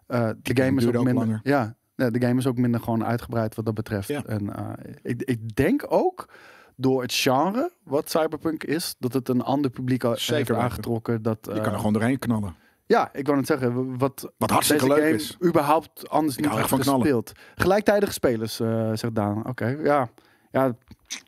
eh, 0.07 0.31
de 0.43 0.63
game 0.63 0.81
is 0.81 0.87
ook 0.87 0.97
ook 0.97 1.05
minder. 1.05 1.25
langer. 1.25 1.41
Ja, 1.43 1.75
de 1.95 2.21
game 2.21 2.39
is 2.39 2.47
ook 2.47 2.57
minder 2.57 2.81
gewoon 2.81 3.05
uitgebreid 3.05 3.55
wat 3.55 3.65
dat 3.65 3.75
betreft. 3.75 4.09
Ja. 4.09 4.25
En 4.25 4.51
ik, 5.03 5.23
ik 5.23 5.55
denk 5.57 5.85
ook 5.89 6.29
door 6.77 7.03
het 7.03 7.13
genre 7.15 7.73
wat 7.85 8.11
Cyberpunk 8.11 8.65
is, 8.65 8.95
dat 8.99 9.13
het 9.13 9.29
een 9.29 9.43
ander 9.43 9.71
publiek 9.71 10.05
al 10.05 10.17
Zeker 10.17 10.37
heeft 10.55 10.61
aangetrokken. 10.65 11.23
Dat, 11.23 11.39
Je 11.43 11.61
kan 11.61 11.73
er 11.73 11.77
gewoon 11.79 11.93
doorheen 11.93 12.19
knallen. 12.19 12.55
Ja, 12.91 13.11
ik 13.13 13.27
wou 13.27 13.37
net 13.39 13.47
zeggen, 13.47 13.99
wat, 13.99 14.33
Wat 14.39 14.51
hartstikke 14.51 14.87
leuk 14.87 14.99
game 14.99 15.15
is. 15.15 15.37
überhaupt 15.45 16.09
anders 16.09 16.37
Ik 16.37 16.45
niet 16.45 16.57
echt 16.59 16.69
van 16.69 16.79
knallen. 16.79 17.01
gespeeld. 17.01 17.33
Gelijktijdige 17.55 18.13
spelers, 18.13 18.61
eh 18.61 18.91
zegt 18.95 19.15
Daan. 19.15 19.47
Oké, 19.47 19.67
ja. 19.83 20.09
Ja, 20.53 20.77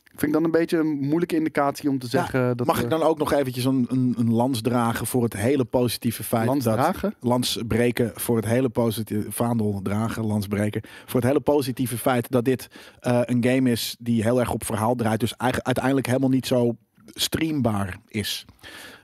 vind 0.09 0.21
ik 0.21 0.31
dan 0.33 0.43
een 0.43 0.51
beetje 0.51 0.77
een 0.77 0.99
moeilijke 0.99 1.35
indicatie 1.35 1.89
om 1.89 1.99
te 1.99 2.07
zeggen 2.07 2.57
dat... 2.57 2.67
Mag 2.67 2.81
ik 2.81 2.89
dan 2.89 3.01
ook 3.01 3.17
nog 3.17 3.31
eventjes 3.31 3.65
een, 3.65 3.85
een, 3.89 4.13
een 4.17 4.31
lans 4.31 4.61
dragen 4.61 5.05
voor 5.07 5.23
het 5.23 5.33
hele 5.35 5.65
positieve 5.65 6.23
feit 6.23 6.47
Lans 6.47 6.63
dat 6.63 6.73
dragen? 6.73 7.15
lans 7.19 7.59
breken 7.67 8.11
voor 8.15 8.35
het 8.35 8.45
hele 8.45 8.69
positieve 8.69 9.31
vaandel 9.31 9.79
dragen, 9.83 10.25
lans 10.25 10.47
breken 10.47 10.81
voor 11.05 11.19
het 11.19 11.29
hele 11.29 11.41
positieve 11.41 11.97
feit 11.97 12.31
dat 12.31 12.45
dit 12.45 12.67
eh, 12.99 13.19
een 13.23 13.43
game 13.43 13.71
is 13.71 13.95
die 13.99 14.23
heel 14.23 14.39
erg 14.39 14.51
op 14.51 14.65
verhaal 14.65 14.95
draait, 14.95 15.19
dus 15.19 15.35
eigenlijk 15.35 15.65
uiteindelijk 15.65 16.07
helemaal 16.07 16.29
niet 16.29 16.47
zo 16.47 16.75
streambaar 17.13 17.97
is. 18.07 18.45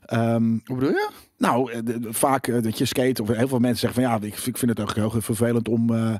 Ehm, 0.09 0.57
Hoe 0.65 0.75
bedoel 0.77 0.89
je? 0.89 1.09
nou, 1.37 1.71
eh, 1.71 1.79
de- 1.83 1.99
de- 1.99 2.13
vaak 2.13 2.47
eh, 2.47 2.61
dat 2.61 2.77
je 2.77 2.85
skate, 2.85 3.21
of 3.21 3.27
heel 3.27 3.47
veel 3.47 3.59
mensen 3.59 3.79
zeggen 3.79 4.01
van 4.03 4.11
ja, 4.11 4.17
ik, 4.27 4.37
ik 4.45 4.57
vind 4.57 4.77
het 4.77 4.79
ook 4.79 4.95
heel 4.95 5.21
vervelend 5.21 5.67
om. 5.69 5.93
eh 5.95 6.15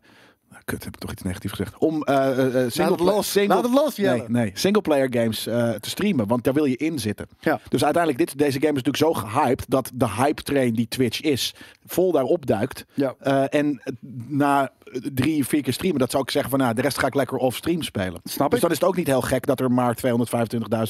kut, 0.70 0.84
heb 0.84 0.94
ik 0.94 1.00
toch 1.00 1.12
iets 1.12 1.22
negatiefs 1.22 1.54
gezegd? 1.54 1.78
Om 1.78 2.04
eh, 2.04 2.28
single, 2.68 2.92
het 2.92 3.00
los. 3.00 3.32
single, 3.32 3.56
Laat 3.56 3.64
het 3.64 3.74
los, 3.74 3.98
nee, 3.98 4.24
nee, 4.28 4.52
single 4.54 4.82
player 4.82 5.08
games 5.12 5.44
te 5.44 5.90
streamen, 5.90 6.28
want 6.28 6.44
daar 6.44 6.54
wil 6.54 6.66
je 6.66 6.78
in 6.78 7.00
zitten. 7.00 7.28
Ja. 7.40 7.60
Dus 7.70 7.84
uiteindelijk, 7.84 8.26
dit, 8.28 8.38
deze 8.38 8.60
game 8.60 8.78
is 8.78 8.84
natuurlijk 8.84 9.20
zo 9.20 9.28
gehyped 9.28 9.66
dat 9.68 9.92
de 9.94 10.10
hype 10.10 10.42
train 10.44 10.74
die 10.74 10.88
Twitch 10.88 11.22
is, 11.22 11.56
vol 11.86 12.12
daarop 12.12 12.46
duikt. 12.46 12.86
Ja. 12.94 13.16
En 13.48 13.82
na 14.28 14.72
drie, 15.14 15.46
vier 15.46 15.62
keer 15.62 15.74
streamen, 15.74 16.00
dat 16.00 16.12
zou 16.12 16.24
ik 16.24 16.32
zeggen 16.32 16.50
van 16.52 16.60
nou, 16.60 16.74
de 16.74 16.82
rest 16.82 17.00
ga 17.00 17.08
ik 17.08 17.14
lekker 17.16 17.38
off 17.38 17.58
stream 17.58 17.82
spelen. 17.82 18.20
Snap 18.24 18.48
Dus 18.50 18.56
ik. 18.58 18.62
dan 18.62 18.72
is 18.72 18.80
het 18.80 18.90
ook 18.90 18.96
niet 18.96 19.08
heel 19.08 19.22
gek 19.22 19.46
dat 19.46 19.60
er 19.60 19.72
maar 19.72 19.96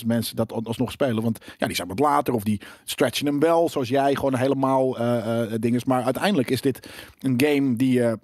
225.000 0.02 0.06
mensen 0.06 0.36
dat 0.36 0.52
al- 0.52 0.62
alsnog 0.64 0.92
spelen. 0.92 1.24
Want 1.24 1.40
ja, 1.58 1.68
die 1.68 1.76
zijn 1.76 1.88
wat 1.88 2.00
later 2.00 2.34
of 2.34 2.44
die 2.44 2.62
stretchen 2.84 3.26
hem 3.26 3.40
wel, 3.40 3.70
zoals 3.70 3.90
jij, 3.90 4.16
gewoon 4.16 4.36
helemaal 4.36 4.98
dinges. 5.60 5.84
Maar 5.86 6.04
uiteindelijk 6.04 6.50
is 6.50 6.62
dit 6.62 6.88
een 7.20 7.42
game 7.46 7.76
die 7.76 7.94
je 7.94 8.20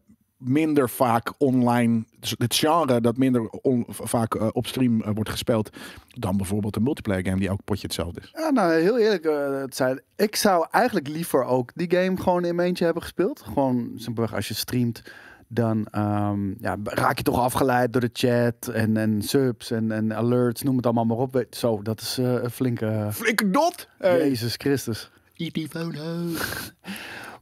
minder 0.49 0.89
vaak 0.89 1.34
online, 1.38 2.03
dus 2.19 2.36
het 2.38 2.55
genre 2.55 3.01
dat 3.01 3.17
minder 3.17 3.49
on- 3.49 3.86
vaak 3.89 4.36
eh, 4.36 4.47
op 4.51 4.67
stream 4.67 5.01
eh, 5.01 5.12
wordt 5.13 5.29
gespeeld 5.29 5.69
dan 6.08 6.38
bijvoorbeeld 6.38 6.75
een 6.75 6.84
multiplayer 6.84 7.25
game 7.25 7.39
die 7.39 7.47
elk 7.47 7.63
potje 7.65 7.86
hetzelfde 7.88 8.19
is. 8.21 8.29
Ja, 8.34 8.49
nou, 8.49 8.73
heel 8.73 8.97
eerlijk, 8.99 9.25
eh, 9.25 9.60
het 9.62 9.75
zijn, 9.75 10.01
ik 10.15 10.36
zou 10.36 10.67
eigenlijk 10.71 11.08
liever 11.08 11.43
ook 11.43 11.71
die 11.75 11.91
game 11.97 12.17
gewoon 12.21 12.45
in 12.45 12.55
mijn 12.55 12.67
eentje 12.67 12.86
hebben 12.86 13.03
gespeeld. 13.03 13.41
Gewoon 13.45 13.91
simpelweg 13.95 14.34
als 14.36 14.47
je 14.47 14.53
streamt, 14.53 15.01
dan 15.47 15.88
ehm, 15.91 16.49
ja, 16.60 16.77
raak 16.84 17.17
je 17.17 17.23
toch 17.23 17.39
afgeleid 17.39 17.91
door 17.93 18.01
de 18.01 18.10
chat 18.13 18.67
en, 18.67 18.97
en 18.97 19.21
subs 19.21 19.71
en, 19.71 19.91
en 19.91 20.15
alerts, 20.15 20.62
noem 20.63 20.75
het 20.75 20.86
allemaal 20.86 21.05
maar 21.05 21.17
op. 21.17 21.34
Weet- 21.34 21.55
Zo, 21.55 21.81
dat 21.81 22.01
is 22.01 22.17
eh, 22.17 22.34
een 22.34 22.51
flinke... 22.51 23.08
Flinke 23.12 23.49
dot! 23.49 23.88
Jezus 23.99 24.55
Christus. 24.58 25.10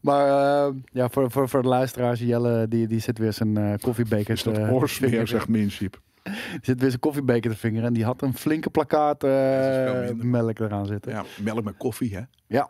Maar 0.03 0.27
eh, 0.67 0.73
ja, 0.91 1.09
voor, 1.09 1.31
voor, 1.31 1.49
voor 1.49 1.61
de 1.61 1.67
luisteraars, 1.67 2.19
Jelle 2.19 2.67
die, 2.67 2.87
die 2.87 2.99
zit 2.99 3.17
weer 3.17 3.33
zijn 3.33 3.57
eh, 3.57 3.73
koffiebeker 3.81 4.33
Is 4.33 4.43
dat 4.43 4.53
te 4.55 4.61
oorsmeer, 4.71 5.09
vingeren. 5.09 5.27
zegt 5.27 5.47
Minship. 5.47 6.01
Die 6.23 6.33
zit 6.61 6.79
weer 6.79 6.89
zijn 6.89 7.01
koffiebeker 7.01 7.51
te 7.51 7.57
vingeren 7.57 7.87
en 7.87 7.93
die 7.93 8.03
had 8.05 8.21
een 8.21 8.33
flinke 8.33 8.69
plakkaat 8.69 9.23
eh, 9.23 10.09
melk 10.15 10.59
eraan 10.59 10.85
zitten. 10.85 11.11
Ja, 11.11 11.23
melk 11.43 11.63
met 11.63 11.77
koffie, 11.77 12.15
hè? 12.15 12.21
Ja. 12.47 12.69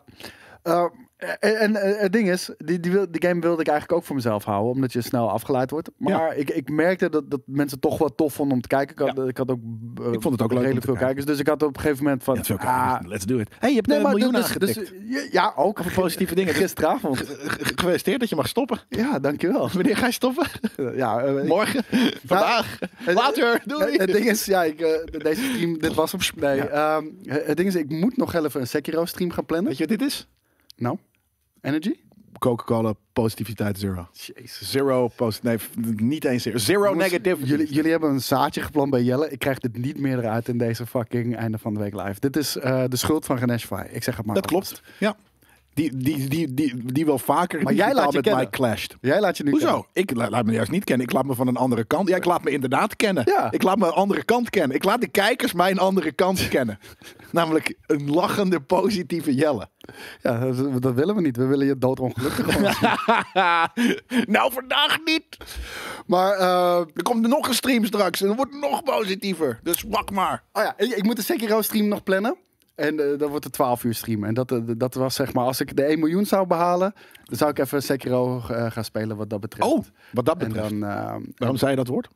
Eh, 1.40 1.50
En, 1.50 1.58
en 1.60 1.76
eh, 1.76 2.00
het 2.00 2.12
ding 2.12 2.30
is, 2.30 2.50
die, 2.58 2.80
die, 2.80 2.92
wil, 2.92 3.06
die 3.10 3.28
game 3.28 3.40
wilde 3.40 3.60
ik 3.60 3.68
eigenlijk 3.68 3.98
ook 3.98 4.06
voor 4.06 4.14
mezelf 4.16 4.44
houden, 4.44 4.72
omdat 4.72 4.92
je 4.92 5.00
snel 5.00 5.30
afgeleid 5.30 5.70
wordt. 5.70 5.90
Maar 5.96 6.36
ik, 6.36 6.50
ik 6.50 6.70
merkte 6.70 7.08
dat, 7.08 7.30
dat 7.30 7.40
mensen 7.46 7.80
toch 7.80 7.98
wel 7.98 8.14
tof 8.14 8.32
vonden 8.34 8.54
om 8.56 8.62
te 8.62 8.68
kijken. 8.68 9.06
Ik 9.06 9.16
had, 9.16 9.28
ik 9.28 9.36
had 9.36 9.50
ook, 9.50 9.58
eh, 10.00 10.12
Ik 10.12 10.22
vond 10.22 10.24
het 10.24 10.42
ook 10.42 10.50
leuk 10.52 10.58
om 10.58 10.64
redelijk 10.64 10.80
te 10.80 10.86
veel 10.86 10.94
kijken. 10.94 10.98
kijkers. 11.06 11.24
Dus 11.26 11.38
ik 11.38 11.46
had 11.46 11.62
op 11.62 11.74
een 11.76 11.80
gegeven 11.80 12.04
moment 12.04 12.24
van, 12.24 12.38
Ja, 12.42 12.54
ah. 12.56 13.06
Let's 13.06 13.24
do 13.24 13.38
it. 13.38 13.48
Hey, 13.58 13.68
je 13.68 13.74
hebt 13.74 13.86
nee, 13.86 13.96
een 13.96 14.02
maar 14.02 14.12
miljoen 14.12 14.32
dus, 14.32 14.42
aangetikt. 14.44 14.74
dus, 15.10 15.28
ja, 15.32 15.52
ook. 15.56 15.80
Over 15.80 15.92
positieve 15.92 16.34
dingen. 16.34 16.54
Gisteravond. 16.64 17.22
Gefeliciteerd 17.46 18.20
dat 18.20 18.28
je 18.28 18.36
mag 18.36 18.48
stoppen. 18.48 18.78
Ja, 18.88 19.18
dankjewel. 19.18 19.68
Wanneer 19.72 19.96
ga 19.96 20.06
je 20.06 20.12
stoppen? 20.12 20.46
Ja, 20.96 21.20
eh, 21.20 21.36
ik- 21.42 21.48
Morgen? 21.48 21.84
Vandaag? 22.26 22.78
het- 22.94 23.14
Later? 23.14 23.62
Doei! 23.64 23.90
Het, 23.90 24.00
het 24.00 24.12
ding 24.12 24.24
is, 24.26 24.44
ja, 24.44 24.64
ik, 24.64 24.80
eh, 24.80 25.20
deze 25.22 25.42
stream, 25.44 25.78
dit 25.78 25.94
was 25.94 26.12
hem. 26.12 26.20
Nee, 26.36 26.60
ehm, 26.60 27.04
het 27.26 27.56
ding 27.56 27.68
is, 27.68 27.74
ik 27.74 27.88
moet 27.90 28.16
nog 28.16 28.34
even 28.34 28.60
een 28.60 28.66
Sekiro 28.66 29.04
stream 29.04 29.30
gaan 29.30 29.46
plannen. 29.46 29.68
Weet 29.68 29.78
je 29.78 29.86
wat 29.88 29.98
dit 29.98 30.08
is? 30.08 30.28
Nou, 30.76 30.98
Energy? 31.64 31.94
Coca-Cola 32.38 32.94
positiviteit 33.12 33.78
zero. 33.78 34.08
Jezus. 34.12 34.70
Zero 34.70 35.08
post... 35.08 35.42
Nee, 35.42 35.58
niet 35.96 36.24
eens 36.24 36.42
zero. 36.42 36.58
Zero 36.58 36.94
negative. 36.94 37.46
Jullie, 37.46 37.72
jullie 37.72 37.90
hebben 37.90 38.10
een 38.10 38.20
zaadje 38.20 38.60
geplant 38.60 38.90
bij 38.90 39.02
Jelle. 39.02 39.30
Ik 39.30 39.38
krijg 39.38 39.58
dit 39.58 39.76
niet 39.76 39.98
meer 39.98 40.18
eruit 40.18 40.48
in 40.48 40.58
deze 40.58 40.86
fucking 40.86 41.36
einde 41.36 41.58
van 41.58 41.74
de 41.74 41.80
week 41.80 41.94
live. 41.94 42.20
Dit 42.20 42.36
is 42.36 42.56
eh, 42.56 42.84
de 42.88 42.96
schuld 42.96 43.24
van 43.24 43.38
Ganesh 43.38 43.64
Fry. 43.64 43.86
Ik 43.90 44.02
zeg 44.02 44.16
het 44.16 44.26
maar. 44.26 44.34
Dat 44.34 44.46
klopt. 44.46 44.82
Ja. 44.98 45.16
Die, 45.74 45.96
die, 45.96 46.28
die, 46.28 46.54
die, 46.54 46.92
die 46.92 47.06
wel 47.06 47.18
vaker 47.18 47.62
Maar 47.62 47.72
jij 47.74 47.94
laat 47.94 48.12
je 48.12 48.16
met 48.16 48.24
mij 48.24 48.32
kennen. 48.34 48.50
clasht. 48.50 48.96
Jij 49.00 49.20
laat 49.20 49.36
je 49.36 49.44
nu 49.44 49.50
Hoezo? 49.50 49.66
kennen. 49.66 49.86
Ik 49.92 50.14
la- 50.14 50.28
laat 50.28 50.44
me 50.44 50.52
juist 50.52 50.70
niet 50.70 50.84
kennen. 50.84 51.06
Ik 51.06 51.12
laat 51.12 51.24
me 51.24 51.34
van 51.34 51.46
een 51.46 51.56
andere 51.56 51.84
kant. 51.84 52.08
Ja, 52.08 52.16
ik 52.16 52.24
laat 52.24 52.44
me 52.44 52.50
inderdaad 52.50 52.96
kennen. 52.96 53.22
Ja. 53.26 53.52
Ik 53.52 53.62
laat 53.62 53.78
me 53.78 53.86
een 53.86 53.92
andere 53.92 54.24
kant 54.24 54.50
kennen. 54.50 54.76
Ik 54.76 54.84
laat 54.84 55.00
de 55.00 55.08
kijkers 55.08 55.52
mijn 55.52 55.78
andere 55.78 56.12
kant 56.12 56.48
kennen. 56.54 56.78
Namelijk 57.30 57.74
een 57.86 58.10
lachende, 58.10 58.60
positieve 58.60 59.34
Jelle. 59.34 59.68
Ja, 60.22 60.38
dat, 60.38 60.82
dat 60.82 60.94
willen 60.94 61.14
we 61.14 61.20
niet. 61.20 61.36
We 61.36 61.46
willen 61.46 61.66
je 61.66 61.78
doodongelukkig 61.78 62.46
nou, 64.26 64.52
vandaag 64.52 64.98
niet. 65.04 65.36
Maar, 66.06 66.32
eh, 66.38 66.78
Er 66.94 67.02
komt 67.02 67.26
nog 67.28 67.48
een 67.48 67.54
stream 67.54 67.84
straks 67.84 68.20
en 68.20 68.26
dan 68.26 68.36
wordt 68.36 68.52
het 68.52 68.60
nog 68.60 68.82
positiever. 68.82 69.60
Dus 69.62 69.84
wacht 69.88 70.10
maar. 70.10 70.42
oh 70.52 70.62
ja, 70.62 70.74
ik, 70.76 70.90
ik 70.90 71.02
moet 71.04 71.16
de 71.16 71.22
Sekiro 71.22 71.62
stream 71.62 71.88
nog 71.88 72.02
plannen. 72.02 72.36
En 72.74 73.00
eh, 73.00 73.18
dat 73.18 73.30
wordt 73.30 73.44
een 73.44 73.50
12 73.50 73.84
uur 73.84 73.94
stream. 73.94 74.24
En 74.24 74.34
dat, 74.34 74.52
eh, 74.52 74.58
dat 74.76 74.94
was 74.94 75.14
zeg 75.14 75.32
maar, 75.32 75.44
als 75.44 75.60
ik 75.60 75.76
de 75.76 75.84
1 75.90 75.98
miljoen 75.98 76.26
zou 76.26 76.46
behalen, 76.46 76.94
dan 77.24 77.36
zou 77.36 77.50
ik 77.50 77.58
even 77.58 77.82
Sekiro 77.82 78.40
eh, 78.48 78.70
gaan 78.70 78.84
spelen 78.84 79.16
wat 79.16 79.30
dat 79.30 79.40
betreft. 79.40 79.68
Oh, 79.68 79.84
wat 80.12 80.24
dat 80.24 80.42
en 80.42 80.48
betreft. 80.48 80.70
dan, 80.70 80.80
Waarom 81.36 81.56
zei 81.56 81.70
je 81.70 81.76
dat 81.76 81.86
woord? 81.86 82.08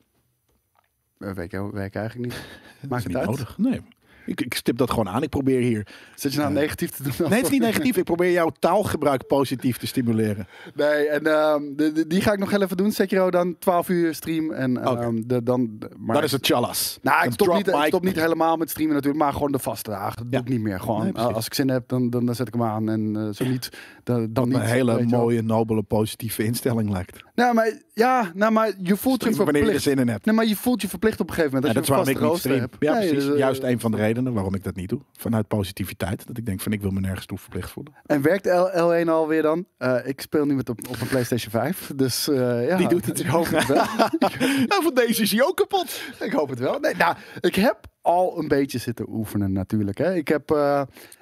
weet, 1.16 1.38
ik, 1.38 1.61
weet 1.73 1.87
ik 1.87 1.94
eigenlijk 1.94 2.33
niet. 2.33 2.44
Maakt 2.90 3.03
het 3.03 3.12
niet 3.12 3.16
uit? 3.23 3.29
nodig. 3.31 3.59
Nee. 3.59 3.83
Ik, 4.29 4.41
ik 4.41 4.55
stip 4.55 4.79
dat 4.79 4.91
gewoon 4.91 5.09
aan. 5.09 5.23
Ik 5.23 5.29
probeer 5.29 5.61
hier. 5.61 5.87
Zit 6.14 6.33
je 6.33 6.38
nou 6.38 6.53
negatief 6.53 6.91
te 6.91 7.03
doen? 7.03 7.12
Nee, 7.19 7.29
het 7.38 7.45
is 7.47 7.51
niet 7.53 7.61
negatief. 7.61 7.97
Ik 7.97 8.05
probeer 8.05 8.31
jouw 8.31 8.51
taalgebruik 8.59 9.27
positief 9.27 9.77
te 9.77 9.87
stimuleren. 9.87 10.47
Nee, 10.75 11.09
en 11.09 11.27
ehm, 11.27 11.62
de, 11.77 11.93
de- 11.93 12.07
die 12.07 12.21
ga 12.21 12.33
ik 12.33 12.38
nog 12.38 12.51
heel 12.51 12.62
even 12.62 12.77
doen. 12.77 12.93
Sekiro 12.93 13.31
dan 13.31 13.59
12 13.59 13.88
uur 13.88 14.14
stream. 14.14 14.51
En 14.53 14.83
ehm, 14.83 15.23
de, 15.27 15.43
dan, 15.43 15.79
maar, 15.99 16.14
Dat 16.14 16.25
is 16.25 16.33
het 16.33 16.47
chalas. 16.47 16.99
Nou, 17.03 17.25
ik 17.27 17.33
stop, 17.33 17.55
niet, 17.55 17.67
ik 17.69 17.75
stop 17.87 18.05
niet 18.05 18.21
helemaal 18.21 18.57
met 18.57 18.71
streamen 18.71 18.95
natuurlijk, 18.95 19.23
maar 19.23 19.33
gewoon 19.33 19.53
de 19.53 19.59
vaste 19.59 19.91
dagen. 19.91 20.17
Dat 20.17 20.27
Ja. 20.31 20.38
doe 20.38 20.41
ik 20.41 20.49
niet 20.49 20.61
meer. 20.61 20.81
Gewoon, 20.81 21.03
Nee, 21.03 21.12
eh, 21.12 21.27
als 21.35 21.47
ik 21.47 21.55
zin 21.55 21.69
heb, 21.71 21.88
dan, 21.88 22.11
dan, 22.11 22.27
dan 22.27 22.35
zet 22.35 22.47
ik 22.49 22.55
hem 22.55 22.62
aan. 22.62 22.88
En 22.88 23.17
eh, 23.17 23.29
zo 23.35 23.45
niet, 23.45 23.69
dan, 24.05 24.33
dan 24.33 24.49
niet. 24.49 24.57
Een 24.59 24.62
hele 24.64 25.05
mooie, 25.05 25.43
nobele, 25.43 25.83
positieve 25.83 26.45
instelling 26.45 26.91
lijkt. 26.91 27.23
Nou, 27.35 27.55
maar, 27.55 27.73
ja, 27.98 28.30
nou, 28.34 28.52
maar 28.52 28.72
je 28.82 28.96
voelt 28.96 29.22
je 29.24 29.30
Wanneer 29.30 29.46
je 29.46 29.58
er 29.58 29.64
verplicht. 29.64 29.82
zin 29.82 29.98
in 29.98 30.08
hebt. 30.08 30.24
Nee, 30.24 30.34
maar 30.34 30.46
je 30.46 30.56
voelt 30.56 30.82
je 30.82 30.88
verplicht 30.88 31.20
op 31.20 31.28
een 31.28 31.34
gegeven 31.34 31.54
moment. 31.56 31.74
dat 31.74 31.88
Als 31.88 31.98
is 31.98 32.06
je 32.06 32.12
waarom 32.14 32.22
een 32.22 32.28
rooster 32.30 32.61
hebt. 32.61 32.76
Ja, 32.78 32.92
Nee, 32.92 33.08
precies. 33.08 33.24
dus, 33.24 33.32
eh, 33.34 33.38
Juist 33.38 33.62
een 33.62 33.80
van 33.80 33.90
de 33.90 33.96
redenen 33.96 34.32
waarom 34.32 34.54
ik 34.54 34.64
dat 34.64 34.74
niet 34.76 34.88
doe. 34.88 35.00
Vanuit 35.12 35.48
positiviteit. 35.48 36.26
Dat 36.26 36.37
ik 36.38 36.46
denk 36.46 36.61
van 36.61 36.72
ik 36.72 36.80
wil 36.80 36.90
me 36.90 37.00
nergens 37.00 37.26
toe 37.26 37.38
verplicht 37.38 37.70
voelen. 37.70 37.92
En 38.06 38.22
werkt 38.22 38.46
L, 38.46 38.68
L1 39.04 39.08
alweer 39.08 39.42
dan? 39.42 39.64
Eh, 39.78 39.94
ik 40.04 40.20
speel 40.20 40.44
nu 40.44 40.54
met 40.54 40.68
op, 40.68 40.88
op 40.88 41.00
een 41.00 41.08
PlayStation 41.08 41.50
5. 41.50 41.90
Dus 41.96 42.28
eh, 42.28 42.68
ja, 42.68 42.76
Die 42.76 42.88
doet 42.88 43.06
het. 43.06 43.20
Ik 43.20 43.26
hoop 43.26 43.46
het 43.50 43.66
wel. 43.66 43.84
nou, 44.68 44.82
van 44.82 44.94
deze 44.94 45.22
is 45.22 45.30
hij 45.32 45.42
ook 45.44 45.56
kapot. 45.56 46.00
ik 46.20 46.32
hoop 46.32 46.48
het 46.48 46.58
wel. 46.58 46.78
Nee, 46.80 46.94
nou, 46.94 47.16
ik 47.40 47.54
heb 47.54 47.78
al 48.02 48.38
een 48.38 48.48
beetje 48.48 48.78
zitten 48.78 49.06
oefenen 49.08 49.52
natuurlijk. 49.52 49.98
Hè. 49.98 50.14
Ik 50.14 50.28
heb, 50.28 50.50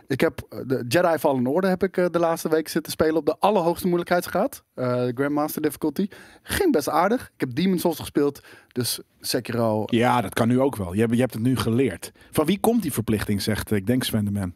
ik 0.07 0.21
heb 0.21 0.47
eh, 0.49 0.59
de 0.67 0.85
Jedi 0.89 1.19
Fallen 1.19 1.47
Order 1.47 1.71
heb 1.71 1.83
ik 1.83 1.97
eh, 1.97 2.07
de 2.11 2.19
laatste 2.19 2.49
week 2.49 2.69
zitten 2.69 2.93
spelen 2.93 3.17
op 3.17 3.27
de 3.27 3.37
allerhoogste 3.39 3.87
moeilijkheidsgraad. 3.87 4.63
Eh 4.75 5.05
Grandmaster 5.15 5.63
difficulty. 5.63 6.09
Ging 6.43 6.73
best 6.73 6.89
aardig. 6.89 7.31
Ik 7.35 7.41
heb 7.41 7.55
Demon's 7.55 7.81
Souls 7.81 7.99
gespeeld. 7.99 8.41
Dus 8.73 9.01
Sekiro. 9.21 9.83
Ja, 9.87 10.21
dat 10.21 10.35
kan 10.35 10.49
nu 10.49 10.61
ook 10.61 10.77
wel. 10.77 10.93
Je 10.93 11.01
hebt, 11.01 11.15
je 11.15 11.21
hebt 11.21 11.35
het 11.35 11.43
nu 11.43 11.57
geleerd. 11.57 12.13
Van 12.31 12.47
wie 12.47 12.61
komt 12.61 12.83
die 12.83 12.93
verplichting, 12.93 13.43
zegt 13.43 13.71
ik 13.71 13.87
denk 13.87 14.05
Sven 14.05 14.25
de 14.25 14.31
Man. 14.31 14.55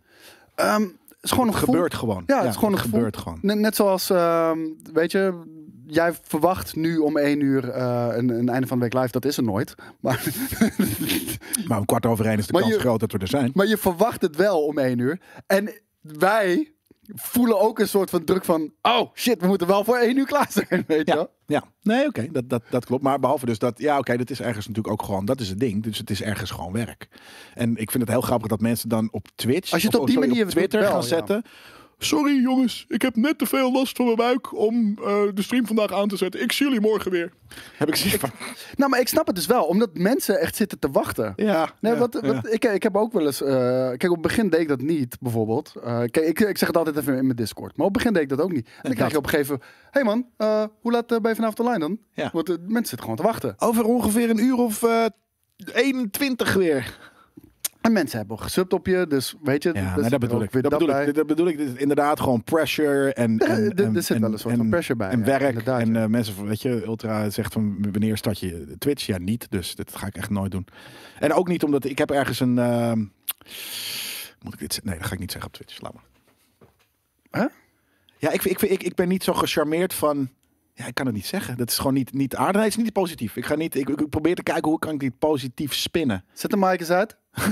Ehm, 0.54 0.82
het 0.82 1.18
is 1.20 1.30
gewoon 1.30 1.46
Het 1.46 1.56
gebeurt 1.56 1.94
gewoon. 1.94 2.22
Ja, 2.26 2.40
het 2.40 2.48
is 2.48 2.56
gewoon 2.56 2.78
gevoel. 2.78 2.90
gebeurt 2.90 3.16
gewoon. 3.16 3.38
Net, 3.42 3.58
net 3.58 3.76
zoals, 3.76 4.10
ehm, 4.10 4.58
weet 4.92 5.12
je, 5.12 5.42
jij 5.90 6.12
verwacht 6.22 6.76
nu 6.76 6.96
om 6.98 7.16
één 7.16 7.40
uur 7.40 7.68
eh, 7.70 8.06
een, 8.10 8.28
een 8.28 8.48
einde 8.48 8.66
van 8.66 8.78
de 8.78 8.84
week 8.84 8.94
live. 8.94 9.10
Dat 9.12 9.24
is 9.24 9.36
er 9.36 9.42
nooit. 9.42 9.74
Maar, 10.00 10.24
Maar 11.68 11.78
om 11.78 11.84
kwart 11.84 12.06
over 12.06 12.26
één 12.26 12.38
is 12.38 12.46
de 12.46 12.52
Maar 12.52 12.62
kans 12.62 12.74
je- 12.74 12.80
groot 12.80 13.00
dat 13.00 13.12
we 13.12 13.18
er 13.18 13.28
zijn. 13.28 13.50
maar 13.54 13.66
je 13.66 13.76
verwacht 13.78 14.22
het 14.22 14.36
wel 14.36 14.64
om 14.64 14.78
één 14.78 14.98
uur. 14.98 15.20
En 15.46 15.72
wij 16.00 16.72
voelen 17.14 17.60
ook 17.60 17.78
een 17.78 17.88
soort 17.88 18.10
van 18.10 18.24
druk 18.24 18.44
van... 18.44 18.72
Oh 18.82 19.14
shit, 19.14 19.40
we 19.40 19.46
moeten 19.46 19.66
wel 19.66 19.84
voor 19.84 19.96
één 19.96 20.16
uur 20.16 20.26
klaar 20.26 20.46
zijn, 20.50 20.84
weet 20.86 21.06
je 21.06 21.12
Ja, 21.12 21.14
wel? 21.14 21.30
ja. 21.46 21.64
nee, 21.82 22.06
oké, 22.06 22.26
dat, 22.32 22.48
dat, 22.48 22.62
dat 22.70 22.84
klopt. 22.84 23.02
Maar 23.02 23.18
behalve 23.20 23.46
dus 23.46 23.58
dat, 23.58 23.78
ja, 23.78 23.98
oké, 23.98 24.16
dat 24.16 24.30
is 24.30 24.40
ergens 24.40 24.66
natuurlijk 24.66 24.94
ook 25.00 25.02
gewoon, 25.06 25.24
dat 25.24 25.40
is 25.40 25.48
het 25.48 25.58
ding. 25.58 25.82
Dus 25.82 25.98
het 25.98 26.10
is 26.10 26.22
ergens 26.22 26.50
gewoon 26.50 26.72
werk. 26.72 27.08
En 27.54 27.70
ik 27.76 27.90
vind 27.90 28.02
het 28.02 28.12
heel 28.12 28.20
grappig 28.20 28.48
dat 28.48 28.60
mensen 28.60 28.88
dan 28.88 29.08
op 29.12 29.26
Twitch, 29.34 29.72
Als 29.72 29.80
je 29.82 29.86
het 29.88 29.96
op 29.96 30.04
die 30.06 30.14
sorry, 30.14 30.28
manier 30.28 30.44
op 30.44 30.50
Twitter 30.50 30.80
doet, 30.80 30.88
gaan 30.88 31.26
wel, 31.26 31.26
ja. 31.36 31.42
Sorry 32.02 32.40
jongens, 32.40 32.84
ik 32.88 33.02
heb 33.02 33.16
net 33.16 33.38
te 33.38 33.46
veel 33.46 33.72
last 33.72 33.96
van 33.96 34.04
mijn 34.04 34.16
buik 34.16 34.56
om 34.58 34.98
eh, 34.98 35.22
de 35.34 35.42
stream 35.42 35.66
vandaag 35.66 35.92
aan 35.92 36.08
te 36.08 36.16
zetten. 36.16 36.42
Ik 36.42 36.52
zie 36.52 36.66
jullie 36.66 36.80
morgen 36.80 37.10
weer. 37.10 37.32
Heb 37.76 37.88
ik 37.88 37.96
zoiets 37.96 38.18
van, 38.18 38.30
Nou, 38.76 38.90
maar 38.90 39.00
ik 39.00 39.08
snap 39.08 39.26
het 39.26 39.36
dus 39.36 39.46
wel. 39.46 39.64
Omdat 39.64 39.90
mensen 39.98 40.40
echt 40.40 40.56
zitten 40.56 40.78
te 40.78 40.90
wachten. 40.90 41.32
ja. 41.36 41.70
Nee, 41.80 41.92
ja, 41.92 41.98
wat, 41.98 42.18
ja. 42.22 42.32
wat, 42.34 42.52
ik, 42.52 42.64
ik 42.64 42.82
heb 42.82 42.96
ook 42.96 43.12
wel 43.12 43.26
eens. 43.26 43.42
eh, 43.42 43.48
kijk, 43.88 44.02
op 44.04 44.10
het 44.12 44.20
begin 44.20 44.48
deed 44.50 44.60
ik 44.60 44.68
dat 44.68 44.80
niet, 44.80 45.16
bijvoorbeeld. 45.20 45.72
Eh, 45.84 45.98
kijk, 45.98 46.16
ik, 46.26 46.40
ik 46.40 46.58
zeg 46.58 46.68
het 46.68 46.76
altijd 46.76 46.96
even 46.96 47.16
in 47.16 47.24
mijn 47.24 47.36
Discord. 47.36 47.76
Maar 47.76 47.86
op 47.86 47.94
het 47.94 48.02
begin 48.02 48.12
deed 48.12 48.22
ik 48.30 48.36
dat 48.36 48.40
ook 48.40 48.52
niet. 48.52 48.66
En 48.66 48.72
dan 48.82 48.94
krijg 48.94 49.10
je 49.10 49.16
op 49.16 49.24
een 49.24 49.30
gegeven 49.30 49.52
moment. 49.52 49.70
Hé 49.90 50.00
hey 50.00 50.04
man, 50.04 50.26
eh, 50.36 50.64
hoe 50.80 50.92
laat 50.92 51.06
ben 51.06 51.28
je 51.28 51.34
vanavond 51.34 51.60
online 51.60 51.78
dan? 51.78 51.98
Ja. 52.12 52.30
Want 52.32 52.48
mensen 52.48 52.68
zitten 52.74 53.00
gewoon 53.00 53.16
te 53.16 53.22
wachten. 53.22 53.54
Over 53.58 53.84
ongeveer 53.84 54.30
een 54.30 54.44
uur 54.44 54.56
of 54.56 54.82
eh 54.82 55.04
21 55.72 56.54
weer. 56.54 56.98
En 57.80 57.92
mensen 57.92 58.18
hebben 58.18 58.38
gesubt 58.38 58.72
op 58.72 58.86
je, 58.86 59.06
dus 59.08 59.34
weet 59.42 59.62
je. 59.62 59.70
Ja, 59.74 59.92
dus 59.92 60.00
nee, 60.00 60.10
dat 60.10 60.20
bedoel 60.20 60.42
ik. 60.42 60.50
weer 60.50 60.62
Dat 60.62 60.78
bedoel 60.78 61.00
ik. 61.00 61.14
Dat 61.14 61.26
bedoel 61.26 61.46
ik. 61.48 61.58
Is 61.58 61.72
inderdaad 61.72 62.20
gewoon 62.20 62.44
pressure 62.44 63.12
en. 63.14 63.38
En, 63.38 63.48
er- 63.48 63.84
en- 63.84 63.96
er 63.96 64.02
zit 64.02 64.18
wel 64.18 64.32
een 64.32 64.38
soort 64.38 64.52
en- 64.52 64.60
van 64.60 64.68
pressure 64.70 64.96
bij. 64.98 65.08
En 65.08 65.18
ja, 65.18 65.24
werk. 65.24 65.66
En 65.66 65.96
eh, 65.96 66.06
mensen 66.06 66.46
weet 66.46 66.62
je, 66.62 66.84
Ultra 66.84 67.30
zegt 67.30 67.52
van 67.52 67.76
wanneer 67.92 68.16
start 68.16 68.38
je 68.38 68.74
Twitch? 68.78 69.06
Ja, 69.06 69.18
niet. 69.18 69.46
Dus 69.50 69.74
dat 69.74 69.96
ga 69.96 70.06
ik 70.06 70.16
echt 70.16 70.30
nooit 70.30 70.50
doen. 70.50 70.66
En 71.18 71.32
ook 71.32 71.48
niet 71.48 71.62
omdat 71.62 71.84
ik 71.84 71.98
heb 71.98 72.10
ergens 72.10 72.40
een. 72.40 72.58
ehm, 72.58 72.98
moet 74.42 74.52
ik 74.52 74.58
dit? 74.58 74.80
Nee, 74.84 74.98
dat 74.98 75.06
ga 75.06 75.12
ik 75.12 75.18
niet 75.18 75.32
zeggen 75.32 75.50
op 75.50 75.56
Twitch. 75.56 75.80
Laat 75.80 75.94
maar. 75.94 76.04
Huh? 77.42 77.50
Ja, 78.18 78.30
ik, 78.30 78.44
ik, 78.44 78.60
ik, 78.62 78.82
ik 78.82 78.94
ben 78.94 79.08
niet 79.08 79.24
zo 79.24 79.32
gecharmeerd 79.32 79.94
van. 79.94 80.28
Ja, 80.80 80.86
ik 80.86 80.94
kan 80.94 81.06
het 81.06 81.14
niet 81.14 81.26
zeggen. 81.26 81.56
Dat 81.56 81.70
is 81.70 81.76
gewoon 81.76 81.94
niet, 81.94 82.12
niet 82.12 82.36
aardig. 82.36 82.54
Nee, 82.54 82.64
het 82.64 82.76
is 82.76 82.82
niet 82.82 82.92
positief. 82.92 83.36
Ik, 83.36 83.44
ga 83.44 83.54
niet, 83.54 83.74
ik, 83.74 83.88
ik 83.88 84.08
probeer 84.08 84.34
te 84.34 84.42
kijken 84.42 84.70
hoe 84.70 84.78
kan 84.78 84.94
ik 84.94 85.00
dit 85.00 85.18
positief 85.18 85.74
spinnen. 85.74 86.24
Zet 86.32 86.50
de 86.50 86.56
mic 86.56 86.80
eens 86.80 86.90
uit. 86.90 87.16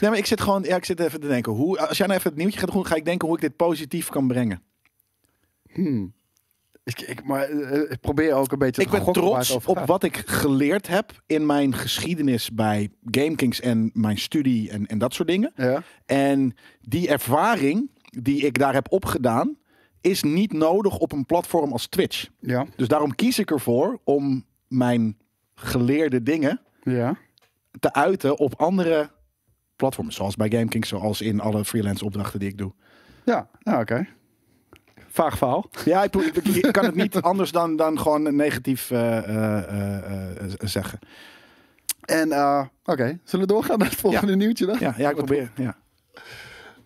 Nee, 0.00 0.10
maar 0.10 0.18
ik 0.18 0.26
zit 0.26 0.40
gewoon, 0.40 0.62
ja, 0.62 0.76
ik 0.76 0.84
zit 0.84 1.00
even 1.00 1.20
te 1.20 1.26
denken. 1.26 1.52
Hoe, 1.52 1.78
als 1.88 1.98
jij 1.98 2.06
nou 2.06 2.18
even 2.18 2.30
het 2.30 2.40
nieuwtje 2.40 2.58
gaat 2.58 2.72
doen, 2.72 2.86
ga 2.86 2.94
ik 2.94 3.04
denken 3.04 3.28
hoe 3.28 3.36
ik 3.36 3.42
dit 3.42 3.56
positief 3.56 4.08
kan 4.08 4.26
brengen. 4.26 4.62
Hmm. 5.72 6.14
Ik, 6.84 7.00
ik, 7.00 7.24
maar 7.24 7.42
eh, 7.42 7.90
ik 7.90 8.00
probeer 8.00 8.32
ook 8.32 8.52
een 8.52 8.58
beetje 8.58 8.82
Ik 8.82 8.88
te 8.88 9.02
ben 9.02 9.12
trots 9.12 9.50
op 9.50 9.78
wat 9.86 10.02
ik 10.02 10.22
geleerd 10.26 10.86
heb 10.86 11.22
in 11.26 11.46
mijn 11.46 11.74
geschiedenis 11.74 12.50
bij 12.50 12.90
GameKings 13.04 13.60
en 13.60 13.90
mijn 13.94 14.18
studie 14.18 14.70
en, 14.70 14.86
en 14.86 14.98
dat 14.98 15.14
soort 15.14 15.28
dingen. 15.28 15.52
Ja. 15.54 15.82
En 16.06 16.54
die 16.80 17.08
ervaring 17.08 17.90
die 18.02 18.46
ik 18.46 18.58
daar 18.58 18.74
heb 18.74 18.92
opgedaan, 18.92 19.56
is 20.06 20.22
niet 20.22 20.52
nodig 20.52 20.98
op 20.98 21.12
een 21.12 21.26
platform 21.26 21.72
als 21.72 21.86
Twitch. 21.86 22.28
Ja. 22.40 22.66
Dus 22.76 22.88
daarom 22.88 23.14
kies 23.14 23.38
ik 23.38 23.50
ervoor 23.50 24.00
om 24.04 24.44
mijn 24.68 25.18
geleerde 25.54 26.22
dingen 26.22 26.60
Ja. 26.82 27.16
te 27.80 27.92
uiten 27.92 28.38
op 28.38 28.54
andere 28.54 29.10
platforms. 29.76 30.14
Zoals 30.14 30.36
bij 30.36 30.50
GameKings, 30.50 30.88
zoals 30.88 31.20
in 31.20 31.40
alle 31.40 31.64
freelance 31.64 32.04
opdrachten 32.04 32.40
die 32.40 32.48
ik 32.48 32.58
doe. 32.58 32.72
Ja, 33.24 33.48
nou, 33.62 33.80
oké. 33.80 34.06
Vaag 35.08 35.38
verhaal. 35.38 35.70
Ja, 35.84 36.02
ik, 36.02 36.10
kan 36.70 36.84
het 36.84 36.94
niet 36.94 37.22
anders 37.30 37.50
dan, 37.52 37.76
dan 37.76 38.00
gewoon 38.00 38.36
negatief 38.36 38.90
eh, 38.90 39.18
eh, 39.18 40.40
eh, 40.40 40.52
zeggen. 40.58 40.98
En, 42.00 42.28
oké, 42.84 43.18
zullen 43.24 43.46
we 43.46 43.52
doorgaan 43.52 43.78
naar 43.78 43.88
het 43.88 43.98
volgende 43.98 44.36
nieuwtje 44.36 44.66
dan? 44.66 44.76
Ja, 44.80 44.94
ja 44.96 45.10
ik 45.10 45.16
probeer. 45.16 45.50
Ja. 45.54 45.76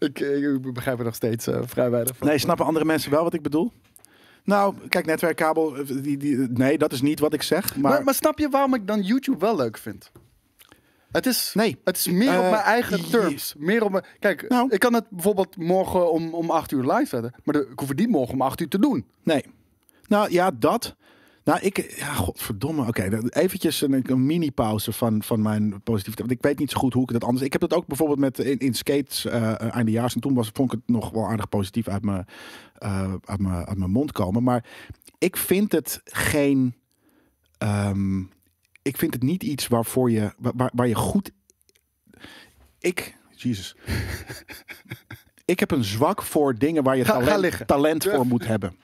Ik, 0.08 0.18
ik 0.18 0.72
begrijp 0.72 0.98
er 0.98 1.04
nog 1.04 1.14
steeds 1.14 1.46
eh, 1.46 1.60
vrij 1.64 1.90
weinig 1.90 2.16
van. 2.16 2.26
Nee, 2.26 2.38
snappen 2.38 2.66
andere 2.66 2.84
mensen 2.84 3.10
wel 3.10 3.22
wat 3.22 3.34
ik 3.34 3.42
bedoel? 3.42 3.72
Nou, 4.44 4.74
kijk, 4.88 5.06
netwerkkabel. 5.06 5.76
eh, 5.76 5.86
Die, 6.02 6.16
die, 6.16 6.36
nee, 6.36 6.78
dat 6.78 6.92
is 6.92 7.00
niet 7.02 7.20
wat 7.20 7.32
ik 7.32 7.42
zeg. 7.42 7.76
Maar, 7.76 7.92
Maar, 7.92 8.04
maar 8.04 8.14
snap 8.14 8.38
je 8.38 8.48
waarom 8.48 8.74
ik 8.74 8.86
dan 8.86 9.00
YouTube 9.02 9.38
wel 9.38 9.56
leuk 9.56 9.78
vind? 9.78 10.10
Het 11.12 11.26
is, 11.26 11.50
Nee. 11.54 11.76
het 11.84 11.96
is 11.96 12.06
meer 12.06 12.38
op 12.38 12.44
Eh, 12.44 12.50
mijn 12.50 12.62
eigen 12.62 13.10
terms. 13.10 13.54
Meer 13.58 13.84
op 13.84 13.90
mijn, 13.90 14.04
kijk, 14.18 14.48
Nou. 14.48 14.70
ik 14.70 14.78
kan 14.80 14.94
het 14.94 15.04
bijvoorbeeld 15.10 15.56
morgen 15.56 16.12
om, 16.12 16.34
om 16.34 16.50
8 16.50 16.72
uur 16.72 16.82
live 16.92 17.06
zetten. 17.06 17.34
Maar 17.44 17.54
de, 17.54 17.68
ik 17.72 17.78
hoef 17.78 17.88
het 17.88 17.98
niet 17.98 18.08
morgen 18.08 18.34
om 18.34 18.40
8 18.42 18.60
uur 18.60 18.68
te 18.68 18.78
doen. 18.78 19.06
Nee. 19.22 19.44
Nou 20.08 20.30
ja, 20.30 20.50
dat. 20.58 20.96
Nou, 21.44 21.60
ik, 21.60 21.94
ja, 21.98 22.12
godverdomme. 22.12 22.86
Oké, 22.86 23.18
eventjes 23.28 23.80
een, 23.80 24.10
een 24.10 24.26
mini-pauze 24.26 24.92
van, 24.92 25.22
van 25.22 25.42
mijn 25.42 25.82
positiviteit. 25.82 26.18
Want 26.28 26.30
ik 26.30 26.42
weet 26.42 26.58
niet 26.58 26.70
zo 26.70 26.78
goed 26.78 26.92
hoe 26.92 27.02
ik 27.02 27.12
dat 27.12 27.24
anders. 27.24 27.44
Ik 27.44 27.52
heb 27.52 27.60
dat 27.60 27.74
ook 27.74 27.86
bijvoorbeeld 27.86 28.18
met 28.18 28.38
in, 28.38 28.58
in 28.58 28.74
skates 28.74 29.24
eh 29.24 29.74
eindejaars. 29.74 30.14
En 30.14 30.20
toen 30.20 30.34
was, 30.34 30.50
vond 30.52 30.72
ik 30.72 30.78
het 30.86 30.88
nog 30.96 31.10
wel 31.10 31.26
aardig 31.26 31.48
positief 31.48 31.88
uit 31.88 32.04
mijn, 32.04 32.26
eh, 32.74 33.12
uit, 33.24 33.40
mijn, 33.40 33.66
uit 33.66 33.78
mijn 33.78 33.90
mond 33.90 34.12
komen. 34.12 34.42
Maar 34.42 34.64
ik 35.18 35.36
vind 35.36 35.72
het 35.72 36.00
geen. 36.04 36.74
ehm, 37.58 38.20
ik 38.82 38.96
vind 38.96 39.14
het 39.14 39.22
niet 39.22 39.42
iets 39.42 39.66
waarvoor 39.68 40.10
je, 40.10 40.32
waar- 40.38 40.70
waar, 40.74 40.88
je 40.88 40.94
goed. 40.94 41.30
Ik, 42.78 43.16
Jezus. 43.30 43.76
ik 45.44 45.60
heb 45.60 45.70
een 45.70 45.84
zwak 45.84 46.22
voor 46.22 46.54
dingen 46.54 46.82
waar 46.82 46.96
je 46.96 47.04
Ga- 47.04 47.20
ga 47.20 47.24
talent, 47.24 47.66
talent 47.66 48.04
voor 48.04 48.26
moet 48.26 48.46
hebben. 48.46 48.76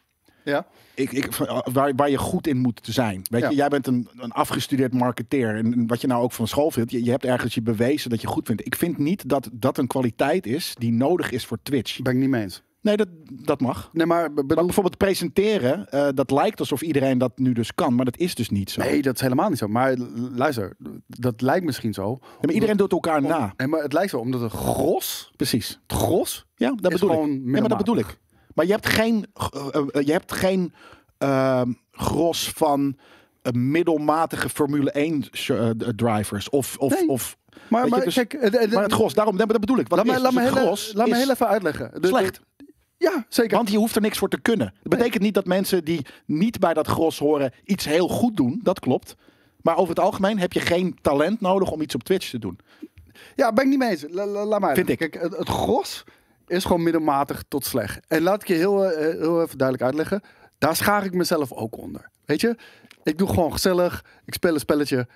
Ja? 0.52 0.66
Ik, 0.94 1.12
ik, 1.12 1.34
waar, 1.72 1.92
waar 1.96 2.10
je 2.10 2.18
goed 2.18 2.46
in 2.46 2.56
moet 2.56 2.80
zijn. 2.82 3.22
Weet 3.30 3.40
Ja. 3.40 3.48
je, 3.48 3.54
jij 3.56 3.68
bent 3.68 3.86
een, 3.86 4.08
een 4.16 4.32
afgestudeerd 4.32 4.92
marketeer. 4.94 5.56
En 5.56 5.86
wat 5.86 6.00
je 6.00 6.06
nou 6.06 6.22
ook 6.22 6.32
van 6.32 6.48
school 6.48 6.70
vindt, 6.70 6.90
je, 6.90 7.04
je 7.04 7.10
hebt 7.10 7.24
ergens 7.24 7.54
je 7.54 7.62
bewezen 7.62 8.10
dat 8.10 8.20
je 8.20 8.26
goed 8.26 8.46
vindt. 8.46 8.66
Ik 8.66 8.76
vind 8.76 8.98
niet 8.98 9.28
dat 9.28 9.48
dat 9.52 9.78
een 9.78 9.86
kwaliteit 9.86 10.46
is 10.46 10.74
die 10.78 10.92
nodig 10.92 11.30
is 11.30 11.46
voor 11.46 11.58
Twitch. 11.62 12.00
Ben 12.02 12.12
ik 12.12 12.18
niet 12.18 12.28
mee 12.28 12.42
eens. 12.42 12.62
Nee, 12.80 12.96
dat, 12.96 13.08
dat 13.30 13.60
mag. 13.60 13.90
Nee, 13.92 14.06
maar 14.06 14.32
bijvoorbeeld 14.34 14.96
presenteren, 14.96 15.90
eh, 15.90 16.08
dat 16.14 16.30
lijkt 16.30 16.60
alsof 16.60 16.82
iedereen 16.82 17.18
dat 17.18 17.38
nu 17.38 17.52
dus 17.52 17.74
kan. 17.74 17.94
Maar 17.94 18.04
dat 18.04 18.16
is 18.18 18.34
dus 18.34 18.50
niet 18.50 18.70
zo. 18.70 18.80
nee, 18.82 19.02
dat 19.02 19.14
is 19.14 19.20
helemaal 19.20 19.48
niet 19.48 19.58
zo. 19.58 19.68
Maar 19.68 19.96
luister, 20.34 20.76
dat 21.06 21.40
lijkt 21.40 21.64
misschien 21.64 21.94
zo. 21.94 22.18
Maar 22.40 22.54
iedereen 22.54 22.76
doet 22.76 22.92
elkaar 22.92 23.22
na. 23.22 23.54
Nee, 23.56 23.68
maar 23.68 23.82
het 23.82 23.92
lijkt 23.92 24.10
zo, 24.10 24.18
omdat 24.18 24.40
het 24.40 24.52
gros, 24.52 25.32
Precies. 25.36 25.80
het 25.86 25.98
gros, 25.98 26.46
Ja, 26.56 26.74
dat 26.80 26.92
bedoel 26.92 27.10
ik. 27.24 27.28
Nee, 27.28 27.60
maar 27.60 27.68
dat 27.68 27.78
bedoel 27.78 27.96
ik. 27.96 28.18
Maar 28.56 28.66
je 28.66 28.72
hebt 28.72 28.86
geen, 28.88 29.26
eh, 29.52 29.66
eh, 29.92 30.06
je 30.06 30.12
hebt 30.12 30.32
geen 30.32 30.72
ehm, 31.18 31.72
gros 31.92 32.50
van 32.54 32.96
eh, 33.42 33.52
middelmatige 33.52 34.48
Formule 34.48 34.90
1 34.90 35.24
sh- 35.32 35.50
eh, 35.50 35.68
drivers. 35.96 36.48
Of, 36.50 36.76
of, 36.78 36.92
Nee. 36.92 37.08
of 37.08 37.36
Maar, 37.68 37.84
je, 37.84 37.90
maar 37.90 38.04
dus- 38.04 38.14
kijk, 38.14 38.50
Maar 38.72 38.82
het 38.82 38.92
gros, 38.92 39.14
daarom 39.14 39.36
dat 39.36 39.46
bedoel 39.46 39.78
ik. 39.78 39.88
Wat 39.88 39.98
laat, 40.06 40.06
het 40.06 40.14
me, 40.14 40.16
is, 40.16 40.22
laat, 40.22 40.32
dus 40.32 40.42
het 40.44 40.54
heel, 40.54 40.62
gros 40.66 40.92
laat 40.94 41.06
me 41.06 41.12
is 41.12 41.18
heel 41.18 41.30
even 41.30 41.48
uitleggen. 41.48 41.90
De- 42.00 42.06
slecht. 42.08 42.40
ja, 42.96 43.24
zeker. 43.28 43.56
Want 43.56 43.70
je 43.70 43.76
hoeft 43.76 43.94
er 43.96 44.00
niks 44.02 44.18
voor 44.18 44.28
te 44.28 44.40
kunnen. 44.40 44.74
Dat 44.82 44.98
betekent 44.98 45.22
niet 45.22 45.34
dat 45.34 45.46
mensen 45.46 45.84
die 45.84 46.06
niet 46.26 46.58
bij 46.58 46.74
dat 46.74 46.86
gros 46.86 47.18
horen 47.18 47.52
iets 47.64 47.84
heel 47.84 48.08
goed 48.08 48.36
doen. 48.36 48.60
Dat 48.62 48.80
klopt. 48.80 49.14
Maar 49.62 49.76
over 49.76 49.88
het 49.88 50.00
algemeen 50.00 50.38
heb 50.38 50.52
je 50.52 50.60
geen 50.60 50.98
talent 51.02 51.40
nodig 51.40 51.70
om 51.70 51.80
iets 51.80 51.94
op 51.94 52.02
Twitch 52.02 52.30
te 52.30 52.38
doen. 52.38 52.58
Ja, 53.34 53.52
ben 53.52 53.64
ik 53.64 53.70
niet 53.70 53.78
mee 53.78 53.90
eens. 53.90 54.04
La- 54.10 54.26
la- 54.26 54.44
laat 54.44 54.60
maar. 54.60 54.74
Vind 54.74 54.88
ik. 54.88 54.98
Kijk, 54.98 55.14
het, 55.20 55.36
het 55.36 55.48
gros 55.48 56.04
is 56.46 56.64
gewoon 56.64 56.82
middelmatig 56.82 57.42
tot 57.48 57.64
slecht. 57.64 58.00
En 58.08 58.22
laat 58.22 58.42
ik 58.42 58.48
je 58.48 58.54
heel, 58.54 58.84
eh, 58.84 59.18
heel 59.20 59.42
even 59.42 59.58
duidelijk 59.58 59.86
uitleggen. 59.86 60.20
Daar 60.58 60.76
schaar 60.76 61.04
ik 61.04 61.14
mezelf 61.14 61.52
ook 61.52 61.76
onder. 61.78 62.10
Weet 62.24 62.40
je? 62.40 62.56
Ik 63.02 63.18
doe 63.18 63.28
gewoon 63.28 63.52
gezellig. 63.52 64.04
Ik 64.24 64.34
speel 64.34 64.54
een 64.54 64.60
spelletje. 64.60 65.06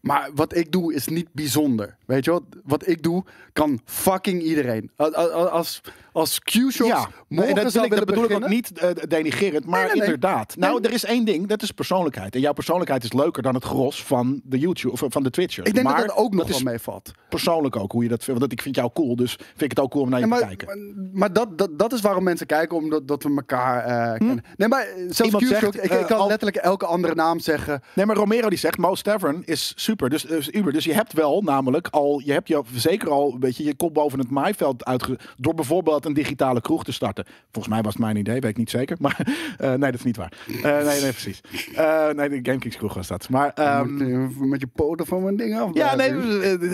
Maar 0.00 0.30
wat 0.34 0.56
ik 0.56 0.72
doe 0.72 0.94
is 0.94 1.06
niet 1.08 1.28
bijzonder. 1.32 1.96
Weet 2.06 2.24
je 2.24 2.30
wat? 2.30 2.42
Wat 2.64 2.86
ik 2.88 3.02
doe 3.02 3.24
kan 3.52 3.80
fucking 3.84 4.42
iedereen. 4.42 4.90
A- 5.02 5.04
a- 5.04 5.18
a- 5.18 5.48
Als, 5.48 5.80
als 6.14 6.38
Q-shops 6.40 6.88
Ja, 6.88 7.08
morgen 7.28 7.54
dat, 7.54 7.72
zou 7.72 7.84
ik, 7.84 7.90
dat 7.96 8.04
bedoel 8.04 8.24
ik 8.24 8.32
ook 8.32 8.48
niet 8.48 8.78
eh, 8.78 8.88
denigerend. 9.08 9.66
Maar 9.66 9.78
Nee, 9.78 9.86
nee, 9.88 9.94
nee. 9.96 10.04
inderdaad. 10.04 10.56
Nou, 10.56 10.82
er 10.82 10.92
is 10.92 11.04
één 11.04 11.24
ding. 11.24 11.46
Dat 11.46 11.62
is 11.62 11.70
persoonlijkheid. 11.70 12.34
En 12.34 12.40
jouw 12.40 12.52
persoonlijkheid 12.52 13.04
is 13.04 13.12
leuker 13.12 13.42
dan 13.42 13.54
het 13.54 13.64
gros 13.64 14.04
van 14.04 14.40
de 14.44 14.58
YouTube 14.58 14.92
of 14.92 15.02
van 15.08 15.22
de 15.22 15.30
Twitcher. 15.30 15.66
Ik 15.66 15.74
denk 15.74 15.86
maar 15.86 15.96
dat 15.96 16.06
dat 16.06 16.16
ook 16.16 16.34
nog 16.34 16.48
wel 16.48 16.60
meevalt. 16.60 17.10
persoonlijk 17.28 17.76
ook 17.76 17.92
hoe 17.92 18.02
je 18.02 18.08
dat 18.08 18.24
vindt. 18.24 18.40
Want 18.40 18.52
ik 18.52 18.62
vind 18.62 18.74
jou 18.76 18.90
cool, 18.94 19.16
dus 19.16 19.30
vind 19.36 19.62
ik 19.62 19.70
het 19.70 19.80
ook 19.80 19.90
cool 19.90 20.04
om 20.04 20.10
naar 20.10 20.18
je 20.18 20.24
te 20.24 20.30
maar 20.30 20.40
kijken. 20.40 21.10
maar 21.12 21.32
dat, 21.32 21.58
dat, 21.58 21.78
dat 21.78 21.92
is 21.92 22.00
waarom 22.00 22.24
mensen 22.24 22.46
kijken, 22.46 22.76
omdat 22.76 23.08
dat 23.08 23.22
we 23.22 23.28
elkaar 23.36 23.84
eh, 23.84 24.18
kennen. 24.18 24.44
Nee, 24.56 24.68
maar 24.68 24.86
zelfs 25.08 25.18
Hm? 25.18 25.24
Iemand 25.24 25.44
Q-shops, 25.44 25.60
zegt, 25.76 25.84
ik, 25.84 25.90
eh, 25.90 26.00
ik 26.00 26.06
kan 26.06 26.18
al- 26.18 26.26
letterlijk 26.28 26.56
elke 26.64 26.86
andere 26.86 27.14
naam 27.14 27.38
zeggen. 27.40 27.82
Nee, 27.94 28.06
maar 28.06 28.16
Romero 28.16 28.48
die 28.48 28.58
zegt, 28.58 28.78
Most 28.78 29.04
Tavern 29.04 29.42
is 29.44 29.72
super. 29.76 30.10
Dus, 30.10 30.22
dus 30.22 30.48
Uber. 30.50 30.72
Dus 30.72 30.84
je 30.84 30.94
hebt 30.94 31.12
wel 31.12 31.42
namelijk 31.42 31.88
al, 31.90 32.20
je 32.24 32.32
hebt 32.32 32.48
je 32.48 32.62
zeker 32.74 33.10
al 33.10 33.32
een 33.32 33.40
beetje 33.40 33.64
je 33.64 33.74
kop 33.74 33.94
boven 33.94 34.18
het 34.18 34.30
maaiveld 34.30 34.84
uitge... 34.84 35.18
Door 35.36 35.54
bijvoorbeeld 35.54 36.03
een 36.04 36.12
digitale 36.14 36.60
kroeg 36.60 36.84
te 36.84 36.92
starten. 36.92 37.24
Volgens 37.52 37.74
mij 37.74 37.82
was 37.82 37.92
het 37.92 38.02
mijn 38.02 38.16
idee, 38.16 38.40
weet 38.40 38.50
ik 38.50 38.56
niet 38.56 38.70
zeker. 38.70 38.96
Maar 39.00 39.18
eh, 39.58 39.68
nee, 39.68 39.78
dat 39.78 39.94
is 39.94 40.02
niet 40.04 40.16
waar. 40.16 40.32
Eh, 40.62 40.62
nee, 40.62 41.00
nee, 41.00 41.10
precies. 41.10 41.40
Eh, 41.74 42.08
nee, 42.10 42.28
de 42.28 42.38
GameKings 42.42 42.76
kroeg 42.76 42.94
was 42.94 43.06
dat. 43.08 43.28
Maar 43.28 43.52
ehm, 43.54 43.98
je 44.06 44.28
met 44.38 44.60
je 44.60 44.66
poten 44.66 45.06
van 45.06 45.22
mijn 45.22 45.36
ding 45.36 45.58
af. 45.58 45.70
ja, 45.72 45.94
nee, 45.94 46.08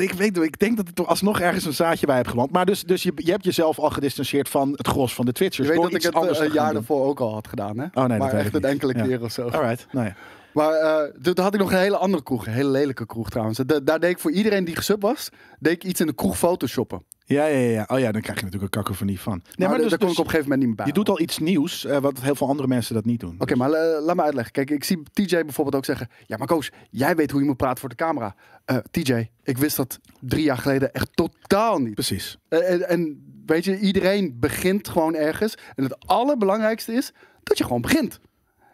ik, 0.03 0.13
weet, 0.13 0.37
ik 0.37 0.59
denk 0.59 0.77
dat 0.77 0.87
het 0.87 0.97
toch 0.97 1.07
alsnog 1.07 1.41
ergens 1.41 1.65
een 1.65 1.75
zaadje 1.75 2.07
bij 2.07 2.17
hebt 2.17 2.29
geland. 2.29 2.51
Maar 2.51 2.67
dus, 2.67 2.83
dus 2.85 3.03
je, 3.03 3.13
je 3.17 3.31
hebt 3.31 3.45
jezelf 3.45 3.79
al 3.79 3.91
gedistanceerd 3.91 4.49
van 4.49 4.71
het 4.77 4.87
gros 4.87 5.15
van 5.15 5.25
de 5.25 5.31
Je 5.31 5.37
Twitchers. 5.37 5.67
weet 5.69 5.77
door 5.77 5.91
dat 5.91 6.05
ik 6.05 6.15
het 6.15 6.39
een 6.41 6.53
jaar 6.53 6.73
daarvoor 6.73 7.05
ook 7.07 7.21
al 7.21 7.33
had 7.33 7.49
gedaan, 7.49 7.79
hè? 7.79 7.87
Oh 7.95 8.05
nee, 8.05 8.19
maar 8.19 8.31
weet 8.31 8.41
echt 8.41 8.49
ik 8.49 8.55
een 8.55 8.71
enkele 8.71 8.95
Ja. 8.97 9.05
keer 9.05 9.23
of 9.23 9.33
zo. 9.33 9.49
Alright, 9.49 9.87
nou 9.93 10.07
ja. 10.07 10.15
Maar 10.53 10.73
eh, 10.73 11.03
toen 11.23 11.39
had 11.45 11.55
ik 11.55 11.61
nog 11.61 11.73
een 11.73 11.79
hele 11.79 11.97
andere 11.97 12.23
kroeg. 12.23 12.47
Een 12.47 12.53
hele 12.53 12.71
lelijke 12.71 13.07
kroeg 13.07 13.31
trouwens. 13.31 13.59
Da- 13.59 13.81
daar 13.81 14.01
deed 14.01 14.11
ik 14.11 14.19
voor 14.19 14.33
iedereen 14.33 14.65
die 14.65 14.77
gesub 14.77 15.03
was, 15.03 15.29
deed 15.59 15.73
ik 15.73 15.85
iets 15.85 16.01
in 16.01 16.07
de 16.07 16.13
kroeg 16.15 16.39
photoshoppen. 16.39 17.03
Ja, 17.35 17.47
ja, 17.47 17.59
ja. 17.59 17.85
Oh 17.89 17.99
ja, 17.99 18.13
dan 18.13 18.21
krijg 18.21 18.39
je 18.39 18.45
natuurlijk 18.45 18.63
een 18.63 18.81
kakkervanie 18.83 19.21
van. 19.21 19.33
Nee, 19.33 19.43
maar, 19.57 19.69
maar 19.69 19.79
dus, 19.79 19.89
daar 19.89 19.99
kon 19.99 20.09
dus 20.09 20.17
ik 20.17 20.23
op 20.23 20.25
een 20.25 20.31
gegeven 20.31 20.51
moment 20.51 20.59
niet 20.59 20.67
meer 20.67 20.77
bij. 20.77 20.87
je 20.87 20.93
doet 20.93 21.09
al 21.09 21.21
iets 21.21 21.39
nieuws, 21.39 21.85
eh, 21.85 21.99
wat 21.99 22.21
heel 22.21 22.35
veel 22.35 22.49
andere 22.49 22.69
mensen 22.69 22.95
dat 22.95 23.05
niet 23.05 23.21
doen. 23.21 23.35
Oké, 23.39 23.57
maar 23.57 23.73
eh, 23.73 24.05
laat 24.05 24.17
me 24.17 24.23
uitleggen. 24.23 24.53
Kijk, 24.53 24.71
ik 24.71 24.85
zie 24.85 25.03
TJ 25.13 25.45
bijvoorbeeld 25.45 25.77
ook 25.77 25.85
zeggen... 25.85 26.09
Ja, 26.27 26.37
maar 26.37 26.47
Koos, 26.47 26.71
jij 26.91 27.17
weet 27.17 27.31
hoe 27.31 27.41
je 27.41 27.47
moet 27.47 27.57
praten 27.57 27.81
voor 27.81 27.89
de 27.89 27.95
camera. 27.95 28.35
Eh, 28.65 28.77
TJ, 28.91 29.31
ik 29.43 29.59
wist 29.59 29.77
dat 29.77 29.99
drie 30.21 30.45
jaar 30.45 30.59
geleden 30.59 30.93
echt 30.93 31.09
totaal 31.17 31.79
niet. 31.79 31.95
Precies. 31.95 32.39
En, 32.49 32.89
en 32.89 33.25
weet 33.47 33.65
je, 33.65 33.79
iedereen 33.79 34.37
begint 34.41 34.89
gewoon 34.89 35.15
ergens. 35.15 35.55
En 35.75 35.85
het 35.85 36.07
allerbelangrijkste 36.07 36.93
is 36.93 37.13
dat 37.43 37.59
je 37.59 37.65
gewoon 37.65 37.81
begint. 37.81 38.21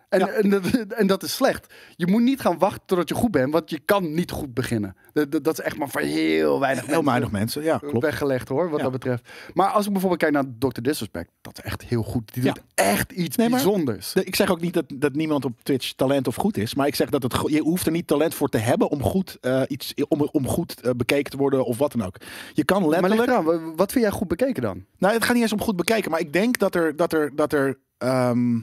En, 0.09 0.19
Ja. 0.19 0.29
en, 0.29 0.51
dat, 0.51 0.63
en 1.01 1.07
dat 1.07 1.23
is 1.23 1.35
slecht. 1.35 1.75
Je 1.97 2.07
moet 2.07 2.23
niet 2.23 2.41
gaan 2.41 2.59
wachten 2.59 2.83
totdat 2.87 3.09
je 3.09 3.15
goed 3.15 3.31
bent, 3.31 3.53
want 3.53 3.71
je 3.71 3.81
kan 3.85 4.15
niet 4.15 4.31
goed 4.31 4.55
beginnen. 4.55 4.97
Dat, 5.13 5.33
dat, 5.33 5.45
dat 5.45 5.59
is 5.59 5.65
echt 5.65 5.77
maar 5.79 5.89
voor 5.89 6.01
heel 6.01 6.61
weinig 6.61 6.81
Heel 6.87 6.91
mensen 6.95 7.11
weinig 7.11 7.31
mensen, 7.31 7.63
ja, 7.63 7.79
klopt. 7.79 8.03
weggelegd 8.05 8.49
hoor, 8.49 8.69
wat 8.69 8.77
Ja. 8.77 8.83
dat 8.83 8.93
betreft. 8.93 9.29
Maar 9.55 9.69
als 9.69 9.87
ik 9.87 9.93
bijvoorbeeld 9.93 10.21
kijk 10.21 10.33
naar 10.33 10.45
Dr. 10.59 10.81
Disrespect, 10.81 11.31
dat 11.41 11.59
is 11.59 11.65
echt 11.65 11.85
heel 11.85 12.03
goed. 12.03 12.35
Die 12.35 12.43
Ja. 12.45 12.53
doet 12.53 12.63
echt 12.75 13.13
iets 13.13 13.37
Nee, 13.37 13.49
maar- 13.49 13.63
bijzonders. 13.63 14.13
De- 14.13 14.25
Ik 14.25 14.37
zeg 14.37 14.51
ook 14.51 14.61
niet 14.61 14.75
dat, 14.75 14.85
dat 14.95 15.15
niemand 15.15 15.45
op 15.45 15.53
Twitch 15.63 15.93
talent 15.93 16.27
of 16.29 16.35
goed 16.35 16.57
is. 16.57 16.75
Maar 16.75 16.87
ik 16.87 16.95
zeg 16.95 17.09
dat 17.11 17.23
het, 17.23 17.37
je 17.47 17.61
hoeft 17.61 17.87
er 17.87 17.93
niet 17.93 18.07
talent 18.07 18.35
voor 18.35 18.49
te 18.49 18.59
hebben 18.59 18.89
om 18.91 19.03
goed, 19.03 19.39
eh, 19.41 19.63
iets, 19.67 19.95
om, 20.09 20.29
om 20.33 20.47
goed 20.49 20.81
eh, 20.81 20.91
bekeken 20.97 21.31
te 21.31 21.37
worden 21.37 21.65
of 21.65 21.79
wat 21.79 21.93
dan 21.93 22.07
ook. 22.07 22.17
Je 22.53 22.65
kan 22.65 22.81
Maar 22.81 22.91
letterlijk... 22.91 23.29
eraan, 23.31 23.45
wa- 23.45 23.75
wat 23.77 23.93
vind 23.93 24.05
jij 24.05 24.13
goed 24.13 24.29
bekeken 24.29 24.63
dan? 24.63 24.85
Nou, 24.99 25.15
het 25.15 25.25
gaat 25.25 25.33
niet 25.35 25.43
eens 25.43 25.53
om 25.53 25.61
goed 25.61 25.77
bekeken. 25.77 26.11
Maar 26.11 26.21
ik 26.21 26.33
denk 26.33 26.59
dat 26.59 26.75
er... 26.75 26.97
Dat 26.97 27.13
er, 27.13 27.37
dat 27.37 27.53
er 27.53 27.79
ehm, 27.99 28.61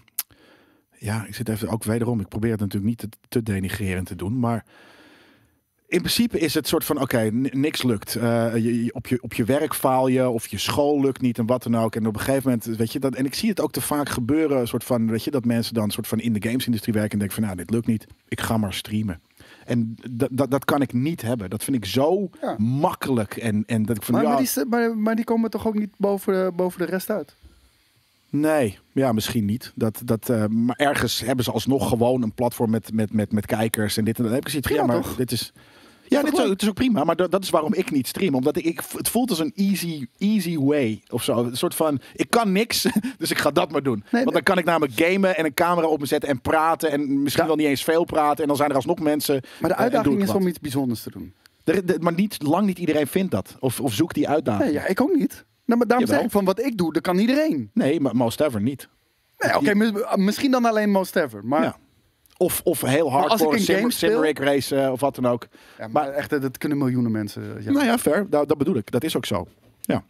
ja, 1.04 1.26
ik 1.28 1.36
zit 1.36 1.50
even 1.50 1.68
ook 1.70 1.84
wederom. 1.84 2.20
Ik 2.20 2.28
probeer 2.28 2.52
het 2.52 2.60
natuurlijk 2.60 2.88
niet 2.90 2.98
te, 2.98 3.10
te 3.30 3.44
denigrerend 3.44 4.08
te 4.08 4.16
doen. 4.16 4.40
Maar 4.40 4.66
in 5.88 6.00
principe 6.00 6.40
is 6.40 6.54
het 6.54 6.68
soort 6.68 6.86
van: 6.86 7.02
oké, 7.02 7.30
niks 7.52 7.84
lukt. 7.84 8.16
Eh, 8.16 8.54
je, 8.56 8.84
je- 8.84 8.94
op, 8.94 9.08
je, 9.08 9.22
op 9.22 9.34
je 9.34 9.44
werk 9.44 9.74
faal 9.76 10.08
je. 10.08 10.30
Of 10.30 10.48
je 10.48 10.58
school 10.58 11.02
lukt 11.02 11.22
niet 11.22 11.38
en 11.38 11.46
wat 11.46 11.64
dan 11.64 11.78
ook. 11.78 11.96
En 11.96 12.08
op 12.08 12.14
een 12.16 12.22
gegeven 12.22 12.44
moment, 12.52 12.78
weet 12.78 12.92
je 12.92 13.00
dat. 13.00 13.16
En 13.16 13.26
ik 13.26 13.34
zie 13.34 13.50
het 13.50 13.62
ook 13.62 13.72
te 13.72 13.82
vaak 13.82 14.10
gebeuren. 14.10 14.60
Een 14.60 14.68
soort 14.68 14.84
van, 14.84 15.10
weet 15.10 15.24
je, 15.24 15.32
dat 15.32 15.46
mensen 15.46 15.74
dan 15.74 15.92
soort 15.92 16.08
van 16.08 16.20
in 16.20 16.34
de 16.34 16.48
gamesindustrie 16.48 16.94
werken. 16.94 17.12
En 17.12 17.20
denken 17.20 17.36
van: 17.38 17.46
nou, 17.46 17.58
dit 17.58 17.70
lukt 17.70 17.88
niet. 17.88 18.08
Ik 18.28 18.42
ga 18.42 18.58
maar 18.58 18.74
streamen. 18.74 19.22
En 19.66 19.96
dat, 20.12 20.30
dat, 20.32 20.52
dat 20.52 20.66
kan 20.66 20.82
ik 20.82 20.94
niet 20.94 21.22
hebben. 21.22 21.50
Dat 21.50 21.64
vind 21.64 21.78
ik 21.78 21.86
zo 21.86 22.30
Ja. 22.42 22.56
makkelijk. 22.58 23.36
En, 23.38 23.64
en 23.66 23.84
dat 23.84 23.96
ik 23.98 24.04
van 24.04 24.14
Maar, 24.14 24.24
ja, 24.24 24.30
maar, 24.30 24.44
die, 24.54 24.66
maar, 24.66 24.98
maar 24.98 25.16
die 25.16 25.26
komen 25.26 25.50
toch 25.50 25.68
ook 25.68 25.78
niet 25.78 25.94
boven 25.98 26.56
boven 26.56 26.80
de 26.80 26.86
rest 26.86 27.10
uit? 27.10 27.36
Nee, 28.36 28.80
ja, 28.92 29.12
misschien 29.12 29.46
niet. 29.46 29.72
Dat, 29.76 30.02
dat, 30.06 30.30
eh, 30.30 30.46
maar 30.48 30.76
ergens 30.76 31.20
hebben 31.20 31.46
ze 31.46 31.52
alsnog 31.52 31.90
gewoon 31.90 32.22
een 32.22 32.34
platform 32.34 32.70
met, 32.70 32.94
met, 32.94 33.14
met, 33.14 33.32
met 33.32 33.46
kijkers 33.46 33.98
en 33.98 34.04
dit 34.06 34.18
en 34.18 34.24
dat. 34.24 34.34
Heb 34.34 34.48
ik 34.48 34.66
van, 34.66 34.76
ja, 34.76 34.86
maar 34.86 35.02
toch? 35.02 35.16
dit 35.16 35.32
is... 35.32 35.54
Ja, 36.08 36.24
dit 36.24 36.34
is, 36.38 36.50
het 36.50 36.62
is 36.62 36.68
ook 36.68 36.74
prima, 36.74 37.04
maar 37.04 37.16
dat, 37.16 37.44
is 37.44 37.50
waarom 37.50 37.74
ik 37.74 37.92
niet 37.92 38.08
stream. 38.08 38.36
Omdat 38.36 38.56
ik, 38.58 38.66
ik, 38.66 38.82
het 38.98 39.10
voelt 39.10 39.30
als 39.30 39.40
een 39.40 39.52
easy, 39.56 40.06
easy 40.18 40.58
way 40.58 41.02
of 41.10 41.24
zo. 41.24 41.44
Een 41.44 41.58
soort 41.58 41.76
van, 41.76 42.00
ik 42.16 42.30
kan 42.30 42.52
niks, 42.52 42.88
dus 43.18 43.32
ik 43.32 43.38
ga 43.38 43.52
dat 43.52 43.72
maar 43.72 43.84
doen. 43.84 44.04
Nee, 44.12 44.22
Want 44.24 44.34
dan 44.36 44.44
kan 44.44 44.58
ik 44.58 44.66
namelijk 44.66 44.94
gamen 44.96 45.38
en 45.38 45.46
een 45.46 45.54
camera 45.54 45.88
op 45.88 46.00
me 46.00 46.06
zetten 46.06 46.30
en 46.30 46.42
praten. 46.42 46.92
En 46.92 47.22
misschien 47.22 47.44
Ja. 47.44 47.50
wel 47.50 47.58
niet 47.58 47.68
eens 47.68 47.84
veel 47.84 48.04
praten. 48.04 48.42
En 48.42 48.48
dan 48.48 48.58
zijn 48.58 48.70
er 48.70 48.76
alsnog 48.76 49.00
mensen. 49.00 49.42
Maar 49.60 49.70
de 49.70 49.76
eh, 49.76 49.82
uitdaging 49.82 50.22
is 50.22 50.28
wat. 50.28 50.36
om 50.36 50.48
iets 50.48 50.60
bijzonders 50.60 51.04
te 51.04 51.12
doen. 51.12 51.34
Maar 52.00 52.14
niet, 52.14 52.42
lang 52.42 52.66
niet 52.66 52.80
iedereen 52.80 53.08
vindt 53.08 53.32
dat. 53.32 53.56
Of, 53.60 53.80
of 53.80 53.94
zoekt 53.94 54.16
die 54.16 54.30
uitdaging. 54.30 54.64
Nee, 54.64 54.74
ja, 54.74 54.88
ik 54.88 55.02
ook 55.02 55.16
niet. 55.16 55.46
Nou, 55.66 55.80
maar 55.80 55.88
daarom 55.88 56.06
Jawel. 56.06 56.16
zeg 56.16 56.26
ik 56.26 56.32
van 56.32 56.46
wat 56.46 56.66
ik 56.66 56.78
doe, 56.78 56.94
dat 56.94 57.02
kan 57.02 57.18
iedereen. 57.18 57.70
Nee, 57.74 58.00
maar 58.00 58.16
most 58.16 58.42
ever 58.42 58.62
niet. 58.62 58.90
Nee, 59.38 59.56
oké, 59.58 59.76
mis- 59.76 59.92
misschien 60.16 60.52
dan 60.52 60.66
alleen 60.66 60.90
Most 60.90 61.16
Ever. 61.16 61.46
Maar, 61.46 61.64
Ja. 61.64 61.78
Of, 62.38 62.62
of 62.64 62.82
heel 62.82 63.12
hardcore 63.12 63.60
sim, 63.60 64.16
racen 64.34 64.92
of 64.92 65.00
wat 65.00 65.16
dan 65.16 65.26
ook. 65.28 65.48
Ja, 65.78 65.88
maar, 65.88 66.10
echt, 66.10 66.30
dat 66.30 66.58
kunnen 66.58 66.78
miljoenen 66.78 67.12
mensen. 67.12 67.64
Ja. 67.64 67.72
Nou 67.72 67.86
ja, 67.86 67.98
fair. 67.98 68.30
Dat, 68.30 68.48
dat 68.48 68.58
bedoel 68.58 68.76
ik. 68.76 68.92
Dat 68.92 69.04
is 69.04 69.18
ook 69.18 69.26
zo. 69.26 69.48
Ja. 69.82 70.04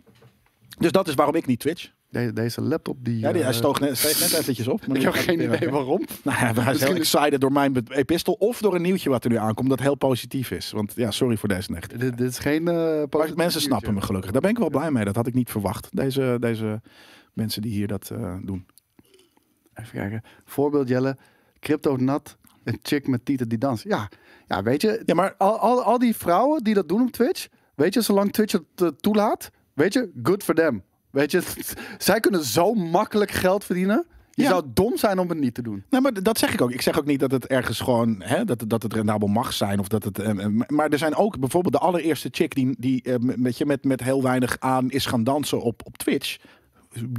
Dus 0.78 0.92
dat 0.92 1.08
is 1.08 1.14
waarom 1.14 1.36
ik 1.36 1.46
niet 1.46 1.60
Twitch. 1.60 1.90
De- 2.14 2.34
deze 2.34 2.62
laptop 2.62 2.98
die... 3.02 3.20
Ja, 3.20 3.32
die, 3.32 3.42
hij 3.42 3.52
eh, 3.52 3.58
stoog 3.58 3.80
net, 3.80 3.98
steeg 3.98 4.20
net 4.20 4.40
eventjes 4.40 4.68
op. 4.68 4.88
maar 4.88 4.98
ik 4.98 5.04
heb 5.04 5.14
geen 5.14 5.42
idee 5.42 5.70
waarom. 5.70 6.02
Nou 6.24 6.38
hij 6.38 6.50
is 6.52 6.56
heel 6.56 6.66
Misschien- 6.72 6.96
excited 6.96 7.42
door 7.42 7.52
mijn 7.52 7.84
epistel 7.90 8.34
of 8.34 8.60
door 8.60 8.76
een 8.76 8.82
nieuwtje 8.82 9.10
wat 9.10 9.24
er 9.24 9.30
nu 9.30 9.38
aankomt 9.38 9.70
dat 9.70 9.80
heel 9.80 9.96
positief 9.96 10.52
is. 10.52 10.72
Want 10.72 10.94
ja, 10.96 11.12
sorry 11.12 11.38
voor 11.38 11.50
deze 11.50 11.72
negatief. 11.72 11.98
Dit, 11.98 12.18
dit 12.18 12.30
is 12.30 12.40
geen... 12.40 12.64
Maar 12.64 13.08
positief 13.08 13.36
mensen 13.36 13.62
snappen 13.62 13.94
me 13.94 14.02
gelukkig. 14.02 14.32
Daar 14.32 14.42
ben 14.42 14.50
ik 14.50 14.58
wel 14.58 14.70
blij 14.70 14.92
mee. 14.92 15.06
Dat 15.06 15.16
had 15.16 15.28
ik 15.28 15.34
niet 15.34 15.50
verwacht. 15.50 15.88
Deze, 15.92 16.38
deze 16.40 16.82
mensen 17.34 17.62
die 17.62 17.72
hier 17.72 17.88
dat 17.88 18.10
eh, 18.10 18.36
doen. 18.44 18.66
Even 19.74 19.92
kijken. 20.00 20.22
Voorbeeld 20.46 20.88
Jelle. 20.88 21.18
Crypto 21.60 21.96
nat. 21.96 22.38
Een 22.64 22.80
chick 22.82 23.08
met 23.08 23.26
tieten 23.26 23.50
die 23.50 23.58
danst. 23.58 23.84
Ja, 23.84 24.10
ja 24.48 24.64
weet 24.64 24.82
je. 24.82 25.02
Ja, 25.06 25.14
maar 25.14 25.36
Al, 25.38 25.58
al, 25.58 25.84
al 25.84 26.00
die 26.00 26.16
vrouwen 26.16 26.64
die 26.64 26.74
dat 26.74 26.90
doen 26.90 27.02
op 27.02 27.12
Twitch. 27.12 27.48
Weet 27.76 27.94
je, 27.94 28.02
zolang 28.02 28.32
Twitch 28.32 28.58
het 28.76 29.02
toelaat. 29.02 29.50
Weet 29.74 29.94
je, 29.94 30.12
good 30.24 30.44
for 30.44 30.56
them. 30.56 30.84
Weet 31.14 31.32
je, 31.32 31.42
zij 31.98 32.20
kunnen 32.20 32.44
zo 32.44 32.74
makkelijk 32.74 33.32
geld 33.32 33.64
verdienen. 33.64 34.06
Je 34.32 34.44
Ja. 34.44 34.50
zou 34.50 34.64
dom 34.74 34.98
zijn 34.98 35.20
om 35.20 35.30
het 35.30 35.38
niet 35.40 35.54
te 35.54 35.62
doen. 35.62 35.84
Nee, 35.90 36.02
maar 36.02 36.24
dat 36.24 36.38
zeg 36.38 36.54
ik 36.54 36.62
ook. 36.62 36.72
Ik 36.72 36.82
zeg 36.82 36.98
ook 37.00 37.06
niet 37.06 37.20
dat 37.20 37.32
het 37.32 37.48
ergens 37.48 37.80
gewoon 37.80 38.16
hè, 38.22 38.46
dat, 38.46 38.60
het- 38.62 38.70
dat 38.70 38.84
het 38.84 38.94
rendabel 38.94 39.28
mag 39.28 39.54
zijn. 39.54 39.80
Of 39.80 39.88
dat 39.88 40.04
het, 40.04 40.20
eh, 40.20 40.30
eh, 40.30 40.46
maar 40.68 40.90
er 40.90 40.98
zijn 40.98 41.16
ook 41.16 41.40
bijvoorbeeld 41.40 41.74
de 41.74 41.80
allereerste 41.80 42.30
chick 42.32 42.56
die, 42.56 42.76
die 42.80 43.02
eh, 43.04 43.16
met, 43.20 43.58
je, 43.58 43.66
met, 43.66 43.84
met 43.84 44.04
heel 44.04 44.22
weinig 44.24 44.56
aan 44.60 44.90
is 44.92 45.06
gaan 45.06 45.24
dansen 45.24 45.62
op, 45.62 45.82
op 45.86 45.98
Twitch. 45.98 46.38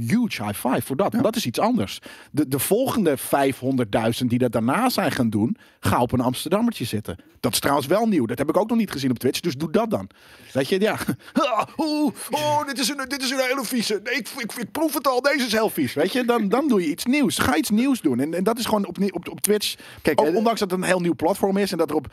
Huge 0.07 0.43
high 0.43 0.67
five 0.67 0.81
voor 0.81 0.95
dat. 0.95 1.11
Dat 1.11 1.35
is 1.35 1.45
iets 1.45 1.59
anders. 1.59 1.99
De, 2.31 2.47
de 2.47 2.59
volgende 2.59 3.17
500.000 3.17 4.25
die 4.25 4.39
dat 4.39 4.51
daarna 4.51 4.89
zijn 4.89 5.11
gaan 5.11 5.29
doen, 5.29 5.57
ga 5.79 6.01
op 6.01 6.11
een 6.11 6.19
Amsterdammertje 6.19 6.85
zitten. 6.85 7.17
Dat 7.39 7.53
is 7.53 7.59
trouwens 7.59 7.87
wel 7.87 8.07
nieuw. 8.07 8.25
Dat 8.25 8.37
heb 8.37 8.49
ik 8.49 8.57
ook 8.57 8.69
nog 8.69 8.77
niet 8.77 8.91
gezien 8.91 9.11
op 9.11 9.19
Twitch. 9.19 9.39
Dus 9.39 9.55
doe 9.55 9.71
dat 9.71 9.89
dan. 9.89 10.09
Weet 10.51 10.69
je, 10.69 10.79
ja. 10.79 10.97
Oeh, 11.77 12.13
oh, 12.29 12.65
dit 12.65 12.79
is 12.79 12.89
een, 12.89 13.05
dit 13.07 13.21
is 13.21 13.29
een 13.29 13.39
hele 13.39 13.63
vieze. 13.63 13.99
Nee, 14.03 14.15
ik, 14.15 14.29
ik, 14.37 14.53
ik 14.53 14.71
proef 14.71 14.93
het 14.93 15.07
al. 15.07 15.21
Deze 15.21 15.45
is 15.45 15.51
heel 15.51 15.69
vies. 15.69 15.93
Weet 15.93 16.11
je, 16.11 16.25
dan, 16.25 16.49
dan 16.49 16.67
doe 16.67 16.81
je 16.81 16.87
iets 16.87 17.05
nieuws. 17.05 17.37
Ga 17.37 17.55
iets 17.55 17.69
nieuws 17.69 18.01
doen. 18.01 18.19
En, 18.19 18.33
en 18.33 18.43
dat 18.43 18.59
is 18.59 18.65
gewoon 18.65 18.85
op, 18.85 18.97
op, 19.11 19.29
op 19.29 19.41
Twitch. 19.41 19.75
Kijk, 20.01 20.21
ook, 20.21 20.27
eh, 20.27 20.35
ondanks 20.35 20.59
dat 20.59 20.71
het 20.71 20.79
een 20.79 20.85
heel 20.85 20.99
nieuw 20.99 21.15
platform 21.15 21.57
is 21.57 21.71
en 21.71 21.77
dat 21.77 21.89
er 21.89 21.95
op 21.95 22.07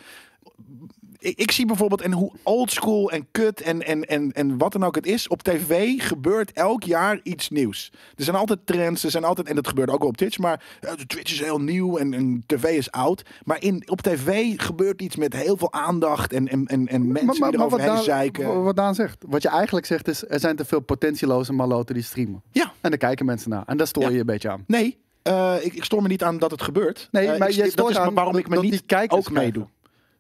ik, 1.23 1.39
ik 1.39 1.51
zie 1.51 1.67
bijvoorbeeld 1.67 2.01
en 2.01 2.13
hoe 2.13 2.33
oldschool 2.43 3.11
en 3.11 3.27
kut 3.31 3.61
en, 3.61 3.87
en, 3.87 4.03
en, 4.05 4.33
en 4.33 4.59
wat 4.59 4.73
dan 4.73 4.85
ook 4.85 4.95
het 4.95 5.07
is. 5.07 5.29
Op 5.29 5.43
tv 5.43 6.01
gebeurt 6.03 6.53
elk 6.53 6.83
jaar 6.83 7.21
iets 7.23 7.49
nieuws. 7.51 7.93
Er 8.17 8.25
zijn 8.25 8.37
altijd 8.37 8.59
trends, 8.65 9.05
er 9.05 9.11
zijn 9.11 9.25
altijd, 9.25 9.49
en 9.49 9.55
dat 9.55 9.69
gebeurt 9.69 9.91
ook 9.91 9.99
wel 9.99 10.09
op 10.09 10.17
Twitch, 10.17 10.39
maar 10.39 10.65
eh, 10.81 10.93
Twitch 10.93 11.33
is 11.33 11.41
heel 11.41 11.61
nieuw 11.61 11.97
en, 11.97 12.15
en 12.15 12.43
tv 12.47 12.65
is 12.65 12.91
oud. 12.91 13.23
Maar 13.45 13.63
in, 13.63 13.83
op 13.91 14.01
tv 14.01 14.53
gebeurt 14.57 15.03
iets 15.03 15.17
met 15.17 15.33
heel 15.37 15.57
veel 15.57 15.73
aandacht 15.73 16.33
en, 16.33 16.49
en, 16.49 16.67
en, 16.67 16.87
en 16.89 17.13
mensen 17.13 17.45
die 17.51 17.59
eroverheen 17.59 17.87
Daan, 17.95 18.03
zeiken. 18.03 18.63
wat 18.63 18.77
Daan 18.77 18.95
zegt. 18.95 19.25
Wat 19.29 19.43
je 19.43 19.49
eigenlijk 19.49 19.87
zegt 19.87 20.09
is, 20.09 20.29
er 20.29 20.41
zijn 20.41 20.57
te 20.57 20.65
veel 20.65 20.81
potentieloze 20.81 21.53
maloten 21.53 21.95
die 21.95 22.05
streamen. 22.05 22.43
Ja, 22.51 22.73
En 22.81 22.91
daar 22.91 22.99
kijken 22.99 23.27
mensen 23.27 23.51
naar. 23.51 23.63
En 23.67 23.77
daar 23.77 23.87
stoor 23.87 24.03
je 24.03 24.09
Ja. 24.09 24.15
je 24.15 24.21
een 24.21 24.27
beetje 24.27 24.51
aan. 24.51 24.65
nee, 24.67 24.99
eh, 25.23 25.55
ik, 25.61 25.75
ik 25.75 25.85
stoor 25.85 26.03
me 26.03 26.09
niet 26.09 26.23
aan 26.23 26.39
dat 26.39 26.51
het 26.51 26.63
gebeurt. 26.63 27.09
Nee, 27.11 27.27
Eh, 27.29 27.39
maar 27.39 27.49
ik- 27.49 27.55
jij 27.55 27.65
dat 27.65 27.73
stoort 27.73 27.91
is 27.91 27.97
aan 27.97 28.15
waarom 28.15 28.33
dat- 28.33 28.43
ik 28.43 28.49
me 28.49 28.55
dat 28.55 28.65
niet 28.65 28.85
ook 29.09 29.31
meedoe. 29.31 29.67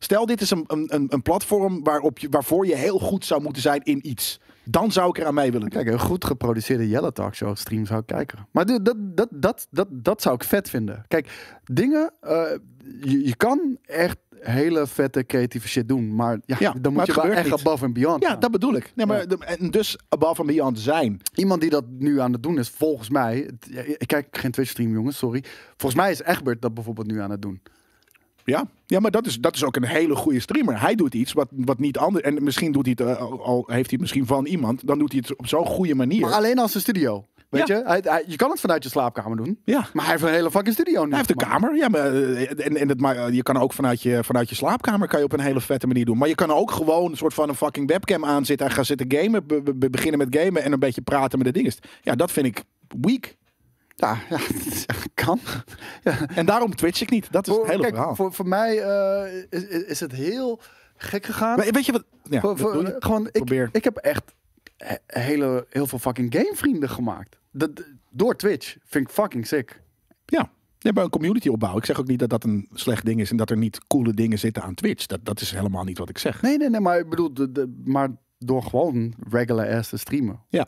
Stel, 0.02 0.26
dit 0.26 0.40
is 0.40 0.50
een, 0.50 0.64
een, 0.66 1.06
een, 1.08 1.22
platform 1.22 1.82
waarop 1.84 2.18
je, 2.18 2.28
waarvoor 2.30 2.66
je 2.66 2.74
heel 2.74 2.98
goed 2.98 3.24
zou 3.24 3.42
moeten 3.42 3.62
zijn 3.62 3.80
in 3.82 4.08
iets. 4.08 4.40
Dan 4.64 4.92
zou 4.92 5.08
ik 5.08 5.18
eraan 5.18 5.34
mee 5.34 5.52
willen. 5.52 5.68
Kijk, 5.68 5.86
een 5.86 5.98
goed 6.00 6.24
geproduceerde 6.24 6.88
Yellow 6.88 7.12
Talk 7.12 7.34
Show 7.34 7.56
stream 7.56 7.86
zou 7.86 8.00
ik 8.00 8.06
kijken. 8.06 8.46
Maar 8.50 8.66
dat, 8.66 8.84
dat, 8.84 9.28
dat, 9.30 9.66
dat, 9.70 9.88
dat 9.90 10.22
zou 10.22 10.34
ik 10.34 10.44
vet 10.44 10.70
vinden. 10.70 11.04
Kijk, 11.08 11.58
dingen, 11.64 12.12
eh, 12.20 12.42
je, 13.00 13.26
je 13.26 13.36
kan 13.36 13.78
echt 13.82 14.16
hele 14.40 14.86
vette 14.86 15.24
creatieve 15.26 15.68
shit 15.68 15.88
doen. 15.88 16.14
Maar 16.14 16.38
ja, 16.44 16.56
Ja, 16.58 16.74
dan 16.80 16.92
moet 16.92 17.06
je 17.06 17.12
wel 17.12 17.22
gebeurt 17.22 17.38
echt 17.40 17.50
niet. 17.50 17.66
above 17.66 17.84
and 17.84 17.94
beyond 17.94 18.22
Ja, 18.22 18.28
gaan. 18.28 18.40
dat 18.40 18.50
bedoel 18.50 18.74
ik. 18.74 18.92
Nee, 18.94 19.06
maar 19.06 19.24
Ja. 19.28 19.36
en 19.38 19.70
dus 19.70 19.96
above 20.08 20.40
and 20.40 20.50
beyond 20.50 20.78
zijn. 20.80 21.20
Iemand 21.34 21.60
die 21.60 21.70
dat 21.70 21.84
nu 21.98 22.20
aan 22.20 22.32
het 22.32 22.42
doen 22.42 22.58
is, 22.58 22.68
volgens 22.68 23.10
mij... 23.10 23.50
Ik 23.98 24.06
kijk 24.06 24.38
geen 24.38 24.50
Twitch 24.50 24.70
stream, 24.70 24.92
jongens, 24.92 25.16
sorry. 25.18 25.44
Volgens 25.76 26.00
mij 26.02 26.10
is 26.10 26.22
Egbert 26.22 26.62
dat 26.62 26.74
bijvoorbeeld 26.74 27.06
nu 27.06 27.20
aan 27.20 27.30
het 27.30 27.42
doen. 27.42 27.60
Ja, 28.44 28.64
ja 28.86 29.00
maar 29.00 29.10
dat 29.10 29.26
is, 29.26 29.38
dat 29.40 29.54
is 29.54 29.64
ook 29.64 29.76
een 29.76 29.84
hele 29.84 30.14
goede 30.16 30.40
streamer. 30.40 30.80
Hij 30.80 30.94
doet 30.94 31.14
iets 31.14 31.32
wat, 31.32 31.48
wat 31.50 31.78
niet 31.78 31.98
anders. 31.98 32.24
En 32.24 32.44
misschien 32.44 32.72
doet 32.72 32.86
hij 32.86 32.94
het, 33.06 33.16
eh, 33.18 33.22
al, 33.22 33.56
heeft 33.66 33.68
hij 33.68 33.82
het 33.90 34.00
misschien 34.00 34.26
van 34.26 34.46
iemand. 34.46 34.86
Dan 34.86 34.98
doet 34.98 35.12
hij 35.12 35.20
het 35.26 35.36
op 35.38 35.46
zo'n 35.46 35.66
goede 35.66 35.94
manier. 35.94 36.20
Maar 36.20 36.32
alleen 36.32 36.58
als 36.58 36.74
een 36.74 36.80
studio. 36.80 37.26
Weet 37.48 37.66
Ja. 37.68 37.76
je? 37.76 37.82
Hij, 37.84 38.00
hij- 38.04 38.24
je 38.26 38.36
kan 38.36 38.50
het 38.50 38.60
vanuit 38.60 38.82
je 38.82 38.88
slaapkamer 38.88 39.36
doen. 39.36 39.58
ja. 39.64 39.86
Maar 39.92 40.04
hij 40.04 40.12
heeft 40.12 40.24
een 40.26 40.32
hele 40.32 40.50
fucking 40.50 40.74
studio 40.74 41.02
nu. 41.02 41.08
Hij 41.08 41.16
heeft 41.18 41.30
een 41.30 41.36
kamer. 41.36 41.76
Ja, 41.76 41.88
maar, 41.88 42.00
eh, 42.14 42.66
en, 42.66 42.76
en 42.76 42.88
het, 42.88 43.00
maar 43.00 43.16
eh, 43.16 43.34
je 43.34 43.42
kan 43.42 43.56
ook 43.56 43.72
vanuit 43.72 44.02
je, 44.02 44.24
vanuit 44.24 44.48
je 44.48 44.54
slaapkamer 44.54 45.08
kan 45.08 45.18
je 45.18 45.24
op 45.24 45.32
een 45.32 45.40
hele 45.40 45.60
vette 45.60 45.86
manier 45.86 46.04
doen. 46.04 46.18
Maar 46.18 46.28
je 46.28 46.34
kan 46.34 46.50
ook 46.50 46.70
gewoon 46.70 47.10
een 47.10 47.16
soort 47.16 47.34
van 47.34 47.48
een 47.48 47.54
fucking 47.54 47.88
webcam 47.88 48.24
aanzetten 48.24 48.66
en 48.66 48.72
gaan 48.72 48.84
zitten 48.84 49.12
gamen. 49.18 49.46
Be- 49.46 49.62
be- 49.62 49.90
beginnen 49.90 50.18
met 50.18 50.36
gamen 50.36 50.62
en 50.62 50.72
een 50.72 50.78
beetje 50.78 51.00
praten 51.02 51.38
met 51.38 51.46
de 51.46 51.52
dingen. 51.52 51.72
Ja, 52.02 52.14
dat 52.14 52.32
vind 52.32 52.46
ik 52.46 52.62
weak. 53.00 53.36
Ja, 53.96 54.18
ja, 54.86 54.94
kan. 55.14 55.38
Ja. 56.02 56.28
En 56.28 56.46
daarom 56.46 56.74
twitch 56.74 57.00
ik 57.00 57.10
niet. 57.10 57.32
Dat 57.32 57.46
is 57.46 57.52
het 57.52 57.62
Voor, 57.62 57.70
hele 57.70 57.82
kijk, 57.82 57.94
verhaal. 57.94 58.14
voor, 58.14 58.32
voor 58.32 58.48
mij 58.48 58.78
eh, 58.82 59.42
is, 59.88 60.00
het 60.00 60.12
heel 60.12 60.60
gek 60.96 61.26
gegaan. 61.26 61.56
Maar 61.56 61.66
weet 61.70 61.86
je 61.86 61.92
wat? 61.92 62.04
Ja, 62.22 62.40
Voor- 62.40 62.58
je. 62.58 62.96
gewoon, 62.98 63.26
ik, 63.26 63.32
Probeer. 63.32 63.68
ik 63.72 63.84
heb 63.84 63.96
echt 63.96 64.34
he- 64.76 64.96
hele, 65.06 65.66
heel 65.70 65.86
veel 65.86 65.98
fucking 65.98 66.34
gamevrienden 66.34 66.88
gemaakt. 66.90 67.38
Dat, 67.52 67.70
door 68.10 68.36
Twitch. 68.36 68.76
Vind 68.84 69.06
ik 69.08 69.14
fucking 69.14 69.46
sick. 69.46 69.80
Ja. 70.26 70.50
Ja, 70.78 70.92
bij 70.92 71.04
een 71.04 71.10
community 71.10 71.48
opbouwen. 71.48 71.80
Ik 71.80 71.86
zeg 71.86 71.98
ook 72.00 72.06
niet 72.06 72.18
dat 72.18 72.30
dat 72.30 72.44
een 72.44 72.68
slecht 72.72 73.04
ding 73.04 73.20
is 73.20 73.30
en 73.30 73.36
dat 73.36 73.50
er 73.50 73.56
niet 73.56 73.86
coole 73.86 74.12
dingen 74.14 74.38
zitten 74.38 74.62
aan 74.62 74.74
Twitch. 74.74 75.06
Dat, 75.06 75.20
dat 75.22 75.40
is 75.40 75.50
helemaal 75.50 75.84
niet 75.84 75.98
wat 75.98 76.08
ik 76.08 76.18
zeg. 76.18 76.42
Nee, 76.42 76.56
nee, 76.56 76.70
nee, 76.70 76.80
maar 76.80 76.98
ik 76.98 77.08
bedoel, 77.08 77.34
de, 77.34 77.52
de- 77.52 77.80
maar 77.84 78.08
door 78.38 78.62
gewoon 78.62 79.14
regular 79.30 79.76
ass 79.76 79.88
te 79.88 79.96
streamen. 79.96 80.40
Ja. 80.48 80.66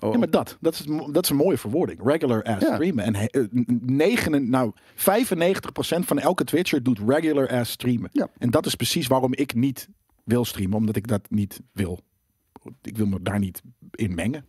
Oh, 0.00 0.12
Ja, 0.12 0.18
maar 0.18 0.30
dat, 0.30 0.56
dat, 0.60 0.72
is, 0.74 0.84
dat 1.12 1.24
is 1.24 1.30
een 1.30 1.36
mooie 1.36 1.58
verwoording. 1.58 2.00
Regular 2.04 2.42
ass 2.42 2.66
Ja. 2.66 2.74
streamen. 2.74 3.04
En 3.04 3.14
he- 3.14 3.24
eh, 3.26 3.44
negen, 3.80 4.50
nou, 4.50 4.72
95% 4.94 6.06
van 6.06 6.18
elke 6.18 6.44
Twitcher 6.44 6.82
doet 6.82 6.98
regular 7.06 7.48
ass 7.48 7.70
streamen. 7.72 8.10
Ja. 8.12 8.28
En 8.38 8.50
dat 8.50 8.66
is 8.66 8.74
precies 8.74 9.06
waarom 9.06 9.34
ik 9.34 9.54
niet 9.54 9.88
wil 10.24 10.44
streamen. 10.44 10.76
Omdat 10.78 10.96
ik 10.96 11.06
dat 11.06 11.30
niet 11.30 11.60
wil. 11.72 12.00
Ik 12.82 12.96
wil 12.96 13.06
me 13.06 13.22
daar 13.22 13.38
niet 13.38 13.62
in 13.90 14.14
mengen. 14.14 14.44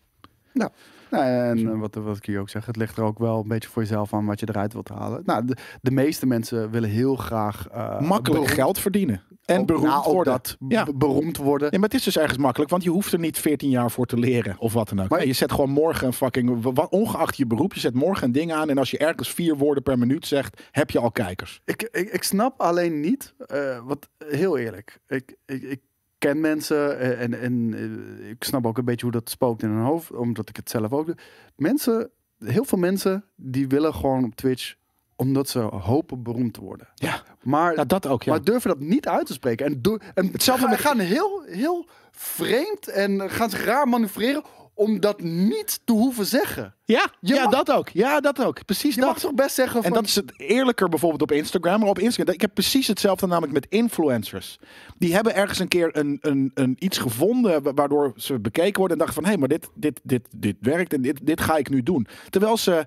Nou, 0.54 0.72
nou, 1.12 1.24
en 1.24 1.70
eh, 1.74 1.80
wat, 1.80 1.96
wat 1.96 2.18
ik 2.18 2.26
hier 2.26 2.40
ook 2.40 2.50
zeg, 2.50 2.66
het 2.66 2.76
ligt 2.76 2.98
er 2.98 3.04
ook 3.04 3.20
wel 3.20 3.42
een 3.42 3.48
beetje 3.48 3.70
voor 3.70 3.82
jezelf 3.82 4.14
aan 4.14 4.26
wat 4.26 4.40
je 4.40 4.50
eruit 4.50 4.74
wilt 4.74 4.90
halen. 4.90 5.22
Nou, 5.26 5.46
de, 5.46 5.58
de 5.82 5.92
meeste 5.92 6.26
mensen 6.26 6.72
willen 6.72 6.90
heel 6.90 7.16
graag 7.16 7.68
eh, 7.68 7.90
Makkelijk 8.00 8.24
beroemd- 8.24 8.52
geld 8.52 8.80
verdienen. 8.80 9.22
En 9.48 9.60
ook- 9.60 9.68
beroemd 9.68 9.86
nou, 9.88 10.06
ook 10.06 10.14
worden. 10.14 10.34
dat, 10.34 10.58
Ja. 10.68 10.84
be- 10.84 10.94
beroemd 10.94 11.38
worden. 11.38 11.68
Ja, 11.72 11.78
maar 11.80 11.90
het 11.90 11.98
is 11.98 12.04
dus 12.04 12.18
ergens 12.18 12.38
makkelijk, 12.38 12.70
want 12.72 12.84
je 12.84 12.90
hoeft 12.90 13.14
er 13.14 13.20
niet 13.20 13.38
14 13.38 13.70
jaar 13.70 13.92
voor 13.92 14.06
te 14.06 14.18
leren 14.18 14.56
of 14.60 14.74
wat 14.74 14.90
dan 14.90 15.02
ook. 15.02 15.10
Maar- 15.10 15.18
Nee, 15.20 15.28
je 15.28 15.34
zet 15.34 15.52
gewoon 15.52 15.70
morgen 15.70 16.08
een 16.08 16.14
fucking, 16.14 16.66
ongeacht 16.90 17.38
je 17.38 17.46
beroep, 17.46 17.74
je 17.74 17.80
zet 17.80 17.94
morgen 17.94 18.24
een 18.26 18.32
ding 18.32 18.54
aan 18.54 18.70
en 18.70 18.78
als 18.78 18.92
je 18.92 18.98
ergens 18.98 19.30
vier 19.34 19.56
woorden 19.56 19.84
per 19.84 19.98
minuut 19.98 20.28
zegt, 20.28 20.62
heb 20.72 20.90
je 20.90 21.00
al 21.00 21.12
kijkers. 21.12 21.62
Ik, 21.66 21.82
ik, 21.92 22.10
ik 22.10 22.24
snap 22.24 22.60
alleen 22.62 23.00
niet, 23.00 23.34
eh, 23.38 23.80
wat 23.86 24.10
heel 24.26 24.58
eerlijk, 24.58 25.00
ik, 25.08 25.36
ik, 25.46 25.62
ik 25.62 25.80
ken 26.18 26.42
mensen 26.42 27.00
eh, 27.00 27.22
en, 27.22 27.42
en 27.42 27.74
eh, 28.22 28.30
ik 28.30 28.44
snap 28.44 28.66
ook 28.66 28.78
een 28.78 28.86
beetje 28.86 29.06
hoe 29.06 29.16
dat 29.16 29.30
spookt 29.30 29.64
in 29.64 29.70
hun 29.70 29.84
hoofd, 29.86 30.12
omdat 30.16 30.50
ik 30.50 30.56
het 30.56 30.70
zelf 30.70 30.92
ook 30.92 31.06
doe. 31.06 31.18
Mensen, 31.56 32.10
heel 32.40 32.66
veel 32.66 32.78
mensen, 32.78 33.24
die 33.36 33.68
willen 33.68 33.94
gewoon 33.94 34.24
op 34.24 34.36
Twitch 34.36 34.76
omdat 35.18 35.50
ze 35.50 35.60
hopen 35.60 36.24
beroemd 36.24 36.54
te 36.54 36.62
worden. 36.62 36.88
Ja, 36.96 37.24
Maar, 37.42 37.76
nou, 37.76 37.88
dat 37.88 38.08
ook. 38.08 38.24
Ja. 38.24 38.32
maar 38.32 38.44
durven 38.44 38.70
dat 38.70 38.80
niet 38.80 39.08
uit 39.08 39.26
te 39.26 39.34
spreken. 39.34 39.66
En, 39.66 39.82
do- 39.82 39.98
en 40.14 40.28
Hetzelfde 40.32 40.62
gaan, 40.62 40.72
met- 40.72 40.80
gaan 40.80 41.00
heel, 41.00 41.42
heel 41.46 41.88
vreemd 42.12 42.88
en 42.88 43.30
gaan 43.30 43.50
zich 43.50 43.66
raar 43.66 43.88
manoeuvreren 43.88 44.44
om 44.74 45.00
dat 45.00 45.22
niet 45.22 45.80
te 45.84 45.94
hoeven 45.94 46.26
zeggen. 46.26 46.76
ja, 46.86 47.06
Je 47.20 47.34
ja 47.34 47.44
mag- 47.44 47.52
dat 47.52 47.72
ook. 47.72 47.90
Ja, 47.90 48.20
dat 48.20 48.44
ook. 48.46 48.66
Precies 48.66 48.96
Je 48.96 49.02
dat. 49.02 49.10
mag 49.10 49.20
toch 49.20 49.34
best 49.34 49.56
zeggen 49.56 49.76
En 49.78 49.84
van... 49.84 49.94
dat 49.94 50.06
is 50.06 50.16
het 50.16 50.40
eerlijker 50.40 50.90
bijvoorbeeld 50.90 51.22
op 51.22 51.32
Instagram. 51.32 51.80
Maar 51.80 51.90
op 51.90 52.00
Instagram, 52.00 52.34
ik 52.34 52.42
heb 52.42 52.54
precies 52.54 52.88
hetzelfde 52.88 53.28
namelijk 53.28 53.54
met 53.54 53.66
influencers. 53.70 54.60
Die 54.98 55.14
hebben 55.14 55.36
ergens 55.36 55.60
een 55.60 55.68
keer 55.68 55.98
een, 55.98 56.18
een, 56.22 56.52
een 56.54 56.76
iets 56.80 56.98
gevonden 56.98 57.64
wa- 57.64 57.74
waardoor 57.74 58.14
ze 58.16 58.40
bekeken 58.40 58.80
worden 58.80 58.98
en 59.00 59.06
dachten 59.06 59.24
van 59.24 59.24
hé, 59.24 59.30
hey, 59.30 59.40
maar 59.40 59.48
dit, 59.50 59.70
dit, 59.76 60.00
dit, 60.04 60.28
dit 60.36 60.56
werkt 60.60 60.94
en 60.94 61.02
dit, 61.02 61.26
dit 61.26 61.42
ga 61.42 61.58
ik 61.58 61.70
nu 61.70 61.84
doen. 61.84 62.08
Terwijl 62.30 62.58
ze 62.58 62.86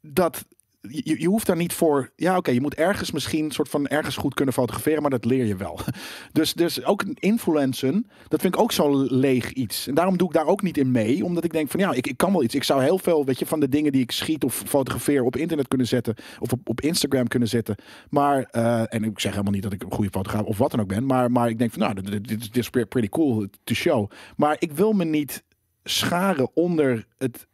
dat. 0.00 0.44
Je, 0.88 1.20
je 1.20 1.26
hoeft 1.26 1.46
daar 1.46 1.56
niet 1.56 1.72
voor. 1.72 2.10
Ja, 2.16 2.36
oké, 2.36 2.50
je 2.50 2.60
moet 2.60 2.74
ergens 2.74 3.10
misschien 3.10 3.50
soort 3.50 3.68
van 3.68 3.86
ergens 3.86 4.16
goed 4.16 4.34
kunnen 4.34 4.54
fotograferen, 4.54 5.02
maar 5.02 5.10
dat 5.10 5.24
leer 5.24 5.44
je 5.44 5.56
wel. 5.56 5.80
Dus, 6.32 6.52
dus 6.54 6.84
ook 6.84 7.04
influencen, 7.14 8.06
dat 8.28 8.40
vind 8.40 8.54
ik 8.54 8.60
ook 8.60 8.72
zo 8.72 9.04
leeg 9.04 9.52
iets. 9.52 9.86
En 9.86 9.94
daarom 9.94 10.16
doe 10.16 10.28
ik 10.28 10.34
daar 10.34 10.46
ook 10.46 10.62
niet 10.62 10.78
in 10.78 10.90
mee, 10.90 11.24
omdat 11.24 11.44
ik 11.44 11.52
denk 11.52 11.70
van 11.70 11.80
ja, 11.80 11.92
ik, 11.92 12.06
ik 12.06 12.16
kan 12.16 12.32
wel 12.32 12.42
iets. 12.42 12.54
Ik 12.54 12.64
zou 12.64 12.82
heel 12.82 12.98
veel, 12.98 13.24
weet 13.24 13.38
je, 13.38 13.46
van 13.46 13.60
de 13.60 13.68
dingen 13.68 13.92
die 13.92 14.02
ik 14.02 14.10
schiet 14.10 14.44
of 14.44 14.62
fotografeer 14.66 15.22
op 15.22 15.36
internet 15.36 15.68
kunnen 15.68 15.86
zetten 15.86 16.14
of 16.38 16.52
op, 16.52 16.68
op 16.68 16.80
Instagram 16.80 17.28
kunnen 17.28 17.48
zetten. 17.48 17.76
Maar, 18.10 18.42
eh, 18.42 18.94
en 18.94 19.04
ik 19.04 19.20
zeg 19.20 19.30
helemaal 19.30 19.52
niet 19.52 19.62
dat 19.62 19.72
ik 19.72 19.82
een 19.82 19.92
goede 19.92 20.10
fotograaf 20.10 20.42
of 20.42 20.58
wat 20.58 20.70
dan 20.70 20.80
ook 20.80 20.88
ben, 20.88 21.06
maar, 21.06 21.30
maar 21.30 21.48
ik 21.48 21.58
denk 21.58 21.72
van 21.72 21.80
nou, 21.80 21.94
dit, 22.02 22.28
dit 22.28 22.56
is 22.56 22.70
pretty 22.70 23.08
cool 23.08 23.46
to 23.64 23.74
show. 23.74 24.10
Maar 24.36 24.56
ik 24.58 24.72
wil 24.72 24.92
me 24.92 25.04
niet 25.04 25.44
scharen 25.84 26.50
onder 26.54 27.06
het 27.18 27.46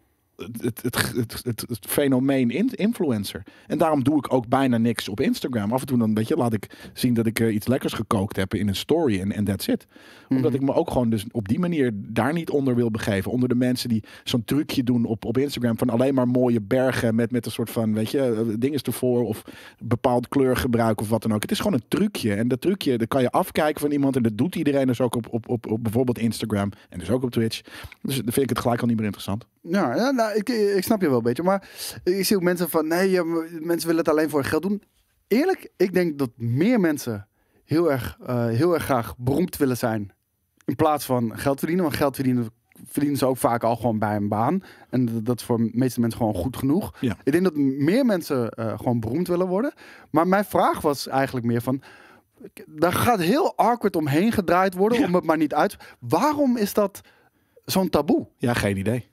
het, 0.60 0.82
het, 0.82 1.64
het, 1.68 1.86
fenomeen 1.88 2.50
in, 2.50 2.70
influencer. 2.74 3.42
En 3.66 3.78
daarom 3.78 4.04
doe 4.04 4.18
ik 4.18 4.32
ook 4.32 4.48
bijna 4.48 4.78
niks 4.78 5.08
op 5.08 5.20
Instagram. 5.20 5.72
Af 5.72 5.80
en 5.80 5.86
toe 5.86 5.98
dan 5.98 6.14
weet 6.14 6.28
je, 6.28 6.36
laat 6.36 6.52
ik 6.52 6.90
zien 6.92 7.14
dat 7.14 7.26
ik 7.26 7.40
eh, 7.40 7.54
iets 7.54 7.66
lekkers 7.66 7.92
gekookt 7.92 8.36
heb 8.36 8.54
in 8.54 8.68
een 8.68 8.76
story 8.76 9.20
en 9.20 9.32
en 9.32 9.44
that's 9.44 9.66
it. 9.66 9.86
Omdat 10.28 10.52
Mhm. 10.52 10.60
ik 10.60 10.66
me 10.68 10.74
ook 10.74 10.90
gewoon 10.90 11.10
dus 11.10 11.24
op 11.30 11.48
die 11.48 11.58
manier 11.58 11.90
daar 11.94 12.32
niet 12.32 12.50
onder 12.50 12.74
wil 12.74 12.90
begeven. 12.90 13.30
Onder 13.30 13.48
de 13.48 13.54
mensen 13.54 13.88
die 13.88 14.02
zo'n 14.24 14.44
trucje 14.44 14.82
doen 14.84 15.04
op, 15.04 15.24
op 15.24 15.38
Instagram 15.38 15.78
van 15.78 15.90
alleen 15.90 16.14
maar 16.14 16.28
mooie 16.28 16.60
bergen 16.60 17.14
met, 17.14 17.30
met 17.30 17.46
een 17.46 17.52
soort 17.52 17.70
van, 17.70 17.94
weet 17.94 18.10
je, 18.10 18.20
eh, 18.20 18.54
dinges 18.58 18.82
ervoor 18.82 19.24
of 19.24 19.42
bepaald 19.78 20.28
kleur 20.28 20.56
gebruiken 20.56 21.04
of 21.04 21.10
wat 21.10 21.22
dan 21.22 21.32
ook. 21.32 21.42
Het 21.42 21.50
is 21.50 21.58
gewoon 21.58 21.72
een 21.74 21.88
trucje. 21.88 22.34
En 22.34 22.48
dat 22.48 22.60
trucje, 22.60 22.98
dat 22.98 23.08
kan 23.08 23.22
je 23.22 23.30
afkijken 23.30 23.80
van 23.80 23.90
iemand 23.90 24.16
en 24.16 24.22
dat 24.22 24.38
doet 24.38 24.54
iedereen 24.54 24.86
dus 24.86 25.00
ook 25.00 25.16
op, 25.16 25.26
op, 25.30 25.48
op, 25.48 25.66
op 25.66 25.82
bijvoorbeeld 25.82 26.18
Instagram 26.18 26.70
en 26.88 26.98
dus 26.98 27.10
ook 27.10 27.22
op 27.22 27.30
Twitch. 27.30 27.60
Dus 28.02 28.16
dan 28.16 28.32
vind 28.32 28.42
ik 28.42 28.48
het 28.48 28.58
gelijk 28.58 28.80
al 28.80 28.86
niet 28.86 28.96
meer 28.96 29.04
interessant. 29.04 29.46
Ja, 29.68 29.94
ja 29.96 30.10
nou, 30.10 30.34
ik, 30.34 30.48
ik 30.48 30.82
snap 30.84 31.00
je 31.00 31.08
wel 31.08 31.16
een 31.16 31.22
beetje. 31.22 31.42
Maar 31.42 31.68
ik 32.04 32.24
zie 32.24 32.36
ook 32.36 32.42
mensen 32.42 32.70
van, 32.70 32.86
nee, 32.86 33.10
ja, 33.10 33.24
mensen 33.24 33.88
willen 33.88 33.96
het 34.04 34.08
alleen 34.08 34.30
voor 34.30 34.44
geld 34.44 34.62
doen. 34.62 34.82
Eerlijk, 35.28 35.68
ik 35.76 35.92
denk 35.94 36.18
dat 36.18 36.30
meer 36.36 36.80
mensen 36.80 37.28
heel 37.64 37.90
erg, 37.92 38.18
eh, 38.26 38.46
heel 38.46 38.74
erg 38.74 38.84
graag 38.84 39.16
beroemd 39.18 39.56
willen 39.56 39.76
zijn. 39.76 40.12
In 40.64 40.76
plaats 40.76 41.04
van 41.04 41.38
geld 41.38 41.58
verdienen. 41.58 41.84
Want 41.84 41.96
geld 41.96 42.14
verdienen, 42.14 42.46
verdienen 42.86 43.18
ze 43.18 43.26
ook 43.26 43.36
vaak 43.36 43.62
al 43.62 43.76
gewoon 43.76 43.98
bij 43.98 44.16
een 44.16 44.28
baan. 44.28 44.62
En 44.90 45.22
dat- 45.24 45.38
is 45.38 45.44
voor 45.46 45.56
de 45.56 45.70
meeste 45.72 46.00
mensen 46.00 46.18
gewoon 46.18 46.34
goed 46.34 46.56
genoeg. 46.56 46.92
Ja. 47.00 47.16
Ik 47.24 47.32
denk 47.32 47.44
dat 47.44 47.56
meer 47.56 48.06
mensen 48.06 48.50
eh, 48.50 48.78
gewoon 48.78 49.00
beroemd 49.00 49.28
willen 49.28 49.46
worden. 49.46 49.72
Maar 50.10 50.28
mijn 50.28 50.44
vraag 50.44 50.80
was 50.80 51.06
eigenlijk 51.08 51.46
meer 51.46 51.60
van... 51.60 51.82
Daar 52.66 52.92
gaat 52.92 53.20
heel 53.20 53.56
awkward 53.56 53.96
omheen 53.96 54.32
gedraaid 54.32 54.74
worden, 54.74 54.98
Ja. 55.00 55.06
om 55.06 55.14
het 55.14 55.24
maar 55.24 55.36
niet 55.36 55.54
uit. 55.54 55.76
Waarom 55.98 56.56
is 56.56 56.74
dat 56.74 57.00
zo'n 57.64 57.88
taboe? 57.88 58.26
Ja, 58.36 58.54
geen 58.54 58.76
idee. 58.76 59.12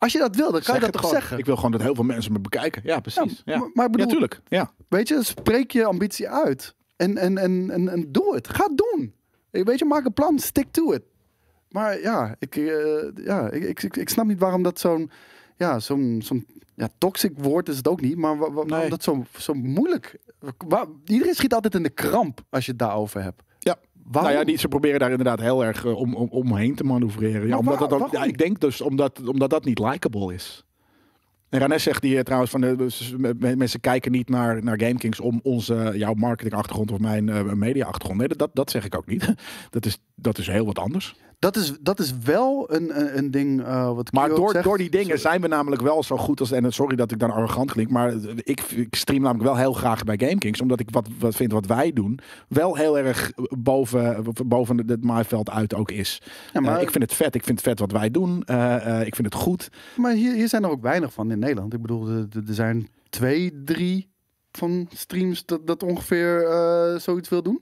Als 0.00 0.12
je 0.12 0.18
dat 0.18 0.36
wil, 0.36 0.44
dan 0.52 0.52
kan 0.60 0.62
Zeg 0.62 0.74
je 0.74 0.80
dat 0.80 0.92
toch 0.92 1.00
gewoon. 1.00 1.16
zeggen? 1.16 1.38
Ik 1.38 1.44
wil 1.44 1.56
gewoon 1.56 1.70
dat 1.72 1.82
heel 1.82 1.94
veel 1.94 2.04
mensen 2.04 2.32
me 2.32 2.38
bekijken. 2.40 2.82
Ja, 2.84 3.00
precies. 3.00 3.42
Ja, 3.44 3.58
maar- 3.58 3.70
maar 3.74 3.86
ik 3.86 3.92
bedoel- 3.92 4.06
ja 4.06 4.12
tuurlijk. 4.12 4.40
Ja. 4.48 4.70
Weet 4.88 5.08
je, 5.08 5.22
spreek 5.24 5.70
je 5.70 5.84
ambitie 5.84 6.28
uit. 6.28 6.74
En, 6.96 7.16
en, 7.16 7.38
en, 7.38 7.70
en, 7.70 7.88
en 7.88 8.12
doe 8.12 8.34
het. 8.34 8.48
Ga 8.48 8.64
het 8.64 8.76
doen. 8.76 9.14
Weet 9.50 9.78
je, 9.78 9.84
maak 9.84 10.04
een 10.04 10.12
plan. 10.12 10.38
Stick 10.38 10.70
to 10.72 10.92
it. 10.92 11.02
Maar 11.68 12.00
ja, 12.00 12.34
ik, 12.38 12.56
eh, 12.56 13.24
ja, 13.24 13.50
ik, 13.50 13.62
ik, 13.64 13.82
ik, 13.82 13.96
ik 13.96 14.08
snap 14.08 14.26
niet 14.26 14.38
waarom 14.38 14.62
dat 14.62 14.78
zo'n... 14.80 15.10
Ja, 15.56 15.78
zo'n 15.80 16.20
zo'n 16.24 16.46
ja, 16.74 16.88
toxic 16.98 17.32
woord 17.38 17.68
is 17.68 17.76
het 17.76 17.88
ook 17.88 18.00
niet. 18.00 18.16
Maar 18.16 18.38
wa- 18.38 18.46
wa- 18.46 18.52
waarom 18.52 18.78
Nee. 18.78 18.90
dat 18.90 19.02
zo, 19.02 19.24
zo 19.38 19.54
moeilijk... 19.54 20.18
Waar, 20.68 20.86
iedereen 21.04 21.34
schiet 21.34 21.54
altijd 21.54 21.74
in 21.74 21.82
de 21.82 21.90
kramp 21.90 22.40
als 22.50 22.64
je 22.64 22.70
het 22.70 22.80
daarover 22.80 23.22
hebt. 23.22 23.42
Waarom? 24.10 24.30
Nou 24.32 24.42
ja, 24.44 24.50
die, 24.50 24.58
ze 24.58 24.68
proberen 24.68 24.98
daar 25.00 25.10
inderdaad 25.10 25.40
heel 25.40 25.64
erg 25.64 25.84
eh, 25.84 25.96
om, 25.96 26.14
om, 26.14 26.28
omheen 26.30 26.74
te 26.74 26.84
manoeuvreren. 26.84 27.46
Ja, 27.48 27.56
omdat 27.58 27.78
waar- 27.78 27.88
dat, 27.88 28.00
ook- 28.02 28.12
ja, 28.12 28.24
ik 28.24 28.38
denk 28.38 28.60
dus 28.60 28.80
omdat, 28.80 29.28
omdat 29.28 29.50
dat 29.50 29.64
niet 29.64 29.78
likable 29.78 30.34
is. 30.34 30.64
En 31.48 31.58
Ranes 31.60 31.82
zegt 31.82 32.02
hier 32.02 32.24
trouwens 32.24 32.50
van 32.50 32.60
de, 32.60 32.76
dus 32.76 33.14
me- 33.16 33.56
mensen 33.56 33.80
kijken 33.80 34.12
niet 34.12 34.28
naar, 34.28 34.64
naar 34.64 34.80
GameKings 34.80 35.20
om 35.20 35.40
onze 35.42 35.92
jouw 35.94 36.14
marketingachtergrond 36.14 36.92
of 36.92 36.98
mijn 36.98 37.28
eh 37.28 37.42
mediaachtergrond. 37.52 38.18
Nee, 38.18 38.28
dat, 38.28 38.50
dat 38.52 38.70
zeg 38.70 38.84
ik 38.84 38.94
ook 38.96 39.06
niet. 39.06 39.34
Dat 39.70 39.86
is, 39.86 39.98
dat 40.14 40.38
is 40.38 40.46
heel 40.46 40.64
wat 40.66 40.78
anders. 40.78 41.14
Dat, 41.40 41.56
is, 41.56 41.72
dat 41.80 41.98
is 41.98 42.14
wel 42.24 42.72
een, 42.74 42.98
een, 43.00 43.18
een 43.18 43.30
ding 43.30 43.60
uh, 43.60 43.92
wat 43.94 44.12
Maar 44.12 44.28
door, 44.28 44.50
zegt. 44.50 44.64
door 44.64 44.78
die 44.78 44.90
dingen 44.90 45.18
zijn 45.18 45.40
we 45.40 45.48
namelijk 45.48 45.82
wel 45.82 46.02
zo 46.02 46.16
goed 46.16 46.40
als. 46.40 46.50
En 46.50 46.72
sorry 46.72 46.96
dat 46.96 47.10
ik 47.10 47.18
dan 47.18 47.30
arrogant 47.30 47.72
klink. 47.72 47.90
Maar 47.90 48.12
ik, 48.36 48.60
ik 48.60 48.94
stream 48.96 49.22
namelijk 49.22 49.44
wel 49.44 49.56
heel 49.56 49.72
graag 49.72 50.04
bij 50.04 50.18
GameKings. 50.18 50.60
Omdat 50.60 50.80
ik 50.80 50.88
wat, 50.90 51.08
wat 51.18 51.34
vind 51.34 51.52
wat 51.52 51.66
wij 51.66 51.92
doen. 51.92 52.18
Wel 52.48 52.76
heel 52.76 52.98
erg 52.98 53.32
boven, 53.58 54.24
boven 54.46 54.88
het 54.88 55.04
maaiveld 55.04 55.50
uit 55.50 55.74
ook 55.74 55.90
is. 55.90 56.22
Ja, 56.52 56.60
maar- 56.60 56.76
Eh, 56.76 56.82
ik 56.82 56.90
vind 56.90 57.04
het 57.04 57.14
vet. 57.14 57.34
Ik 57.34 57.44
vind 57.44 57.58
het 57.58 57.68
vet 57.68 57.78
wat 57.78 57.92
wij 57.92 58.10
doen. 58.10 58.42
Eh, 58.44 59.00
eh, 59.00 59.06
ik 59.06 59.14
vind 59.14 59.32
het 59.32 59.42
goed. 59.42 59.68
Maar 59.96 60.12
hier, 60.12 60.32
hier 60.34 60.48
zijn 60.48 60.64
er 60.64 60.70
ook 60.70 60.82
weinig 60.82 61.12
van 61.12 61.30
in 61.30 61.38
Nederland. 61.38 61.74
Ik 61.74 61.80
bedoel, 61.82 62.08
er- 62.08 62.26
er 62.48 62.54
zijn 62.54 62.88
twee, 63.10 63.62
drie 63.64 64.08
van 64.52 64.88
streams 64.94 65.44
dat, 65.44 65.66
dat 65.66 65.82
ongeveer 65.82 66.44
eh, 66.46 66.98
zoiets 66.98 67.28
wil 67.28 67.42
doen. 67.42 67.60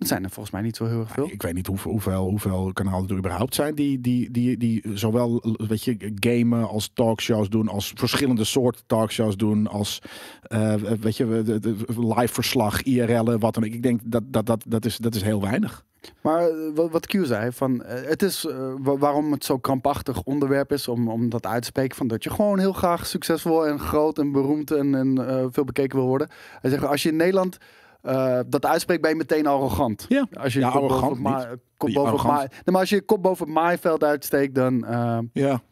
Dat 0.00 0.08
zijn 0.08 0.24
er 0.24 0.30
volgens 0.30 0.54
mij 0.54 0.62
niet 0.62 0.76
zo 0.76 0.86
heel 0.86 1.00
erg 1.00 1.10
veel. 1.10 1.28
Ik 1.30 1.42
weet 1.42 1.54
niet 1.54 1.66
hoeveel, 1.66 1.90
hoeveel, 1.90 2.28
hoeveel 2.28 2.70
kanalen 2.72 3.08
er 3.08 3.16
überhaupt 3.16 3.54
zijn. 3.54 3.74
Die, 3.74 4.00
die, 4.00 4.30
die, 4.30 4.56
die 4.56 4.82
zowel 4.94 5.54
weet 5.68 5.84
je, 5.84 6.12
gamen 6.14 6.68
als 6.68 6.90
talkshows 6.94 7.48
doen. 7.48 7.68
Als 7.68 7.92
verschillende 7.94 8.44
soorten 8.44 8.82
talkshows 8.86 9.36
doen. 9.36 9.66
Als 9.66 9.98
eh, 10.42 10.74
weet 10.74 11.16
je, 11.16 11.42
de- 11.44 11.58
de- 11.58 11.76
live 12.16 12.34
verslag, 12.34 12.82
IRL'en, 12.82 13.38
wat 13.38 13.54
dan 13.54 13.64
ook. 13.64 13.70
Ik 13.70 13.82
denk 13.82 14.00
dat 14.04 14.22
dat, 14.26 14.46
dat, 14.46 14.64
dat, 14.68 14.84
is, 14.84 14.96
dat 14.96 15.14
is 15.14 15.22
heel 15.22 15.40
weinig. 15.40 15.84
Maar 16.22 16.48
eh, 16.48 16.54
wat, 16.74 16.90
wat 16.90 17.06
Q 17.06 17.14
zei, 17.22 17.52
van, 17.52 17.82
eh, 17.82 18.08
het 18.08 18.22
is 18.22 18.42
wa- 18.78 18.96
waarom 18.96 19.32
het 19.32 19.44
zo'n 19.44 19.60
krampachtig 19.60 20.22
onderwerp 20.22 20.72
is 20.72 20.88
om, 20.88 21.08
om 21.08 21.28
dat 21.28 21.46
uit 21.46 21.62
te 21.62 21.68
spreken. 21.68 21.96
Van 21.96 22.08
dat 22.08 22.24
je 22.24 22.30
gewoon 22.30 22.58
heel 22.58 22.72
graag 22.72 23.06
succesvol 23.06 23.66
en 23.66 23.78
groot 23.78 24.18
en 24.18 24.32
beroemd 24.32 24.70
en, 24.70 24.94
en 24.94 25.48
veel 25.52 25.64
bekeken 25.64 25.98
wil 25.98 26.06
worden. 26.06 26.28
Hij 26.60 26.70
zegt, 26.70 26.84
als 26.84 27.02
je 27.02 27.08
in 27.08 27.16
Nederland 27.16 27.58
eh, 28.02 28.38
dat 28.46 28.66
uitspreekt, 28.66 29.00
ben 29.02 29.10
je 29.10 29.16
meteen 29.16 29.46
arrogant. 29.46 30.06
Ja. 30.08 30.26
Als 30.32 30.52
je 30.52 30.58
je 30.58 30.64
Ja, 30.64 30.70
kop 30.70 30.80
boven 30.80 30.96
arrogant 30.96 31.12
het 31.16 31.22
ma- 31.22 31.38
niet. 31.38 31.46
kop 31.76 31.88
boven 31.92 32.12
het 32.12 32.22
ma- 32.22 32.28
arrogant. 32.28 32.50
Nee, 32.50 32.60
maar 32.64 32.80
als 32.80 32.88
je 32.90 32.94
je 32.96 33.02
kop 33.02 33.22
boven 33.22 33.44
het 33.46 33.54
maaiveld 33.54 34.04
uitsteekt, 34.04 34.54
dan, 34.54 34.84
eh, 34.86 35.18
Ja. 35.32 35.62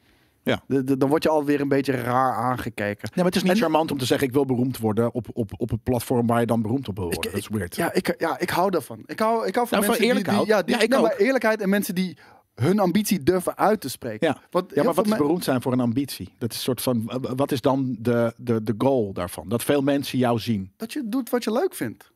de- 0.66 0.85
de- 0.85 0.97
dan 0.97 1.09
word 1.09 1.22
je 1.22 1.29
alweer 1.29 1.61
een 1.61 1.68
beetje 1.68 1.93
raar 1.93 2.35
aangekeken. 2.35 3.09
Ja, 3.09 3.11
maar 3.14 3.24
het 3.24 3.37
is 3.37 3.43
niet 3.43 3.53
En- 3.53 3.59
charmant 3.59 3.91
om 3.91 3.99
te 3.99 4.05
zeggen 4.05 4.26
ik 4.26 4.33
wil 4.33 4.45
beroemd 4.45 4.79
worden 4.79 5.12
op, 5.14 5.26
op, 5.33 5.51
op 5.57 5.72
een 5.72 5.81
platform 5.83 6.26
waar 6.26 6.41
je 6.41 6.47
dan 6.47 6.62
beroemd 6.62 6.89
op 6.89 6.97
wil 6.97 7.05
worden. 7.05 7.22
Ik- 7.24 7.31
dat 7.31 7.41
is 7.41 7.49
weird. 7.49 7.76
Ja, 7.76 7.93
ik, 7.93 8.14
ja, 8.18 8.39
ik 8.39 8.51
hou 8.51 8.70
daarvan. 8.70 9.03
Ik 9.07 9.18
hou, 9.18 9.47
ik 9.47 9.55
hou 9.55 9.68
van 9.68 9.79
Nou, 9.79 9.91
mensen 9.91 9.99
die- 10.01 10.07
eerlijkheid. 10.09 10.39
die, 10.39 10.49
ja, 10.55 10.62
die, 10.62 10.74
Ja, 10.76 10.81
ik 10.83 10.89
nee, 10.91 11.01
maar 11.01 11.12
ook. 11.12 11.18
eerlijkheid 11.18 11.61
en 11.62 11.68
mensen 11.68 11.95
die 11.95 12.16
hun 12.55 12.79
ambitie 12.79 13.22
durven 13.22 13.57
uit 13.57 13.81
te 13.81 13.91
spreken. 13.91 14.26
Ja. 14.29 14.37
Want 14.51 14.74
Ja, 14.74 14.83
maar 14.83 14.95
wat 14.95 15.07
is 15.07 15.16
beroemd 15.16 15.45
zijn 15.45 15.62
voor 15.62 15.72
een 15.72 15.81
ambitie? 15.81 16.35
Dat 16.39 16.51
is 16.51 16.57
een 16.57 16.62
soort 16.62 16.83
van, 16.83 17.11
wat 17.37 17.53
is 17.53 17.61
dan 17.61 17.97
de, 17.99 18.33
de, 18.37 18.62
de 18.62 18.74
goal 18.79 19.12
daarvan? 19.12 19.49
Dat 19.49 19.62
veel 19.64 19.81
mensen 19.83 20.18
jou 20.18 20.39
zien. 20.39 20.72
Dat 20.76 20.93
je 20.93 21.03
doet 21.07 21.31
wat 21.31 21.45
je 21.45 21.53
leuk 21.53 21.74
vindt. 21.74 22.11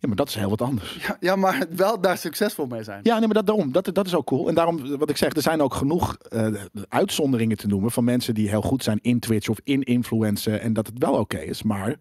Ja, 0.00 0.08
maar 0.08 0.16
dat 0.16 0.28
is 0.28 0.34
heel 0.34 0.48
wat 0.48 0.62
anders. 0.62 1.06
Ja, 1.06 1.16
ja 1.20 1.36
maar 1.36 1.66
wel 1.76 2.00
daar 2.00 2.18
succesvol 2.18 2.66
mee 2.66 2.82
zijn. 2.82 3.00
Ja, 3.02 3.18
nee, 3.18 3.26
maar 3.26 3.34
dat, 3.34 3.46
daarom, 3.46 3.72
dat, 3.72 3.94
dat 3.94 4.06
is 4.06 4.14
ook 4.14 4.26
cool. 4.26 4.48
En 4.48 4.54
daarom, 4.54 4.96
wat 4.96 5.10
ik 5.10 5.16
zeg, 5.16 5.32
er 5.34 5.42
zijn 5.42 5.60
ook 5.62 5.74
genoeg 5.74 6.16
eh, 6.16 6.46
uitzonderingen 6.88 7.56
te 7.56 7.66
noemen 7.66 7.90
van 7.90 8.04
mensen 8.04 8.34
die 8.34 8.48
heel 8.48 8.62
goed 8.62 8.82
zijn 8.82 8.98
in 9.02 9.18
Twitch 9.18 9.48
of 9.48 9.60
in 9.64 9.82
influencen 9.82 10.60
en 10.60 10.72
dat 10.72 10.86
het 10.86 10.98
wel 10.98 11.12
oké 11.12 11.38
is. 11.38 11.62
Maar 11.62 11.96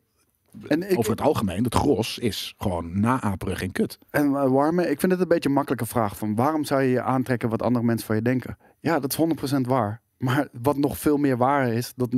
En, 0.68 0.92
ik, 0.92 0.98
over 0.98 1.12
het 1.12 1.22
algemeen, 1.22 1.64
het 1.64 1.76
gros 1.76 2.18
is 2.18 2.54
gewoon 2.58 3.00
naaperig 3.00 3.62
en 3.62 3.72
kut. 3.72 3.98
en 4.10 4.26
uh, 4.26 4.48
Warme, 4.48 4.90
ik 4.90 5.00
vind 5.00 5.12
het 5.12 5.22
een 5.22 5.28
beetje 5.28 5.50
een 5.50 5.56
makkelijke 5.56 5.86
vraag. 5.86 6.18
Van 6.18 6.36
waarom 6.36 6.64
zou 6.66 6.82
je 6.82 6.90
je 6.90 7.02
aantrekken 7.02 7.50
wat 7.50 7.62
andere 7.62 7.86
mensen 7.86 8.08
van 8.08 8.16
je 8.16 8.22
denken? 8.22 8.58
Ja, 8.80 9.00
dat 9.00 9.12
is 9.12 9.56
100% 9.58 9.62
waar. 9.62 10.02
Maar 10.18 10.48
wat 10.62 10.78
nog 10.78 10.98
veel 10.98 11.18
meer 11.18 11.38
waar 11.38 11.74
is, 11.74 11.94
dat 11.96 12.10
99% 12.12 12.16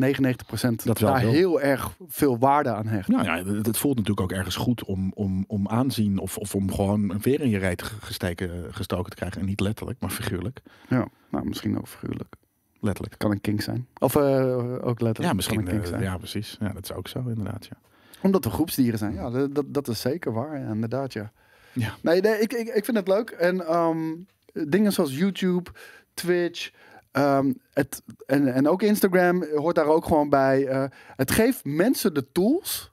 Dat 0.84 0.98
daar 0.98 1.20
heel 1.20 1.62
erg 1.62 1.96
veel 2.08 2.38
waarde 2.38 2.70
aan 2.70 2.88
hecht. 2.88 3.08
Nou 3.08 3.24
ja, 3.24 3.44
het, 3.44 3.66
het 3.66 3.78
voelt 3.78 3.96
natuurlijk 3.96 4.32
ook 4.32 4.38
ergens 4.38 4.56
goed 4.56 4.84
om, 4.84 5.12
om, 5.16 5.44
om 5.48 5.68
aanzien 5.68 6.18
of, 6.18 6.38
of 6.38 6.56
om 6.56 6.74
gewoon 6.74 7.10
een 7.10 7.22
veer 7.22 7.42
in 7.42 7.50
je 7.50 7.58
reet 7.58 7.82
gesteken, 7.82 8.74
gestoken 8.74 9.10
te 9.10 9.16
krijgen. 9.16 9.42
En 9.42 9.48
niet 9.48 9.60
letterlijk, 9.60 10.00
maar 10.00 10.10
figuurlijk. 10.10 10.62
Ja, 10.88 11.08
nou 11.30 11.46
misschien 11.46 11.78
ook 11.78 11.88
figuurlijk. 11.88 12.36
Letterlijk. 12.80 13.18
Kan 13.18 13.32
een 13.32 13.42
kink 13.42 13.62
zijn. 13.62 13.88
Of 13.98 14.16
eh, 14.16 14.56
ook 14.74 15.02
letterlijk. 15.02 15.18
Ja, 15.20 15.34
misschien. 15.34 15.64
Kan 15.64 15.66
een 15.66 15.72
kink 15.72 15.84
eh, 15.84 15.90
zijn. 15.90 16.02
ja, 16.02 16.18
precies. 16.18 16.58
Ja, 16.60 16.70
dat 16.74 16.84
is 16.84 16.94
ook 16.94 17.08
zo, 17.08 17.24
inderdaad. 17.28 17.66
Ja. 17.66 17.78
Omdat 18.22 18.44
we 18.44 18.50
groepsdieren 18.50 19.00
zijn. 19.00 19.14
Ja, 19.14 19.30
dat, 19.30 19.56
dat, 19.56 19.74
dat 19.74 19.88
is 19.88 20.02
zeker 20.02 20.34
waar. 20.34 20.60
Ja, 20.60 20.72
inderdaad, 20.72 21.14
ja. 21.14 21.32
Ja. 21.74 21.96
Nee, 22.02 22.22
nee 22.22 22.40
ik, 22.40 22.54
ik, 22.54 22.68
ik 22.68 22.86
vind 22.86 22.98
het 22.98 23.08
leuk. 23.08 23.30
En 23.30 23.66
ehm, 23.68 24.16
dingen 24.54 24.94
zoals 24.94 25.18
YouTube, 25.18 25.70
Twitch... 26.14 26.72
ehm, 27.12 27.54
het, 27.74 28.02
en, 28.26 28.54
en 28.54 28.68
ook 28.68 28.82
Instagram 28.82 29.44
hoort 29.56 29.76
daar 29.76 29.86
ook 29.86 30.06
gewoon 30.06 30.30
bij. 30.30 30.68
Eh, 30.68 30.84
het 31.16 31.32
geeft 31.32 31.66
mensen 31.66 32.14
de 32.14 32.32
tools 32.32 32.92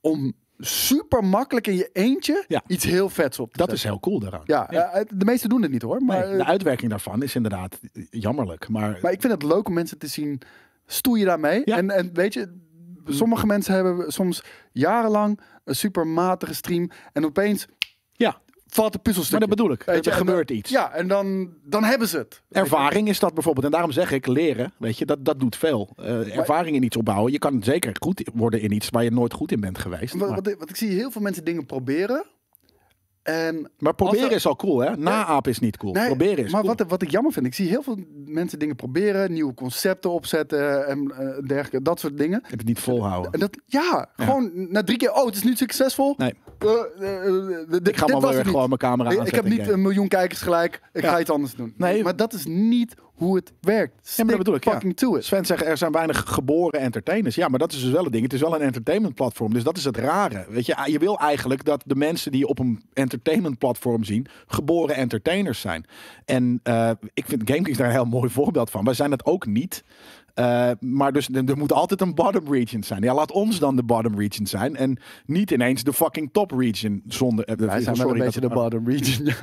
om 0.00 0.32
super 0.58 1.24
makkelijk 1.24 1.66
in 1.66 1.76
je 1.76 1.90
eentje 1.92 2.44
Ja. 2.48 2.62
iets 2.66 2.84
heel 2.84 3.08
vets 3.08 3.38
op 3.38 3.52
te 3.52 3.58
Dat 3.58 3.72
is 3.72 3.82
heel 3.82 4.00
cool 4.00 4.18
daaraan. 4.20 4.42
Ja, 4.44 4.70
eh, 4.70 5.04
de 5.14 5.24
meesten 5.24 5.48
doen 5.48 5.62
het 5.62 5.70
niet 5.70 5.82
hoor. 5.82 6.02
Maar, 6.02 6.28
Nee, 6.28 6.36
de 6.36 6.44
uitwerking 6.44 6.90
daarvan 6.90 7.22
is 7.22 7.34
inderdaad 7.34 7.78
jammerlijk. 8.10 8.68
Maar, 8.68 8.98
maar 9.02 9.12
ik 9.12 9.20
vind 9.20 9.32
het 9.32 9.42
leuk 9.42 9.68
om 9.68 9.74
mensen 9.74 9.98
te 9.98 10.06
zien 10.06 10.40
stoeien 10.86 11.26
daarmee. 11.26 11.62
Ja. 11.64 11.76
En, 11.76 11.90
en 11.90 12.10
weet 12.14 12.34
je, 12.34 12.56
sommige 13.06 13.46
mensen 13.46 13.74
hebben 13.74 14.12
soms 14.12 14.44
jarenlang 14.72 15.40
een 15.64 15.76
super 15.76 16.06
matige 16.06 16.54
stream. 16.54 16.90
En 17.12 17.24
opeens 17.24 17.66
ja, 18.12 18.40
valt 18.68 18.92
de 18.92 18.98
puzzelstuk. 18.98 19.38
maar 19.38 19.48
dat 19.48 19.56
bedoel 19.56 19.72
ik. 19.72 19.82
Weet 19.82 20.04
je, 20.04 20.10
er 20.10 20.16
gebeurt 20.16 20.50
iets. 20.50 20.70
Ja, 20.70 20.92
en 20.92 21.08
dan, 21.08 21.52
dan 21.64 21.84
hebben 21.84 22.08
ze 22.08 22.18
het. 22.18 22.42
Ervaring 22.50 23.08
is 23.08 23.18
dat 23.18 23.34
bijvoorbeeld. 23.34 23.64
En 23.64 23.70
daarom 23.70 23.92
zeg 23.92 24.12
ik 24.12 24.26
leren. 24.26 24.72
Weet 24.76 24.98
je, 24.98 25.06
dat, 25.06 25.24
dat 25.24 25.40
doet 25.40 25.56
veel. 25.56 25.92
Eh, 25.96 26.36
ervaring 26.36 26.76
in 26.76 26.82
iets 26.82 26.96
opbouwen. 26.96 27.32
Je 27.32 27.38
kan 27.38 27.62
zeker 27.62 27.96
goed 28.00 28.30
worden 28.34 28.60
in 28.60 28.72
iets 28.72 28.88
waar 28.90 29.04
je 29.04 29.10
nooit 29.10 29.32
goed 29.32 29.52
in 29.52 29.60
bent 29.60 29.78
geweest. 29.78 30.14
Wat, 30.14 30.30
wat, 30.30 30.54
wat 30.58 30.68
ik 30.68 30.76
zie 30.76 30.90
heel 30.90 31.10
veel 31.10 31.22
mensen 31.22 31.44
dingen 31.44 31.66
proberen. 31.66 32.24
En 33.28 33.70
maar 33.78 33.94
proberen 33.94 34.28
er- 34.30 34.34
is 34.36 34.46
al 34.46 34.56
cool, 34.56 34.78
hè? 34.78 34.96
Naapen 34.96 35.50
is 35.50 35.58
niet 35.58 35.76
cool. 35.76 35.92
Nee, 35.92 36.06
proberen 36.06 36.44
is 36.44 36.52
maar 36.52 36.62
cool. 36.62 36.74
wat, 36.76 36.88
wat 36.88 37.02
ik 37.02 37.10
jammer 37.10 37.32
vind, 37.32 37.46
ik 37.46 37.54
zie 37.54 37.68
heel 37.68 37.82
veel 37.82 37.98
mensen 38.26 38.58
dingen 38.58 38.76
proberen, 38.76 39.32
nieuwe 39.32 39.54
concepten 39.54 40.10
opzetten 40.10 40.86
en 40.86 41.10
eh, 41.10 41.26
dergelijke, 41.46 41.82
dat 41.82 42.00
soort 42.00 42.18
dingen. 42.18 42.40
Het 42.46 42.64
niet 42.64 42.78
volhouden. 42.80 43.32
En 43.32 43.40
dat, 43.40 43.58
ja, 43.66 44.06
gewoon 44.16 44.50
na 44.54 44.82
drie 44.82 44.98
keer, 44.98 45.12
oh, 45.12 45.26
het 45.26 45.34
is 45.34 45.42
niet 45.42 45.58
succesvol. 45.58 46.14
Nee. 46.16 46.34
eh, 46.58 46.68
eh, 46.68 47.80
Ik 47.82 47.96
ga 47.96 48.06
maar 48.06 48.30
weer 48.34 48.44
gewoon 48.44 48.68
mijn 48.68 48.78
camera 48.80 49.08
Ik, 49.08 49.14
ik 49.14 49.20
aanzetten. 49.20 49.50
heb 49.50 49.58
niet 49.58 49.68
een 49.68 49.82
miljoen 49.82 50.08
kijkers 50.08 50.40
gelijk. 50.40 50.80
Ik 50.92 51.02
Ja. 51.02 51.10
ga 51.10 51.20
iets 51.20 51.30
anders 51.30 51.54
doen. 51.54 51.74
Nee. 51.76 52.02
maar 52.02 52.16
dat 52.16 52.32
is 52.32 52.44
niet 52.46 52.94
hoe 53.18 53.36
het 53.36 53.52
werkt. 53.60 53.94
Ja, 53.94 54.00
Stick 54.02 54.16
maar 54.24 54.34
dat 54.34 54.44
bedoel 54.44 54.54
ik. 54.54 54.64
Ja. 54.64 54.70
fucking 54.72 54.96
to 54.96 55.16
it. 55.16 55.24
Sven 55.24 55.44
zegt, 55.46 55.64
er 55.64 55.76
zijn 55.76 55.92
weinig 55.92 56.22
geboren 56.26 56.80
entertainers. 56.80 57.34
Ja, 57.34 57.48
maar 57.48 57.58
dat 57.58 57.72
is 57.72 57.82
dus 57.82 57.90
wel 57.90 58.04
een 58.04 58.10
ding. 58.10 58.22
Het 58.22 58.32
is 58.32 58.40
wel 58.40 58.54
een 58.54 58.60
entertainmentplatform. 58.60 59.52
Dus 59.52 59.62
dat 59.62 59.76
is 59.76 59.84
het 59.84 59.96
rare. 59.96 60.46
Weet 60.48 60.66
je, 60.66 60.76
je 60.86 60.98
wil 60.98 61.18
eigenlijk 61.18 61.64
dat 61.64 61.82
de 61.86 61.94
mensen 61.94 62.30
die 62.30 62.40
je 62.40 62.46
op 62.46 62.58
een 62.58 62.82
entertainmentplatform 62.92 64.04
zien, 64.04 64.26
geboren 64.46 64.94
entertainers 64.94 65.60
zijn. 65.60 65.84
En 66.24 66.60
eh, 66.62 66.90
ik 67.14 67.24
vind 67.26 67.42
GameKings 67.50 67.78
daar 67.78 67.86
een 67.86 67.92
heel 67.92 68.04
mooi 68.04 68.30
voorbeeld 68.30 68.70
van. 68.70 68.84
Wij 68.84 68.94
zijn 68.94 69.10
dat 69.10 69.24
ook 69.24 69.46
niet. 69.46 69.84
Eh, 70.34 70.70
maar 70.80 71.12
dus 71.12 71.28
er 71.28 71.56
moet 71.56 71.72
altijd 71.72 72.00
een 72.00 72.14
bottom 72.14 72.52
region 72.52 72.82
zijn. 72.82 73.02
Ja, 73.02 73.14
laat 73.14 73.32
ons 73.32 73.58
dan 73.58 73.76
de 73.76 73.82
bottom 73.82 74.18
region 74.18 74.46
zijn. 74.46 74.76
En 74.76 74.98
niet 75.26 75.50
ineens 75.50 75.82
de 75.82 75.92
fucking 75.92 76.28
top 76.32 76.50
region 76.50 77.02
zonder. 77.06 77.44
eh, 77.44 77.56
Wij 77.56 77.80
zijn 77.80 77.96
sorry 77.96 78.18
een 78.18 78.24
beetje 78.24 78.40
de 78.40 78.48
bottom 78.48 78.88
region. 78.88 79.26
Ja. 79.26 79.34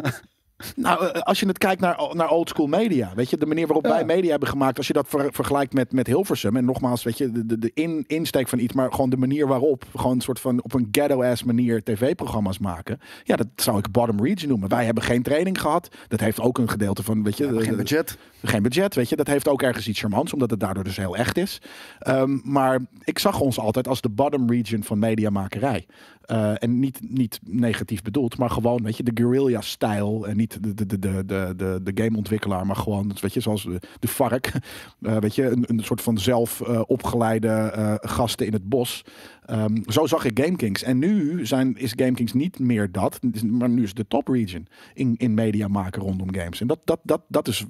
Nou, 0.75 1.05
eh, 1.07 1.21
als 1.21 1.39
je 1.39 1.47
het 1.47 1.57
kijkt 1.57 1.81
naar, 1.81 2.09
naar 2.13 2.29
old 2.29 2.49
school 2.49 2.67
media, 2.67 3.11
weet 3.15 3.29
je, 3.29 3.37
de 3.37 3.45
manier 3.45 3.65
waarop 3.65 3.85
Ja. 3.85 3.91
wij 3.91 4.05
media 4.05 4.29
hebben 4.29 4.49
gemaakt, 4.49 4.77
als 4.77 4.87
je 4.87 4.93
dat 4.93 5.07
ver- 5.07 5.33
vergelijkt 5.33 5.73
met, 5.73 5.91
met 5.91 6.07
Hilversum, 6.07 6.55
en 6.55 6.65
nogmaals, 6.65 7.03
weet 7.03 7.17
je, 7.17 7.31
de, 7.45 7.59
de, 7.59 7.71
in, 7.73 8.03
insteek 8.07 8.47
van 8.47 8.59
iets, 8.59 8.73
maar 8.73 8.91
gewoon 8.91 9.09
de 9.09 9.17
manier 9.17 9.47
waarop, 9.47 9.83
gewoon 9.95 10.15
een 10.15 10.21
soort 10.21 10.39
van 10.39 10.63
op 10.63 10.73
een 10.73 10.87
ghetto-ass 10.91 11.43
manier 11.43 11.83
tv-programma's 11.83 12.59
maken, 12.59 12.99
ja, 13.23 13.35
dat 13.35 13.47
zou 13.55 13.77
ik 13.77 13.91
bottom 13.91 14.23
region 14.23 14.49
noemen. 14.49 14.69
Wij 14.69 14.85
hebben 14.85 15.03
geen 15.03 15.23
training 15.23 15.61
gehad, 15.61 15.89
dat 16.07 16.19
heeft 16.19 16.39
ook 16.41 16.57
een 16.57 16.69
gedeelte 16.69 17.03
van, 17.03 17.23
weet 17.23 17.37
je, 17.37 17.61
Geen 17.61 17.75
budget. 17.75 18.17
geen 18.43 18.61
budget, 18.63 18.95
weet 18.95 19.09
je. 19.09 19.15
Dat 19.15 19.27
heeft 19.27 19.47
ook 19.47 19.61
ergens 19.61 19.87
iets 19.87 19.99
charmants, 19.99 20.33
omdat 20.33 20.49
het 20.49 20.59
daardoor 20.59 20.83
dus 20.83 20.97
heel 20.97 21.15
echt 21.15 21.37
is. 21.37 21.61
Ehm, 21.99 22.37
maar 22.43 22.79
ik 23.03 23.19
zag 23.19 23.39
ons 23.39 23.59
altijd 23.59 23.87
als 23.87 24.01
de 24.01 24.09
bottom 24.09 24.49
region 24.49 24.83
van 24.83 24.99
mediamakerij. 24.99 25.85
Eh, 26.25 26.63
en 26.63 26.79
niet, 26.79 26.99
niet 27.09 27.39
negatief 27.43 28.01
bedoeld, 28.01 28.37
maar 28.37 28.49
gewoon, 28.49 28.83
weet 28.83 28.97
je, 28.97 29.03
de 29.03 29.11
guerrilla-stijl. 29.13 30.27
En 30.27 30.37
niet 30.37 30.63
de, 30.63 30.73
de, 30.73 30.85
de, 30.85 30.99
de, 30.99 31.53
de, 31.55 31.79
de, 31.83 32.03
gameontwikkelaar, 32.03 32.65
maar 32.65 32.75
gewoon, 32.75 33.11
weet 33.21 33.33
je, 33.33 33.39
zoals 33.39 33.63
de, 33.63 33.79
de 33.99 34.07
vark. 34.07 34.51
Eh, 35.01 35.17
weet 35.17 35.35
je, 35.35 35.43
een, 35.43 35.63
een 35.67 35.83
soort 35.83 36.01
van 36.01 36.17
zelf 36.17 36.61
eh, 36.61 36.81
opgeleide 36.85 37.97
gasten 38.01 38.45
in 38.45 38.53
het 38.53 38.69
bos. 38.69 39.03
Ehm, 39.45 39.75
zo 39.85 40.05
zag 40.05 40.25
ik 40.25 40.39
GameKings. 40.39 40.83
En 40.83 40.97
nu 40.97 41.45
zijn, 41.45 41.77
is 41.77 41.93
GameKings 41.95 42.33
niet 42.33 42.59
meer 42.59 42.91
dat, 42.91 43.19
maar 43.43 43.69
nu 43.69 43.83
is 43.83 43.93
de 43.93 44.07
top 44.07 44.27
region 44.27 44.67
in, 44.93 45.15
in 45.17 45.33
media 45.33 45.67
maken 45.67 46.01
rondom 46.01 46.35
games. 46.35 46.61
En 46.61 46.67
dat, 46.67 46.79
dat, 46.83 46.99
dat, 47.03 47.21
dat 47.27 47.47
is 47.47 47.65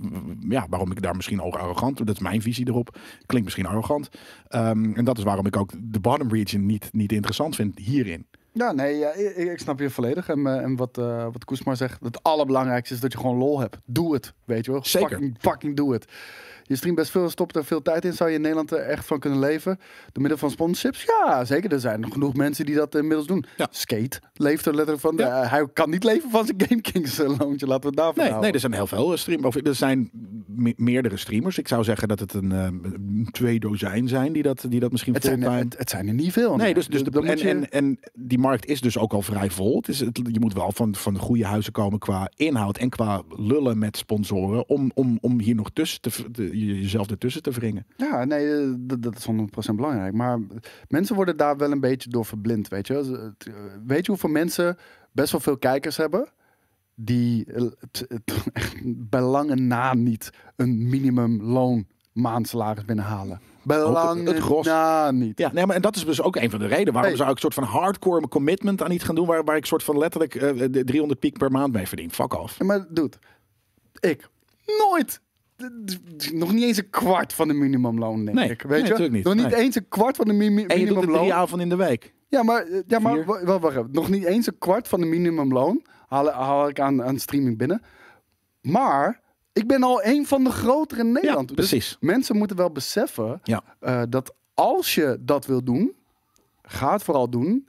ja, 0.50 0.68
waarom 0.70 0.92
ik 0.92 1.02
daar 1.02 1.16
misschien 1.16 1.42
ook 1.42 1.56
arrogant, 1.56 1.98
dat 1.98 2.16
is 2.16 2.20
mijn 2.20 2.42
visie 2.42 2.68
erop. 2.68 2.98
Klinkt 3.26 3.46
misschien 3.46 3.66
arrogant. 3.66 4.10
Ehm, 4.48 4.94
en 4.94 5.06
dat 5.06 5.18
is 5.18 5.24
waarom 5.24 5.46
ik 5.46 5.58
ook 5.58 5.72
de 5.80 6.00
bottom 6.00 6.30
region 6.30 6.66
niet, 6.66 6.90
niet 6.92 7.12
interessant 7.12 7.56
vind 7.56 7.80
hierin. 7.80 8.26
Ja, 8.58 8.72
nee, 8.72 8.98
ja, 8.98 9.12
ik, 9.12 9.36
ik 9.36 9.60
snap 9.60 9.80
je 9.80 9.90
volledig. 9.90 10.30
En, 10.30 10.48
eh, 10.48 10.58
en 10.58 10.76
wat, 10.76 10.98
eh 10.98 11.24
wat 11.32 11.46
Koesma 11.46 11.76
zegt, 11.76 12.04
het 12.04 12.24
allerbelangrijkste 12.24 12.94
is 12.94 13.00
dat 13.00 13.12
je 13.12 13.18
gewoon 13.18 13.38
lol 13.38 13.60
hebt. 13.60 13.78
Doe 13.86 14.14
het, 14.14 14.34
weet 14.46 14.66
je 14.66 14.72
wel. 14.72 14.84
Zeker. 14.86 15.10
Fucking, 15.10 15.36
fucking 15.40 15.76
doe 15.76 15.94
het. 15.94 16.06
Je 16.68 16.76
streamt 16.76 16.96
best 16.96 17.12
veel, 17.12 17.30
stopt 17.30 17.56
er 17.56 17.66
veel 17.66 17.82
tijd 17.82 18.06
in. 18.06 18.14
Zou 18.14 18.30
je 18.30 18.36
in 18.36 18.42
Nederland 18.42 18.72
er 18.72 18.78
echt 18.78 19.06
van 19.06 19.20
kunnen 19.20 19.40
leven? 19.40 19.80
Door 20.12 20.22
middel 20.22 20.38
van 20.38 20.52
sponsorships? 20.52 21.04
Ja, 21.04 21.46
zeker. 21.46 21.72
Er 21.74 21.80
zijn 21.80 22.00
nog 22.00 22.12
genoeg 22.14 22.34
mensen 22.34 22.66
die 22.66 22.76
dat 22.76 22.96
inmiddels 22.96 23.28
doen. 23.28 23.46
Ja. 23.58 23.68
Skate 23.72 24.20
leeft 24.34 24.66
er 24.66 24.74
letterlijk 24.76 25.02
van. 25.02 25.16
Ja. 25.18 25.42
Eh, 25.44 25.52
hij 25.52 25.68
kan 25.74 25.90
niet 25.90 26.04
leven 26.04 26.30
van 26.30 26.46
zijn 26.46 26.62
GameKings 26.68 27.20
eh, 27.20 27.38
loontje. 27.40 27.68
Laten 27.68 27.82
we 27.82 27.88
het 27.88 27.96
daarvan 27.98 28.14
Nee, 28.16 28.24
houden. 28.24 28.42
nee, 28.42 28.52
er 28.52 28.60
zijn 28.60 28.74
heel 28.74 28.88
veel 28.88 29.12
eh, 29.12 29.18
streamers. 29.18 29.56
Of 29.56 29.66
er 29.66 29.76
zijn 29.76 30.10
me- 30.46 30.74
meerdere 30.78 31.18
streamers. 31.18 31.58
Ik 31.58 31.68
zou 31.68 31.84
zeggen 31.84 32.08
dat 32.08 32.20
het 32.20 32.34
een 32.34 32.52
een 32.52 33.28
twee 33.32 33.60
dozijn 33.60 34.08
zijn 34.08 34.34
die 34.34 34.44
dat, 34.44 34.66
die 34.70 34.80
dat 34.80 34.92
misschien 34.92 35.14
het, 35.14 35.24
zijn, 35.24 35.42
het, 35.42 35.78
het 35.78 35.90
zijn 35.90 36.08
er 36.08 36.14
niet 36.14 36.32
veel. 36.32 36.56
Nee, 36.56 36.74
dus, 36.74 36.88
dus 36.88 37.04
de, 37.04 37.22
en, 37.22 37.38
je- 37.38 37.50
en, 37.50 37.70
en 37.70 38.00
die 38.14 38.38
markt 38.40 38.66
is 38.66 38.82
dus 38.82 38.98
ook 38.98 39.14
al 39.14 39.22
vrij 39.22 39.50
vol. 39.50 39.76
Het 39.78 39.88
is, 39.88 40.00
het, 40.00 40.20
je 40.32 40.40
moet 40.40 40.54
wel 40.54 40.72
van, 40.72 40.96
van 40.96 41.14
de 41.14 41.20
goede 41.20 41.46
huizen 41.46 41.72
komen 41.72 42.00
qua 42.00 42.30
inhoud 42.36 42.78
en 42.78 42.90
qua 42.90 43.22
lullen 43.38 43.78
met 43.78 43.98
sponsoren. 43.98 44.70
Om, 44.70 44.92
om, 44.94 45.18
om 45.22 45.40
hier 45.40 45.56
nog 45.56 45.70
tussen 45.74 46.02
te, 46.02 46.32
te- 46.32 46.55
je- 46.60 46.82
jezelf 46.82 47.10
ertussen 47.10 47.42
te 47.42 47.52
wringen. 47.52 47.86
Ja, 47.98 48.24
nee, 48.26 48.54
eh, 48.62 48.74
dat, 48.78 49.02
dat 49.02 49.16
is 49.18 49.26
100% 49.26 49.76
belangrijk. 49.76 50.14
Maar 50.14 50.40
mensen 50.88 51.16
worden 51.16 51.38
daar 51.38 51.58
wel 51.58 51.72
een 51.72 51.80
beetje 51.80 52.10
door 52.10 52.26
verblind, 52.26 52.68
weet 52.68 52.88
je. 52.88 53.34
eh, 53.48 53.54
Weet 53.86 54.06
je 54.06 54.12
hoeveel 54.12 54.30
mensen 54.30 54.78
best 55.12 55.32
wel 55.32 55.42
veel 55.42 55.58
kijkers 55.58 55.98
hebben... 55.98 56.28
die 56.96 57.46
eh, 57.54 57.64
bij 58.96 59.22
lange 59.22 59.56
na 59.56 59.94
niet 59.94 60.30
een 60.56 60.90
minimumloon 60.90 61.86
maandsalaris 62.14 62.86
binnenhalen. 62.86 63.40
Lange 63.64 64.24
het 64.24 64.40
gros. 64.40 64.66
na 64.66 65.12
niet. 65.12 65.40
Ja, 65.40 65.52
nee, 65.54 65.66
maar 65.66 65.76
en 65.76 65.82
dat 65.82 65.96
is 65.96 66.06
dus 66.06 66.22
ook 66.22 66.36
een 66.36 66.50
van 66.50 66.60
de 66.60 66.66
redenen. 66.68 66.94
Waarom 66.94 67.16
zou 67.16 67.30
ik 67.30 67.36
een 67.36 67.42
soort 67.42 67.54
van 67.54 67.64
hardcore 67.64 68.28
commitment 68.28 68.82
aan 68.84 68.92
iets 68.92 69.04
gaan 69.04 69.16
doen... 69.16 69.26
waar, 69.28 69.44
waar 69.44 69.56
ik 69.58 69.66
soort 69.66 69.84
van 69.84 69.98
letterlijk 69.98 70.32
de 70.74 70.84
300 70.84 71.20
piek 71.20 71.38
per 71.38 71.52
maand 71.52 71.74
mee 71.74 71.88
verdien? 71.88 72.12
Fuck 72.12 72.34
off. 72.42 72.60
Ja, 72.60 72.66
maar 72.66 72.86
doet 72.90 73.20
ik 74.00 74.30
nooit... 74.90 75.22
Nog 76.34 76.54
niet 76.54 76.64
eens 76.64 76.78
een 76.78 76.90
kwart 76.90 77.34
van 77.34 77.48
de 77.48 77.54
minimumloon, 77.54 78.26
denk 78.26 78.38
Nee, 78.38 78.50
ik. 78.50 78.62
Weet 78.62 78.70
nee, 78.70 78.78
je? 78.78 78.84
natuurlijk 78.84 79.14
niet. 79.16 79.24
Nog 79.24 79.34
niet 79.36 79.48
Nee. 79.50 79.56
eens 79.56 79.76
een 79.76 79.88
kwart 79.88 80.16
van 80.16 80.26
de 80.28 80.34
mi- 80.34 80.46
En 80.46 80.52
je 80.52 80.58
doet 80.62 80.70
het 80.70 80.78
minimumloon. 80.86 81.18
drie 81.20 81.34
avonden 81.34 81.70
in 81.72 81.78
de 81.78 81.84
week. 81.86 82.14
Ja, 82.28 82.44
maar, 82.44 82.66
ja, 82.88 83.00
maar 83.00 83.26
wacht. 83.60 83.92
Nog 83.92 84.10
niet 84.10 84.24
eens 84.24 84.48
een 84.48 84.58
kwart 84.58 84.88
van 84.88 85.00
de 85.00 85.06
minimumloon 85.06 85.86
haal, 86.08 86.30
haal 86.30 86.70
ik 86.70 86.80
aan, 86.80 87.04
aan 87.04 87.20
streaming 87.20 87.58
binnen. 87.58 87.82
Maar 88.62 89.22
ik 89.54 89.68
ben 89.68 89.84
al 89.84 90.04
een 90.04 90.26
van 90.26 90.44
de 90.44 90.50
grotere 90.50 91.02
in 91.02 91.12
Nederland. 91.12 91.50
Ja, 91.50 91.56
Dus 91.56 91.70
precies. 91.70 91.98
mensen 92.00 92.38
moeten 92.38 92.58
wel 92.58 92.72
beseffen 92.72 93.40
Ja. 93.44 93.64
eh, 93.80 94.02
dat 94.10 94.36
als 94.54 94.96
je 94.96 95.18
dat 95.22 95.46
wil 95.46 95.64
doen, 95.64 95.96
ga 96.62 96.92
het 96.92 97.04
vooral 97.04 97.30
doen. 97.30 97.68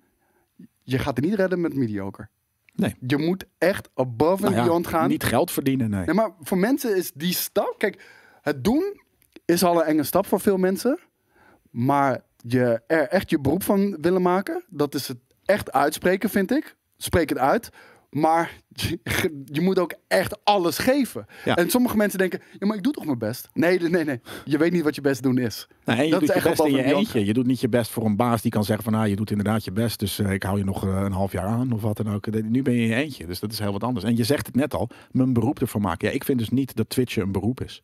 Je 0.82 0.98
gaat 0.98 1.16
het 1.16 1.24
niet 1.24 1.34
redden 1.34 1.60
met 1.60 1.74
mediocre. 1.74 2.28
Nee. 2.76 2.94
Je 3.06 3.16
moet 3.16 3.44
echt 3.58 3.88
above 3.94 4.30
and 4.30 4.40
Nou 4.40 4.54
ja, 4.54 4.62
beyond 4.64 4.86
gaan. 4.86 5.08
Niet 5.08 5.24
geld 5.24 5.50
verdienen, 5.50 5.90
nee. 5.90 6.04
Nee, 6.04 6.14
maar 6.14 6.30
voor 6.40 6.58
mensen 6.58 6.96
is 6.96 7.12
die 7.12 7.34
stap... 7.34 7.74
Kijk, 7.78 8.04
het 8.42 8.64
doen 8.64 9.00
is 9.44 9.64
al 9.64 9.80
een 9.80 9.86
enge 9.86 10.02
stap 10.02 10.26
voor 10.26 10.40
veel 10.40 10.56
mensen. 10.56 10.98
Maar 11.70 12.20
je 12.36 12.82
er 12.86 13.08
echt 13.08 13.30
je 13.30 13.40
beroep 13.40 13.62
van 13.62 13.98
willen 14.00 14.22
maken... 14.22 14.64
dat 14.68 14.94
is 14.94 15.08
het 15.08 15.18
echt 15.44 15.72
uitspreken, 15.72 16.30
vind 16.30 16.50
ik. 16.50 16.76
Spreek 16.96 17.28
het 17.28 17.38
uit. 17.38 17.70
Maar 18.16 18.60
je, 19.44 19.60
moet 19.60 19.78
ook 19.78 19.94
echt 20.08 20.44
alles 20.44 20.78
geven. 20.78 21.26
Ja. 21.44 21.56
En 21.56 21.70
sommige 21.70 21.96
mensen 21.96 22.18
denken... 22.18 22.40
Ja, 22.58 22.66
maar 22.66 22.76
ik 22.76 22.82
doe 22.82 22.92
toch 22.92 23.04
mijn 23.04 23.18
best? 23.18 23.48
Nee, 23.52 23.80
nee, 23.80 24.04
nee. 24.04 24.20
Je 24.44 24.58
weet 24.58 24.72
niet 24.72 24.82
wat 24.82 24.94
je 24.94 25.00
best 25.00 25.22
doen 25.22 25.38
is. 25.38 25.66
Nee, 25.84 26.04
je 26.04 26.10
Dat 26.10 26.20
doet 26.20 26.28
is 26.28 26.34
je 26.34 26.40
echt 26.40 26.56
best 26.56 26.68
in 26.68 26.76
je 26.76 26.94
eentje. 26.94 27.24
Je 27.24 27.32
doet 27.32 27.46
niet 27.46 27.60
je 27.60 27.68
best 27.68 27.90
voor 27.90 28.04
een 28.04 28.16
baas 28.16 28.42
die 28.42 28.50
kan 28.50 28.64
zeggen 28.64 28.84
van... 28.84 28.94
Ah, 28.94 29.08
je 29.08 29.16
doet 29.16 29.30
inderdaad 29.30 29.64
je 29.64 29.72
best, 29.72 29.98
dus 29.98 30.18
eh, 30.18 30.32
ik 30.32 30.42
hou 30.42 30.58
je 30.58 30.64
nog 30.64 30.84
eh, 30.84 31.02
een 31.04 31.12
half 31.12 31.32
jaar 31.32 31.46
aan 31.46 31.72
of 31.72 31.82
wat 31.82 31.96
dan 31.96 32.10
ook. 32.10 32.26
Nu 32.42 32.62
ben 32.62 32.74
je 32.74 32.80
in 32.80 32.88
je 32.88 32.94
eentje, 32.94 33.26
dus 33.26 33.40
dat 33.40 33.52
is 33.52 33.58
heel 33.58 33.72
wat 33.72 33.82
anders. 33.84 34.04
En 34.04 34.16
je 34.16 34.24
zegt 34.24 34.46
het 34.46 34.56
net 34.56 34.74
al, 34.74 34.88
mijn 35.10 35.32
beroep 35.32 35.60
ervan 35.60 35.80
maken. 35.80 36.08
Ja, 36.08 36.14
ik 36.14 36.24
vind 36.24 36.38
dus 36.38 36.50
niet 36.50 36.76
dat 36.76 36.88
Twitch 36.88 37.16
een 37.16 37.32
beroep 37.32 37.60
is. 37.60 37.82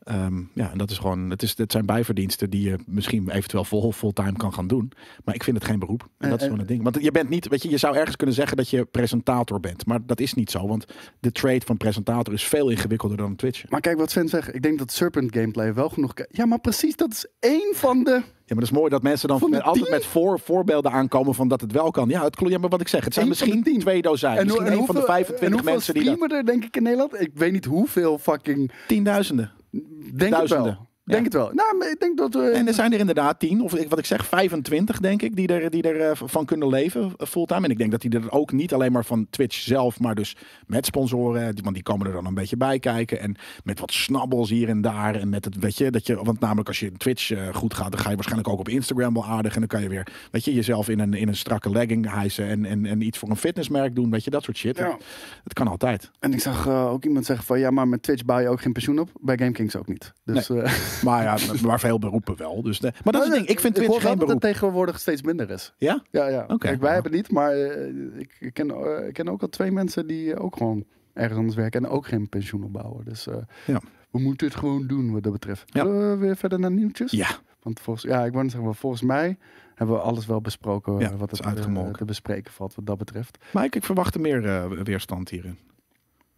Ehm, 0.00 0.42
ja, 0.54 0.70
en 0.70 0.78
dat 0.78 0.90
is 0.90 0.98
gewoon, 0.98 1.30
het, 1.30 1.42
is, 1.42 1.56
het 1.56 1.72
zijn 1.72 1.86
bijverdiensten 1.86 2.50
die 2.50 2.68
je 2.68 2.76
misschien 2.86 3.30
eventueel 3.30 3.64
vol, 3.64 3.92
fulltime 3.92 4.32
kan 4.32 4.52
gaan 4.54 4.66
doen. 4.66 4.92
Maar 5.24 5.34
ik 5.34 5.44
vind 5.44 5.56
het 5.56 5.66
geen 5.66 5.78
beroep. 5.78 6.02
En 6.02 6.08
En- 6.18 6.28
dat 6.30 6.38
is 6.38 6.44
en- 6.44 6.50
gewoon 6.50 6.58
het 6.58 6.68
ding. 6.68 6.82
Want 6.82 6.98
je 7.00 7.10
bent 7.10 7.28
niet, 7.28 7.48
weet 7.48 7.62
je, 7.62 7.70
je 7.70 7.76
zou 7.76 7.96
ergens 7.96 8.16
kunnen 8.16 8.34
zeggen 8.34 8.56
dat 8.56 8.68
je 8.70 8.84
presentator 8.84 9.60
bent. 9.60 9.86
Maar 9.86 9.98
dat 10.06 10.20
is 10.20 10.34
niet 10.34 10.50
zo, 10.50 10.66
want 10.66 10.84
de 11.20 11.32
trade 11.32 11.60
van 11.66 11.76
presentator 11.76 12.34
is 12.34 12.44
veel 12.44 12.68
ingewikkelder 12.70 13.16
dan 13.16 13.36
Twitch. 13.36 13.68
Maar 13.68 13.80
kijk 13.80 13.98
wat 13.98 14.10
Sven 14.10 14.28
zegt. 14.28 14.54
Ik 14.54 14.62
denk 14.62 14.78
dat 14.78 14.92
Serpent 14.92 15.34
gameplay 15.34 15.74
wel 15.74 15.88
genoeg... 15.88 16.12
Ja, 16.30 16.46
maar 16.46 16.60
precies. 16.60 16.96
Dat 16.96 17.12
is 17.12 17.26
één 17.40 17.72
van 17.74 18.04
de... 18.04 18.10
Ja, 18.10 18.56
maar 18.56 18.64
dat 18.64 18.74
is 18.74 18.78
mooi 18.78 18.90
dat 18.90 19.02
mensen 19.02 19.28
dan 19.28 19.50
met- 19.50 19.62
altijd 19.62 19.90
met 19.90 20.04
voor, 20.06 20.40
voorbeelden 20.40 20.90
aankomen 20.92 21.34
van 21.34 21.48
dat 21.48 21.60
het 21.60 21.72
wel 21.72 21.90
kan. 21.90 22.08
Ja, 22.08 22.24
het 22.24 22.36
klopt. 22.36 22.52
Ja, 22.52 22.58
maar 22.58 22.68
wat 22.70 22.80
ik 22.80 22.88
zeg, 22.88 23.04
het 23.04 23.12
zijn 23.14 23.24
Eén 23.24 23.30
misschien 23.30 23.62
tien. 23.62 23.78
twee 23.80 24.02
dozijn. 24.02 24.44
misschien 24.46 24.66
één 24.66 24.76
van 24.76 24.94
de 24.94 25.00
hoeveel- 25.00 25.02
25 25.14 25.46
en 25.48 25.52
hoeveel 25.52 25.72
mensen 25.72 25.94
die 25.94 26.18
dat... 26.18 26.32
er 26.32 26.44
denk 26.46 26.64
ik 26.64 26.76
in 26.76 26.82
Nederland? 26.82 27.20
Ik 27.20 27.30
weet 27.34 27.52
niet 27.52 27.64
hoeveel 27.64 28.18
fucking... 28.18 28.72
Tienduizenden. 28.86 29.50
Denk 29.70 30.32
Duizenden. 30.34 30.64
wel. 30.74 30.89
Denk 31.10 31.24
het 31.24 31.32
wel. 31.32 31.50
Nou, 31.54 31.76
maar 31.76 31.90
ik 31.90 32.00
denk 32.00 32.18
dat 32.18 32.34
we... 32.34 32.50
En 32.50 32.66
er 32.66 32.74
zijn 32.74 32.92
er 32.92 32.98
inderdaad 32.98 33.38
tien, 33.38 33.60
of 33.60 33.72
wat 33.88 33.98
ik 33.98 34.06
zeg, 34.06 34.26
25 34.26 34.98
denk 34.98 35.22
ik, 35.22 35.36
die 35.36 35.48
er, 35.48 35.70
die 35.70 35.82
er 35.82 36.00
eh, 36.00 36.16
van 36.24 36.44
kunnen 36.44 36.68
leven 36.68 37.12
eh, 37.16 37.26
fulltime. 37.26 37.64
En 37.64 37.70
ik 37.70 37.78
denk 37.78 37.90
dat 37.90 38.00
die 38.00 38.10
er 38.10 38.30
ook 38.30 38.52
niet 38.52 38.74
alleen 38.74 38.92
maar 38.92 39.04
van 39.04 39.26
Twitch 39.30 39.56
zelf, 39.56 40.00
maar 40.00 40.14
dus 40.14 40.36
met 40.66 40.86
sponsoren, 40.86 41.54
want 41.62 41.74
die 41.74 41.82
komen 41.82 42.06
er 42.06 42.12
dan 42.12 42.26
een 42.26 42.34
beetje 42.34 42.56
bij 42.56 42.78
kijken. 42.78 43.20
En 43.20 43.36
met 43.64 43.80
wat 43.80 43.92
snabbels 43.92 44.50
hier 44.50 44.68
en 44.68 44.80
daar. 44.80 45.14
En 45.14 45.28
met 45.28 45.44
het, 45.44 45.56
weet 45.58 45.78
je, 45.78 45.90
dat 45.90 46.06
je, 46.06 46.16
want 46.16 46.40
namelijk 46.40 46.68
als 46.68 46.80
je 46.80 46.86
in 46.86 46.96
Twitch 46.96 47.30
eh, 47.30 47.54
goed 47.54 47.74
gaat, 47.74 47.90
dan 47.90 48.00
ga 48.00 48.08
je 48.08 48.14
waarschijnlijk 48.14 48.48
ook 48.48 48.58
op 48.58 48.68
Instagram 48.68 49.14
wel 49.14 49.26
aardig. 49.26 49.54
En 49.54 49.58
dan 49.58 49.68
kan 49.68 49.82
je 49.82 49.88
weer, 49.88 50.06
weet 50.30 50.44
je, 50.44 50.54
jezelf 50.54 50.88
in 50.88 50.98
een, 50.98 51.14
in 51.14 51.28
een 51.28 51.36
strakke 51.36 51.70
legging 51.70 52.12
hijsen 52.12 52.46
en, 52.46 52.64
en, 52.64 52.86
en 52.86 53.00
iets 53.00 53.18
voor 53.18 53.30
een 53.30 53.36
fitnessmerk 53.36 53.94
doen. 53.94 54.10
Weet 54.10 54.24
je, 54.24 54.30
dat 54.30 54.42
soort 54.42 54.56
shit. 54.56 54.78
Ja. 54.78 54.96
Het 55.44 55.52
kan 55.52 55.68
altijd. 55.68 56.10
En 56.18 56.32
ik 56.32 56.40
zag 56.40 56.68
ook 56.68 57.04
iemand 57.04 57.26
zeggen 57.26 57.46
van... 57.46 57.58
Ja, 57.58 57.70
maar 57.70 57.88
met 57.88 58.02
Twitch 58.02 58.24
bouw 58.24 58.38
je 58.38 58.48
ook 58.48 58.60
geen 58.60 58.72
pensioen 58.72 58.98
op. 58.98 59.10
Bij 59.20 59.38
GameKings 59.38 59.76
ook 59.76 59.86
niet. 59.86 60.12
Dus, 60.24 60.50
Maar 61.04 61.22
ja, 61.22 61.36
maar 61.66 61.80
veel 61.80 61.98
beroepen 61.98 62.36
wel. 62.36 62.62
Dus 62.62 62.78
de, 62.80 62.92
maar 63.04 63.12
dat 63.12 63.22
is 63.22 63.28
het 63.28 63.36
ding. 63.36 63.48
Ik 63.48 63.60
vind 63.60 63.74
Twitch 63.74 63.90
wel 63.90 63.98
geen 64.00 64.08
dat 64.08 64.18
het 64.18 64.26
beroep. 64.26 64.40
tegenwoordig 64.40 64.98
steeds 64.98 65.22
minder 65.22 65.50
is. 65.50 65.72
Ja? 65.76 66.02
Ja, 66.10 66.26
ja. 66.28 66.44
Oké. 66.48 66.76
Wij 66.78 66.92
hebben 66.92 67.12
het 67.12 67.20
niet, 67.20 67.30
maar 67.30 67.52
eh, 67.52 68.18
ik, 68.18 68.36
ik 68.40 68.54
ken, 68.54 68.70
eh, 68.70 69.06
ik 69.08 69.14
ken 69.14 69.28
ook 69.28 69.42
al 69.42 69.48
twee 69.48 69.70
mensen 69.72 70.06
die 70.06 70.38
ook 70.38 70.56
gewoon 70.56 70.84
ergens 71.12 71.38
anders 71.38 71.56
werken 71.56 71.84
en 71.84 71.90
ook 71.90 72.06
geen 72.06 72.28
pensioen 72.28 72.64
opbouwen. 72.64 73.04
Dus 73.04 73.26
eh, 73.26 73.36
Ja. 73.66 73.80
we 74.10 74.18
moeten 74.18 74.46
het 74.46 74.56
gewoon 74.56 74.86
doen 74.86 75.12
wat 75.12 75.22
dat 75.22 75.32
betreft. 75.32 75.62
Ja. 75.74 75.82
Zullen 75.82 76.10
we 76.10 76.16
weer 76.16 76.36
verder 76.36 76.58
naar 76.58 76.70
nieuwtjes? 76.70 77.10
Ja. 77.10 77.28
Want 77.62 77.80
volgens, 77.80 78.04
ja, 78.10 78.24
ik 78.24 78.32
wou 78.32 78.44
zeggen, 78.44 78.64
maar 78.64 78.74
volgens 78.74 79.02
mij 79.02 79.38
hebben 79.74 79.96
we 79.96 80.02
alles 80.02 80.26
wel 80.26 80.40
besproken 80.40 80.98
Ja, 80.98 81.16
wat 81.16 81.30
het 81.30 81.44
er 81.44 81.58
is 81.58 81.64
te, 81.96 82.04
bespreken 82.04 82.52
valt 82.52 82.74
wat 82.74 82.86
dat 82.86 82.98
betreft. 82.98 83.38
Maar 83.52 83.64
ik, 83.64 83.74
ik 83.74 83.84
verwacht 83.84 84.14
er 84.14 84.20
meer 84.20 84.44
eh, 84.46 84.70
weerstand 84.70 85.28
hierin. 85.28 85.58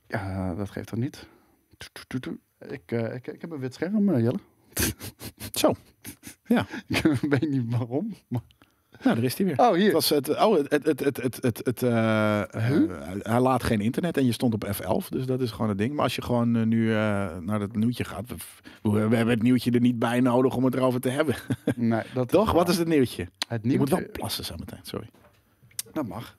Ja, 0.07 0.55
dat 0.55 0.71
geeft 0.71 0.87
toch 0.89 0.99
niet. 0.99 1.29
Ik, 2.69 2.83
eh, 2.87 3.15
ik, 3.15 3.27
ik 3.27 3.41
heb 3.41 3.51
een 3.51 3.59
wit 3.59 3.75
scherm, 3.75 4.17
Jelle. 4.17 4.39
Zo. 5.61 5.75
Ja. 6.47 6.67
ik 6.89 7.03
weet 7.29 7.51
niet 7.51 7.65
waarom. 7.67 8.15
maar- 8.29 8.43
Ja, 9.05 9.15
daar 9.15 9.25
is 9.25 9.37
hij 9.37 9.47
weer. 9.47 9.59
Oh, 9.59 9.67
Het 9.71 9.77
hier. 9.81 9.93
was 9.93 10.09
het, 10.09 10.29
oh, 10.29 10.57
het, 10.57 10.71
het, 10.73 10.87
het, 10.87 11.01
het, 11.01 11.17
het, 11.23 11.39
het, 11.43 11.61
het, 11.65 11.83
eh, 11.83 12.41
eh, 12.55 12.67
Huh? 12.67 12.91
hij 13.23 13.41
laat 13.41 13.63
geen 13.63 13.81
internet 13.81 14.17
en 14.17 14.27
je 14.27 14.33
stond 14.33 14.55
op 14.55 14.67
F11, 14.67 15.09
dus 15.09 15.27
dat 15.27 15.41
is 15.41 15.51
gewoon 15.51 15.69
het 15.69 15.79
ding. 15.79 15.95
Maar 15.95 16.03
als 16.05 16.15
je 16.15 16.23
gewoon 16.23 16.57
eh, 16.57 16.63
nu 16.63 16.87
naar 17.41 17.61
het 17.61 17.77
nieuwtje 17.77 18.05
gaat, 18.05 18.25
we, 18.83 18.91
we 18.91 18.99
hebben 18.99 19.29
het 19.29 19.43
nieuwtje 19.43 19.71
er 19.71 19.81
niet 19.81 19.99
bij 19.99 20.21
nodig 20.21 20.57
om 20.57 20.65
het 20.65 20.75
erover 20.75 21.01
te 21.01 21.09
hebben. 21.09 21.35
Nee, 21.77 22.03
dat 22.15 22.29
Toch? 22.29 22.53
Wat 22.53 22.69
is 22.69 22.77
het 22.79 22.89
nieuwtje? 22.89 23.23
het 23.49 23.61
Je 23.63 23.69
moet 23.69 23.77
nieuwtje? 23.77 23.95
wel 23.97 24.07
plassen 24.13 24.45
zometeen, 24.45 24.79
sorry. 24.83 25.09
Dat 25.93 26.07
mag. 26.09 26.37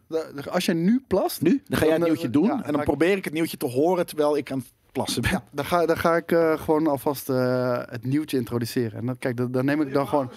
Als 0.52 0.66
je 0.66 0.74
nu 0.74 1.04
plast... 1.08 1.42
Nu? 1.42 1.62
Dan 1.66 1.78
ga 1.80 1.86
jij 1.86 1.94
het 1.96 2.04
nieuwtje 2.04 2.30
doen 2.30 2.44
ja, 2.46 2.64
en 2.64 2.72
dan 2.72 2.80
ik- 2.82 2.86
probeer 2.88 3.18
ik 3.18 3.24
het 3.26 3.34
nieuwtje 3.34 3.58
te 3.58 3.66
horen 3.66 4.06
terwijl 4.06 4.38
ik 4.38 4.52
aan 4.52 4.58
het 4.58 4.68
plassen 4.94 5.22
ben. 5.22 5.32
Ja, 5.32 5.44
dan 5.52 5.66
ga, 5.66 5.86
dan 5.86 5.98
ga 5.98 6.16
ik 6.16 6.32
eh, 6.32 6.60
gewoon 6.60 6.88
alvast 6.88 7.30
eh, 7.30 7.78
het 7.86 8.06
nieuwtje 8.06 8.38
introduceren. 8.38 9.00
En 9.00 9.06
dan, 9.06 9.18
kijk, 9.18 9.38
dan, 9.38 9.52
dan 9.52 9.66
neem 9.66 9.82
ik 9.82 9.94
dan 9.94 10.08
gewoon... 10.08 10.32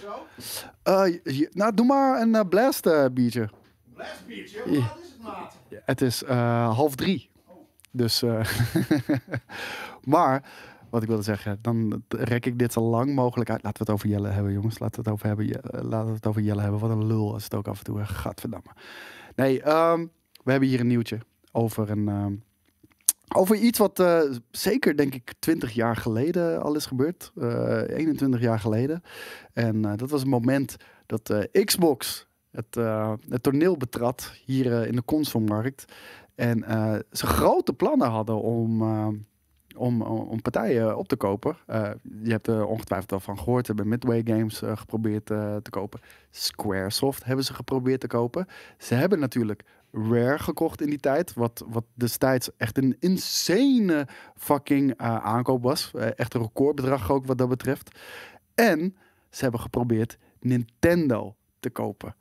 Eh, 0.82 1.04
je- 1.22 1.50
nou, 1.52 1.74
doe 1.74 1.86
maar 1.86 2.20
een 2.22 2.48
blast 2.48 2.86
eh, 2.86 3.04
biertje. 3.12 3.48
Blastbiertje, 3.94 4.60
hoe 4.64 4.78
laat 4.78 4.98
is 5.02 5.08
het 5.12 5.22
maat? 5.22 5.56
Ja, 5.68 5.78
Het 5.84 6.00
is 6.00 6.22
eh, 6.24 6.74
half 6.74 6.94
drie. 6.94 7.30
Dus, 7.90 8.22
eh, 8.22 8.40
maar, 10.04 10.42
wat 10.90 11.02
ik 11.02 11.08
wilde 11.08 11.22
zeggen, 11.22 11.58
dan 11.62 12.02
rek 12.08 12.46
ik 12.46 12.58
dit 12.58 12.72
zo 12.72 12.80
lang 12.80 13.14
mogelijk 13.14 13.50
uit. 13.50 13.62
Laten 13.62 13.78
we 13.86 13.92
het 13.92 14.00
over 14.00 14.08
Jelle 14.08 14.28
hebben, 14.28 14.52
jongens. 14.52 14.78
Laten 14.78 15.02
we 15.02 15.10
het 15.10 15.12
over, 15.18 15.26
hebben, 15.26 15.60
laten 15.88 16.08
we 16.08 16.14
het 16.14 16.26
over 16.26 16.42
Jelle 16.42 16.60
hebben. 16.62 16.80
Wat 16.80 16.90
een 16.90 17.06
lul 17.06 17.32
als 17.32 17.44
het 17.44 17.54
ook 17.54 17.68
af 17.68 17.78
en 17.78 17.84
toe 17.84 17.98
gaat 18.04 18.10
Gadverdamme. 18.16 18.68
Nee, 19.36 19.62
ehm, 19.62 20.06
we 20.44 20.50
hebben 20.50 20.68
hier 20.68 20.80
een 20.80 20.86
nieuwtje 20.86 21.18
over 21.52 21.90
een... 21.90 22.08
ehm, 22.08 22.32
over 23.34 23.56
iets 23.56 23.78
wat 23.78 24.00
eh, 24.00 24.20
zeker, 24.50 24.96
denk 24.96 25.14
ik, 25.14 25.32
20 25.38 25.72
jaar 25.72 25.96
geleden 25.96 26.62
al 26.62 26.74
is 26.74 26.86
gebeurd. 26.86 27.32
Eh 27.38 27.82
21 27.88 28.40
jaar 28.40 28.60
geleden. 28.60 29.02
En 29.52 29.84
eh, 29.84 29.92
dat 29.96 30.10
was 30.10 30.22
een 30.22 30.28
moment 30.28 30.76
dat 31.06 31.48
Xbox 31.64 32.26
het, 32.50 32.74
het 33.28 33.42
toneel 33.42 33.76
betrad 33.76 34.32
hier 34.44 34.86
in 34.86 34.96
de 34.96 35.04
consolemarkt. 35.04 35.84
En 36.34 36.64
ze 37.12 37.26
grote 37.26 37.72
plannen 37.72 38.08
hadden 38.08 38.40
om, 38.40 38.82
om, 39.76 40.02
om 40.02 40.42
partijen 40.42 40.96
op 40.96 41.08
te 41.08 41.16
kopen. 41.16 41.56
Je 42.22 42.30
hebt 42.30 42.46
er 42.46 42.66
ongetwijfeld 42.66 43.12
al 43.12 43.20
van 43.20 43.38
gehoord. 43.38 43.66
Hebben 43.66 43.88
Midway 43.88 44.22
Games 44.24 44.62
geprobeerd 44.64 45.26
te 45.26 45.70
kopen. 45.70 46.00
Squaresoft 46.30 47.24
hebben 47.24 47.44
ze 47.44 47.54
geprobeerd 47.54 48.00
te 48.00 48.06
kopen. 48.06 48.46
Ze 48.78 48.94
hebben 48.94 49.18
natuurlijk 49.18 49.62
Rare 49.96 50.38
gekocht 50.38 50.80
in 50.80 50.90
die 50.90 51.00
tijd. 51.00 51.34
Wat, 51.34 51.64
wat 51.68 51.84
destijds 51.94 52.50
echt 52.56 52.78
een 52.78 52.96
insane 53.00 54.08
fucking 54.34 54.94
eh, 54.96 55.16
aankoop 55.16 55.62
was. 55.62 55.90
Eh, 55.94 56.18
echt 56.18 56.34
een 56.34 56.42
recordbedrag 56.42 57.10
ook 57.10 57.26
wat 57.26 57.38
dat 57.38 57.48
betreft. 57.48 57.98
En 58.54 58.96
ze 59.30 59.42
hebben 59.42 59.60
geprobeerd 59.60 60.18
Nintendo 60.40 61.36
te 61.60 61.70
kopen. 61.70 62.14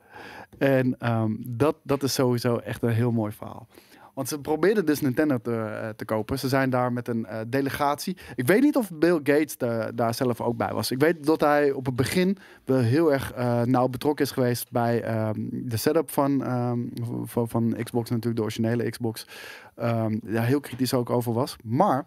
En 0.57 0.97
ehm, 0.99 1.35
dat, 1.39 1.75
dat 1.83 2.03
is 2.03 2.13
sowieso 2.13 2.57
echt 2.57 2.83
een 2.83 2.89
heel 2.89 3.11
mooi 3.11 3.31
verhaal. 3.31 3.67
Want 4.15 4.27
ze 4.27 4.39
probeerden 4.39 4.85
dus 4.85 5.01
Nintendo 5.01 5.37
te, 5.37 5.55
eh, 5.55 5.89
te 5.89 6.05
kopen. 6.05 6.39
Ze 6.39 6.47
zijn 6.47 6.69
daar 6.69 6.93
met 6.93 7.07
een 7.07 7.25
eh, 7.25 7.39
delegatie. 7.47 8.17
Ik 8.35 8.47
weet 8.47 8.61
niet 8.61 8.75
of 8.75 8.91
Bill 8.93 9.15
Gates 9.23 9.57
da- 9.57 9.91
daar 9.91 10.13
zelf 10.13 10.41
ook 10.41 10.57
bij 10.57 10.73
was. 10.73 10.91
Ik 10.91 10.99
weet 10.99 11.25
dat 11.25 11.39
hij 11.41 11.71
op 11.71 11.85
het 11.85 11.95
begin 11.95 12.37
wel 12.65 12.79
heel 12.79 13.13
erg 13.13 13.31
eh, 13.31 13.61
nauw 13.61 13.87
betrokken 13.87 14.25
is 14.25 14.31
geweest 14.31 14.71
bij 14.71 15.01
ehm, 15.01 15.39
de 15.51 15.77
setup 15.77 16.11
van, 16.11 16.43
ehm, 16.43 16.79
van, 17.23 17.49
van 17.49 17.75
Xbox, 17.83 18.09
natuurlijk 18.09 18.35
de 18.35 18.41
originele 18.41 18.89
Xbox. 18.89 19.27
Ehm 19.75 20.17
daar 20.23 20.45
heel 20.45 20.59
kritisch 20.59 20.93
ook 20.93 21.09
over 21.09 21.33
was. 21.33 21.55
Maar 21.63 22.05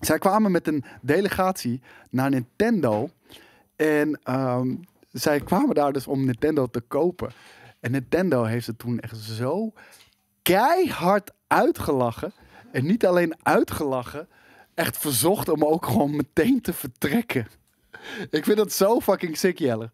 zij 0.00 0.18
kwamen 0.18 0.50
met 0.52 0.66
een 0.68 0.84
delegatie 1.00 1.80
naar 2.10 2.30
Nintendo. 2.30 3.08
En 3.76 4.20
zij 5.12 5.40
kwamen 5.40 5.74
daar 5.74 5.92
dus 5.92 6.06
om 6.06 6.24
Nintendo 6.24 6.66
te 6.66 6.80
kopen. 6.80 7.30
En 7.80 7.90
Nintendo 7.90 8.44
heeft 8.44 8.66
het 8.66 8.78
toen 8.78 9.00
echt 9.00 9.16
zo 9.16 9.72
keihard 10.42 11.30
uitgelachen. 11.46 12.32
En 12.70 12.86
niet 12.86 13.06
alleen 13.06 13.34
uitgelachen, 13.42 14.28
echt 14.74 14.98
verzocht 14.98 15.48
om 15.48 15.64
ook 15.64 15.86
gewoon 15.86 16.16
meteen 16.16 16.60
te 16.60 16.72
vertrekken. 16.72 17.46
Ik 18.30 18.44
vind 18.44 18.56
dat 18.56 18.72
zo 18.72 19.00
fucking 19.00 19.36
sick, 19.36 19.58
Jelle. 19.58 19.90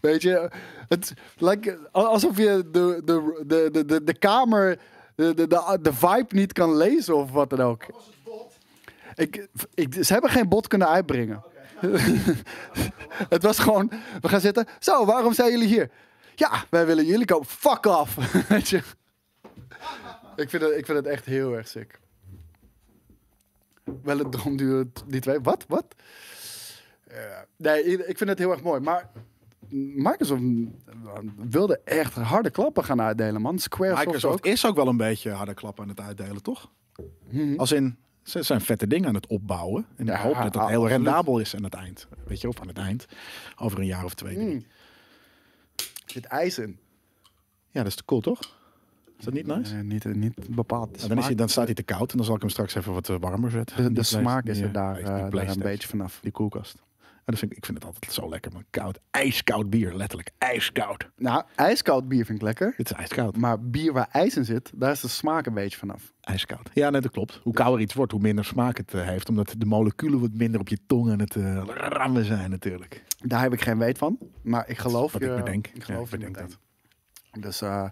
Weet 0.00 0.22
je, 0.22 0.50
het 0.88 1.12
like, 1.36 1.78
alsof 1.92 2.36
je 2.36 2.68
de, 2.72 3.00
de, 3.04 3.42
de, 3.46 3.68
de, 3.72 3.84
de, 3.84 4.04
de 4.04 4.18
kamer, 4.18 4.78
de, 5.14 5.34
de, 5.34 5.46
de, 5.46 5.78
de 5.82 5.92
vibe 5.92 6.26
niet 6.28 6.52
kan 6.52 6.76
lezen 6.76 7.16
of 7.16 7.30
wat 7.30 7.50
dan 7.50 7.60
ook. 7.60 7.86
Ik, 9.14 9.48
ik, 9.74 9.94
ze 10.00 10.12
hebben 10.12 10.30
geen 10.30 10.48
bot 10.48 10.66
kunnen 10.66 10.88
uitbrengen. 10.88 11.44
het 13.34 13.42
was 13.42 13.58
gewoon, 13.58 13.90
we 14.20 14.28
gaan 14.28 14.40
zitten. 14.40 14.66
Zo, 14.78 15.04
waarom 15.04 15.32
zijn 15.32 15.50
jullie 15.50 15.68
hier? 15.68 15.90
Ja, 16.34 16.64
wij 16.70 16.86
willen 16.86 17.04
jullie 17.04 17.26
kopen. 17.26 17.46
Fuck 17.46 17.86
off. 17.86 18.14
Weet 18.48 18.68
je? 18.68 18.82
Ik 20.36 20.50
vind, 20.50 20.62
het, 20.62 20.76
ik 20.76 20.86
vind 20.86 20.98
het 20.98 21.06
echt 21.06 21.24
heel 21.24 21.56
erg 21.56 21.68
sick. 21.68 22.00
Wel 24.02 24.18
het 24.18 24.32
drom 24.32 24.56
duurt 24.56 25.04
die 25.06 25.20
twee. 25.20 25.40
Wat? 25.40 25.64
Wat? 25.68 25.94
Eh, 27.06 27.18
nee, 27.56 27.84
ik 27.84 28.00
ik 28.00 28.16
vind 28.18 28.30
het 28.30 28.38
heel 28.38 28.50
erg 28.50 28.62
mooi. 28.62 28.80
Maar 28.80 29.10
Microsoft 29.68 30.42
wilde 31.36 31.80
echt 31.84 32.14
harde 32.14 32.50
klappen 32.50 32.84
gaan 32.84 33.00
uitdelen, 33.00 33.40
man. 33.40 33.58
Squaresoft 33.58 34.04
Microsoft 34.06 34.34
ook. 34.34 34.46
is 34.46 34.66
ook 34.66 34.76
wel 34.76 34.88
een 34.88 34.96
beetje 34.96 35.30
harde 35.30 35.54
klap 35.54 35.80
aan 35.80 35.88
het 35.88 36.00
uitdelen, 36.00 36.42
toch? 36.42 36.70
Mhm. 37.30 37.56
Als 37.58 37.72
in, 37.72 37.98
ze 38.22 38.42
zijn 38.42 38.60
vette 38.60 38.86
dingen 38.86 39.08
aan 39.08 39.14
het 39.14 39.26
opbouwen. 39.26 39.86
En 39.96 40.06
ik 40.06 40.12
Ja, 40.12 40.20
hoop 40.22 40.34
dat 40.34 40.54
het 40.54 40.68
heel 40.68 40.88
rendabel 40.88 41.38
is 41.38 41.56
aan 41.56 41.62
het 41.64 41.74
eind. 41.74 42.06
Weet 42.26 42.40
je, 42.40 42.48
of 42.48 42.60
aan 42.60 42.68
het 42.68 42.78
eind. 42.78 43.06
Over 43.56 43.78
een 43.78 43.86
jaar 43.86 44.04
of 44.04 44.14
twee. 44.14 44.38
Mm. 44.38 44.64
Er 45.76 45.84
zit 46.06 46.24
ijs 46.24 46.58
in. 46.58 46.78
Ja, 47.70 47.80
dat 47.82 47.86
is 47.86 47.94
te 47.94 48.04
cool, 48.04 48.20
toch? 48.20 48.62
Is 49.18 49.24
dat 49.24 49.34
niet 49.34 49.46
nice? 49.46 49.74
Eh, 49.74 49.82
niet, 49.82 50.04
niet 50.04 50.34
bepaald. 50.48 51.00
Ja, 51.00 51.08
dan, 51.08 51.10
is 51.10 51.14
hij, 51.14 51.22
smaak, 51.22 51.36
dan 51.38 51.48
staat 51.48 51.64
hij 51.64 51.74
te 51.74 51.82
koud 51.82 52.10
en 52.10 52.16
dan 52.16 52.26
zal 52.26 52.34
ik 52.34 52.40
hem 52.40 52.50
straks 52.50 52.74
even 52.74 52.92
wat 52.92 53.08
eh, 53.08 53.16
warmer 53.20 53.50
zetten. 53.50 53.94
de, 53.94 54.02
smaak 54.02 54.44
is 54.44 54.60
er 54.60 54.72
daar, 54.72 54.98
eh, 54.98 55.04
daar 55.04 55.48
een 55.48 55.58
beetje 55.58 55.88
vanaf. 55.88 56.18
Die 56.22 56.32
koelkast. 56.32 56.82
En 57.24 57.32
dat 57.32 57.38
vind 57.38 57.50
ik, 57.50 57.56
ik 57.56 57.64
vind 57.64 57.78
het 57.78 57.86
altijd 57.86 58.12
zo 58.12 58.28
lekker, 58.28 58.52
man. 58.52 58.64
Koud, 58.70 58.98
ijskoud 59.10 59.70
bier. 59.70 59.94
Letterlijk, 59.94 60.30
ijskoud. 60.38 61.10
Nou, 61.16 61.44
ijskoud 61.54 62.08
bier 62.08 62.24
vind 62.24 62.38
ik 62.38 62.44
lekker. 62.44 62.74
Dit 62.76 62.90
is 62.90 62.96
ijskoud. 62.96 63.36
Maar 63.36 63.60
bier 63.60 63.92
waar 63.92 64.08
ijs 64.10 64.36
in 64.36 64.44
zit, 64.44 64.72
daar 64.74 64.90
is 64.90 65.00
de 65.00 65.08
smaak 65.08 65.46
een 65.46 65.54
beetje 65.54 65.78
vanaf. 65.78 66.12
Ijskoud. 66.20 66.70
Ja, 66.72 66.90
nee, 66.90 67.00
dat 67.00 67.10
klopt. 67.10 67.40
Hoe 67.42 67.52
kouder 67.52 67.80
iets 67.80 67.94
wordt, 67.94 68.12
hoe 68.12 68.20
minder 68.20 68.44
smaak 68.44 68.76
het 68.76 68.94
eh, 68.94 69.06
heeft. 69.06 69.28
Omdat 69.28 69.54
de 69.58 69.66
moleculen 69.66 70.20
wat 70.20 70.30
minder 70.32 70.60
op 70.60 70.68
je 70.68 70.78
tong 70.86 71.10
aan 71.10 71.18
het 71.18 71.36
eh, 71.36 71.62
rammen 71.66 72.24
zijn 72.24 72.50
natuurlijk. 72.50 73.04
Daar 73.18 73.42
heb 73.42 73.52
ik 73.52 73.60
geen 73.60 73.78
weet 73.78 73.98
van. 73.98 74.18
Maar 74.42 74.68
ik 74.68 74.78
geloof 74.78 75.12
je. 75.18 75.24
ik 75.24 75.36
bedenk. 75.36 75.66
Ik 75.66 75.84
geloof 75.84 76.10
Ja, 76.10 76.16
ik 76.16 76.20
bedenk 76.20 76.36
meteen. 76.36 76.63
Dus 77.38 77.60
eh, 77.62 77.84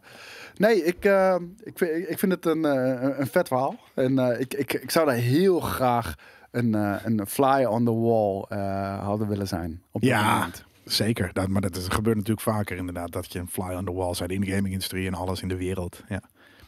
nee, 0.57 0.85
ik, 0.85 1.05
eh, 1.05 1.35
ik, 1.65 1.79
vind, 1.79 2.09
ik 2.09 2.19
vind 2.19 2.33
het 2.33 2.47
een, 2.47 2.65
eh, 2.65 3.19
een- 3.19 3.27
vet 3.27 3.49
verhaal. 3.49 3.77
En 3.95 4.19
ik, 4.19 4.55
ik, 4.55 4.73
ik 4.73 4.91
zou 4.91 5.07
daar 5.07 5.15
heel 5.15 5.61
graag 5.61 6.15
een, 6.51 6.73
een 7.05 7.27
fly 7.27 7.65
on 7.65 7.85
the 7.85 7.95
wall 7.95 8.59
hadden 8.99 9.29
willen 9.29 9.49
zijn. 9.49 9.83
Op 9.91 10.03
Ja, 10.03 10.33
moment. 10.35 10.65
zeker. 10.85 11.31
Dat, 11.33 11.49
maar 11.49 11.61
dat 11.63 11.77
is- 11.77 11.89
gebeurt 11.89 12.17
natuurlijk 12.17 12.47
vaker 12.47 12.77
inderdaad. 12.77 13.13
Dat 13.13 13.33
je 13.33 13.39
een 13.39 13.49
fly 13.49 13.75
on 13.75 13.85
the 13.85 13.93
wall 13.93 14.15
bent 14.19 14.31
in 14.31 14.41
de 14.41 14.47
gaming-industrie 14.51 15.07
en 15.07 15.15
alles 15.15 15.43
in 15.43 15.49
de 15.49 15.57
wereld. 15.57 16.03
Ja. 16.09 16.23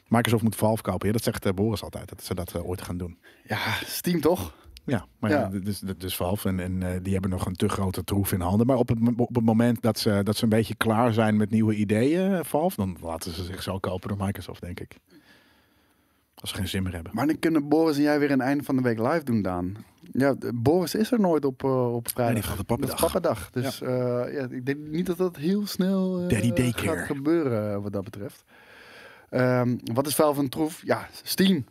Microsoft 0.08 0.42
moet 0.42 0.56
Valve 0.56 0.82
kopen. 0.82 1.06
Ja, 1.06 1.12
dat 1.12 1.22
zegt 1.22 1.54
Boris 1.54 1.82
altijd. 1.82 2.08
Dat 2.08 2.24
ze 2.24 2.34
dat 2.34 2.62
ooit 2.62 2.82
gaan 2.82 2.96
doen. 2.98 3.18
Ja, 3.44 3.58
Steam 3.84 4.20
toch? 4.20 4.54
Ja, 4.86 5.06
maar 5.18 5.30
ja. 5.30 5.48
Dus, 5.48 5.80
dus 5.96 6.16
Valve 6.16 6.48
en, 6.48 6.60
en 6.60 6.82
eh, 6.82 6.98
die 7.02 7.12
hebben 7.12 7.30
nog 7.30 7.46
een 7.46 7.54
te 7.54 7.68
grote 7.68 8.04
troef 8.04 8.32
in 8.32 8.40
handen. 8.40 8.66
Maar 8.66 8.76
op 8.76 8.88
het, 8.88 8.98
op 9.16 9.34
het 9.34 9.44
moment 9.44 9.82
dat 9.82 9.98
ze, 9.98 10.20
dat 10.22 10.36
ze 10.36 10.42
een 10.42 10.48
beetje 10.48 10.74
klaar 10.74 11.12
zijn 11.12 11.36
met 11.36 11.50
nieuwe 11.50 11.74
ideeën, 11.74 12.32
eh, 12.32 12.44
Valve, 12.44 12.76
dan 12.76 12.96
laten 13.02 13.32
ze 13.32 13.44
zich 13.44 13.62
zo 13.62 13.78
kopen 13.78 14.08
door 14.08 14.26
Microsoft, 14.26 14.60
denk 14.60 14.80
ik. 14.80 14.96
Als 16.34 16.50
ze 16.50 16.56
geen 16.56 16.68
zin 16.68 16.82
meer 16.82 16.94
hebben. 16.94 17.12
Maar 17.14 17.26
dan 17.26 17.38
kunnen 17.38 17.68
Boris 17.68 17.96
en 17.96 18.02
jij 18.02 18.18
weer 18.18 18.30
een 18.30 18.40
einde 18.40 18.64
van 18.64 18.76
de 18.76 18.82
week 18.82 18.98
live 18.98 19.24
doen, 19.24 19.42
Daan. 19.42 19.76
Ja, 20.12 20.34
de- 20.34 20.52
Boris 20.54 20.94
is 20.94 21.12
er 21.12 21.20
nooit 21.20 21.44
op, 21.44 21.64
eh, 21.64 21.94
op 21.94 22.08
vrijdag. 22.08 22.32
Nee, 22.34 22.42
die 22.42 22.50
gaat 22.50 22.60
op 22.60 22.66
pappendag. 22.66 23.00
Pappendag. 23.00 23.50
Dus 23.50 23.78
ja. 23.78 24.26
ja, 24.28 24.46
ik 24.50 24.66
denk 24.66 24.78
niet 24.78 25.06
dat 25.06 25.16
dat 25.16 25.36
heel 25.36 25.66
snel 25.66 26.26
gaat 26.28 27.06
gebeuren 27.06 27.82
wat 27.82 27.92
dat 27.92 28.04
betreft. 28.04 28.44
Ehm, 29.30 29.76
wat 29.94 30.06
is 30.06 30.14
vuil 30.14 30.34
van 30.34 30.48
troef? 30.48 30.82
Ja, 30.84 31.08
Steam. 31.22 31.64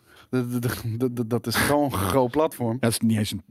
Dat, 1.27 1.47
is 1.47 1.55
gewoon 1.55 1.83
een 1.83 1.91
groot 2.09 2.31
platform. 2.31 2.77
Dat 2.79 2.91
is 2.91 2.99
niet 2.99 3.17
eens 3.17 3.31
een 3.31 3.41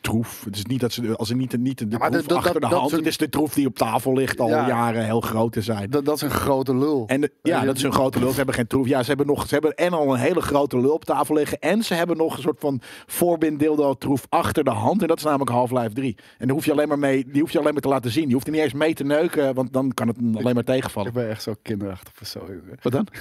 troef. 0.00 0.44
Het 0.44 0.56
is 0.56 0.64
niet 0.64 0.80
dat 0.80 0.92
ze, 0.92 1.16
als 1.16 1.28
ze 1.28 1.34
niet, 1.34 1.58
niet 1.58 1.78
de 1.78 1.88
troef 1.88 2.00
achter 2.36 2.54
de 2.54 2.60
dat 2.60 2.70
hand. 2.78 2.90
Het 2.90 3.06
is 3.06 3.16
de 3.16 3.28
troef 3.28 3.54
die 3.54 3.66
op 3.66 3.76
tafel 3.76 4.12
ligt 4.14 4.40
al 4.40 4.48
Ja. 4.48 4.66
jaren 4.66 5.04
heel 5.04 5.20
groot 5.20 5.52
te 5.52 5.62
zijn. 5.62 5.90
Dat, 5.90 6.04
dat 6.04 6.16
is 6.16 6.22
een 6.22 6.30
grote 6.30 6.76
lul. 6.76 7.04
En 7.06 7.20
de- 7.20 7.32
ja, 7.42 7.64
dat 7.64 7.76
is 7.76 7.82
een 7.82 7.92
grote 7.92 8.18
lul. 8.18 8.30
Ze 8.30 8.36
hebben 8.36 8.54
geen 8.54 8.66
troef. 8.66 8.86
Ja, 8.88 9.02
ze 9.02 9.08
hebben 9.08 9.26
nog, 9.26 9.46
ze 9.48 9.54
hebben 9.54 9.74
en 9.74 9.92
al 9.92 10.12
een 10.14 10.20
hele 10.20 10.40
grote 10.40 10.80
lul 10.80 10.92
op 10.92 11.04
tafel 11.04 11.34
liggen. 11.34 11.58
En 11.58 11.82
ze 11.82 11.94
hebben 11.94 12.16
nog 12.16 12.36
een 12.36 12.42
soort 12.42 12.60
van 12.60 12.80
voorbinddildo 13.06 13.94
troef 13.94 14.26
achter 14.28 14.64
de 14.64 14.70
hand. 14.70 15.02
En 15.02 15.08
dat 15.08 15.18
is 15.18 15.24
namelijk 15.24 15.50
Half-Life 15.50 15.92
3. 15.92 16.16
En 16.38 16.46
daar 16.46 16.56
hoef 16.56 16.64
je 16.64 16.72
alleen 16.72 16.88
maar 16.88 16.98
mee, 16.98 17.24
die 17.28 17.40
hoef 17.40 17.50
je 17.52 17.58
alleen 17.58 17.72
maar 17.72 17.82
te 17.82 17.88
laten 17.88 18.10
zien. 18.10 18.26
Je 18.28 18.34
hoeft 18.34 18.46
er 18.46 18.52
niet 18.52 18.62
eens 18.62 18.72
mee 18.72 18.94
te 18.94 19.04
neuken, 19.04 19.54
want 19.54 19.72
dan 19.72 19.92
kan 19.94 20.08
het 20.08 20.16
alleen 20.34 20.54
maar 20.54 20.64
tegenvallen. 20.64 21.08
Ik 21.08 21.14
ben 21.14 21.28
echt 21.28 21.42
zo 21.42 21.54
kinderachtig 21.62 22.12
persoon. 22.12 22.48
Wat 22.82 22.92
dan? 22.92 23.06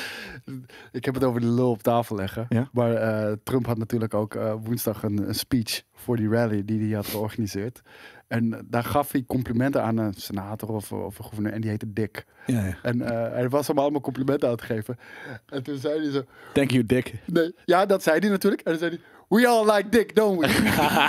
Ik 0.92 1.04
heb 1.04 1.14
het 1.14 1.24
over 1.24 1.40
de 1.40 1.46
lul 1.46 1.70
op 1.70 1.82
tafel 1.82 2.16
leggen. 2.16 2.46
Ja. 2.48 2.68
Maar 2.72 2.94
eh, 2.94 3.32
Trump 3.42 3.66
had 3.66 3.78
natuurlijk 3.78 4.14
ook 4.14 4.34
eh, 4.34 4.54
woensdag 4.62 5.02
een, 5.02 5.28
een 5.28 5.34
speech 5.34 5.82
voor 5.94 6.16
die 6.16 6.28
rally 6.28 6.64
die 6.64 6.80
hij 6.80 6.96
had 6.96 7.06
georganiseerd. 7.06 7.80
En 8.26 8.54
eh, 8.54 8.60
daar 8.64 8.84
gaf 8.84 9.12
hij 9.12 9.24
complimenten 9.26 9.82
aan 9.82 9.96
een 9.96 10.14
senator 10.14 10.68
of, 10.68 10.92
of 10.92 11.18
een 11.18 11.24
gouverneur. 11.24 11.52
En 11.52 11.60
die 11.60 11.70
heette 11.70 11.92
Dick. 11.92 12.24
Ja, 12.46 12.64
ja. 12.64 12.78
En 12.82 13.00
hij 13.32 13.48
was 13.48 13.66
hem 13.66 13.78
allemaal 13.78 14.00
complimenten 14.00 14.48
aan 14.48 14.54
het 14.54 14.64
geven. 14.64 14.98
En 15.46 15.62
toen 15.62 15.78
zei 15.78 16.00
hij 16.00 16.10
zo... 16.10 16.22
Thank 16.52 16.70
you, 16.70 16.86
Dick. 16.86 17.14
Nee, 17.24 17.54
ja, 17.64 17.86
dat 17.86 18.02
zei 18.02 18.18
hij 18.18 18.28
natuurlijk. 18.28 18.62
En 18.62 18.70
dan 18.70 18.80
zei 18.80 18.90
hij... 18.90 19.00
We 19.32 19.46
all 19.46 19.64
like 19.64 19.88
Dick, 19.88 20.14
don't 20.14 20.40
we? 20.40 20.46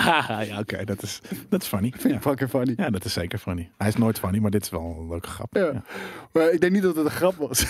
ja, 0.50 0.60
oké, 0.60 0.86
dat 0.86 1.02
is, 1.02 1.22
dat 1.50 1.62
is 1.62 1.68
funny. 1.68 1.94
Ja. 2.04 2.22
Fucking 2.22 2.50
funny. 2.50 2.74
ja, 2.78 2.90
dat 2.90 3.06
is 3.06 3.14
zeker 3.14 3.40
funny. 3.40 3.72
Hij 3.78 3.88
is 3.88 3.96
nooit 3.96 4.20
funny, 4.20 4.40
maar 4.40 4.52
dit 4.52 4.64
is 4.64 4.70
wel 4.70 4.98
een 5.00 5.10
leuke 5.10 5.28
grap. 5.28 5.56
Ja. 5.56 5.66
Ja. 5.66 5.84
Maar 6.32 6.50
ik 6.50 6.62
denk 6.62 6.74
niet 6.74 6.82
dat 6.82 6.96
het 6.96 7.06
een 7.06 7.12
grap 7.12 7.36
was. 7.36 7.66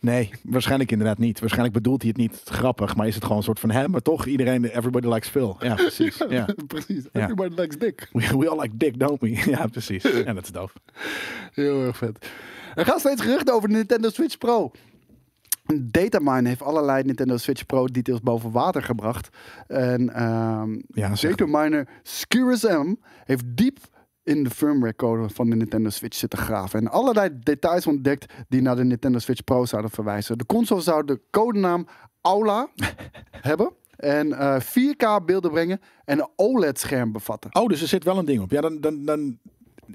Nee, 0.00 0.30
waarschijnlijk 0.42 0.90
inderdaad 0.90 1.18
niet. 1.18 1.40
Waarschijnlijk 1.40 1.74
bedoelt 1.74 2.02
hij 2.02 2.10
het 2.10 2.20
niet 2.20 2.42
grappig, 2.44 2.96
maar 2.96 3.06
is 3.06 3.14
het 3.14 3.22
gewoon 3.22 3.38
een 3.38 3.44
soort 3.44 3.60
van 3.60 3.70
hem, 3.70 3.90
maar 3.90 4.00
toch 4.00 4.26
iedereen, 4.26 4.64
everybody 4.64 5.06
likes 5.06 5.28
Phil. 5.28 5.56
Ja, 5.60 5.74
precies. 5.74 6.22
Ja. 6.28 6.46
Precies. 6.66 7.04
Ja. 7.12 7.20
Everybody 7.20 7.60
likes 7.60 7.78
Dick. 7.78 8.08
We, 8.12 8.38
we 8.38 8.48
all 8.48 8.60
like 8.60 8.76
Dick, 8.76 8.98
don't 8.98 9.20
we? 9.20 9.50
Ja, 9.50 9.66
precies. 9.66 10.02
Ja, 10.02 10.32
dat 10.32 10.44
is 10.44 10.50
doof. 10.50 10.72
Heel 11.52 11.82
erg 11.82 11.96
vet. 11.96 12.26
Er 12.74 12.84
gaan 12.84 12.98
steeds 12.98 13.22
geruchten 13.22 13.54
over 13.54 13.68
de 13.68 13.74
Nintendo 13.74 14.08
Switch 14.10 14.38
Pro. 14.38 14.70
Datamine 15.82 16.48
heeft 16.48 16.62
allerlei 16.62 17.02
Nintendo 17.02 17.36
Switch 17.36 17.66
Pro 17.66 17.86
details 17.86 18.20
boven 18.20 18.50
water 18.50 18.82
gebracht. 18.82 19.28
En 19.66 20.14
ehm 20.14 20.78
Ja, 20.86 21.12
dataminer 21.20 21.88
Skirus 22.02 22.62
M 22.62 22.94
heeft 23.24 23.44
diep 23.46 23.78
in 24.22 24.44
de 24.44 24.50
firmware 24.50 24.96
code 24.96 25.28
van 25.28 25.50
de 25.50 25.56
Nintendo 25.56 25.88
Switch 25.90 26.16
zitten 26.16 26.38
graven. 26.38 26.80
En 26.80 26.88
allerlei 26.88 27.30
details 27.42 27.86
ontdekt 27.86 28.32
die 28.48 28.62
naar 28.62 28.76
de 28.76 28.84
Nintendo 28.84 29.18
Switch 29.18 29.44
Pro 29.44 29.64
zouden 29.64 29.90
verwijzen. 29.90 30.38
De 30.38 30.46
console 30.46 30.80
zou 30.80 31.04
de 31.04 31.20
codenaam 31.30 31.86
Aula 32.20 32.68
hebben. 33.30 33.72
En 33.96 34.32
eh, 34.32 34.60
4K 34.60 35.24
beelden 35.26 35.50
brengen 35.50 35.80
en 36.04 36.18
een 36.18 36.28
OLED-scherm 36.36 37.12
bevatten. 37.12 37.54
Oh, 37.54 37.66
dus 37.68 37.82
er 37.82 37.88
zit 37.88 38.04
wel 38.04 38.18
een 38.18 38.24
ding 38.24 38.40
op. 38.42 38.50
Ja, 38.50 38.60
dan, 38.60 38.80
dan, 38.80 39.04
dan, 39.04 39.38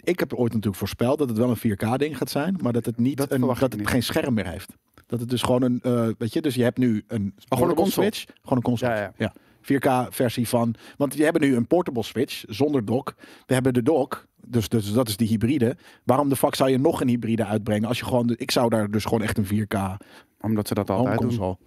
ik 0.04 0.20
heb 0.20 0.34
ooit 0.34 0.50
natuurlijk 0.52 0.78
voorspeld 0.78 1.18
dat 1.18 1.30
het 1.30 1.38
wel 1.38 1.50
een 1.50 1.78
4K-ding 1.78 2.18
gaat 2.18 2.30
zijn, 2.30 2.58
maar 2.62 2.74
dat 2.74 2.86
het, 2.86 2.98
niet 2.98 3.18
Dat 3.18 3.32
een, 3.32 3.42
dat 3.42 3.60
het 3.60 3.78
niet. 3.78 3.88
geen 3.88 4.04
scherm 4.04 4.34
meer 4.34 4.48
heeft. 4.50 4.70
Dat 5.08 5.20
het 5.20 5.30
dus 5.30 5.42
gewoon 5.42 5.62
een, 5.62 5.80
eh, 5.82 6.08
weet 6.18 6.34
je, 6.34 6.42
dus 6.42 6.56
je 6.56 6.64
hebt 6.64 6.78
nu 6.78 7.04
een 7.08 7.34
Oh, 7.50 7.60
gewoon 7.60 7.78
een. 7.80 7.92
Switch, 7.92 8.24
gewoon 8.42 8.58
een 8.58 8.64
console. 8.64 8.92
Ja, 8.96 9.14
ja. 9.18 9.34
4K-versie 9.62 10.48
van, 10.48 10.76
want 10.98 11.16
we 11.16 11.24
hebben 11.24 11.42
nu 11.42 11.56
een 11.56 11.68
portable 11.68 12.04
Switch 12.04 12.44
zonder 12.48 12.86
dock. 12.86 13.16
We 13.46 13.54
hebben 13.54 13.74
de 13.74 13.84
dock, 13.84 14.26
dus, 14.48 14.70
dus 14.70 14.94
dat 14.94 15.08
is 15.08 15.18
die 15.18 15.28
hybride. 15.28 15.76
Waarom 16.04 16.30
de 16.30 16.36
fuck 16.36 16.56
zou 16.56 16.70
je 16.70 16.78
nog 16.80 17.02
een 17.02 17.08
hybride 17.08 17.46
uitbrengen 17.46 17.88
als 17.88 18.00
je 18.00 18.06
gewoon, 18.06 18.28
de- 18.28 18.38
ik 18.38 18.52
zou 18.52 18.70
daar 18.70 18.92
dus 18.92 19.04
gewoon 19.04 19.22
echt 19.22 19.38
een 19.38 19.46
4K 19.46 19.98
Omdat 20.42 20.68
ze 20.68 20.74
dat 20.74 20.90
altijd 20.90 21.20
doen. 21.20 21.58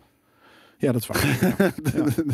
Ja, 0.79 0.93
dat 0.93 1.01
is 1.01 1.07
waar. 1.07 1.27
Ja, 1.51 1.71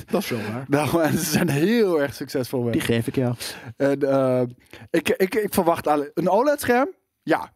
dat 0.07 0.23
is 0.23 0.29
wel 0.31 0.41
waar. 0.53 0.65
Nou, 0.93 1.11
ze 1.17 1.25
zijn 1.25 1.49
heel 1.49 2.01
erg 2.03 2.15
succesvol 2.15 2.63
mee. 2.63 2.73
Die 2.73 2.81
geef 2.81 3.07
ik 3.07 3.15
jou. 3.15 3.35
En, 3.77 4.01
eh, 4.13 4.43
ik, 4.91 5.09
ik, 5.09 5.35
ik 5.35 5.55
verwacht 5.55 5.87
alle- 5.87 6.11
een 6.15 6.29
OLED-scherm. 6.29 6.89
Ja, 7.23 7.53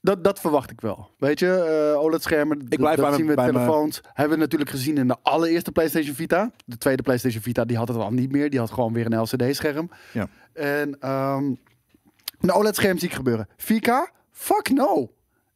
dat, 0.00 0.24
dat 0.24 0.40
verwacht 0.40 0.70
ik 0.70 0.80
wel. 0.80 1.10
Weet 1.18 1.38
je, 1.38 1.52
eh, 1.94 2.00
OLED-schermen, 2.02 2.58
dat, 2.58 2.78
blijf 2.78 2.96
dat 2.96 3.06
bij 3.08 3.16
zien 3.16 3.26
we 3.26 3.34
bij 3.34 3.44
mijn- 3.52 3.64
telefoons. 3.64 4.00
Hebben 4.12 4.36
we 4.36 4.42
natuurlijk 4.42 4.70
gezien 4.70 4.96
in 4.96 5.08
de 5.08 5.16
allereerste 5.22 5.72
PlayStation 5.72 6.14
Vita. 6.14 6.50
De 6.64 6.78
tweede 6.78 7.02
PlayStation 7.02 7.42
Vita, 7.42 7.64
die 7.64 7.76
had 7.76 7.88
het 7.88 7.96
al 7.96 8.10
niet 8.12 8.32
meer. 8.32 8.50
Die 8.50 8.58
had 8.58 8.70
gewoon 8.70 8.92
weer 8.92 9.06
een 9.12 9.20
LCD-scherm. 9.20 9.90
Ja. 10.12 10.28
En 10.52 10.96
ehm, 11.00 11.44
een 12.40 12.52
OLED-scherm 12.52 12.98
zie 12.98 13.08
ik 13.08 13.14
gebeuren. 13.14 13.48
4K? 13.56 14.10
Fuck 14.32 14.70
no. 14.70 15.10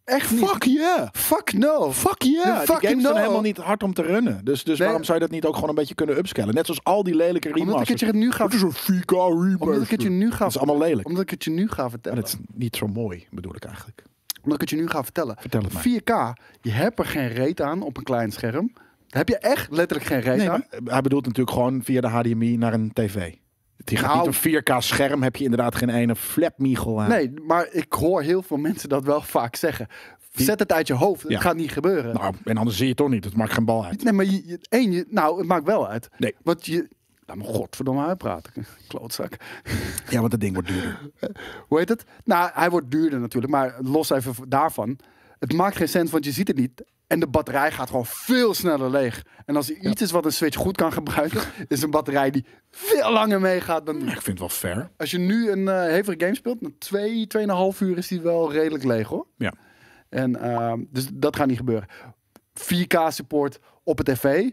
Echt 0.04 0.30
niet. 0.30 0.48
Fuck 0.48 0.62
yeah! 0.64 1.08
Fuck 1.12 1.52
no. 1.52 1.92
Fuck 1.92 2.22
yeah! 2.22 2.44
Die 2.58 2.66
games 2.66 2.80
zijn 2.80 2.98
know. 2.98 3.16
helemaal 3.16 3.40
niet 3.40 3.56
hard 3.56 3.82
om 3.82 3.94
te 3.94 4.02
runnen. 4.02 4.44
Dus, 4.44 4.64
dus 4.64 4.78
Nee. 4.78 4.86
waarom 4.88 5.04
zou 5.04 5.18
je 5.18 5.24
dat 5.24 5.32
niet 5.34 5.44
ook 5.44 5.54
gewoon 5.54 5.68
een 5.68 5.74
beetje 5.74 5.94
kunnen 5.94 6.16
upscalen? 6.18 6.54
Net 6.54 6.66
zoals 6.66 6.84
al 6.84 7.02
die 7.02 7.14
lelijke 7.14 7.48
Omdat 7.48 7.62
ik 7.62 7.68
remasters. 7.68 8.00
het 8.00 8.10
je 8.10 8.16
nu 8.16 8.32
ga, 8.32 8.44
Het 8.44 8.54
is 8.54 8.62
een 8.62 8.72
4K 8.72 9.10
remaster. 9.10 9.60
omdat 9.60 9.82
ik 9.82 9.90
het 9.90 10.02
je 10.02 10.08
nu 10.10 10.30
ga, 10.30 10.38
Dat 10.38 10.48
is 10.48 10.56
allemaal 10.58 10.78
lelijk. 10.78 11.06
omdat 11.08 11.22
ik 11.22 11.30
het 11.30 11.44
je 11.44 11.50
nu 11.50 11.68
ga 11.68 11.84
En 11.84 11.90
vertellen. 11.90 12.18
dat 12.18 12.28
is 12.28 12.36
niet 12.54 12.76
zo 12.76 12.86
mooi, 12.86 13.26
bedoel 13.30 13.54
ik 13.54 13.64
eigenlijk. 13.64 14.02
Omdat 14.44 14.54
ik 14.54 14.60
het 14.60 14.70
je 14.70 14.76
nu 14.76 14.88
ga 14.88 15.02
vertellen. 15.04 15.36
Vertel 15.38 15.62
het 15.62 15.72
maar. 15.72 15.82
4K, 15.82 16.40
je 16.60 16.70
hebt 16.70 16.98
er 16.98 17.04
geen 17.06 17.28
reet 17.28 17.60
aan 17.60 17.82
op 17.82 17.96
een 17.96 18.02
klein 18.02 18.32
scherm. 18.32 18.72
Daar 18.74 19.24
heb 19.26 19.28
je 19.28 19.38
echt 19.38 19.70
letterlijk 19.70 20.08
geen 20.08 20.20
reet 20.20 20.36
Nee, 20.36 20.50
aan. 20.50 20.64
maar 20.82 20.92
hij 20.92 21.02
bedoelt 21.02 21.26
natuurlijk 21.26 21.56
gewoon 21.56 21.82
via 21.84 22.00
de 22.00 22.08
HDMI 22.08 22.56
naar 22.56 22.72
een 22.74 22.92
tv. 22.92 23.32
Die 23.76 23.98
gaat 23.98 24.06
Nou- 24.14 24.26
niet 24.26 24.44
een 24.44 24.62
4K 24.62 24.80
scherm, 24.82 25.22
heb 25.22 25.36
je 25.36 25.44
inderdaad 25.44 25.74
geen 25.74 25.88
ene 25.88 26.16
flapmiegel 26.16 27.02
aan. 27.02 27.08
Nee, 27.08 27.32
maar 27.46 27.68
ik 27.70 27.92
hoor 27.92 28.22
heel 28.22 28.42
veel 28.42 28.56
mensen 28.56 28.88
dat 28.88 29.04
wel 29.04 29.20
vaak 29.20 29.56
zeggen. 29.56 29.86
Zet 30.32 30.58
het 30.58 30.72
uit 30.72 30.86
je 30.86 30.94
hoofd, 30.94 31.22
het 31.22 31.32
Ja. 31.32 31.40
gaat 31.40 31.56
niet 31.56 31.72
gebeuren. 31.72 32.14
Nou, 32.14 32.34
en 32.44 32.56
anders 32.56 32.76
zie 32.76 32.84
je 32.84 32.90
het 32.90 33.00
toch 33.00 33.08
niet. 33.10 33.24
Het 33.24 33.36
maakt 33.36 33.52
geen 33.52 33.64
bal 33.64 33.84
uit. 33.84 34.04
Nee, 34.04 34.12
maar 34.12 34.24
je, 34.24 34.46
je- 34.46 34.66
één, 34.68 34.92
je, 34.92 35.06
nou, 35.08 35.38
het 35.38 35.46
maakt 35.46 35.64
wel 35.66 35.88
uit. 35.88 36.08
Nee. 36.18 36.34
Want 36.42 36.66
je, 36.66 36.88
laat 37.26 37.36
me 37.36 37.44
godverdomme 37.44 38.06
uitpraten, 38.06 38.52
klootzak. 38.88 39.36
Ja, 40.08 40.18
want 40.18 40.30
dat 40.30 40.40
ding 40.40 40.54
wordt 40.54 40.68
duurder. 40.68 41.10
Hoe 41.68 41.78
heet 41.78 41.88
het? 41.88 42.04
Nou, 42.24 42.50
hij 42.54 42.70
wordt 42.70 42.90
duurder 42.90 43.20
natuurlijk, 43.20 43.52
maar 43.52 43.74
los 43.82 44.10
even 44.10 44.34
daarvan. 44.48 44.98
Het 45.38 45.52
maakt 45.52 45.76
geen 45.76 45.88
sens, 45.88 46.10
want 46.10 46.24
je 46.24 46.32
ziet 46.32 46.48
het 46.48 46.56
niet. 46.56 46.84
En 47.06 47.20
de 47.20 47.26
batterij 47.26 47.72
gaat 47.72 47.86
gewoon 47.86 48.06
veel 48.06 48.54
sneller 48.54 48.90
leeg. 48.90 49.24
En 49.46 49.56
als 49.56 49.70
er 49.70 49.76
iets 49.76 50.02
is 50.02 50.10
wat 50.10 50.24
een 50.24 50.32
Switch 50.32 50.58
goed 50.58 50.76
kan 50.76 50.92
gebruiken, 50.92 51.40
is 51.68 51.82
een 51.82 51.90
batterij 51.90 52.30
die 52.30 52.44
veel 52.70 53.12
langer 53.12 53.40
meegaat 53.40 53.86
dan 53.86 53.98
die. 53.98 54.06
Ik 54.06 54.12
vind 54.12 54.26
het 54.26 54.38
wel 54.38 54.48
fair. 54.48 54.90
Als 54.96 55.10
je 55.10 55.18
nu 55.18 55.50
een 55.50 55.68
eh 55.68 55.80
hevige 55.80 56.20
game 56.20 56.34
speelt, 56.34 56.60
na 56.60 56.68
twee, 56.78 57.26
tweeënhalf 57.26 57.80
uur 57.80 57.98
is 57.98 58.08
die 58.08 58.20
wel 58.20 58.52
redelijk 58.52 58.84
leeg 58.84 59.08
hoor. 59.08 59.26
Ja. 59.36 59.52
En, 60.08 60.40
ehm, 60.40 60.80
dus 60.90 61.06
dat 61.12 61.36
gaat 61.36 61.46
niet 61.46 61.56
gebeuren. 61.56 61.88
4K 62.52 62.96
support 63.08 63.58
op 63.82 63.98
het 63.98 64.06
tv? 64.06 64.50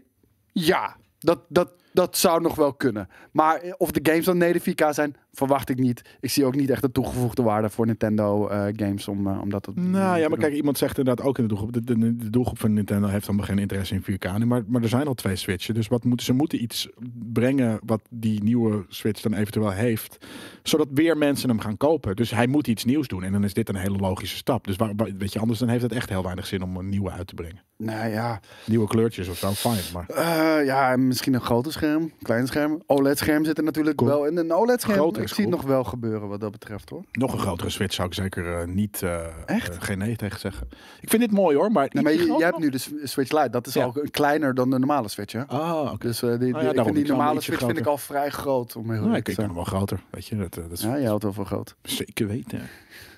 Ja, 0.52 0.96
dat, 1.18 1.38
dat, 1.48 1.72
dat 1.92 2.16
zou 2.16 2.40
nog 2.40 2.54
wel 2.54 2.74
kunnen. 2.74 3.08
Maar 3.32 3.56
eh, 3.56 3.72
of 3.76 3.90
de 3.90 4.10
games 4.10 4.24
dan 4.24 4.38
neder 4.38 4.62
4K 4.62 4.88
zijn, 4.90 5.16
verwacht 5.32 5.68
ik 5.68 5.78
niet. 5.78 6.02
Ik 6.20 6.30
zie 6.30 6.44
ook 6.44 6.54
niet 6.54 6.70
echt 6.70 6.82
de 6.82 6.92
toegevoegde 6.92 7.42
waarde 7.42 7.70
voor 7.70 7.86
Nintendo 7.86 8.48
eh, 8.48 8.64
games 8.76 9.08
om, 9.08 9.26
om 9.26 9.50
dat 9.50 9.62
te 9.62 9.70
Nou 9.74 10.18
ja, 10.18 10.28
maar 10.28 10.38
kijk, 10.38 10.54
iemand 10.54 10.78
zegt 10.78 10.98
inderdaad 10.98 11.26
ook 11.26 11.36
in 11.38 11.42
de 11.42 11.48
doelgroep. 11.48 11.72
De, 11.72 11.84
de, 11.84 12.16
de 12.16 12.30
doelgroep 12.30 12.58
van 12.58 12.72
Nintendo 12.72 13.08
heeft 13.08 13.26
dan 13.26 13.44
geen 13.44 13.58
interesse 13.58 13.94
in 13.94 14.02
4K. 14.02 14.38
nu, 14.38 14.44
Maar, 14.46 14.62
maar 14.66 14.82
er 14.82 14.88
zijn 14.88 15.06
al 15.06 15.14
twee 15.14 15.36
Switchen. 15.36 15.74
Dus 15.74 15.88
wat 15.88 16.04
moeten, 16.04 16.26
ze 16.26 16.32
moeten 16.32 16.62
iets 16.62 16.88
brengen 17.32 17.80
wat 17.86 18.00
die 18.10 18.42
nieuwe 18.42 18.84
Switch 18.88 19.20
dan 19.22 19.34
eventueel 19.34 19.70
heeft. 19.70 20.26
Zodat 20.62 20.88
weer 20.94 21.16
mensen 21.16 21.48
hem 21.48 21.60
gaan 21.60 21.76
kopen. 21.76 22.16
Dus 22.16 22.30
hij 22.30 22.46
moet 22.46 22.66
iets 22.66 22.84
nieuws 22.84 23.08
doen. 23.08 23.22
En 23.22 23.32
dan 23.32 23.44
is 23.44 23.54
dit 23.54 23.68
een 23.68 23.76
hele 23.76 23.98
logische 23.98 24.36
stap. 24.36 24.66
Dus 24.66 24.76
waar, 24.76 24.92
weet 25.18 25.32
je, 25.32 25.38
anders 25.38 25.58
dan 25.58 25.68
heeft 25.68 25.82
het 25.82 25.92
echt 25.92 26.08
heel 26.08 26.22
weinig 26.22 26.46
zin 26.46 26.62
om 26.62 26.76
een 26.76 26.88
nieuwe 26.88 27.10
uit 27.10 27.26
te 27.26 27.34
brengen. 27.34 27.62
Nou 27.76 28.08
ja, 28.10 28.40
Nieuwe 28.66 28.86
kleurtjes 28.86 29.28
of 29.28 29.36
zo, 29.36 29.50
fijn. 29.50 29.78
Maar 29.92 30.08
eh, 30.08 30.66
ja, 30.66 30.96
misschien 30.96 31.34
een 31.34 31.40
grote 31.40 31.72
scherm, 31.72 32.12
klein 32.22 32.46
scherm. 32.46 32.82
OLED-scherm 32.86 33.44
zit 33.44 33.58
er 33.58 33.64
natuurlijk 33.64 33.96
Cool. 33.96 34.10
wel 34.10 34.26
in. 34.26 34.36
Een 34.36 34.52
OLED-scherm, 34.52 34.98
Groter 34.98 35.21
ik 35.22 35.28
zie 35.34 35.44
het 35.44 35.54
nog 35.54 35.62
wel 35.62 35.84
gebeuren 35.84 36.28
wat 36.28 36.40
dat 36.40 36.50
betreft 36.52 36.88
hoor. 36.90 37.04
nog 37.12 37.32
een 37.32 37.38
grotere 37.38 37.70
Switch 37.70 37.94
zou 37.94 38.08
ik 38.08 38.14
zeker 38.14 38.60
eh, 38.60 38.66
niet... 38.66 39.02
eh, 39.02 39.26
Echt? 39.46 39.68
eh, 39.74 39.82
geen 39.82 39.98
nee 39.98 40.16
tegen 40.16 40.40
zeggen. 40.40 40.68
Ik 41.00 41.08
vind 41.10 41.22
dit 41.22 41.30
mooi 41.32 41.56
hoor, 41.56 41.72
maar... 41.72 41.88
Nee, 41.92 42.02
maar 42.02 42.12
niet 42.12 42.20
je, 42.20 42.32
je 42.32 42.44
hebt 42.44 42.58
nu 42.58 42.68
de 42.68 42.78
Switch 43.04 43.32
Lite. 43.32 43.50
Dat 43.50 43.66
is 43.66 43.74
Ja. 43.74 43.84
al 43.84 43.94
kleiner 44.10 44.54
dan 44.54 44.70
de 44.70 44.78
normale 44.78 45.08
Switch, 45.08 45.32
hè? 45.32 45.46
Ah, 45.46 45.92
oké. 45.92 46.06
Dus 46.06 46.18
die, 46.20 46.38
die, 46.38 46.46
ja, 46.48 46.60
ik 46.72 46.82
vind 46.84 47.08
normale 47.08 47.40
Switch 47.40 47.64
vind 47.64 47.78
ik 47.78 47.86
al 47.86 47.98
vrij 47.98 48.30
groot. 48.30 48.76
Om 48.76 48.90
heel 48.90 49.02
Nou, 49.04 49.16
ik, 49.16 49.28
zijn. 49.28 49.46
hem 49.46 49.54
wel 49.54 49.64
groter. 49.64 50.00
Weet 50.10 50.26
je, 50.26 50.36
dat, 50.36 50.54
dat 50.54 50.70
is 50.70 50.82
Ja, 50.82 50.96
je 50.96 51.06
houdt 51.06 51.22
wel 51.22 51.44
groot. 51.44 51.74
zeker 51.82 52.26
weten. 52.26 52.60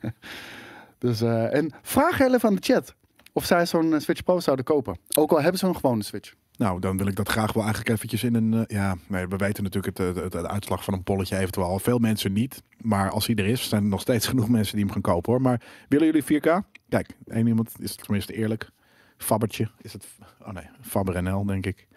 Dus, 0.98 1.22
en 1.22 1.72
vraag 1.82 2.18
heel 2.18 2.34
even 2.34 2.50
aan 2.50 2.56
de 2.56 2.62
chat 2.62 2.94
of 3.34 3.46
zij 3.46 3.66
zo'n 3.66 3.96
Switch 4.02 4.24
Pro 4.24 4.40
zouden 4.40 4.66
kopen. 4.66 4.98
Ook 5.18 5.32
al 5.32 5.42
hebben 5.42 5.60
ze 5.60 5.68
een 5.68 5.76
gewone 5.76 6.04
Switch. 6.04 6.34
Nou, 6.58 6.80
dan 6.80 6.98
wil 6.98 7.08
ik 7.08 7.16
dat 7.16 7.30
graag 7.30 7.54
wel 7.54 7.64
eigenlijk 7.64 7.94
eventjes 7.96 8.24
in 8.24 8.36
een... 8.36 8.54
eh, 8.54 8.62
ja, 8.68 8.96
we 9.08 9.36
weten 9.38 9.64
natuurlijk 9.64 9.98
het, 9.98 10.16
het, 10.16 10.34
het- 10.34 10.46
uitslag 10.48 10.84
van 10.84 10.94
een 10.94 11.04
polletje 11.04 11.38
eventueel. 11.38 11.80
Veel 11.80 11.98
mensen 12.00 12.34
niet. 12.34 12.64
Maar 12.82 13.10
als 13.10 13.26
hij 13.28 13.36
er 13.36 13.46
is, 13.46 13.70
zijn 13.70 13.84
er 13.84 13.90
nog 13.90 14.02
steeds 14.02 14.28
genoeg 14.32 14.50
mensen 14.50 14.76
die 14.76 14.84
hem 14.84 14.94
gaan 14.94 15.02
kopen 15.02 15.32
hoor. 15.32 15.42
Maar 15.42 15.62
willen 15.90 16.06
jullie 16.06 16.42
4K? 16.42 16.68
Kijk, 16.90 17.10
één 17.26 17.48
iemand 17.48 17.72
is 17.80 17.96
tenminste 17.96 18.34
eerlijk. 18.34 18.70
Fabbertje. 19.18 19.70
Is 19.82 19.94
het... 19.94 20.08
Oh 20.42 20.50
nee, 20.54 20.66
Fabber 20.82 21.24
NL 21.24 21.46
denk 21.46 21.66
ik. 21.66 21.88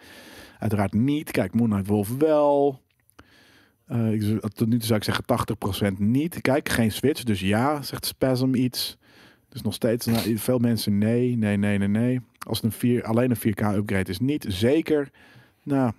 Uiteraard 0.59 0.93
niet. 0.93 1.31
Kijk, 1.31 1.53
Moonlight 1.53 1.87
Wolf 1.87 2.17
wel. 2.17 2.81
Eh, 3.85 4.35
tot 4.37 4.67
nu 4.67 4.77
toe 4.77 4.85
zou 4.87 4.99
ik 4.99 5.03
zeggen 5.05 5.25
80% 5.95 5.97
niet. 5.97 6.41
Kijk, 6.41 6.69
geen 6.69 6.91
Switch. 6.91 7.23
Dus 7.23 7.39
ja, 7.39 7.81
zegt 7.81 8.05
Spasm 8.05 8.53
iets. 8.53 8.97
Dus 9.57 9.65
nog 9.65 9.73
steeds 9.75 10.05
nou, 10.05 10.37
veel 10.37 10.57
mensen 10.59 10.97
nee, 10.97 11.37
nee, 11.37 11.57
nee, 11.57 11.77
nee, 11.77 11.87
nee. 11.87 12.21
Als 12.47 12.57
het 12.61 12.65
een 12.65 12.79
4, 12.79 13.03
alleen 13.03 13.31
een 13.31 13.37
4K 13.37 13.75
upgrade 13.75 14.09
is 14.09 14.19
niet. 14.19 14.45
Zeker. 14.47 15.09
Nou, 15.63 15.91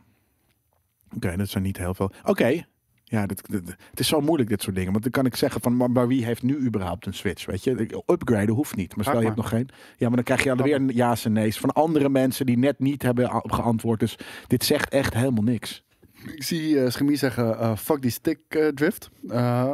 oké, 1.16 1.36
dat 1.36 1.48
zijn 1.48 1.62
niet 1.62 1.78
heel 1.78 1.94
veel. 1.94 2.10
Oké, 2.24 2.64
Ja, 3.04 3.26
dit, 3.26 3.50
dit- 3.50 3.76
het 3.90 4.00
is 4.00 4.08
zo 4.08 4.20
moeilijk 4.20 4.48
dit 4.48 4.62
soort 4.62 4.76
dingen. 4.76 4.90
Want 4.90 5.02
dan 5.02 5.12
kan 5.12 5.26
ik 5.26 5.36
zeggen 5.36 5.60
van, 5.60 5.76
maar, 5.76 5.90
maar 5.90 6.08
wie 6.08 6.24
heeft 6.24 6.42
nu 6.42 6.58
überhaupt 6.58 7.06
een 7.06 7.14
Switch? 7.14 7.46
Weet 7.46 7.64
je, 7.64 8.02
upgraden 8.06 8.54
hoeft 8.54 8.76
niet. 8.76 8.96
Maar 8.96 9.04
stel 9.04 9.18
je 9.18 9.24
hebt 9.24 9.36
nog 9.36 9.48
geen. 9.48 9.68
Ja, 9.96 10.06
maar 10.06 10.16
dan 10.16 10.24
krijg 10.24 10.44
je 10.44 10.50
alweer 10.50 10.74
een 10.74 10.88
ja's 10.88 11.24
en 11.24 11.32
nee's 11.32 11.58
van 11.58 11.72
andere 11.72 12.08
mensen 12.08 12.46
die 12.46 12.58
net 12.58 12.78
niet 12.78 13.02
hebben 13.02 13.42
geantwoord. 13.44 14.00
Dus 14.00 14.18
dit 14.46 14.64
zegt 14.64 14.88
echt 14.88 15.14
helemaal 15.14 15.44
niks. 15.44 15.84
Ik 16.34 16.42
zie 16.42 16.80
eh 16.80 16.90
Schemie 16.90 17.16
zeggen, 17.16 17.58
eh, 17.58 17.76
fuck 17.76 18.02
die 18.02 18.10
stick 18.10 18.38
eh, 18.48 18.66
drift. 18.66 19.10
Eh 19.28 19.72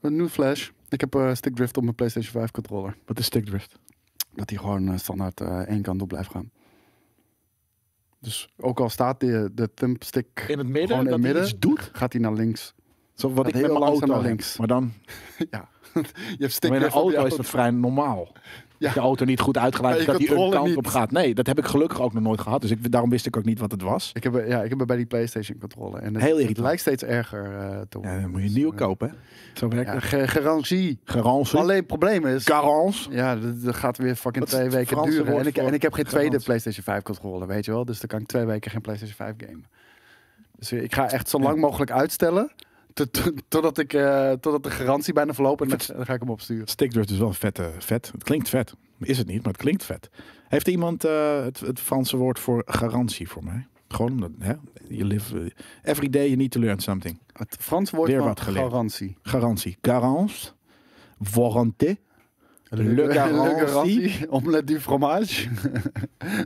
een 0.00 0.16
nieuw 0.16 0.28
flash. 0.28 0.70
Ik 0.94 1.00
heb 1.00 1.14
eh 1.14 1.34
stick 1.34 1.54
drift 1.54 1.76
op 1.76 1.82
mijn 1.82 1.94
PlayStation 1.94 2.32
5 2.32 2.50
controller. 2.50 2.96
Wat 3.06 3.18
is 3.18 3.24
stickdrift? 3.24 3.78
Dat 4.34 4.48
die 4.48 4.58
gewoon 4.58 4.88
eh, 4.88 4.98
standaard 4.98 5.40
eh, 5.40 5.58
één 5.58 5.82
kant 5.82 6.02
op 6.02 6.08
blijft 6.08 6.30
gaan. 6.30 6.50
Dus 8.20 8.48
ook 8.56 8.80
al 8.80 8.88
staat 8.88 9.20
de, 9.20 9.50
de 9.54 9.74
thumbstick 9.74 10.44
In 10.48 10.58
het 10.58 10.66
midden, 10.66 10.88
gewoon 10.88 11.04
in 11.04 11.10
dat 11.10 11.14
het 11.14 11.22
hij 11.24 11.32
midden, 11.32 11.42
iets 11.42 11.58
doet? 11.58 11.90
gaat 11.92 12.12
hij 12.12 12.22
naar 12.22 12.32
links. 12.32 12.74
Zo 13.14 13.32
wat 13.32 13.44
Dat 13.44 13.54
ik 13.54 13.60
met 13.60 13.70
mijn 13.70 13.84
auto 13.84 14.06
naar 14.06 14.16
heb. 14.16 14.26
links. 14.26 14.56
Maar 14.56 14.66
dan 14.66 14.92
ja, 15.50 15.68
je 16.36 16.36
hebt 16.38 16.52
stick 16.52 16.70
maar 16.70 16.78
in 16.78 16.84
een 16.84 16.92
je 16.92 16.96
auto 16.98 17.24
is 17.24 17.36
dat 17.36 17.46
vrij 17.46 17.70
normaal. 17.70 18.32
Ja. 18.84 18.92
De 18.92 19.00
auto 19.00 19.24
niet 19.24 19.40
goed 19.40 19.58
uitgeleid 19.58 19.98
is, 19.98 20.04
Ja, 20.04 20.12
je 20.12 20.18
dat 20.18 20.20
hij 20.20 20.28
een 20.30 20.34
controle 20.42 20.56
kant 20.56 20.68
niet. 20.68 20.86
op 20.86 20.92
gaat. 20.92 21.10
Nee, 21.10 21.34
dat 21.34 21.46
heb 21.46 21.58
ik 21.58 21.64
gelukkig 21.64 22.00
ook 22.00 22.12
nog 22.12 22.22
nooit 22.22 22.40
gehad. 22.40 22.60
Dus 22.60 22.70
ik, 22.70 22.90
daarom 22.92 23.10
wist 23.10 23.26
ik 23.26 23.36
ook 23.36 23.44
niet 23.44 23.58
wat 23.58 23.70
het 23.70 23.82
was. 23.82 24.10
Ik 24.12 24.22
heb, 24.22 24.34
er- 24.34 24.48
ja, 24.48 24.62
ik 24.62 24.70
heb 24.70 24.80
er 24.80 24.86
bij 24.86 24.96
die 24.96 25.06
PlayStation 25.06 25.58
controller. 25.58 26.02
En 26.02 26.14
het, 26.14 26.22
Heel 26.22 26.30
het 26.32 26.40
irritant. 26.40 26.66
lijkt 26.66 26.80
steeds 26.80 27.02
erger 27.02 27.44
eh, 27.44 27.80
te 27.88 27.98
worden. 27.98 28.14
Ja, 28.14 28.20
dan 28.20 28.30
moet 28.30 28.40
je 28.40 28.46
een 28.46 28.52
Dus, 28.52 28.52
nieuwe 28.56 28.72
eh, 28.72 28.78
kopen. 28.78 29.08
hè? 29.08 29.14
Zo 29.54 29.68
werkt 29.68 29.86
Ja, 29.88 30.16
het. 30.16 30.30
garantie. 30.30 30.98
Garantie. 31.04 31.58
Alleen 31.58 31.76
het 31.76 31.86
probleem 31.86 32.26
is... 32.26 32.44
Garance. 32.46 33.10
Ja, 33.10 33.36
dat, 33.36 33.62
dat 33.62 33.74
gaat 33.74 33.98
weer 33.98 34.14
fucking 34.14 34.46
twee 34.46 34.68
weken 34.70 34.86
Franse 34.96 35.10
duren. 35.10 35.38
En 35.38 35.46
ik, 35.46 35.56
en 35.56 35.74
ik 35.74 35.82
heb 35.82 35.92
geen 35.92 36.04
tweede 36.04 36.24
garantie? 36.26 36.46
PlayStation 36.46 36.84
5 36.84 37.02
controller, 37.02 37.46
weet 37.48 37.64
je 37.64 37.70
wel. 37.70 37.84
Dus 37.84 37.98
dan 38.00 38.08
kan 38.08 38.20
ik 38.20 38.26
twee 38.26 38.44
weken 38.44 38.70
geen 38.70 38.80
PlayStation 38.80 39.16
5 39.16 39.34
gamen. 39.36 39.64
Dus 40.58 40.72
ik 40.72 40.94
ga 40.94 41.10
echt 41.10 41.28
zo 41.28 41.38
lang 41.40 41.58
mogelijk 41.60 41.90
uitstellen. 41.90 42.50
Tot- 42.94 43.12
tot- 43.12 43.42
Totdat, 43.48 43.78
ik, 43.78 43.92
eh, 43.92 44.30
totdat 44.30 44.62
de 44.62 44.70
garantie 44.70 45.12
bijna 45.12 45.34
verlopen 45.34 45.70
en 45.70 45.78
dan, 45.78 45.96
dan 45.96 46.06
ga 46.06 46.14
ik 46.14 46.20
hem 46.20 46.30
opsturen. 46.30 46.66
Stickdrift 46.68 47.10
is 47.10 47.18
wel 47.18 47.32
vet, 47.32 47.58
eh, 47.58 47.66
vet. 47.78 48.10
Het 48.12 48.22
klinkt 48.22 48.48
vet. 48.48 48.74
Is 49.00 49.18
het 49.18 49.26
niet, 49.26 49.42
maar 49.42 49.52
het 49.52 49.62
klinkt 49.62 49.84
vet. 49.84 50.10
Heeft 50.48 50.68
iemand 50.68 51.04
eh, 51.04 51.42
het, 51.44 51.60
het 51.60 51.80
Franse 51.80 52.16
woord 52.16 52.38
voor 52.38 52.62
garantie 52.66 53.28
voor 53.28 53.44
mij? 53.44 53.66
Gewoon 53.88 54.10
omdat, 54.12 54.30
hè? 54.38 54.52
You 54.88 55.04
live, 55.04 55.38
eh, 55.40 55.46
every 55.82 56.10
day 56.10 56.24
you 56.24 56.36
need 56.36 56.50
to 56.50 56.60
learn 56.60 56.80
something. 56.80 57.18
Het 57.32 57.56
Frans 57.60 57.90
woord 57.90 58.10
Weer 58.10 58.22
wat 58.22 58.40
garantie. 58.40 59.16
Garantie. 59.22 59.76
Garance. 59.82 60.50
Warranté. 61.18 61.96
Le 62.68 63.12
garantie. 63.12 64.30
Omelette 64.30 64.72
du 64.72 64.80
fromage. 64.80 65.48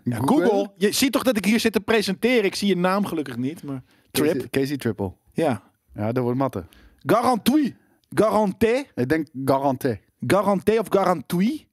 Ja, 0.04 0.16
Google. 0.18 0.70
Je 0.76 0.92
ziet 0.92 1.12
toch 1.12 1.22
dat 1.22 1.36
ik 1.36 1.44
hier 1.44 1.60
zit 1.60 1.72
te 1.72 1.80
presenteren. 1.80 2.44
Ik 2.44 2.54
zie 2.54 2.68
je 2.68 2.76
naam 2.76 3.04
gelukkig 3.06 3.36
niet, 3.36 3.62
maar... 3.62 3.82
Trip. 4.10 4.32
Casey, 4.32 4.48
Casey 4.50 4.76
Triple. 4.76 5.12
Ja. 5.32 5.62
Ja, 5.98 6.12
dat 6.12 6.22
wordt 6.22 6.38
matte. 6.38 6.64
Garantie. 6.98 7.76
Garanté. 8.14 8.84
Ik 8.94 9.08
denk 9.08 9.28
garantie. 9.44 10.00
Garanté 10.26 10.78
of 10.78 10.86
garantie? 10.90 11.68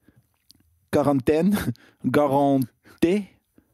Quarantaine. 0.90 1.56
Garanté. 2.12 3.28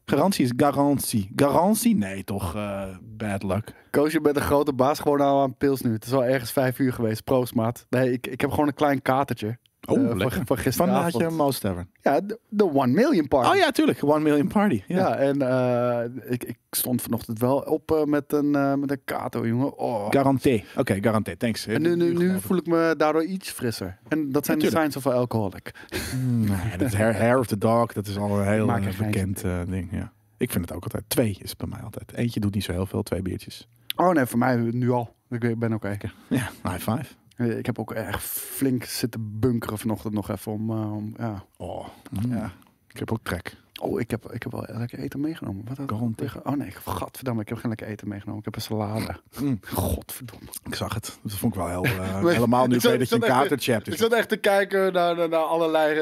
Garantie 0.04 0.44
is 0.44 0.52
garantie. 0.56 1.30
Garantie? 1.36 1.94
Nee, 1.96 2.24
toch. 2.24 2.54
eh, 2.54 2.96
bad 3.02 3.42
luck. 3.42 3.72
Koos, 3.90 4.12
je 4.12 4.20
bent 4.20 4.36
een 4.36 4.42
grote 4.42 4.72
baas 4.72 4.98
gewoon 4.98 5.20
al 5.20 5.40
aan 5.42 5.56
pils 5.56 5.80
nu. 5.80 5.92
Het 5.92 6.04
is 6.04 6.12
al 6.12 6.24
ergens 6.24 6.52
vijf 6.52 6.78
uur 6.78 6.92
geweest. 6.92 7.24
Proost, 7.24 7.54
maat. 7.54 7.86
Nee, 7.90 8.12
ik, 8.12 8.26
ik 8.26 8.40
heb 8.40 8.50
gewoon 8.50 8.66
een 8.66 8.74
klein 8.74 9.02
katertje. 9.02 9.58
Oh, 9.88 9.94
van, 9.94 10.16
lekker. 10.18 10.36
van 10.36 10.46
Van 10.46 10.58
gisteravond. 10.58 11.54
je 11.54 11.60
Tavern. 11.60 11.90
Ja, 12.00 12.20
de, 12.20 12.38
de 12.48 12.64
One 12.64 12.92
Million 12.92 13.28
Party. 13.28 13.50
Oh 13.50 13.56
ja, 13.56 13.70
tuurlijk. 13.70 14.04
One 14.04 14.20
Million 14.20 14.48
Party. 14.48 14.82
Ja. 14.86 14.98
Ja, 14.98 15.16
en 15.16 15.42
eh, 15.42 16.32
ik, 16.32 16.44
ik 16.44 16.58
stond 16.70 17.02
vanochtend 17.02 17.38
wel 17.38 17.58
op 17.58 17.90
eh, 17.90 18.04
met, 18.04 18.32
een, 18.32 18.50
met 18.80 18.90
een 18.90 19.00
kato, 19.04 19.46
jongen. 19.46 19.78
Oh. 19.78 20.06
Garanté. 20.10 20.62
Oké, 20.76 20.98
garanté. 21.00 21.36
Thanks. 21.36 21.66
En 21.66 21.82
nu, 21.82 21.96
nu, 21.96 22.14
nu 22.14 22.40
voel 22.40 22.56
ik 22.56 22.66
me 22.66 22.94
daardoor 22.96 23.24
iets 23.24 23.50
frisser. 23.50 23.98
En 24.08 24.32
dat 24.32 24.44
zijn 24.44 24.58
de 24.58 24.64
tuurlijk. 24.64 24.92
signs 24.92 25.06
of 25.06 25.12
alcoholic. 25.12 25.70
Mm, 26.16 26.44
nee, 26.44 26.76
dat 26.78 26.92
hair, 26.92 27.16
hair 27.16 27.38
of 27.38 27.46
the 27.46 27.58
dog, 27.58 27.92
dat 27.92 28.06
is 28.06 28.18
al 28.18 28.38
een 28.38 28.46
heel 28.46 28.72
bekend 28.98 29.44
ding. 29.68 29.88
Ja. 29.90 30.12
Ik 30.36 30.50
vind 30.50 30.64
het 30.68 30.76
ook 30.76 30.82
altijd. 30.82 31.04
Twee 31.06 31.36
is 31.40 31.48
het 31.50 31.58
bij 31.58 31.68
mij 31.68 31.80
altijd. 31.80 32.12
Eentje 32.12 32.40
doet 32.40 32.54
niet 32.54 32.64
zo 32.64 32.72
heel 32.72 32.86
veel, 32.86 33.02
twee 33.02 33.22
biertjes. 33.22 33.68
Oh 33.96 34.12
nee, 34.12 34.26
voor 34.26 34.38
mij 34.38 34.56
nu 34.56 34.90
al. 34.90 35.14
Ik 35.30 35.58
ben 35.58 35.72
oké. 35.72 35.96
Ja, 36.28 36.50
high 36.62 36.90
five. 36.90 37.04
Eh, 37.36 37.58
Ik 37.58 37.66
heb 37.66 37.78
ook 37.78 37.92
echt 37.92 38.22
flink 38.22 38.84
zitten 38.84 39.38
bunkeren 39.40 39.78
vanochtend 39.78 40.14
nog 40.14 40.30
even 40.30 40.52
om... 40.52 40.70
eh, 40.70 40.92
om 40.92 41.14
ja. 41.18 41.44
Oh, 41.56 41.86
mm. 42.10 42.32
Ja. 42.34 42.52
ik 42.88 42.98
heb 42.98 43.12
ook 43.12 43.18
trek. 43.22 43.56
Oh, 43.80 44.00
ik 44.00 44.10
heb, 44.10 44.32
ik 44.32 44.42
heb 44.42 44.52
wel 44.52 44.64
lekker 44.68 44.98
eten 44.98 45.20
meegenomen. 45.20 45.64
Wat 45.68 45.76
had 45.76 45.90
ik 46.10 46.16
tegen? 46.16 46.46
Oh 46.46 46.52
nee, 46.56 46.66
ik- 46.68 46.74
godverdamme, 46.84 47.40
ik 47.42 47.48
heb 47.48 47.58
geen 47.58 47.68
lekker 47.68 47.86
eten 47.86 48.08
meegenomen. 48.08 48.38
Ik 48.38 48.44
heb 48.44 48.54
een 48.54 48.60
salade. 48.62 49.20
Mm. 49.40 49.60
Godverdomme. 49.66 50.46
Ik 50.64 50.74
zag 50.74 50.94
het. 50.94 51.18
Dat 51.22 51.32
vond 51.32 51.54
ik 51.54 51.60
wel 51.60 51.68
heel... 51.68 51.84
eh, 51.84 52.24
helemaal 52.34 52.66
nu 52.66 52.74
Ik 52.74 52.80
zat- 52.80 52.92
ik 52.92 52.98
weet 52.98 53.08
dat 53.08 53.18
je 53.20 53.24
ik 53.26 53.30
een 53.32 53.38
katertje 53.38 53.72
hebt. 53.72 53.86
Ik 53.86 53.92
Dus 53.92 54.00
zat 54.00 54.12
echt 54.12 54.28
te 54.28 54.36
kijken 54.36 54.92
naar, 54.92 55.16
naar, 55.16 55.28
naar 55.28 55.40
allerlei 55.40 56.00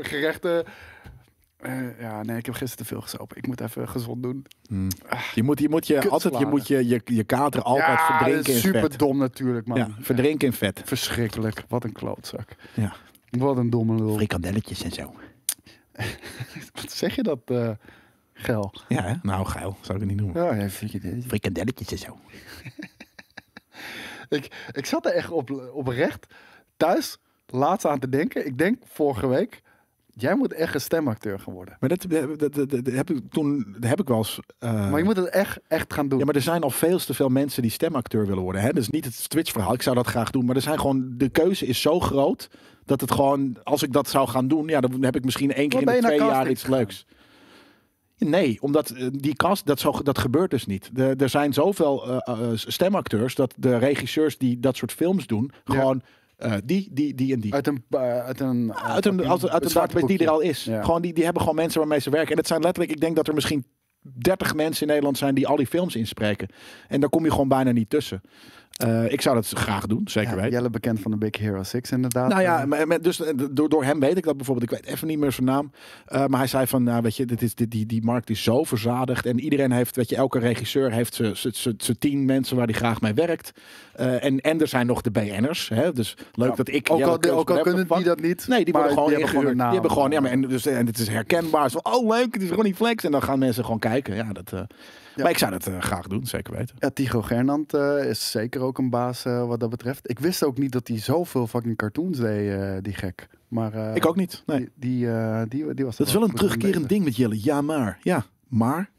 gerechten. 0.00 0.64
Eh, 1.66 2.00
ja, 2.00 2.22
nee, 2.22 2.36
ik 2.36 2.46
heb 2.46 2.54
gisteren 2.54 2.86
te 2.86 2.92
veel 2.92 3.00
gesopen. 3.00 3.36
Ik 3.36 3.46
moet 3.46 3.60
even 3.60 3.88
gezond 3.88 4.22
doen. 4.22 4.46
Mm. 4.68 4.88
je 5.34 5.42
moet 5.42 5.60
je, 5.60 5.68
moet 5.68 5.86
je, 5.86 6.08
altijd, 6.08 6.38
je, 6.38 6.46
moet 6.46 6.68
je, 6.68 6.86
je, 6.86 7.00
je 7.04 7.24
kater 7.24 7.62
altijd 7.62 7.98
ja, 7.98 8.06
verdrinken 8.06 8.52
in 8.52 8.58
super 8.58 8.80
vet. 8.80 8.98
dom 8.98 9.18
natuurlijk, 9.18 9.66
man. 9.66 9.78
Ja, 9.78 9.88
verdrinken 10.00 10.48
in 10.48 10.54
vet. 10.54 10.82
Verschrikkelijk. 10.84 11.64
Wat 11.68 11.84
een 11.84 11.92
klootzak. 11.92 12.56
Ja. 12.74 12.94
Wat 13.30 13.56
een 13.56 13.70
domme 13.70 13.94
lul. 13.94 14.14
Frikandelletjes 14.14 14.82
en 14.82 14.92
zo. 14.92 15.14
Wat 16.74 16.92
zeg 16.92 17.14
je 17.14 17.22
dat, 17.22 17.40
eh 17.44 17.70
Gel? 18.32 18.72
Ja, 18.88 19.02
hè? 19.02 19.14
nou 19.22 19.46
geil. 19.46 19.76
Zou 19.80 19.98
ik 19.98 20.04
het 20.04 20.16
niet 20.16 20.20
noemen. 20.20 20.44
Ja, 20.44 20.54
ja, 20.54 20.98
dit? 21.00 21.24
Frikandelletjes 21.26 21.92
en 21.92 21.98
zo. 21.98 22.18
Ik, 24.28 24.68
ik 24.72 24.86
zat 24.86 25.06
er 25.06 25.12
echt 25.12 25.30
op, 25.30 25.70
oprecht 25.72 26.26
thuis 26.76 27.18
laatst 27.46 27.86
aan 27.86 27.98
te 27.98 28.08
denken. 28.08 28.46
Ik 28.46 28.58
denk 28.58 28.82
vorige 28.84 29.26
week. 29.26 29.62
Jij 30.18 30.34
moet 30.34 30.52
echt 30.52 30.74
een 30.74 30.80
stemacteur 30.80 31.38
gaan 31.40 31.54
worden. 31.54 31.76
Maar 31.80 31.88
dat, 31.88 32.04
dat, 32.08 32.38
dat, 32.54 32.70
dat- 32.70 32.86
heb 32.94 33.10
ik 33.10 33.20
toen 33.30 33.76
heb 33.80 34.00
ik 34.00 34.08
wel 34.08 34.16
eens. 34.16 34.38
eh, 34.58 34.90
Maar 34.90 34.98
je 34.98 35.04
moet 35.04 35.16
het 35.16 35.28
echt, 35.28 35.58
echt 35.68 35.92
gaan 35.94 36.08
doen. 36.08 36.18
Ja, 36.18 36.24
maar 36.24 36.34
er 36.34 36.40
zijn 36.42 36.62
al 36.62 36.70
veel 36.70 36.98
te 36.98 37.14
veel 37.14 37.28
mensen 37.28 37.62
die 37.62 37.70
stemacteur 37.70 38.26
willen 38.26 38.42
worden. 38.42 38.60
Hè? 38.62 38.68
Dat 38.68 38.76
is 38.82 38.88
niet 38.88 39.04
het 39.04 39.28
Twitch-verhaal. 39.30 39.74
Ik 39.74 39.82
zou 39.82 39.96
dat 39.96 40.06
graag 40.06 40.30
doen. 40.30 40.44
Maar 40.44 40.56
er 40.56 40.62
zijn 40.62 40.80
gewoon, 40.80 41.14
de 41.16 41.28
keuze 41.28 41.66
is 41.66 41.80
zo 41.80 42.00
groot 42.00 42.50
dat 42.84 43.00
het 43.00 43.12
gewoon, 43.12 43.56
als 43.62 43.82
ik 43.82 43.92
dat 43.92 44.08
zou 44.08 44.28
gaan 44.28 44.48
doen, 44.48 44.66
ja, 44.68 44.80
dan 44.80 45.02
heb 45.04 45.16
ik 45.16 45.24
misschien 45.24 45.52
één 45.52 45.68
keer 45.68 45.80
in 45.80 45.86
de 45.86 45.98
twee 45.98 46.18
jaar 46.18 46.50
iets 46.50 46.66
leuks. 46.66 47.06
Nee, 48.18 48.58
omdat 48.60 48.90
eh, 48.90 49.06
die 49.12 49.34
cast, 49.36 49.66
dat, 49.66 49.80
zo, 49.80 50.02
dat 50.02 50.18
gebeurt 50.18 50.50
dus 50.50 50.66
niet. 50.66 50.90
De, 50.92 51.14
er 51.18 51.28
zijn 51.28 51.52
zoveel 51.52 52.06
eh, 52.08 52.34
eh, 52.34 52.50
stemacteurs 52.54 53.34
dat 53.34 53.54
de 53.56 53.76
regisseurs 53.78 54.38
die 54.38 54.60
dat 54.60 54.76
soort 54.76 54.92
films 54.92 55.26
doen, 55.26 55.50
Ja. 55.64 55.74
gewoon 55.74 56.02
eh, 56.36 56.54
die, 56.64 56.88
die, 56.92 57.14
die 57.14 57.32
en 57.32 57.40
die. 57.40 57.54
Uit 57.54 57.66
een, 57.66 57.84
uh, 57.90 58.00
uit 58.00 58.40
een, 58.40 58.74
Uit 58.74 59.06
een, 59.06 59.28
uit, 59.28 59.48
uit 59.48 59.64
een 59.64 59.72
database 59.72 60.06
die 60.06 60.18
er 60.18 60.28
al 60.28 60.40
is. 60.40 60.64
Ja. 60.64 60.82
Gewoon 60.82 61.02
die, 61.02 61.12
die 61.12 61.24
hebben 61.24 61.42
gewoon 61.42 61.56
mensen 61.56 61.80
waarmee 61.80 62.00
ze 62.00 62.10
werken. 62.10 62.30
En 62.30 62.36
het 62.36 62.46
zijn 62.46 62.60
letterlijk, 62.60 62.94
ik 62.94 63.00
denk 63.00 63.16
dat 63.16 63.28
er 63.28 63.34
misschien 63.34 63.64
30 64.14 64.54
mensen 64.54 64.82
in 64.82 64.88
Nederland 64.88 65.18
zijn 65.18 65.34
die 65.34 65.46
al 65.46 65.56
die 65.56 65.66
films 65.66 65.96
inspreken. 65.96 66.48
En 66.88 67.00
daar 67.00 67.08
kom 67.08 67.24
je 67.24 67.30
gewoon 67.30 67.48
bijna 67.48 67.72
niet 67.72 67.90
tussen. 67.90 68.20
Eh, 68.76 69.12
ik 69.12 69.20
zou 69.20 69.34
dat 69.34 69.48
graag 69.48 69.86
doen, 69.86 70.00
zeker 70.04 70.30
Ja, 70.30 70.36
weten. 70.36 70.50
Jelle 70.50 70.70
bekend 70.70 71.00
van 71.00 71.10
de 71.10 71.16
Big 71.16 71.36
Hero 71.36 71.62
6 71.62 71.90
inderdaad. 71.90 72.28
Nou 72.28 72.42
ja, 72.42 72.60
Eh, 72.60 72.66
maar, 72.66 72.86
maar 72.86 73.00
dus, 73.00 73.20
eh, 73.20 73.32
door, 73.50 73.68
door 73.68 73.84
hem 73.84 74.00
weet 74.00 74.16
ik 74.16 74.24
dat 74.24 74.36
bijvoorbeeld. 74.36 74.72
Ik 74.72 74.78
weet 74.78 74.94
even 74.94 75.08
niet 75.08 75.18
meer 75.18 75.32
zijn 75.32 75.46
naam. 75.46 75.70
Maar 76.08 76.38
hij 76.38 76.46
zei 76.46 76.66
van, 76.66 76.82
nou, 76.82 77.02
weet 77.02 77.16
je, 77.16 77.24
dit 77.24 77.42
is, 77.42 77.54
dit, 77.54 77.70
die, 77.70 77.86
die 77.86 78.04
markt 78.04 78.30
is 78.30 78.42
zo 78.42 78.64
verzadigd. 78.64 79.26
En 79.26 79.40
iedereen 79.40 79.72
heeft, 79.72 79.96
weet 79.96 80.08
je, 80.08 80.16
elke 80.16 80.38
regisseur 80.38 80.92
heeft 80.92 81.20
zijn 81.78 81.98
tien 81.98 82.24
mensen 82.24 82.56
waar 82.56 82.66
hij 82.66 82.74
graag 82.74 83.00
mee 83.00 83.14
werkt. 83.14 83.52
En, 83.94 84.40
en 84.40 84.60
er 84.60 84.68
zijn 84.68 84.86
nog 84.86 85.00
de 85.00 85.10
BN'ers. 85.10 85.68
Hè? 85.68 85.92
Dus 85.92 86.16
leuk 86.32 86.48
ja. 86.48 86.54
dat 86.54 86.68
ik... 86.68 86.90
ook 86.90 86.98
Jelle 86.98 87.10
al, 87.10 87.30
ook 87.30 87.50
al 87.50 87.60
kunnen 87.60 87.86
die 87.88 88.04
dat 88.04 88.20
niet. 88.20 88.48
Nee, 88.48 88.64
die 88.64 88.72
worden 88.72 88.92
gewoon 88.92 89.08
die 89.08 89.16
hebben 89.16 89.34
gewoon 89.34 89.52
Die 89.54 89.64
een 89.64 89.72
hebben 89.72 89.90
gewoon, 89.90 90.10
ja, 90.10 90.20
maar 90.20 90.30
en, 90.30 90.40
dus, 90.40 90.66
en 90.66 90.86
het 90.86 90.98
is 90.98 91.08
herkenbaar. 91.08 91.70
Zo, 91.70 91.78
oh 91.82 92.08
leuk, 92.08 92.34
het 92.34 92.42
is 92.42 92.50
Ronnie 92.50 92.74
Flex. 92.74 93.04
En 93.04 93.10
dan 93.10 93.22
gaan 93.22 93.38
mensen 93.38 93.64
gewoon 93.64 93.78
kijken. 93.78 94.14
Ja, 94.14 94.32
dat. 94.32 94.66
Maar 95.22 95.30
ik 95.30 95.38
zou 95.38 95.50
dat 95.50 95.66
eh, 95.66 95.80
graag 95.80 96.06
doen, 96.06 96.26
zeker 96.26 96.56
weten. 96.56 96.76
Ja, 96.78 96.90
Tycho 96.90 97.22
Gernand 97.22 97.74
eh, 97.74 98.04
is 98.04 98.30
zeker 98.30 98.60
ook 98.60 98.78
een 98.78 98.90
baas 98.90 99.24
eh, 99.24 99.46
wat 99.46 99.60
dat 99.60 99.70
betreft. 99.70 100.10
Ik 100.10 100.18
wist 100.18 100.44
ook 100.44 100.58
niet 100.58 100.72
dat 100.72 100.88
hij 100.88 100.98
zoveel 100.98 101.46
fucking 101.46 101.76
cartoons 101.76 102.18
deed, 102.18 102.84
die 102.84 102.94
gek. 102.94 103.28
Maar 103.48 103.96
ik 103.96 104.06
ook 104.06 104.16
niet. 104.16 104.42
Nee. 104.46 104.58
Die, 104.58 104.70
die, 104.74 105.08
die, 105.48 105.74
die 105.74 105.84
was 105.84 105.96
Dat 105.96 106.06
is 106.06 106.12
wel 106.12 106.22
een 106.22 106.34
terugkerend 106.34 106.88
ding 106.88 107.04
met 107.04 107.16
Jelle. 107.16 107.44
Ja, 107.44 107.60
maar. 107.60 107.98
Ja, 108.02 108.24
maar. 108.48 108.90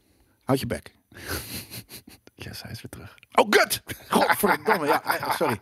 Houd 0.44 0.60
je 0.60 0.66
bek. 0.66 0.94
Yes, 2.40 2.62
hij 2.62 2.70
is 2.70 2.82
weer 2.82 2.90
terug. 2.90 3.14
Oh, 3.32 3.46
gut! 3.50 3.82
Godverdomme, 4.08 4.86
ja. 4.86 5.02
Sorry. 5.30 5.60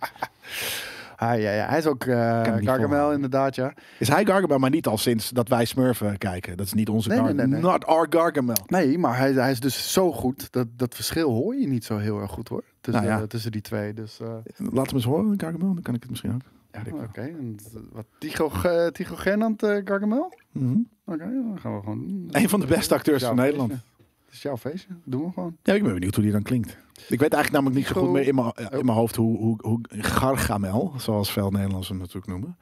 Ah, 1.16 1.40
ja, 1.40 1.52
ja, 1.52 1.66
hij 1.68 1.78
is 1.78 1.86
ook 1.86 2.04
eh 2.04 2.42
Gargamel 2.42 3.12
inderdaad, 3.12 3.54
ja. 3.54 3.72
Is 3.98 4.08
hij 4.08 4.24
Gargamel, 4.24 4.58
maar 4.58 4.70
niet 4.70 4.86
al 4.86 4.98
sinds 4.98 5.30
dat 5.30 5.48
wij 5.48 5.64
Smurfen 5.64 6.18
kijken. 6.18 6.56
Dat 6.56 6.66
is 6.66 6.72
niet 6.72 6.88
onze 6.88 7.08
Nee, 7.08 7.18
Gargamel. 7.18 7.46
nee, 7.46 7.60
nee. 7.60 7.70
Not 7.70 7.86
our 7.86 8.06
Gargamel. 8.10 8.56
Nee, 8.66 8.98
maar 8.98 9.16
hij, 9.18 9.32
hij 9.32 9.50
is 9.50 9.60
dus 9.60 9.92
zo 9.92 10.12
goed. 10.12 10.52
Dat, 10.52 10.66
dat 10.76 10.94
verschil 10.94 11.30
hoor 11.32 11.54
je 11.54 11.66
niet 11.68 11.84
zo 11.84 11.96
heel 11.98 12.20
erg 12.20 12.30
goed 12.30 12.48
hoor. 12.48 12.64
Tussen, 12.80 13.04
Nou 13.04 13.20
ja. 13.20 13.26
tussen 13.26 13.52
die 13.52 13.60
twee. 13.60 13.92
Dus 13.94 14.18
uh, 14.22 14.28
Laat 14.56 14.86
hem 14.86 14.94
eens 14.94 15.04
horen, 15.04 15.34
Gargamel. 15.40 15.74
Dan 15.74 15.82
kan 15.82 15.94
ik 15.94 16.00
het 16.00 16.10
misschien 16.10 16.34
ook. 16.34 16.40
ja, 16.72 16.80
ik 16.86 16.94
oké. 16.94 17.20
En 17.20 17.56
Wat 17.92 18.06
Tycho, 18.18 18.50
Tycho 18.92 19.14
Gernand, 19.16 19.62
eh, 19.62 19.76
Gargamel? 19.84 20.34
Mhm. 20.52 20.76
Oké, 21.04 21.18
dan 21.18 21.58
gaan 21.60 21.74
we 21.74 21.80
gewoon. 21.80 22.24
Een 22.30 22.48
van 22.48 22.60
de 22.60 22.66
beste 22.66 22.94
acteurs 22.94 23.24
van 23.24 23.36
Nederland. 23.36 23.72
Is 24.36 24.42
jouw 24.42 24.56
feestje. 24.56 24.88
Doen 25.04 25.24
we 25.24 25.32
gewoon. 25.32 25.56
Ja, 25.62 25.74
ik 25.74 25.82
ben 25.82 25.92
benieuwd 25.94 26.14
hoe 26.14 26.24
die 26.24 26.32
dan 26.32 26.42
klinkt. 26.42 26.76
Ik 27.08 27.18
weet 27.20 27.32
eigenlijk 27.32 27.52
namelijk 27.52 27.76
niet 27.76 27.86
zo 27.86 28.00
goed 28.02 28.10
meer 28.12 28.26
in 28.26 28.34
mijn, 28.34 28.52
in 28.56 28.84
mijn 28.84 28.98
hoofd 28.98 29.16
hoe, 29.16 29.38
hoe, 29.38 29.58
hoe 29.62 29.80
Gargamel, 29.88 30.92
zoals 30.96 31.32
veel 31.32 31.50
Nederlanders 31.50 31.88
hem 31.88 31.98
natuurlijk 31.98 32.26
noemen. 32.26 32.56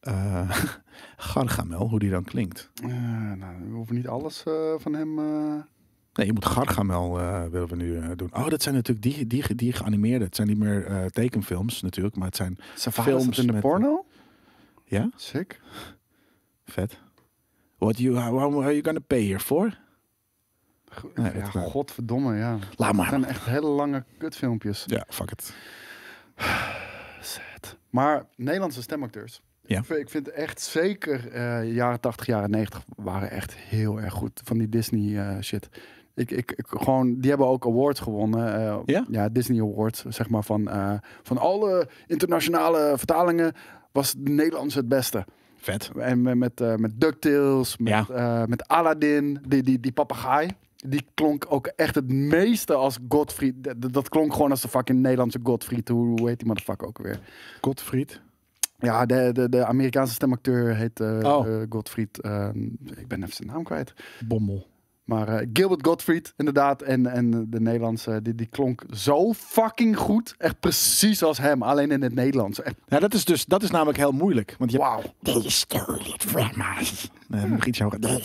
Eh 0.00 0.50
Gargamel, 1.16 1.88
hoe 1.88 1.98
die 1.98 2.10
dan 2.10 2.24
klinkt. 2.24 2.70
Eh, 2.82 2.88
nou, 3.32 3.54
we 3.68 3.74
hoeven 3.74 3.94
niet 3.94 4.08
alles 4.08 4.42
eh, 4.42 4.52
van 4.78 4.94
hem... 4.94 5.14
Nee, 6.14 6.26
je 6.26 6.32
moet 6.32 6.44
Gargamel 6.46 7.14
willen 7.50 7.68
we 7.68 7.76
nu 7.76 8.16
doen. 8.16 8.30
Oh, 8.34 8.48
dat 8.48 8.62
zijn 8.62 8.74
natuurlijk 8.74 9.02
die, 9.06 9.26
die, 9.26 9.54
die 9.54 9.72
geanimeerde. 9.72 10.24
Het 10.24 10.36
zijn 10.36 10.48
niet 10.48 10.58
meer 10.58 11.10
tekenfilms 11.10 11.82
natuurlijk, 11.82 12.16
maar 12.16 12.26
het 12.26 12.36
zijn 12.36 12.58
Films 12.74 13.38
in 13.38 13.46
de 13.46 13.52
met- 13.52 13.60
porno? 13.60 14.04
ja, 14.84 15.10
Sick. 15.16 15.60
vet. 16.64 16.98
What 17.78 17.98
you, 17.98 18.16
how, 18.18 18.38
how 18.40 18.60
are 18.62 18.70
you 18.70 18.84
gonna 18.84 19.00
pay 19.06 19.20
hiervoor? 19.20 19.68
Go- 19.70 19.76
Nee, 21.14 21.32
ja, 21.36 21.44
godverdomme, 21.44 22.36
ja. 22.36 22.58
Laat 22.76 22.88
Het 22.88 22.96
maar. 22.96 23.08
zijn 23.08 23.24
echt 23.24 23.44
hele 23.44 23.66
lange 23.66 24.04
kutfilmpjes. 24.18 24.82
Ja, 24.86 25.04
fuck 25.08 25.30
it. 25.30 25.54
Sad. 27.20 27.76
Maar 27.90 28.24
Nederlandse 28.36 28.82
stemacteurs. 28.82 29.40
Ja. 29.66 29.82
Ik 29.96 30.10
vind- 30.10 30.30
echt 30.30 30.60
zeker 30.60 31.32
eh 31.32 31.72
jaren 31.74 32.00
80, 32.00 32.26
jaren 32.26 32.50
90 32.50 32.84
waren 32.96 33.30
echt 33.30 33.54
heel 33.54 34.00
erg 34.00 34.12
goed. 34.14 34.40
Van 34.44 34.58
die 34.58 34.68
Disney 34.68 35.18
eh, 35.28 35.40
shit. 35.40 35.68
Ik, 36.14 36.30
ik, 36.30 36.52
ik, 36.52 36.66
gewoon, 36.68 37.20
die 37.20 37.28
hebben 37.30 37.48
ook 37.48 37.66
awards 37.66 38.00
gewonnen. 38.00 38.54
eh, 38.86 39.04
Ja? 39.10 39.28
Disney 39.28 39.60
Awards, 39.62 40.04
zeg 40.08 40.28
maar. 40.28 40.42
Van, 40.44 40.70
van 41.22 41.38
alle 41.38 41.88
internationale 42.06 42.92
vertalingen 42.96 43.52
was 43.92 44.14
de 44.18 44.30
Nederlandse 44.30 44.78
het 44.78 44.88
beste. 44.88 45.24
Vet. 45.56 45.90
En 45.98 46.22
met, 46.22 46.36
met, 46.36 46.78
met 46.80 47.00
DuckTales, 47.00 47.76
met, 47.76 48.06
Ja. 48.08 48.46
met 48.46 48.68
Aladdin, 48.68 49.38
die, 49.48 49.62
die, 49.62 49.80
die 49.80 49.92
papegaai. 49.92 50.48
Die 50.86 51.04
klonk 51.14 51.46
ook 51.48 51.66
echt 51.66 51.94
het 51.94 52.08
meeste 52.08 52.74
als 52.74 52.98
Godfried. 53.08 53.54
Dat, 53.64 53.92
dat 53.92 54.08
klonk 54.08 54.32
gewoon 54.32 54.50
als 54.50 54.60
de 54.60 54.68
fucking 54.68 55.00
Nederlandse 55.00 55.38
Godfried. 55.42 55.88
Hoe, 55.88 56.06
hoe 56.20 56.28
heet 56.28 56.38
die 56.38 56.46
motherfucker 56.48 56.86
ook 56.88 56.98
weer? 56.98 57.20
Godfried. 57.60 58.20
Ja, 58.78 59.06
de, 59.06 59.30
de, 59.32 59.48
de 59.48 59.64
Amerikaanse 59.66 60.14
stemacteur 60.14 60.76
heet 60.76 61.00
eh 61.00 61.18
Oh. 61.22 61.46
eh, 61.46 61.66
Godfried. 61.68 62.20
eh, 62.20 62.48
ik 62.96 63.08
ben 63.08 63.22
even 63.22 63.34
zijn 63.34 63.48
naam 63.48 63.62
kwijt. 63.64 63.94
Bommel. 64.26 64.66
Maar 65.04 65.28
eh, 65.28 65.46
Gilbert 65.52 65.86
Gottfried, 65.86 66.32
inderdaad. 66.36 66.82
En, 66.82 67.06
en 67.06 67.50
de 67.50 67.60
Nederlandse, 67.60 68.22
die, 68.22 68.34
die 68.34 68.46
klonk 68.46 68.82
zo 68.90 69.32
fucking 69.32 69.96
goed. 69.96 70.34
Echt 70.38 70.60
precies 70.60 71.22
als 71.22 71.38
hem, 71.38 71.62
alleen 71.62 71.90
in 71.90 72.02
het 72.02 72.14
Nederlands. 72.14 72.62
Echt, 72.62 72.74
Ja, 72.86 72.98
dat 72.98 73.14
is 73.14 73.24
dus 73.24 73.44
dat 73.44 73.62
is 73.62 73.70
namelijk 73.70 73.98
heel 73.98 74.12
moeilijk. 74.12 74.54
Want 74.58 74.70
je 74.72 74.78
wauw. 74.78 75.02
They 75.22 75.48
stole 75.48 75.98
it 76.14 76.22
from 76.22 76.50
us. 76.80 77.10
Nee, 77.28 77.46
nog 77.46 77.64
iets 77.64 77.78
hoger. 77.78 78.00
They. 78.00 78.22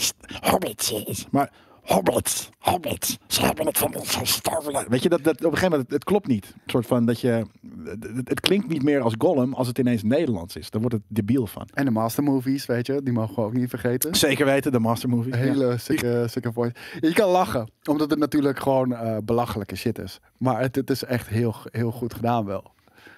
Maar 1.31 1.51
Hobbits. 1.89 2.49
Hobbits. 2.59 3.17
Ze 3.27 3.45
hebben 3.45 3.65
het 3.65 3.77
van 3.77 3.95
ons 3.95 4.15
gestolen. 4.15 4.89
weet 4.89 5.03
je, 5.03 5.09
dat, 5.09 5.23
dat, 5.23 5.35
op 5.35 5.43
een 5.43 5.57
gegeven 5.57 5.69
moment, 5.69 5.81
het, 5.81 5.91
het 5.91 6.03
klopt 6.03 6.27
niet. 6.27 6.45
Een 6.45 6.69
soort 6.69 6.85
van 6.85 7.05
dat 7.05 7.19
je, 7.19 7.45
het, 7.83 8.29
het 8.29 8.39
klinkt 8.39 8.67
niet 8.67 8.83
meer 8.83 9.01
als 9.01 9.15
Gollum 9.17 9.53
als 9.53 9.67
het 9.67 9.77
ineens 9.77 10.03
Nederlands 10.03 10.55
is. 10.55 10.69
Daar 10.69 10.81
wordt 10.81 10.95
het 10.95 11.05
debiel 11.07 11.47
van. 11.47 11.67
En 11.73 11.85
de 11.85 11.91
mastermovies, 11.91 12.65
weet 12.65 12.85
je, 12.85 13.03
die 13.03 13.13
mogen 13.13 13.35
we 13.35 13.41
ook 13.41 13.53
niet 13.53 13.69
vergeten. 13.69 14.15
Zeker 14.15 14.45
weten, 14.45 14.71
de 14.71 14.79
Master 14.79 15.09
Movie. 15.09 15.35
Hele 15.35 15.77
sikke, 15.77 16.25
sikke 16.29 16.53
voice. 16.53 16.75
Je 16.99 17.13
kan 17.13 17.29
lachen, 17.29 17.71
omdat 17.83 18.09
het 18.09 18.19
natuurlijk 18.19 18.59
gewoon 18.59 18.93
eh, 18.93 19.17
belachelijke 19.23 19.75
shit 19.75 19.99
is. 19.99 20.19
Maar 20.37 20.61
het, 20.61 20.75
het 20.75 20.89
is 20.89 21.03
echt 21.03 21.27
heel, 21.27 21.55
heel 21.63 21.91
goed 21.91 22.13
gedaan 22.13 22.45
wel. 22.45 22.71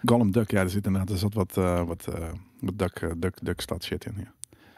Gollum 0.06 0.32
Duck, 0.32 0.52
ja, 0.52 0.62
er 0.62 0.70
zit 0.70 0.86
inderdaad 0.86 1.10
er 1.10 1.18
zat 1.18 1.34
wat, 1.34 1.58
eh 1.58 1.84
wat, 1.84 2.08
eh 2.08 2.30
wat 2.60 2.78
Duck, 2.78 3.14
Duck, 3.18 3.38
Duck 3.42 3.62
stad 3.62 3.84
shit 3.84 4.06
in. 4.06 4.14
Ja. 4.18 4.34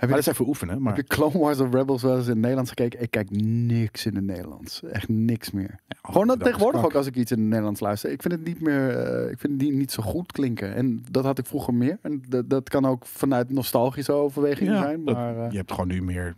Heb 0.09 0.17
je, 0.17 0.23
dat 0.23 0.33
even 0.33 0.47
oefenen, 0.47 0.81
maar 0.81 0.95
heb 0.95 1.07
je 1.07 1.15
Clone 1.15 1.37
Wars 1.37 1.59
of 1.59 1.73
Rebels 1.73 2.01
wel 2.01 2.15
eens 2.15 2.23
in 2.23 2.29
het 2.29 2.39
Nederlands 2.39 2.69
gekeken? 2.69 3.01
Ik 3.01 3.11
kijk 3.11 3.29
niks 3.31 4.05
in 4.05 4.15
het 4.15 4.23
Nederlands. 4.23 4.83
Echt 4.83 5.09
niks 5.09 5.51
meer. 5.51 5.79
Gewoon 6.01 6.27
dat 6.27 6.39
tegenwoordig 6.39 6.85
ook 6.85 6.93
als 6.93 7.07
ik 7.07 7.15
iets 7.15 7.31
in 7.31 7.39
het 7.39 7.47
Nederlands 7.47 7.79
luister. 7.79 8.11
Ik 8.11 8.21
vind 8.21 8.33
het 8.33 8.43
niet 8.43 8.61
meer, 8.61 8.89
eh, 8.89 9.31
ik 9.31 9.39
vind 9.39 9.61
het 9.61 9.71
niet, 9.71 9.91
zo 9.91 10.03
goed 10.03 10.31
klinken. 10.31 10.75
En 10.75 11.03
dat 11.11 11.23
had 11.23 11.39
ik 11.39 11.45
vroeger 11.45 11.73
meer. 11.73 11.97
En 12.01 12.23
dat, 12.29 12.49
dat 12.49 12.69
kan 12.69 12.85
ook 12.85 13.05
vanuit 13.05 13.49
nostalgische 13.49 14.11
overwegingen 14.11 14.73
Ja, 14.73 14.81
zijn. 14.81 15.03
Maar 15.03 15.37
eh, 15.37 15.51
je 15.51 15.57
hebt 15.57 15.71
gewoon 15.71 15.87
nu 15.87 16.01
meer, 16.01 16.35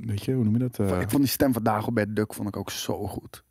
weet 0.00 0.24
je, 0.24 0.32
hoe 0.32 0.44
noem 0.44 0.52
je 0.52 0.58
dat? 0.58 0.78
Eh, 0.78 1.00
ik 1.00 1.10
vond 1.10 1.22
die 1.22 1.32
stem 1.32 1.52
van 1.52 1.62
Dagobert 1.62 2.16
Duck 2.16 2.34
vond 2.34 2.48
ik 2.48 2.56
ook 2.56 2.70
zo 2.70 3.06
goed. 3.06 3.44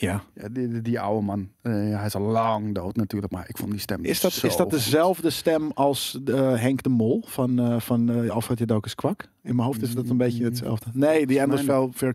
Ja. 0.00 0.22
Ja, 0.34 0.48
die, 0.48 0.82
die, 0.82 1.00
oude 1.00 1.24
man. 1.24 1.48
Eh, 1.62 1.72
hij 1.72 2.06
is 2.06 2.14
al 2.14 2.22
lang 2.22 2.74
dood 2.74 2.96
natuurlijk, 2.96 3.32
maar 3.32 3.48
ik 3.48 3.56
vond 3.56 3.70
die 3.70 3.80
stem 3.80 4.04
Is 4.04 4.20
dat, 4.20 4.32
zo 4.32 4.46
is 4.46 4.56
dat 4.56 4.72
goed. 4.72 4.78
dezelfde 4.78 5.30
stem 5.30 5.70
als 5.74 6.20
eh, 6.24 6.54
Henk 6.54 6.82
de 6.82 6.88
Mol 6.88 7.22
van, 7.26 7.58
eh 7.58 7.80
van 7.80 8.10
eh, 8.10 8.30
Alfred 8.30 8.58
Jodokus 8.58 8.94
Kwak? 8.94 9.28
In 9.42 9.54
mijn 9.54 9.66
hoofd 9.66 9.82
is 9.82 9.94
dat 9.94 10.08
een 10.08 10.16
beetje 10.16 10.44
hetzelfde. 10.44 10.90
Nee, 10.92 11.26
die 11.26 11.38
Volgens 11.40 11.64
wel 11.64 11.90
ver, 11.92 12.14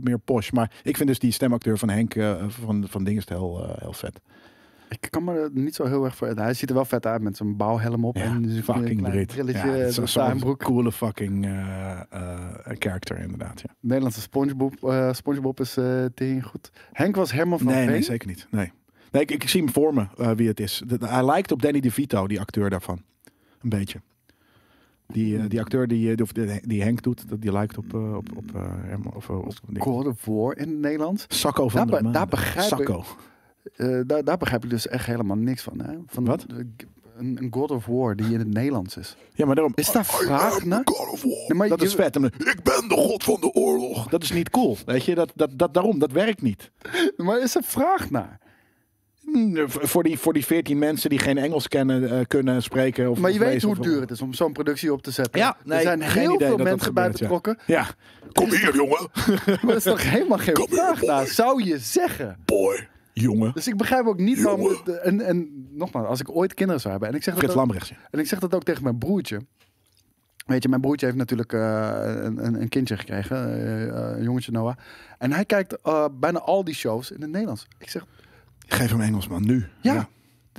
meer 0.00 0.18
posh. 0.18 0.50
Maar 0.50 0.70
ik 0.82 0.96
vind 0.96 1.08
dus 1.08 1.18
die 1.18 1.32
stemacteur 1.32 1.78
van 1.78 1.88
Henk 1.88 2.14
van, 2.48 2.84
van 2.88 3.04
Dingest 3.04 3.28
heel, 3.28 3.64
eh, 3.64 3.82
heel 3.82 3.92
vet. 3.92 4.20
Ik 5.00 5.10
kan 5.10 5.24
me 5.24 5.32
er 5.32 5.50
niet 5.52 5.74
zo 5.74 5.84
heel 5.84 6.04
erg 6.04 6.16
voor. 6.16 6.28
Hij 6.28 6.54
ziet 6.54 6.68
er 6.68 6.74
wel 6.74 6.84
vet 6.84 7.06
uit 7.06 7.22
met 7.22 7.36
zijn 7.36 7.56
bouwhelm 7.56 8.04
op 8.04 8.16
Ja, 8.16 8.22
en 8.22 8.50
zijn 8.50 8.62
fucking 8.64 8.98
klein 8.98 9.12
Brit. 9.14 9.26
brilletje 9.26 9.68
Ja, 9.68 9.90
zo'n 9.90 10.56
coole 10.56 10.92
fucking 10.92 11.44
eh 11.44 12.00
eh, 12.10 12.38
character 12.78 13.18
inderdaad. 13.18 13.60
Ja. 13.60 13.74
Nederlandse 13.80 14.20
SpongeBob, 14.20 14.84
eh, 14.84 15.12
SpongeBob 15.12 15.60
is 15.60 15.76
eh 15.76 16.04
tegen 16.14 16.42
goed. 16.42 16.70
Henk 16.92 17.16
was 17.16 17.32
Herman 17.32 17.58
van 17.58 17.66
Nee, 17.66 17.76
Veen. 17.82 17.90
nee, 17.92 18.02
zeker 18.02 18.28
niet. 18.28 18.46
Nee, 18.50 18.72
nee 19.10 19.22
ik, 19.22 19.30
ik 19.30 19.48
zie 19.48 19.62
hem 19.62 19.72
voor 19.72 19.94
me 19.94 20.06
eh, 20.16 20.30
wie 20.30 20.48
het 20.48 20.60
is. 20.60 20.82
Hij 21.00 21.24
lijkt 21.24 21.52
op 21.52 21.62
Danny 21.62 21.80
DeVito, 21.80 22.26
die 22.26 22.40
acteur 22.40 22.70
daarvan. 22.70 23.02
Een 23.62 23.68
beetje. 23.68 24.00
Die, 25.06 25.38
eh, 25.38 25.44
die 25.48 25.60
acteur 25.60 25.88
die, 25.88 26.14
eh, 26.14 26.22
of 26.22 26.32
die, 26.32 26.60
die 26.66 26.82
Henk 26.82 27.02
doet, 27.02 27.28
dat- 27.28 27.40
die 27.42 27.52
lijkt 27.52 27.78
op, 27.78 27.94
eh, 27.94 28.16
op, 28.16 28.28
op, 28.36 28.54
eh, 28.54 28.62
Herman- 28.66 29.14
of, 29.14 29.28
eh, 29.28 29.38
op, 29.38 29.46
op 29.46 29.72
of 31.64 31.74
Maan. 32.02 32.12
Daar 33.64 33.76
begrijp 33.78 33.84
ik- 33.84 33.86
Sacco. 33.86 33.98
Eh, 33.98 34.00
daar, 34.06 34.24
daar 34.24 34.36
begrijp 34.36 34.64
ik 34.64 34.70
dus 34.70 34.88
echt 34.88 35.06
helemaal 35.06 35.36
niks 35.36 35.62
van. 35.62 35.80
Hè? 35.80 35.94
van 36.06 36.24
Wat? 36.24 36.46
eh, 36.50 36.56
Een, 37.18 37.38
een 37.40 37.48
God 37.50 37.70
of 37.70 37.86
War 37.86 38.16
die 38.16 38.32
in 38.32 38.38
het 38.38 38.48
Nederlands 38.54 38.96
is. 38.96 39.16
Ja, 39.34 39.46
maar 39.46 39.54
daarom. 39.54 39.72
Is 39.76 39.92
daar 39.92 40.04
vraag 40.04 40.64
naar? 40.64 40.82
God 40.84 41.08
of 41.10 41.22
War. 41.22 41.32
Nee, 41.32 41.54
maar 41.58 41.68
dat 41.68 41.80
je- 41.80 41.86
is 41.86 41.94
vet. 41.94 42.16
Ik 42.16 42.62
ben 42.62 42.88
de 42.88 42.94
god 42.94 43.24
van 43.24 43.40
de 43.40 43.52
oorlog. 43.52 44.08
Dat 44.08 44.22
is 44.22 44.32
niet 44.32 44.50
cool. 44.50 44.76
Weet 44.86 45.04
je, 45.04 45.14
dat, 45.14 45.32
dat, 45.34 45.50
dat, 45.58 45.74
daarom, 45.74 45.98
dat 45.98 46.12
werkt 46.12 46.42
niet. 46.42 46.70
Maar 47.16 47.40
is 47.42 47.54
er 47.54 47.62
vraag 47.62 48.10
naar? 48.10 48.38
Hm, 49.24 49.66
v- 49.66 49.76
Voor 49.90 50.02
die, 50.02 50.18
voor 50.18 50.32
die 50.32 50.44
14 50.46 50.78
mensen 50.78 51.10
die 51.10 51.18
geen 51.18 51.38
Engels 51.38 51.68
kennen, 51.68 52.10
eh, 52.10 52.24
kunnen 52.26 52.62
spreken. 52.62 53.10
Of, 53.10 53.18
Maar 53.18 53.32
je 53.32 53.38
weet 53.38 53.62
hoe 53.62 53.78
duur 53.80 54.00
het 54.00 54.10
is 54.10 54.20
om 54.22 54.32
zo'n 54.34 54.52
productie 54.52 54.92
op 54.92 55.02
te 55.02 55.10
zetten. 55.10 55.40
Ja, 55.40 55.56
nee, 55.64 55.76
er 55.76 55.82
zijn 55.82 56.00
geen 56.02 56.20
heel 56.22 56.34
idee 56.34 56.46
veel 56.48 56.56
dat 56.56 56.66
dat 56.66 56.76
mensen 56.76 56.94
bij 56.94 57.04
gebeurt, 57.04 57.20
betrokken. 57.20 57.58
Ja. 57.66 57.86
Kom 58.32 58.50
hier, 58.50 58.74
jongen. 58.74 59.08
Maar 59.62 59.70
er 59.70 59.76
is 59.76 59.82
toch 59.82 60.10
helemaal 60.10 60.38
geen 60.38 60.66
vraag 60.70 61.02
naar, 61.02 61.26
zou 61.26 61.64
je 61.64 61.78
zeggen. 61.78 62.36
Boy. 62.44 62.88
Jongen. 63.22 63.52
Dus 63.54 63.68
ik 63.68 63.76
begrijp 63.76 64.06
ook 64.06 64.18
niet 64.18 64.42
waarom... 64.42 64.80
De- 64.84 64.98
en, 64.98 65.20
en 65.20 65.66
nogmaals, 65.70 66.06
als 66.06 66.20
ik 66.20 66.36
ooit 66.36 66.54
kinderen 66.54 66.80
zou 66.80 66.92
hebben... 66.92 67.10
En 67.10 67.14
ik 67.16 67.22
zeg, 67.22 67.34
dat 67.34 67.50
ook, 67.50 67.56
Lambrechts. 67.56 67.92
en 68.10 68.18
ik 68.18 68.26
zeg 68.26 68.38
dat 68.38 68.54
ook 68.54 68.62
tegen 68.64 68.82
mijn 68.82 68.98
broertje. 68.98 69.40
Weet 70.46 70.62
je, 70.62 70.68
mijn 70.68 70.80
broertje 70.80 71.06
heeft 71.06 71.18
natuurlijk 71.18 71.52
eh, 71.52 71.60
een, 72.04 72.44
een, 72.46 72.60
een 72.60 72.68
kindje 72.68 72.96
gekregen. 72.96 73.36
eh, 73.36 73.82
eh, 73.88 74.16
een 74.16 74.22
jongetje 74.22 74.52
Noah. 74.52 74.76
En 75.18 75.32
hij 75.32 75.44
kijkt 75.44 75.80
eh, 75.82 76.04
bijna 76.20 76.38
al 76.38 76.64
die 76.64 76.74
shows 76.74 77.10
in 77.10 77.20
het 77.20 77.30
Nederlands. 77.30 77.66
Ik 77.78 77.90
zeg, 77.90 78.06
Geef 78.66 78.90
hem 78.90 79.00
Engelsman, 79.00 79.46
nu. 79.46 79.66
ja. 79.80 80.08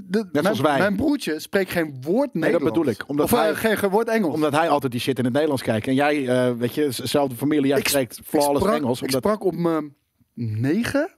de- 0.04 0.30
mijn, 0.32 0.44
zoals 0.44 0.60
wij. 0.62 0.78
mijn 0.78 0.96
broertje 0.96 1.40
spreekt 1.40 1.72
geen 1.72 1.98
woord 2.02 2.26
dat 2.34 2.42
Nederlands. 2.42 2.66
bedoel 2.78 2.92
ik, 2.92 3.04
omdat 3.10 3.26
of 3.26 3.32
eh, 3.32 3.40
hij- 3.40 3.56
geen, 3.56 3.78
geen 3.78 3.90
woord 3.90 4.08
Engels. 4.08 4.34
Omdat 4.34 4.52
hij 4.54 4.70
altijd 4.70 4.92
die 4.92 5.02
shit 5.02 5.18
in 5.18 5.24
het 5.24 5.34
Nederlands 5.34 5.64
kijkt. 5.64 5.88
En 5.88 5.94
jij, 5.94 6.28
eh, 6.48 6.54
weet 6.58 6.74
je, 6.76 6.92
z- 6.92 7.00
zelfde 7.00 7.36
familie, 7.36 7.68
jij 7.68 7.78
Ik- 7.80 7.88
spreekt 7.88 8.18
ik 8.18 8.26
flawless 8.26 8.60
sprak, 8.66 8.76
Engels. 8.80 8.98
Ik 9.02 9.06
Omdat 9.06 9.22
sprak 9.24 9.44
op 9.44 9.56
mijn 9.56 9.96
negen 10.34 11.10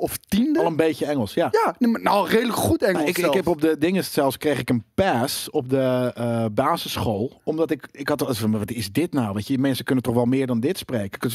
of 0.00 0.16
tiende. 0.16 0.58
al 0.58 0.66
een 0.66 0.76
beetje 0.76 1.06
Engels, 1.06 1.34
ja. 1.34 1.48
Ja, 1.50 1.74
nou 1.78 2.28
redelijk 2.28 2.56
goed 2.58 2.82
Engels 2.82 3.16
Nou, 3.16 3.28
ik, 3.28 3.34
heb 3.34 3.46
op 3.46 3.60
de 3.60 3.78
dingen 3.78 4.04
zelfs 4.04 4.36
kreeg 4.36 4.58
ik 4.58 4.70
een 4.70 4.84
pass 4.94 5.50
op 5.50 5.68
de 5.68 6.12
eh, 6.14 6.44
basisschool. 6.52 7.40
Omdat 7.44 7.70
ik, 7.70 7.88
ik 7.92 8.08
had 8.08 8.38
van, 8.38 8.58
wat 8.58 8.70
is 8.70 8.92
dit 8.92 9.12
nou? 9.12 9.34
Weet 9.34 9.46
je, 9.46 9.58
mensen 9.58 9.84
kunnen 9.84 10.04
toch 10.04 10.14
wel 10.14 10.24
meer 10.24 10.46
dan 10.46 10.60
dit 10.60 10.78
spreken. 10.78 11.30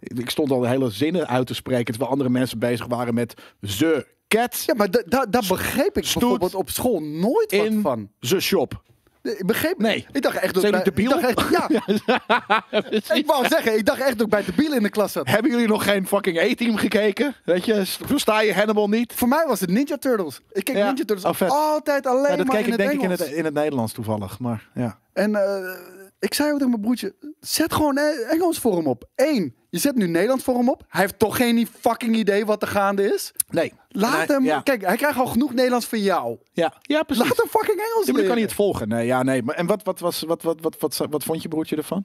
Ik, 0.00 0.30
stond 0.30 0.50
al 0.50 0.60
de 0.60 0.68
hele 0.68 0.90
zinnen 0.90 1.28
uit 1.28 1.46
te 1.46 1.54
spreken. 1.54 1.84
Terwijl 1.84 2.10
andere 2.10 2.30
mensen 2.30 2.58
bezig 2.58 2.86
waren 2.86 3.14
met 3.14 3.34
ze 3.62 4.06
cat 4.28 4.62
Ja, 4.66 4.74
maar 4.74 4.90
da- 4.90 5.26
da- 5.28 5.42
begreep 5.48 5.96
ik 5.96 6.08
bijvoorbeeld 6.12 6.54
op 6.54 6.70
school 6.70 7.00
nooit 7.00 7.56
wat 7.56 7.66
in 7.66 7.80
van. 7.80 8.10
ze 8.20 8.40
shop. 8.40 8.82
Ik 9.26 9.46
begreep 9.46 9.78
Nee. 9.78 10.06
Ik 10.12 10.22
dacht 10.22 10.36
echt 10.36 10.54
dat 10.54 10.62
Zijn 10.62 10.74
bij- 10.74 10.82
jullie 10.84 11.10
debiel? 11.10 11.28
Ik 11.30 11.36
dacht 11.36 11.52
echt, 11.52 12.02
ja. 12.06 13.14
ik 13.16 13.26
wou 13.26 13.48
zeggen, 13.48 13.76
ik 13.78 13.86
dacht 13.86 14.00
echt 14.00 14.12
dat 14.18 14.20
ik 14.26 14.28
bij 14.32 14.44
de 14.44 14.52
biel 14.52 14.72
in 14.74 14.82
de 14.82 14.88
klas 14.88 15.12
zat. 15.12 15.26
Hebben 15.28 15.50
jullie 15.50 15.68
nog 15.68 15.84
geen 15.84 16.06
fucking 16.06 16.38
A-team 16.38 16.76
gekeken? 16.76 17.34
Weet 17.44 17.64
je, 17.64 17.82
versta 17.86 18.40
je 18.40 18.54
Hannibal 18.54 18.88
niet? 18.88 19.12
Voor 19.12 19.28
mij 19.28 19.44
was 19.46 19.60
het 19.60 19.70
Ninja 19.70 19.96
Turtles. 19.96 20.40
Ik 20.52 20.64
keek 20.64 20.76
Ja. 20.76 20.86
Ninja 20.86 21.04
Turtles 21.04 21.24
Oh, 21.24 21.34
vet. 21.34 21.50
altijd 21.50 22.06
alleen 22.06 22.30
Ja, 22.30 22.36
dat 22.36 22.46
maar 22.46 22.56
keek 22.56 22.66
in 22.66 22.72
ik 22.72 22.78
het 22.78 22.88
denk 22.88 22.90
ik 22.90 22.96
in 23.04 23.10
Engels. 23.10 23.28
het, 23.28 23.38
in 23.38 23.44
het 23.44 23.54
Nederlands 23.54 23.92
toevallig. 23.92 24.38
Maar 24.38 24.68
ja. 24.74 24.98
En 25.12 25.34
eh, 25.34 25.74
ik 26.18 26.34
zei 26.34 26.48
ook 26.48 26.54
tegen 26.54 26.70
mijn 26.70 26.82
broertje, 26.82 27.14
zet 27.40 27.72
gewoon 27.74 27.96
eh, 27.96 28.32
Engels 28.32 28.58
voor 28.58 28.76
hem 28.76 28.86
op. 28.86 29.04
Eén, 29.14 29.54
je 29.76 29.82
zet 29.82 29.96
nu 29.96 30.06
Nederlands 30.06 30.44
voor 30.44 30.54
hem 30.56 30.68
op. 30.68 30.84
Hij 30.88 31.00
heeft 31.00 31.18
toch 31.18 31.36
geen 31.36 31.66
fucking 31.80 32.16
idee 32.16 32.46
wat 32.46 32.62
er 32.62 32.68
gaande 32.68 33.02
is. 33.14 33.32
Nee. 33.50 33.72
Laat 33.88 34.28
hem, 34.28 34.44
Ja, 34.44 34.60
kijk, 34.60 34.82
hij 34.84 34.96
krijgt 34.96 35.18
al 35.18 35.26
genoeg 35.26 35.52
Nederlands 35.54 35.86
van 35.86 35.98
jou. 36.00 36.38
ja. 36.52 36.74
ja 36.82 37.02
precies. 37.02 37.24
Laat 37.28 37.36
hem 37.36 37.48
fucking 37.48 37.78
Engels 37.80 38.06
Ja, 38.06 38.12
maar 38.12 38.20
dan 38.20 38.24
kan 38.24 38.32
hij 38.36 38.42
het 38.46 38.52
volgen. 38.52 38.88
Nee, 38.88 39.06
ja, 39.06 39.22
nee. 39.22 39.42
Maar, 39.42 39.54
en 39.54 39.66
wat, 39.66 39.82
wat, 39.82 39.98
was, 40.00 40.20
wat, 40.20 40.42
wat, 40.42 40.60
wat, 40.60 40.76
wat, 40.78 41.06
wat 41.10 41.24
vond 41.24 41.42
je 41.42 41.48
broertje 41.48 41.76
ervan? 41.76 42.04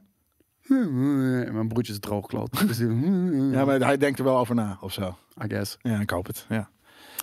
Mijn 1.53 1.67
broertje 1.67 1.93
is 1.93 1.99
droogkloot. 1.99 2.59
Dus 2.67 2.77
Ja, 3.51 3.65
maar 3.65 3.79
hij 3.79 3.97
denkt 3.97 4.19
er 4.19 4.25
wel 4.25 4.37
over 4.37 4.55
na, 4.55 4.77
of 4.81 4.93
zo. 4.93 5.17
I 5.43 5.47
guess. 5.49 5.77
Ja, 5.81 5.99
ik 5.99 6.09
hoop 6.09 6.27
het. 6.27 6.45
Ja. 6.49 6.69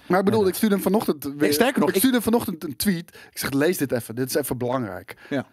Maar 0.07 0.18
ik 0.18 0.24
bedoel, 0.24 0.46
ik 0.46 0.55
stuurde 0.55 0.74
hem 0.74 0.84
vanochtend 0.84 1.24
weer, 1.36 1.53
sterker 1.53 1.80
nog, 1.80 1.88
ik 1.88 1.94
ik- 1.94 2.01
stuurde 2.01 2.20
vanochtend 2.22 2.64
een 2.64 2.76
tweet. 2.76 3.16
Ik 3.30 3.38
zeg, 3.38 3.51
lees 3.51 3.76
dit 3.78 3.92
even. 3.92 4.14
Dit 4.14 4.28
is 4.28 4.34
even 4.34 4.59
belangrijk. 4.59 5.16
Ja. 5.30 5.46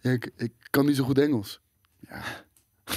Ja, 0.00 0.10
ik, 0.10 0.30
ik 0.36 0.52
kan 0.70 0.86
niet 0.86 0.96
zo 0.96 1.04
goed 1.04 1.18
Engels. 1.18 1.60
Ja. 2.08 2.20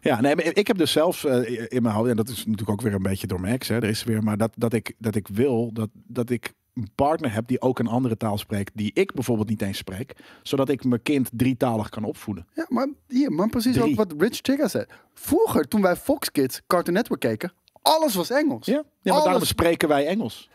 Ja, 0.00 0.20
nee, 0.20 0.36
maar 0.36 0.44
ik 0.44 0.66
heb 0.66 0.78
dus 0.78 0.92
zelfs 0.92 1.24
eh, 1.24 1.66
in 1.68 1.82
mijn 1.82 1.94
hoofd, 1.94 2.10
en 2.10 2.16
dat 2.16 2.28
is 2.28 2.36
natuurlijk 2.36 2.70
ook 2.70 2.80
weer 2.80 2.94
een 2.94 3.02
beetje 3.02 3.26
door 3.26 3.40
mijn 3.40 3.54
ex, 3.54 3.68
hè, 3.68 3.74
er 3.74 3.84
is 3.84 4.04
weer, 4.04 4.22
maar 4.22 4.36
dat, 4.36 4.52
dat, 4.56 4.72
ik, 4.72 4.94
dat 4.98 5.14
ik 5.14 5.28
wil 5.28 5.72
dat, 5.72 5.88
dat 5.92 6.30
ik 6.30 6.52
een 6.74 6.90
partner 6.94 7.32
heb 7.32 7.46
die 7.48 7.60
ook 7.60 7.78
een 7.78 7.86
andere 7.86 8.16
taal 8.16 8.38
spreekt, 8.38 8.72
die 8.74 8.90
ik 8.94 9.12
bijvoorbeeld 9.14 9.48
niet 9.48 9.62
eens 9.62 9.78
spreek, 9.78 10.16
zodat 10.42 10.68
ik 10.68 10.84
mijn 10.84 11.02
kind 11.02 11.30
drietalig 11.32 11.88
kan 11.88 12.04
opvoeden. 12.04 12.46
Ja, 12.54 12.66
maar 12.68 12.88
hier, 13.08 13.32
man, 13.32 13.50
precies 13.50 13.76
Drie. 13.76 13.90
ook 13.90 13.96
wat 13.96 14.14
Rich 14.18 14.38
Chigga 14.42 14.68
zei. 14.68 14.84
Vroeger, 15.14 15.68
toen 15.68 15.82
wij 15.82 15.96
Fox 15.96 16.30
Kids 16.30 16.60
Cartoon 16.66 16.94
Network 16.94 17.20
keken, 17.20 17.52
alles 17.82 18.14
was 18.14 18.30
Engels. 18.30 18.66
Ja, 18.66 18.82
ja 19.00 19.14
maar 19.14 19.22
daarom 19.22 19.44
spreken 19.44 19.88
wij 19.88 20.06
Engels. 20.06 20.50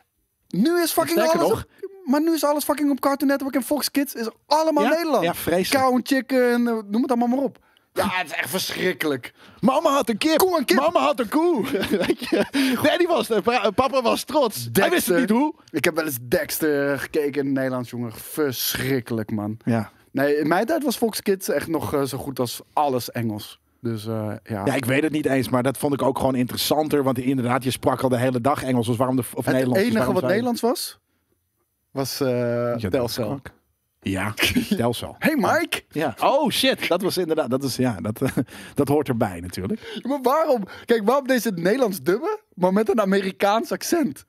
Nu 0.50 0.82
is 0.82 0.92
fucking 0.92 1.20
alles... 1.20 1.34
nog- 1.50 1.64
op- 1.64 1.92
maar 2.04 2.22
nu 2.22 2.34
is 2.34 2.44
alles 2.44 2.64
fucking 2.64 2.92
op 2.92 3.00
Cartoon 3.00 3.28
Network 3.28 3.56
en 3.56 3.64
Fox 3.64 3.92
Kids 3.92 4.14
is 4.14 4.30
allemaal 4.46 4.84
Ja? 4.84 4.90
Nederland. 4.90 5.24
Ja, 5.24 5.34
vreselijk. 5.34 5.84
Cow 5.84 5.94
and 5.96 6.08
chicken, 6.08 6.68
eh, 6.68 6.78
noem 6.90 7.02
het 7.02 7.10
allemaal 7.12 7.28
maar 7.28 7.44
op. 7.44 7.60
Ja, 7.94 8.10
het 8.10 8.26
is 8.28 8.34
echt 8.34 8.50
verschrikkelijk. 8.50 9.34
Mama 9.60 9.90
had 9.90 10.10
een 10.10 10.18
kip. 10.18 10.38
Koe 10.38 10.66
kip. 10.66 10.78
Mama 10.78 11.00
had 11.00 11.20
een 11.20 11.30
koe. 11.30 11.66
Weet 12.08 12.20
je? 12.30 12.46
Die 12.98 13.08
was, 13.08 13.28
pa- 13.44 13.70
papa 13.72 14.02
was 14.02 14.24
trots. 14.24 14.70
Hij 14.72 14.90
wist 14.90 15.08
het 15.08 15.20
niet 15.20 15.30
hoe. 15.30 15.54
Ik 15.72 15.84
heb 15.84 15.96
wel 15.96 16.06
eens 16.06 16.18
Dexter 16.22 17.00
gekeken 17.00 17.40
in 17.42 17.46
het 17.46 17.56
Nederlands, 17.56 17.90
jongen. 17.90 18.12
Verschrikkelijk, 18.14 19.32
man. 19.32 19.58
Ja. 19.66 19.92
Nee, 20.12 20.38
in 20.38 20.48
mijn 20.48 20.66
tijd 20.66 20.84
was 20.84 20.98
Fox 20.98 21.22
Kids 21.22 21.50
echt 21.50 21.68
nog 21.68 21.94
eh, 21.94 22.04
zo 22.04 22.18
goed 22.18 22.40
als 22.40 22.62
alles 22.74 23.12
Engels. 23.12 23.60
Dus 23.82 24.06
eh, 24.06 24.32
ja. 24.44 24.66
ja, 24.66 24.74
ik 24.76 24.86
weet 24.86 25.04
het 25.04 25.12
niet 25.12 25.26
eens, 25.26 25.50
maar 25.50 25.64
dat 25.64 25.78
vond 25.78 25.94
ik 25.94 26.02
ook 26.02 26.18
gewoon 26.18 26.36
interessanter. 26.36 27.04
Want 27.04 27.18
inderdaad, 27.20 27.64
je 27.64 27.72
sprak 27.72 28.02
al 28.02 28.10
de 28.10 28.18
hele 28.18 28.42
dag 28.42 28.64
Engels. 28.64 28.88
Dus 28.88 28.96
waarom 28.98 29.16
de, 29.16 29.22
of 29.34 29.46
het 29.46 29.54
Nederlands. 29.54 29.84
dus 29.84 29.94
enige 29.94 30.14
wat 30.14 30.24
Nederlands 30.24 30.62
was, 30.62 31.00
was 31.92 32.18
Ja, 32.18 32.76
dat 32.78 32.92
Telcel. 32.92 33.40
Ja, 34.04 34.34
Telcel. 34.78 35.16
Hey 35.20 35.36
Mike, 35.36 35.84
Ja. 35.90 36.16
Oh 36.20 36.50
shit, 36.50 36.88
dat 36.88 37.02
was 37.02 37.18
inderdaad, 37.18 37.50
dat 37.50 37.64
is 37.64 37.76
ja, 37.76 37.98
dat, 38.02 38.22
dat 38.76 38.88
hoort 38.88 39.08
erbij 39.08 39.40
natuurlijk. 39.40 40.00
maar 40.02 40.22
waarom? 40.22 40.64
Kijk, 40.86 41.06
waarom 41.06 41.28
deze 41.28 41.52
Nederlands 41.56 42.02
dubben, 42.02 42.40
maar 42.54 42.74
met 42.74 42.90
een 42.90 43.02
Amerikaans 43.02 43.72
accent? 43.72 44.26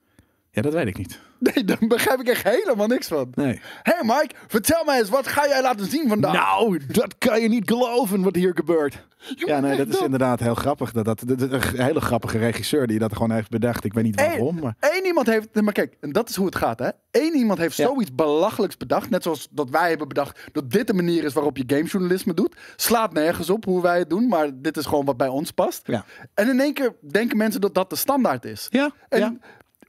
Ja, 0.51 0.63
dat 0.63 0.73
weet 0.73 0.87
ik 0.87 0.99
niet. 0.99 1.21
Nee, 1.39 1.65
daar 1.65 1.79
begrijp 1.89 2.21
ik 2.21 2.29
echt 2.29 2.43
helemaal 2.43 2.87
niks 2.87 3.07
van. 3.09 3.33
Nee. 3.35 3.61
Hey 3.83 4.01
Mike, 4.03 4.35
vertel 4.47 4.85
mij 4.85 4.99
eens, 4.99 5.09
wat 5.09 5.27
ga 5.27 5.49
jij 5.49 5.63
laten 5.63 5.87
zien 5.87 6.09
vandaag? 6.09 6.33
Nou, 6.33 6.81
dat 6.87 7.19
kan 7.19 7.41
je 7.41 7.49
niet 7.49 7.71
geloven 7.71 8.23
wat 8.23 8.35
hier 8.35 8.53
gebeurt. 8.55 9.07
Ja, 9.37 9.61
nee, 9.61 9.77
dat 9.77 9.89
is 9.89 10.01
inderdaad 10.01 10.41
heel 10.41 10.55
grappig. 10.55 10.93
Dat, 10.93 11.05
dat, 11.05 11.23
een 11.27 11.61
hele 11.83 12.01
grappige 12.01 12.39
regisseur 12.39 12.87
die 12.87 12.99
dat 12.99 13.13
gewoon 13.13 13.31
heeft 13.31 13.51
bedacht. 13.51 13.85
Ik 13.85 13.93
weet 13.93 14.05
niet 14.05 14.17
waarom, 14.21 14.61
maar... 14.61 14.75
Eén 14.81 15.05
iemand 15.07 15.27
heeft, 15.27 15.61
maar 15.61 15.73
kijk, 15.73 15.97
en 16.01 16.13
dat 16.13 16.29
is 16.29 16.37
hoe 16.37 16.47
het 16.47 16.57
gaat, 16.57 16.79
hè? 16.79 16.89
Eén 17.11 17.35
iemand 17.37 17.59
heeft 17.59 17.77
Ja. 17.77 17.87
zoiets 17.87 18.15
belachelijks 18.15 18.77
bedacht, 18.77 19.11
net 19.11 19.23
zoals 19.23 19.49
dat 19.51 19.71
wij 19.71 19.89
hebben 19.89 20.09
bedacht 20.09 20.41
dat 20.53 20.71
dit 20.71 20.87
de 20.87 20.95
manier 20.95 21.25
is 21.25 21.33
waarop 21.33 21.57
je 21.57 21.65
gamejournalisme 21.67 22.35
doet. 22.35 22.57
Slaat 22.77 23.13
nergens 23.13 23.51
op 23.51 23.65
hoe 23.65 23.83
wij 23.83 23.99
het 23.99 24.11
doen, 24.11 24.29
maar 24.29 24.49
dit 24.55 24.77
is 24.77 24.87
gewoon 24.87 25.05
wat 25.05 25.17
bij 25.17 25.29
ons 25.29 25.51
past. 25.51 25.83
Ja. 25.87 26.05
En 26.35 26.49
in 26.49 26.61
één 26.61 26.75
keer 26.75 26.95
denken 27.11 27.37
mensen 27.37 27.61
dat 27.61 27.75
dat 27.75 27.91
de 27.91 27.97
standaard 27.97 28.45
is. 28.45 28.67
Ja, 28.71 28.91
En 29.09 29.19
ja. 29.21 29.37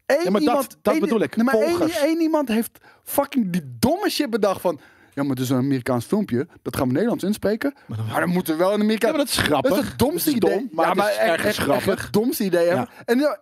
Één 0.06 0.24
Ja, 0.24 0.30
maar 0.30 0.42
iemand, 0.42 0.78
dat 0.82 0.94
één- 0.94 1.02
bedoel 1.02 1.22
ik, 1.22 1.36
Nee, 1.36 1.46
maar 1.46 1.56
één, 1.56 1.92
één 1.92 2.22
iemand 2.22 2.48
heeft 2.48 2.78
fucking 3.04 3.50
die 3.52 3.76
domme 3.80 4.10
shit 4.10 4.30
bedacht 4.30 4.62
van. 4.62 4.80
Ja, 5.14 5.22
maar 5.24 5.32
het 5.32 5.40
is 5.40 5.50
een 5.50 5.58
Amerikaans 5.58 6.06
filmpje. 6.06 6.48
Dat 6.62 6.76
gaan 6.76 6.86
we 6.88 6.92
Nederlands 6.94 7.24
inspreken. 7.24 7.74
Maar 7.86 8.20
dan, 8.20 8.30
moeten 8.30 8.54
we 8.54 8.60
wel 8.60 8.74
een 8.74 8.82
Amerikaans. 8.82 9.12
Ja, 9.12 9.18
maar 9.18 9.26
dat 9.26 9.36
is 9.36 9.42
grappig. 9.44 9.70
Dat 9.72 9.80
is 9.84 9.90
het 9.90 10.00
domste 10.00 10.30
is 10.30 10.36
idee. 10.36 10.52
dom, 10.58 10.68
maar 10.72 10.88
het 10.90 10.98
is 10.98 11.04
echt- 11.04 11.18
ergens 11.18 11.38
echt- 11.38 11.46
echt 11.58 11.58
grappig. 11.58 12.04
Het 12.04 12.14
domste 12.14 12.44
idee. 12.44 12.66
Ja. 12.66 12.90
En 13.06 13.20
ja, 13.20 13.40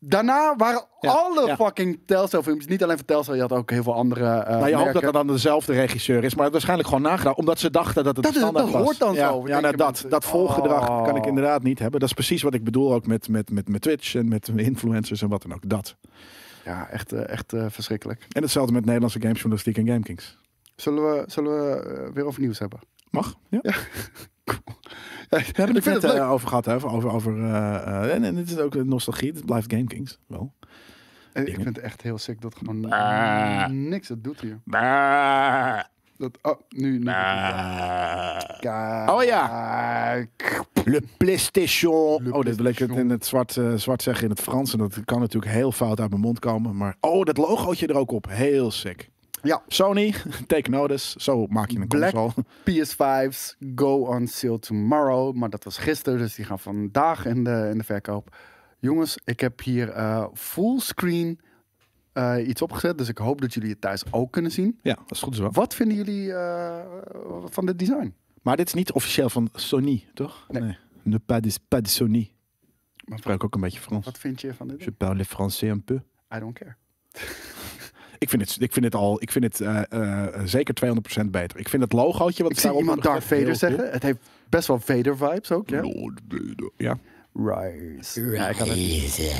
daarna 0.00 0.56
waren 0.56 0.84
Ja, 1.00 1.10
alle 1.10 1.46
ja. 1.46 1.56
fucking 1.56 2.00
Telltale 2.06 2.42
filmpjes. 2.42 2.68
Niet 2.70 2.82
alleen 2.82 2.98
van 3.06 3.34
je 3.34 3.40
had 3.40 3.52
ook 3.52 3.70
heel 3.70 3.82
veel 3.82 3.94
andere. 3.94 4.24
Nou, 4.48 4.68
je 4.68 4.74
hoopt 4.74 4.92
dat 4.92 5.02
dat 5.02 5.12
dan 5.12 5.26
dezelfde 5.26 5.72
regisseur 5.72 6.24
is, 6.24 6.34
maar 6.34 6.50
waarschijnlijk 6.50 6.88
gewoon 6.88 7.02
nagedaan, 7.04 7.34
omdat 7.36 7.58
ze 7.58 7.70
dachten 7.70 8.04
dat 8.04 8.16
het 8.16 8.24
Dat 8.24 8.34
is- 8.34 8.40
standaard 8.40 8.64
dat 8.64 8.74
was. 8.74 8.84
hoort 8.84 8.98
dan 8.98 9.14
ja, 9.14 9.28
zo, 9.28 9.46
Ja, 9.46 9.60
nou, 9.60 9.76
dat, 9.76 10.04
dat 10.08 10.24
volgedrag 10.24 10.88
Oh. 10.88 11.04
kan 11.04 11.16
ik 11.16 11.26
inderdaad 11.26 11.62
niet 11.62 11.78
hebben. 11.78 12.00
Dat 12.00 12.08
is 12.08 12.14
precies 12.14 12.42
wat 12.42 12.54
ik 12.54 12.64
bedoel 12.64 12.94
ook 12.94 13.06
met, 13.06 13.28
met, 13.28 13.50
met, 13.50 13.68
met 13.68 13.80
Twitch 13.82 14.14
en 14.14 14.28
met 14.28 14.48
influencers 14.56 15.22
en 15.22 15.28
wat 15.28 15.42
dan 15.42 15.54
ook. 15.54 15.68
Dat. 15.68 15.96
Ja, 16.64 16.88
echt, 16.90 17.12
eh, 17.12 17.28
echt 17.28 17.52
eh, 17.52 17.66
verschrikkelijk. 17.68 18.26
En 18.32 18.42
hetzelfde 18.42 18.72
met 18.72 18.84
Nederlandse 18.84 19.20
gamejournalistiek 19.20 19.76
en 19.78 19.86
GameKings. 19.86 20.38
Zullen 20.76 21.02
we, 21.12 21.22
zullen 21.26 21.52
we 21.52 22.10
weer 22.14 22.24
over 22.26 22.40
nieuws 22.40 22.58
hebben? 22.58 22.80
Mag? 23.10 23.34
Ja. 23.48 23.60
We 24.44 25.38
hebben 25.52 25.76
Ik 25.76 25.84
het 25.84 25.84
net 25.84 26.02
het 26.02 26.12
eh, 26.12 26.30
over 26.30 26.48
gehad, 26.48 26.64
hè? 26.64 26.74
over, 26.74 27.10
over 27.10 27.38
eh, 27.38 28.14
en, 28.14 28.24
en 28.24 28.36
het 28.36 28.50
is 28.50 28.58
ook 28.58 28.84
nostalgie. 28.84 29.32
Het 29.32 29.46
blijft 29.46 29.72
GameKings 29.72 30.18
wel. 30.26 30.52
En 31.32 31.46
ik 31.46 31.54
vind 31.54 31.66
het 31.66 31.78
echt 31.78 32.02
heel 32.02 32.18
sick 32.18 32.40
dat 32.40 32.54
gewoon 32.54 32.90
Ah. 32.92 33.68
niks 33.68 34.08
het 34.08 34.24
doet 34.24 34.40
hier. 34.40 34.60
Dat, 36.16 36.38
oh, 36.42 36.60
nu. 36.68 36.98
nu. 36.98 37.08
Oh 39.08 39.22
ja. 39.24 40.26
Le 40.84 41.02
PlayStation. 41.16 42.22
Le 42.22 42.32
oh, 42.32 42.42
dit 42.44 42.56
wil 42.56 42.64
ik 42.66 42.78
het 42.78 42.90
in 42.90 43.10
het 43.10 43.26
zwart, 43.26 43.60
zwart 43.76 44.02
zeggen 44.02 44.24
in 44.24 44.30
het 44.30 44.40
Frans. 44.40 44.72
En 44.72 44.78
dat 44.78 45.04
kan 45.04 45.20
natuurlijk 45.20 45.52
heel 45.52 45.72
fout 45.72 46.00
uit 46.00 46.10
mijn 46.10 46.22
mond 46.22 46.38
komen. 46.38 46.76
Maar 46.76 46.96
oh, 47.00 47.24
dat 47.24 47.36
logootje 47.36 47.86
er 47.86 47.96
ook 47.96 48.10
op. 48.10 48.26
Heel 48.28 48.70
sick. 48.70 49.10
Ja. 49.42 49.62
Sony, 49.68 50.14
take 50.46 50.70
notice. 50.70 51.20
Zo 51.20 51.46
maak 51.46 51.70
je 51.70 51.78
een 51.78 51.88
Black 51.88 52.14
console. 52.14 52.44
PS5's 52.70 53.56
go 53.74 54.04
on 54.06 54.26
sale 54.26 54.58
tomorrow. 54.58 55.34
Maar 55.34 55.50
dat 55.50 55.64
was 55.64 55.78
gisteren, 55.78 56.18
dus 56.18 56.34
die 56.34 56.44
gaan 56.44 56.58
vandaag 56.58 57.26
in 57.26 57.44
de, 57.44 57.68
in 57.72 57.78
de 57.78 57.84
verkoop. 57.84 58.36
Jongens, 58.78 59.18
ik 59.24 59.40
heb 59.40 59.60
hier 59.60 59.88
eh 59.90 60.26
fullscreen 60.34 61.40
eh 62.12 62.48
iets 62.48 62.62
opgezet. 62.62 62.98
Dus 62.98 63.08
ik 63.08 63.18
hoop 63.18 63.40
dat 63.40 63.54
jullie 63.54 63.70
het 63.70 63.80
thuis 63.80 64.02
ook 64.10 64.32
kunnen 64.32 64.50
zien. 64.50 64.78
Ja, 64.82 64.94
dat 64.94 65.10
is 65.10 65.22
goed 65.22 65.36
zo. 65.36 65.50
Wat 65.50 65.74
vinden 65.74 65.96
jullie 65.96 66.32
eh, 66.32 66.78
van 67.44 67.66
dit 67.66 67.78
design? 67.78 68.14
Maar 68.42 68.56
dit 68.56 68.66
is 68.66 68.74
niet 68.74 68.92
officieel 68.92 69.30
van 69.30 69.48
Sony, 69.52 70.04
toch? 70.14 70.46
Nee. 70.48 70.76
Ne 71.02 71.18
pas 71.18 71.40
de, 71.40 71.52
pas 71.68 71.82
de 71.82 71.88
Sony. 71.88 72.32
Maar 73.04 73.16
Ik 73.16 73.22
spreek 73.24 73.44
ook 73.44 73.54
een 73.54 73.60
beetje 73.60 73.80
Frans. 73.80 74.04
Wat 74.04 74.18
vind 74.18 74.40
je 74.40 74.54
van 74.54 74.68
dit? 74.68 74.82
Je 74.84 74.92
parle 74.92 75.24
français 75.24 75.70
un 75.70 75.84
peu. 75.84 76.00
I 76.34 76.38
don't 76.38 76.58
care. 76.58 76.76
Ik 78.22 78.28
vind 78.28 78.42
het, 78.42 78.56
ik 78.60 78.72
vind 78.72 78.84
het 78.84 78.94
al, 78.94 79.22
ik 79.22 79.32
vind 79.32 79.44
het 79.44 79.60
eh, 79.60 79.82
eh, 79.90 80.40
zeker 80.44 80.74
200% 81.24 81.26
beter. 81.30 81.58
Ik 81.58 81.68
vind 81.68 81.82
het 81.82 81.92
logootje 81.92 82.42
wat 82.42 82.52
Ik 82.52 82.58
zie 82.58 82.76
iemand 82.78 83.02
Darth 83.02 83.24
Vader 83.24 83.56
zeggen. 83.56 83.90
Het 83.90 84.02
heeft 84.02 84.18
best 84.48 84.66
wel 84.68 84.78
Vader 84.78 85.16
vibes 85.16 85.50
ook. 85.50 85.68
Ja. 85.70 85.80
Lord 85.80 86.20
Vader. 86.28 86.70
Ja. 86.76 86.98
Rise. 87.34 88.20
Ja, 88.20 88.48
ik 88.48 88.56
had 88.56 88.68
het- 88.68 88.76
Rise. 88.76 89.32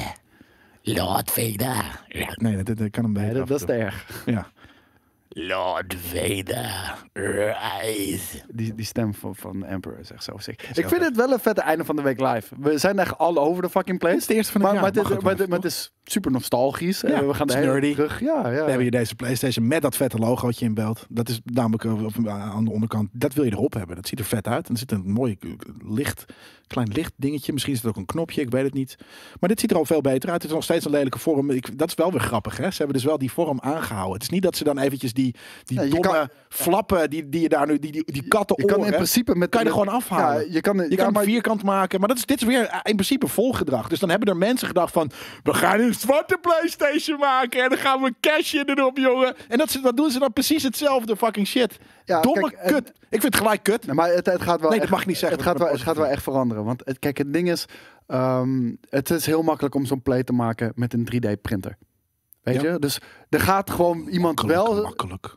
Lord 0.83 1.31
Vader. 1.31 2.01
Nee, 2.37 2.63
dat, 2.63 2.77
dat 2.79 2.91
kan 2.91 3.05
hem 3.05 3.13
beter. 3.13 3.33
Nee, 3.33 3.45
dat, 3.45 3.51
is 3.61 3.67
te 3.67 3.73
erg. 3.73 4.23
Ja. 4.27 4.47
Lord 5.29 5.95
Vader. 5.99 6.95
Rise. 7.13 8.43
Die, 8.49 8.75
die 8.75 8.85
stem 8.85 9.15
van, 9.15 9.37
van 9.37 9.65
Emperor 9.65 9.99
is 9.99 10.11
echt 10.13 10.25
zo 10.25 10.37
Ik 10.75 10.89
vind 10.89 11.03
het 11.05 11.17
wel 11.17 11.33
een 11.33 11.39
vette 11.39 11.61
einde 11.61 11.85
van 11.85 11.97
de 11.97 12.03
week 12.03 12.21
live. 12.21 12.55
We 12.59 12.79
zijn 12.79 12.99
echt 12.99 13.19
all 13.19 13.37
over 13.37 13.63
the 13.63 13.71
fucking 13.71 13.99
place. 13.99 14.15
Het 14.15 14.23
is 14.23 14.29
de 14.29 14.35
eerste 14.35 14.53
van 14.53 14.61
het 14.61 14.71
maar, 14.71 14.83
jaar, 14.83 14.93
maar, 14.95 15.13
het 15.13 15.23
maar, 15.23 15.37
het- 15.37 15.49
maar 15.49 15.59
het 15.59 15.67
is 15.67 15.93
super 16.05 16.31
nostalgisch. 16.31 17.01
Ja, 17.01 17.09
Eh, 17.09 17.27
we 17.27 17.35
gaan 17.35 17.47
de 17.47 17.57
hele 17.57 17.93
terug. 17.95 18.21
Ja, 18.21 18.37
ja. 18.37 18.51
We 18.51 18.57
hebben 18.57 18.81
hier 18.81 18.91
deze 18.91 19.15
PlayStation 19.15 19.67
met 19.69 19.83
dat 19.83 19.97
vette 19.97 20.17
logootje 20.19 20.65
in 20.65 20.75
beeld. 20.75 21.07
Dat 21.09 21.29
is 21.29 21.41
namelijk 21.45 21.85
eh, 21.85 22.05
op, 22.05 22.29
aan 22.29 22.65
de 22.65 22.71
onderkant. 22.71 23.09
Dat 23.13 23.35
wil 23.35 23.45
je 23.45 23.51
erop 23.51 23.73
hebben. 23.75 23.97
Dat 23.97 24.09
ziet 24.09 24.19
er 24.19 24.25
vet 24.25 24.47
uit. 24.49 24.67
En 24.67 24.73
er 24.73 24.79
zit 24.79 24.91
een 24.93 25.03
mooi 25.11 25.37
eh, 25.41 25.51
licht, 25.95 26.25
klein 26.67 26.89
licht 26.93 27.13
dingetje. 27.17 27.53
Misschien 27.53 27.75
is 27.75 27.81
het 27.81 27.89
ook 27.91 27.97
een 27.97 28.05
knopje. 28.07 28.41
Ik 28.41 28.51
weet 28.51 28.65
het 28.65 28.75
niet. 28.75 28.97
Maar 29.41 29.49
dit 29.49 29.61
ziet 29.61 29.71
er 29.71 29.77
al 29.77 29.85
veel 29.85 30.01
beter 30.01 30.31
uit. 30.31 30.43
Het 30.43 30.51
is 30.51 30.57
nog 30.57 30.65
steeds 30.65 30.85
een 30.85 30.91
lelijke 30.91 31.19
vorm. 31.19 31.51
Ik, 31.51 31.79
dat 31.79 31.89
is 31.89 31.95
wel 31.95 32.11
weer 32.11 32.21
grappig. 32.21 32.57
Hè? 32.57 32.71
Ze 32.71 32.77
hebben 32.77 32.97
dus 32.97 33.05
wel 33.05 33.19
die 33.19 33.33
vorm 33.33 33.61
aangehouden. 33.61 34.13
Het 34.13 34.23
is 34.23 34.29
niet 34.31 34.43
dat 34.43 34.57
ze 34.57 34.65
dan 34.65 34.79
eventjes 34.79 35.13
die, 35.13 35.35
die 35.65 35.81
Ja, 35.81 35.89
domme 35.89 36.01
kan- 36.01 36.29
flappen 36.49 37.11
die, 37.11 37.29
die 37.29 37.41
je 37.41 37.49
daar 37.49 37.67
nu, 37.67 37.79
die, 37.79 37.93
die, 37.93 38.03
die 38.13 38.29
katten 38.29 38.57
je 38.59 38.65
kan 38.65 38.85
in 38.87 38.93
principe 38.93 39.35
met 39.35 39.49
kan 39.49 39.61
je 39.61 39.67
er 39.67 39.73
gewoon 39.73 39.89
afhalen. 39.89 40.47
Ja, 40.47 40.53
je 40.53 40.61
kan, 40.61 40.77
Je 40.89 40.97
kan 40.97 41.13
maar, 41.13 41.25
vierkant 41.25 41.63
maken, 41.63 41.99
maar 41.99 42.09
dat 42.09 42.17
is, 42.17 42.27
dit 42.27 42.41
is 42.41 42.47
weer 42.47 42.63
in 42.83 42.95
principe 42.95 43.27
volgedrag. 43.27 43.89
Dus 43.89 43.99
dan 43.99 44.09
hebben 44.11 44.29
er 44.29 44.37
mensen 44.37 44.67
gedacht 44.67 44.93
van, 44.93 45.11
we 45.43 45.55
gaan 45.55 45.79
een 45.95 46.01
zwarte 46.01 46.39
Playstation 46.41 47.19
maken 47.19 47.63
en 47.63 47.69
dan 47.69 47.79
gaan 47.79 48.01
we 48.01 48.07
een 48.07 48.17
cashje 48.21 48.63
erop, 48.65 48.97
jongen. 48.99 49.35
En 49.49 49.59
dat, 49.59 49.71
ze- 49.71 49.81
dat 49.81 49.97
doen 49.97 50.11
ze 50.11 50.19
dan 50.19 50.33
precies 50.33 50.63
hetzelfde 50.63 51.17
fucking 51.17 51.47
shit. 51.47 51.79
Ja, 52.05 52.21
Domme 52.21 52.41
kijk, 52.41 52.53
en- 52.63 52.73
kut. 52.73 52.89
Ik 52.89 53.21
vind 53.21 53.23
het 53.23 53.37
gelijk 53.37 53.63
kut. 53.63 53.85
Nou, 53.85 53.97
maar 53.97 54.09
het, 54.13 54.27
het 54.27 54.43
gaat 54.43 54.61
wel. 54.61 54.71
Nee, 54.71 54.79
dat 54.79 54.81
echt- 54.81 54.91
mag 54.91 55.01
je 55.01 55.07
niet 55.09 55.19
zeggen. 55.19 55.39
Het 55.39 55.47
gaat, 55.47 55.57
Dat 55.59 55.67
wel, 55.67 55.77
het 55.77 55.83
gaat 55.87 55.97
wel 55.97 56.07
echt 56.07 56.23
veranderen. 56.23 56.65
Want 56.65 56.83
het, 56.85 56.99
kijk, 56.99 57.19
het 57.19 57.33
ding 57.33 57.51
is. 57.51 57.65
ehm, 58.07 58.73
het 58.89 59.11
is 59.11 59.27
heel 59.27 59.43
makkelijk 59.43 59.75
om 59.75 59.85
zo'n 59.87 60.03
play 60.03 60.23
te 60.25 60.33
maken 60.33 60.73
met 60.75 60.93
een 60.95 61.05
3D-printer. 61.05 61.77
Weet 62.43 62.61
Ja. 62.63 62.73
je? 62.73 62.79
Dus 62.79 62.99
er 63.29 63.41
gaat 63.41 63.71
gewoon 63.71 63.97
iemand 64.09 64.43
Makkelijk, 64.43 64.69
wel. 64.73 64.83
Makkelijk. 64.83 65.37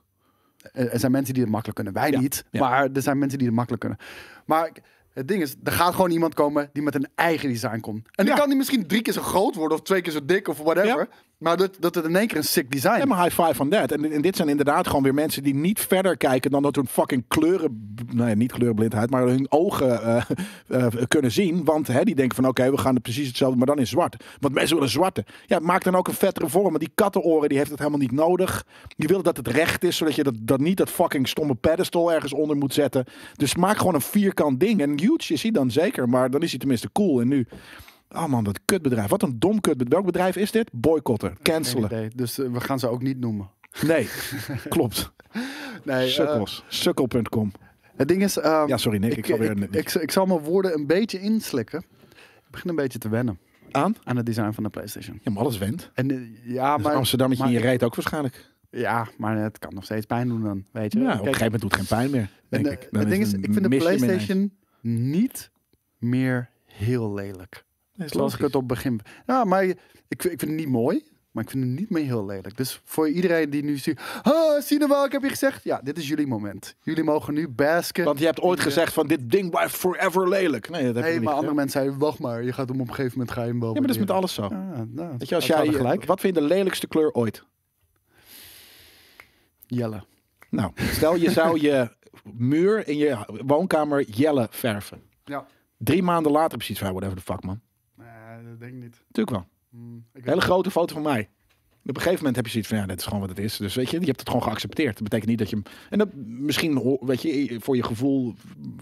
Er 0.74 0.90
er 0.92 1.00
zijn 1.00 1.12
mensen 1.12 1.34
die 1.34 1.44
het 1.44 1.52
makkelijk 1.52 1.76
kunnen, 1.78 1.94
wij 2.02 2.12
Ja, 2.12 2.20
niet. 2.20 2.46
ja. 2.52 2.60
Maar 2.60 2.90
er 2.94 3.02
zijn 3.02 3.18
mensen 3.18 3.38
die 3.38 3.48
het 3.48 3.56
makkelijk 3.56 3.82
kunnen. 3.82 4.00
Maar 4.46 4.72
het 5.16 5.28
ding 5.28 5.42
is, 5.42 5.56
er 5.64 5.72
gaat 5.72 5.94
gewoon 5.96 6.12
iemand 6.12 6.34
komen 6.34 6.70
die 6.74 6.84
met 6.84 6.96
een 6.96 7.08
eigen 7.16 7.50
design 7.50 7.80
komt. 7.80 8.06
En 8.06 8.12
dan 8.26 8.26
Ja. 8.26 8.36
kan 8.36 8.48
die 8.48 8.58
misschien 8.58 8.88
drie 8.88 9.02
keer 9.02 9.14
zo 9.14 9.22
groot 9.22 9.56
worden 9.56 9.78
of 9.78 9.84
twee 9.84 10.02
keer 10.02 10.14
zo 10.14 10.26
dik 10.26 10.48
of 10.48 10.58
whatever. 10.58 10.98
Ja. 10.98 11.08
Maar 11.38 11.58
dat, 11.58 11.78
dat 11.80 11.96
het 11.96 12.06
in 12.06 12.16
één 12.16 12.28
keer 12.28 12.38
een 12.38 12.44
sick 12.44 12.72
design 12.72 12.98
Ja, 12.98 13.06
maar 13.06 13.24
high 13.24 13.42
five 13.42 13.54
van 13.54 13.70
dat. 13.70 13.92
En, 13.92 14.12
en 14.12 14.22
dit 14.22 14.36
zijn 14.36 14.50
inderdaad 14.50 14.88
gewoon 14.88 15.04
weer 15.04 15.14
mensen 15.14 15.44
die 15.44 15.56
niet 15.56 15.80
verder 15.80 16.18
kijken 16.18 16.52
dan 16.52 16.62
dat 16.64 16.76
hun 16.76 16.88
fucking 16.88 17.24
kleuren, 17.28 17.96
nee, 18.14 18.36
niet 18.36 18.52
kleurenblindheid, 18.52 19.10
maar 19.10 19.28
hun 19.28 19.46
ogen 19.52 20.04
eh, 20.04 20.24
eh, 20.68 20.88
kunnen 21.08 21.32
zien. 21.32 21.64
Want 21.64 21.88
hè, 21.88 22.04
die 22.04 22.16
denken 22.16 22.36
van 22.36 22.48
oké, 22.48 22.72
we 22.72 22.78
gaan 22.78 22.94
het 22.94 23.04
precies 23.04 23.28
hetzelfde, 23.28 23.58
maar 23.58 23.68
dan 23.68 23.80
in 23.80 23.88
zwart. 23.88 24.24
Want 24.40 24.54
mensen 24.54 24.76
willen 24.76 24.92
zwarte. 24.92 25.26
Ja, 25.46 25.60
maak 25.60 25.84
dan 25.84 25.96
ook 25.96 26.08
een 26.08 26.14
vettere 26.14 26.50
vorm. 26.50 26.70
Maar 26.70 26.80
die 26.80 26.92
kattenoren, 26.96 27.50
die 27.50 27.58
heeft 27.58 27.70
het 27.70 27.80
helemaal 27.80 28.00
niet 28.00 28.12
nodig. 28.12 28.66
Die 28.96 29.08
willen 29.08 29.24
dat 29.24 29.38
het 29.38 29.48
recht 29.48 29.84
is, 29.84 29.98
zodat 29.98 30.16
je 30.16 30.24
dat, 30.24 30.36
dat 30.40 30.60
niet 30.60 30.78
dat 30.78 30.90
fucking 30.90 31.28
stomme 31.28 31.56
pedestal 31.56 32.14
ergens 32.14 32.34
onder 32.34 32.58
moet 32.58 32.74
zetten. 32.74 33.06
Dus 33.34 33.56
maak 33.56 33.78
gewoon 33.78 33.94
een 33.94 34.02
vierkant 34.02 34.60
ding. 34.60 34.82
En 34.82 35.00
huge 35.00 35.34
is 35.34 35.42
hij 35.42 35.52
dan 35.52 35.72
zeker, 35.72 36.10
maar 36.10 36.30
dan 36.30 36.42
is 36.42 36.50
hij 36.50 36.60
tenminste 36.60 36.92
cool. 36.92 37.22
En 37.22 37.28
nu... 37.28 37.48
Oh 38.16 38.26
man, 38.26 38.44
dat 38.44 38.60
kutbedrijf. 38.66 39.10
Wat 39.10 39.22
een 39.24 39.40
dom 39.40 39.62
kutbedrijf. 39.62 39.90
Welk 39.94 40.06
bedrijf 40.06 40.36
is 40.36 40.52
dit? 40.52 40.70
Boycotten. 40.74 41.38
Cancelen. 41.42 42.12
Dus 42.16 42.40
eh, 42.40 42.52
we 42.52 42.60
gaan 42.60 42.80
ze 42.80 42.88
ook 42.88 43.02
niet 43.02 43.20
noemen. 43.20 43.50
Nee, 43.88 44.08
klopt. 44.70 45.12
Nee, 45.84 46.06
eh, 46.06 46.12
Sukkels. 46.12 46.64
Sukkel.com. 46.68 47.52
het 47.96 48.08
ding 48.08 48.24
is... 48.24 48.38
ehm, 48.38 48.68
Ja, 48.68 48.78
sorry 48.78 48.98
Nick. 49.00 49.12
Ik, 49.12 49.18
ik, 49.18 49.26
zal 49.26 49.38
weer 49.38 49.52
ik, 49.52 49.76
ik, 49.76 49.94
ik 49.94 50.12
zal 50.12 50.26
mijn 50.26 50.40
woorden 50.40 50.74
een 50.74 50.88
beetje 50.88 51.20
inslikken. 51.20 51.80
Ik 52.46 52.52
begin 52.52 52.70
een 52.70 52.76
beetje 52.76 53.00
te 53.00 53.10
wennen 53.10 53.40
aan. 53.72 53.96
aan 54.04 54.18
het 54.18 54.26
design 54.26 54.52
van 54.52 54.64
de 54.64 54.70
PlayStation. 54.70 55.20
Ja, 55.24 55.32
maar 55.32 55.42
alles 55.44 55.58
went. 55.58 55.92
En 55.94 56.12
eh, 56.12 56.18
ja, 56.54 56.76
Dus 56.76 56.86
maar, 56.86 56.96
Amsterdammetje 56.96 57.44
maar- 57.44 57.54
in 57.54 57.60
je 57.60 57.66
reet 57.66 57.84
ook 57.84 57.96
waarschijnlijk. 57.96 58.52
ja, 58.70 59.08
maar 59.18 59.38
het 59.38 59.60
kan 59.60 59.74
nog 59.74 59.84
steeds 59.84 60.06
pijn 60.06 60.28
doen 60.28 60.44
dan, 60.44 60.66
weet 60.72 60.94
je. 60.94 61.00
Ja, 61.00 61.06
op 61.06 61.12
een 61.12 61.18
gegeven 61.26 61.44
moment 61.44 61.62
doet 61.62 61.72
het 61.76 61.80
geen 61.88 61.98
pijn 61.98 62.10
meer. 62.12 62.30
en, 62.50 62.64
Denk 62.64 62.66
eh, 62.66 62.72
ik. 62.72 62.88
Dan 62.92 63.00
het 63.02 63.10
ding 63.10 63.22
is, 63.22 63.34
ik 63.34 63.54
vind 63.54 63.72
de. 63.72 63.78
PlayStation 63.78 64.54
niet 64.82 65.52
meer 65.98 66.50
heel 66.66 67.14
lelijk. 67.14 67.64
Nee, 67.96 68.08
ik 68.08 68.38
het 68.38 68.56
op 68.56 68.68
begin. 68.68 69.00
Ja, 69.26 69.44
maar 69.44 69.64
ik, 69.64 69.78
ik 70.08 70.22
vind 70.22 70.42
het 70.42 70.50
niet 70.50 70.70
mooi. 70.70 71.04
Maar 71.36 71.44
ik 71.44 71.50
vind 71.50 71.64
het 71.64 71.80
niet 71.80 71.90
meer 71.90 72.04
heel 72.04 72.26
lelijk. 72.26 72.58
Dus 72.58 72.82
voor 72.84 73.10
iedereen 73.10 73.50
die 73.50 73.64
nu 73.64 73.78
ziet. 73.78 74.00
Ah, 74.22 74.62
zie 74.62 74.80
je 74.80 74.88
wel, 74.88 75.06
ik 75.06 75.12
heb 75.12 75.22
je 75.22 75.30
gezegd. 75.30 75.64
Ja, 75.64 75.82
dit 75.84 75.98
is 75.98 76.08
jullie 76.08 76.28
moment. 76.28 76.76
Jullie 76.82 77.04
mogen 77.04 77.34
nu 77.34 77.48
basken. 77.48 78.06
Want 78.06 78.20
je 78.20 78.26
hebt 78.26 78.42
ooit 78.42 78.60
gezegd 78.60 78.94
van 78.94 79.08
dit 79.08 79.32
ding 79.32 79.50
blijft 79.50 79.76
forever 79.76 80.30
lelijk. 80.30 80.70
Nee, 80.70 80.86
dat 80.86 80.96
heb 80.96 81.04
je 81.04 81.10
Nee, 81.10 81.20
niet 81.20 81.24
maar 81.24 81.34
andere 81.34 81.54
mensen 81.54 81.80
zeiden, 81.80 82.00
wacht 82.00 82.20
maar, 82.20 82.44
je 82.44 82.54
gaat 82.54 82.70
hem 82.70 82.82
op 82.82 82.88
een 82.88 82.94
gegeven 82.94 83.18
moment 83.18 83.36
ga 83.36 83.42
je 83.42 83.48
hem 83.48 83.60
wel 83.60 83.74
Ja, 83.74 83.80
maar 83.80 83.88
dat 83.88 83.96
is 83.96 84.02
met 84.02 84.12
alles 84.12 84.34
zo. 84.34 84.42
Ah, 84.42 84.50
nou, 84.88 85.16
Weet 85.18 85.30
je, 85.30 85.36
als 85.36 85.48
jij, 85.48 85.68
gelijk. 85.68 86.06
wat 86.06 86.20
vind 86.20 86.36
je 86.36 86.42
de 86.42 86.48
lelijkste 86.48 86.88
kleur 86.88 87.12
ooit? 87.12 87.44
Jelle. 89.68 90.04
Nou, 90.50 90.72
stel 90.76 91.16
je 91.16 91.32
zou 91.32 91.62
je 91.62 91.96
muur 92.34 92.88
in 92.88 92.98
je 92.98 93.18
woonkamer 93.46 94.02
jelle 94.10 94.48
verven. 94.50 95.02
Ja. 95.26 95.46
Drie 95.78 96.04
maanden 96.04 96.32
later 96.32 96.62
van, 96.62 96.92
whatever 96.92 97.16
the 97.16 97.24
fuck 97.24 97.44
man. 97.44 97.62
Nee, 98.36 98.50
dat 98.50 98.60
denk 98.60 98.74
ik 98.74 98.82
niet. 98.82 99.04
Natuurlijk 99.08 99.30
wel. 99.30 99.48
Hmm, 99.70 100.06
ik 100.14 100.24
Een 100.24 100.30
hele 100.30 100.42
grote 100.42 100.72
foto 100.72 100.94
van 100.94 101.04
mij. 101.04 101.30
Op 101.86 101.96
een 101.96 102.02
gegeven 102.02 102.18
moment 102.18 102.36
heb 102.36 102.46
je 102.46 102.52
zoiets 102.52 102.70
van, 102.70 102.78
ja, 102.78 102.86
dit 102.86 103.00
is 103.00 103.06
gewoon 103.06 103.20
wat 103.20 103.30
het 103.30 103.40
is. 103.40 103.58
Dus 103.58 103.76
weet 103.76 103.90
je, 103.90 104.00
je 104.00 104.06
hebt 104.06 104.20
het 104.20 104.30
gewoon 104.30 104.44
geaccepteerd. 104.44 104.94
Dat 104.94 105.04
betekent 105.04 105.30
niet 105.30 105.40
dat 105.40 105.50
je 105.50 105.56
hem... 105.56 105.66
En 105.90 105.98
dat 105.98 106.14
misschien, 106.16 106.98
weet 107.02 107.22
je, 107.22 107.58
voor 107.62 107.76
je 107.76 107.84
gevoel 107.84 108.34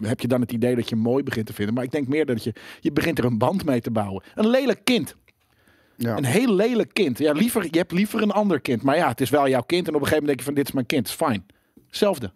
heb 0.02 0.20
je 0.20 0.28
dan 0.28 0.42
het 0.42 0.52
idee 0.52 0.76
dat 0.76 0.90
je 0.90 0.96
hem 0.96 1.04
mooi 1.04 1.24
begint 1.24 1.46
te 1.46 1.54
vinden. 1.54 1.74
Maar 1.74 1.84
ik 1.84 1.92
denk 1.92 2.08
meer 2.08 2.26
dat 2.26 2.44
je, 2.44 2.54
je 2.80 2.92
begint 2.92 3.18
er 3.18 3.26
een 3.26 3.38
band 3.38 3.66
mee 3.66 3.82
te 3.82 3.92
bouwen. 3.92 4.24
Een 4.36 4.48
lelijk 4.48 4.80
kind. 4.84 5.16
ja. 5.96 6.18
Een 6.18 6.26
heel 6.26 6.54
lelijk 6.54 6.94
kind. 6.94 7.18
Ja, 7.18 7.32
liever, 7.32 7.64
je 7.64 7.78
hebt 7.78 7.92
liever 7.92 8.22
een 8.22 8.32
ander 8.32 8.62
kind. 8.62 8.82
Maar 8.82 8.96
ja, 8.96 9.08
het 9.08 9.22
is 9.22 9.30
wel 9.30 9.48
jouw 9.48 9.62
kind. 9.62 9.88
En 9.88 9.96
op 9.96 10.02
een 10.02 10.08
gegeven 10.08 10.26
moment 10.26 10.28
denk 10.28 10.40
je 10.40 10.46
van, 10.46 10.54
dit 10.54 10.68
is 10.68 10.74
mijn 10.74 10.86
kind. 10.86 11.08
is 11.08 11.14
fijn. 11.14 11.46
Hetzelfde. 11.88 12.34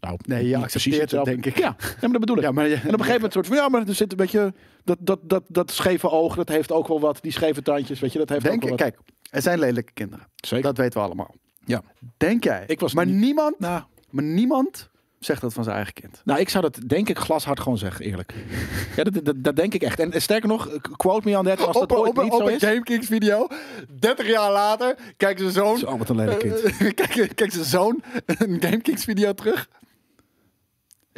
Nou, 0.00 0.18
Nee, 0.26 0.48
je 0.48 0.56
accepteert 0.56 1.10
het, 1.10 1.24
denk 1.24 1.46
ik. 1.46 1.58
Ja, 1.58 1.76
ja, 1.78 1.86
maar 2.00 2.10
dat 2.10 2.20
bedoel 2.20 2.36
ik. 2.36 2.42
Ja, 2.42 2.50
maar 2.52 2.64
En 2.64 2.72
op 2.72 2.82
een 2.84 2.90
gegeven 2.90 3.12
moment 3.14 3.32
soort 3.32 3.46
van, 3.46 3.56
ja, 3.56 3.68
maar 3.68 3.86
er 3.88 3.94
zit 3.94 4.10
een 4.10 4.16
beetje... 4.16 4.54
Dat, 4.84 4.96
dat, 5.00 5.18
dat, 5.22 5.42
dat 5.48 5.70
scheve 5.70 6.10
oog, 6.10 6.34
dat 6.36 6.48
heeft 6.48 6.72
ook 6.72 6.88
wel 6.88 7.00
wat. 7.00 7.18
Die 7.22 7.32
scheve 7.32 7.62
tandjes, 7.62 8.00
weet 8.00 8.12
je, 8.12 8.18
dat 8.18 8.28
heeft 8.28 8.42
Denk, 8.42 8.54
ook 8.54 8.62
wel 8.62 8.70
wat. 8.70 8.80
kijk, 8.80 8.98
er 9.30 9.42
zijn 9.42 9.58
lelijke 9.58 9.92
kinderen. 9.92 10.26
Zeker. 10.36 10.64
Dat 10.64 10.76
weten 10.76 11.00
we 11.00 11.06
allemaal. 11.06 11.34
Ja. 11.64 11.82
Denk 12.16 12.44
jij? 12.44 12.64
Ik 12.66 12.80
was 12.80 12.94
maar 12.94 13.06
niet- 13.06 13.14
niemand, 13.14 13.58
Nou, 13.58 13.82
maar 14.10 14.24
niemand 14.24 14.88
zegt 15.18 15.40
dat 15.40 15.52
van 15.52 15.64
zijn 15.64 15.76
eigen 15.76 15.94
kind. 15.94 16.20
nou, 16.24 16.40
ik 16.40 16.48
zou 16.48 16.62
dat 16.64 16.80
denk 16.86 17.08
ik 17.08 17.18
glashard 17.18 17.60
gewoon 17.60 17.78
zeggen, 17.78 18.04
eerlijk. 18.04 18.34
Ja, 18.96 19.04
dat, 19.04 19.24
dat, 19.24 19.34
dat 19.38 19.56
denk 19.56 19.74
ik 19.74 19.82
echt. 19.82 19.98
En 20.00 20.22
sterker 20.22 20.48
nog, 20.48 20.78
quote 20.96 21.28
me 21.28 21.38
on 21.38 21.44
that, 21.44 21.60
als 21.66 21.78
dat 21.78 21.92
ooit 21.92 22.22
niet 22.22 22.32
zo 22.32 22.46
is. 22.46 22.62
GameKings 22.62 23.06
video, 23.06 23.46
30 23.98 24.26
jaar 24.28 24.52
later, 24.52 24.96
kijkt 25.16 25.40
zijn 25.40 25.52
zoon. 25.52 25.78
Zo, 25.78 25.98
wat 25.98 26.08
een 26.08 26.16
lelijk 26.16 26.38
kind. 26.38 26.76
kijk, 26.94 27.30
kijk 27.34 27.52
zijn 27.52 27.64
zoon 27.64 28.02
een 28.26 28.56
GameKings 28.62 29.04
video 29.04 29.32
terug. 29.32 29.68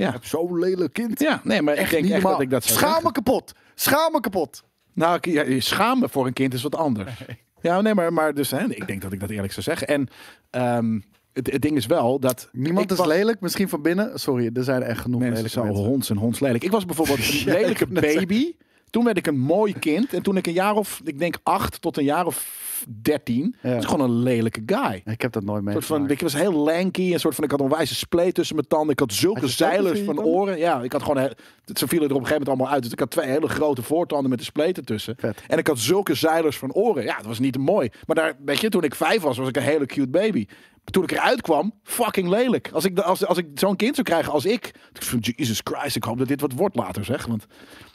Ja. 0.00 0.16
Zo'n 0.20 0.58
lelijk 0.58 0.92
kind. 0.92 1.20
Ja, 1.20 1.40
nee, 1.44 1.62
maar 1.62 1.74
ik 1.74 1.80
Echt 1.80 1.90
denk 1.90 2.02
niet 2.02 2.12
echt 2.12 2.20
normaal. 2.22 2.38
dat 2.38 2.46
ik 2.46 2.52
dat 2.52 2.64
zou 2.64 2.78
Schaam 2.78 2.88
zeggen. 2.90 3.06
me 3.06 3.12
kapot. 3.12 3.52
Schaam 3.74 4.12
me 4.12 4.20
kapot. 4.20 4.62
Nou, 4.94 5.14
ik- 5.16 5.26
ja, 5.26 5.42
je 5.42 5.60
schamen 5.60 6.10
voor 6.10 6.26
een 6.26 6.32
kind 6.32 6.54
is 6.54 6.62
wat 6.62 6.74
anders. 6.76 7.12
Ja, 7.60 7.80
nee, 7.80 7.94
maar, 7.94 8.12
maar 8.12 8.34
dus, 8.34 8.50
hè, 8.50 8.64
ik 8.68 8.86
denk 8.86 9.02
dat 9.02 9.12
ik 9.12 9.20
dat 9.20 9.30
eerlijk 9.30 9.52
zou 9.52 9.62
zeggen. 9.64 9.86
En 9.88 10.08
ehm, 10.50 11.00
het, 11.32 11.52
het 11.52 11.62
ding 11.62 11.76
is 11.76 11.86
wel 11.86 12.18
dat... 12.20 12.48
Niemand 12.52 12.84
ik 12.84 12.90
is 12.90 12.96
was- 12.96 13.06
lelijk, 13.06 13.40
misschien 13.40 13.68
van 13.68 13.82
binnen. 13.82 14.18
Sorry, 14.20 14.50
er 14.54 14.64
zijn 14.64 14.82
echt 14.82 15.00
genoeg 15.00 15.20
Mensen 15.20 15.36
lelijke 15.36 15.58
zo 15.60 15.64
mensen. 15.64 15.84
honds 15.84 16.10
en 16.10 16.16
honds 16.16 16.40
lelijk. 16.40 16.64
Ik 16.64 16.70
was 16.70 16.84
bijvoorbeeld 16.84 17.18
een 17.28 17.34
ik 17.38 17.44
lelijke 17.44 17.86
baby. 17.86 18.52
Toen 18.90 19.04
werd 19.04 19.16
ik 19.16 19.26
een 19.26 19.38
mooi 19.38 19.72
kind. 19.78 20.14
En 20.14 20.22
toen 20.22 20.36
ik 20.36 20.46
een 20.46 20.52
jaar 20.52 20.74
of, 20.74 21.00
ik 21.04 21.18
denk 21.18 21.36
acht 21.42 21.80
tot 21.80 21.96
een 21.96 22.04
jaar 22.04 22.26
of 22.26 22.58
dertien, 23.02 23.54
Ja. 23.62 23.74
was 23.74 23.82
ik 23.84 23.90
gewoon 23.90 24.10
een 24.10 24.16
lelijke 24.22 24.62
guy. 24.66 25.02
Ik 25.04 25.22
heb 25.22 25.32
dat 25.32 25.44
nooit 25.44 25.62
mee. 25.62 25.74
Een 25.76 25.82
soort 25.82 26.00
van, 26.00 26.10
ik 26.10 26.20
was 26.20 26.34
heel 26.34 26.52
lanky, 26.52 27.12
een 27.12 27.20
soort 27.20 27.34
van, 27.34 27.44
ik 27.44 27.50
had 27.50 27.60
een 27.60 27.68
wijze 27.68 27.94
spleet 27.94 28.34
tussen 28.34 28.54
mijn 28.56 28.68
tanden. 28.68 28.90
Ik 28.90 28.98
had 28.98 29.12
zulke 29.12 29.40
Had 29.40 29.50
spleet 29.50 29.68
zeilers 29.70 30.00
van 30.00 30.14
tanden? 30.14 30.32
oren. 30.32 30.58
Ja, 30.58 30.82
ik 30.82 30.92
had 30.92 31.02
gewoon, 31.02 31.30
ze 31.74 31.88
vielen 31.88 32.08
er 32.08 32.14
op 32.14 32.20
een 32.20 32.26
gegeven 32.26 32.28
moment 32.30 32.48
allemaal 32.48 32.68
uit. 32.68 32.82
Dus 32.82 32.92
ik 32.92 32.98
had 32.98 33.10
twee 33.10 33.26
hele 33.28 33.48
grote 33.48 33.82
voortanden 33.82 34.30
met 34.30 34.38
de 34.38 34.44
spleten 34.44 34.84
tussen. 34.84 35.14
Vet. 35.18 35.42
En 35.48 35.58
ik 35.58 35.66
had 35.66 35.78
zulke 35.78 36.14
zeilers 36.14 36.56
van 36.58 36.72
oren. 36.72 37.02
Ja, 37.04 37.16
dat 37.16 37.26
was 37.26 37.38
niet 37.38 37.58
mooi. 37.58 37.90
Maar 38.06 38.16
daar, 38.16 38.32
weet 38.44 38.60
je, 38.60 38.68
toen 38.68 38.82
ik 38.84 38.94
vijf 38.94 39.20
was, 39.22 39.36
was 39.38 39.48
ik 39.48 39.56
een 39.56 39.62
hele 39.62 39.86
cute 39.86 40.08
baby. 40.08 40.46
Toen 40.84 41.02
ik 41.02 41.10
eruit 41.12 41.40
kwam, 41.40 41.72
fucking 41.82 42.28
lelijk. 42.28 42.70
Als 42.72 42.84
ik, 42.84 42.98
als, 42.98 43.26
als 43.26 43.38
ik 43.38 43.46
zo'n 43.54 43.76
kind 43.76 43.94
zou 43.94 44.06
krijgen 44.06 44.32
als 44.32 44.44
ik. 44.44 44.66
Ik 44.92 45.02
van, 45.02 45.18
Jesus 45.18 45.60
Christ, 45.64 45.96
ik 45.96 46.04
hoop 46.04 46.18
dat 46.18 46.28
dit 46.28 46.40
wat 46.40 46.52
wordt 46.52 46.76
later, 46.76 47.04
zeg. 47.04 47.26
Want, 47.26 47.46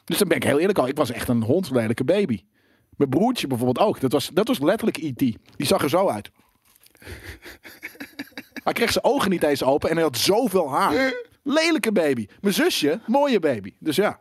dus 0.06 0.18
dan 0.18 0.27
ben 0.27 0.38
ik 0.38 0.44
heel 0.44 0.60
eerlijk 0.60 0.77
al. 0.77 0.88
Ik 0.88 0.98
was 0.98 1.11
echt 1.11 1.27
een 1.27 1.44
hondlelijke 1.44 2.03
baby. 2.03 2.44
Mijn 2.98 3.10
broertje 3.10 3.48
bijvoorbeeld 3.48 3.88
ook. 3.88 3.99
Dat 3.99 4.11
was, 4.11 4.30
dat 4.34 4.48
was 4.48 4.60
letterlijk 4.60 4.98
E.T. 4.98 5.19
Die 5.56 5.68
zag 5.68 5.84
er 5.84 5.90
zo 5.90 6.10
uit. 6.10 6.32
Hij 8.64 8.73
kreeg 8.73 8.91
zijn 8.91 9.06
ogen 9.06 9.30
niet 9.30 9.44
eens 9.44 9.64
open 9.64 9.90
en 9.90 9.95
hij 9.95 10.03
had 10.03 10.18
zoveel 10.18 10.72
haar. 10.72 11.14
Lelijke 11.44 11.91
baby. 11.91 12.27
Mijn 12.41 12.53
zusje, 12.53 12.99
mooie 13.07 13.40
baby. 13.40 13.73
Dus 13.80 13.95
ja, 13.95 14.19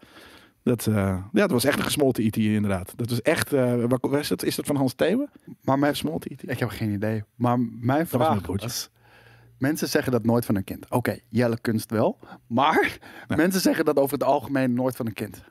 dat, 0.63 0.87
eh, 0.87 0.95
ja, 1.33 1.41
dat 1.41 1.51
was 1.51 1.65
echt 1.65 1.79
een 1.79 1.85
gesmolten 1.85 2.25
IT 2.25 2.37
inderdaad. 2.37 2.93
Dat 2.97 3.11
was 3.11 3.23
echt, 3.23 3.53
eh, 3.53 3.85
waar, 4.01 4.21
is, 4.21 4.29
dat, 4.29 4.43
is 4.43 4.55
dat 4.55 4.67
van 4.67 4.77
Hans 4.77 4.95
Theeuwen? 4.95 5.31
Maar 5.61 5.79
mijn, 5.79 5.93
Gesmolten 5.93 6.31
IT? 6.31 6.51
ik 6.51 6.59
heb 6.59 6.69
geen 6.69 6.91
idee. 6.91 7.25
Maar 7.35 7.59
mijn 7.59 7.99
was 7.99 8.09
vraag 8.09 8.21
mijn 8.21 8.33
was, 8.35 8.43
broertje. 8.43 8.89
Mensen 9.59 9.89
zeggen 9.89 10.13
dat 10.13 10.25
nooit 10.25 10.45
van 10.45 10.55
een 10.57 10.65
kind. 10.65 10.91
Oké, 10.91 11.19
Jelle 11.29 11.61
kunst 11.61 11.91
wel. 11.91 12.19
Maar 13.29 13.37
mensen 13.37 13.61
zeggen 13.61 13.85
dat 13.85 13.97
over 13.97 14.13
het 14.13 14.27
algemeen 14.27 14.75
nooit 14.75 14.97
van 14.97 15.07
een 15.07 15.13
kind. 15.13 15.43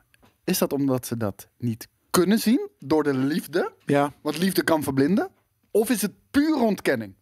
Is 0.43 0.57
dat 0.57 0.73
omdat 0.73 1.05
ze 1.05 1.17
dat 1.17 1.47
niet 1.57 1.87
kunnen 2.09 2.39
zien 2.39 2.69
door 2.79 3.03
de 3.03 3.13
liefde? 3.13 3.71
Ja, 3.85 4.13
Want 4.21 4.37
liefde 4.37 4.63
kan 4.63 4.83
verblinden? 4.83 5.29
Of 5.71 5.89
is 5.89 6.01
het 6.01 6.11
puur 6.31 6.55
ontkenning? 6.55 7.15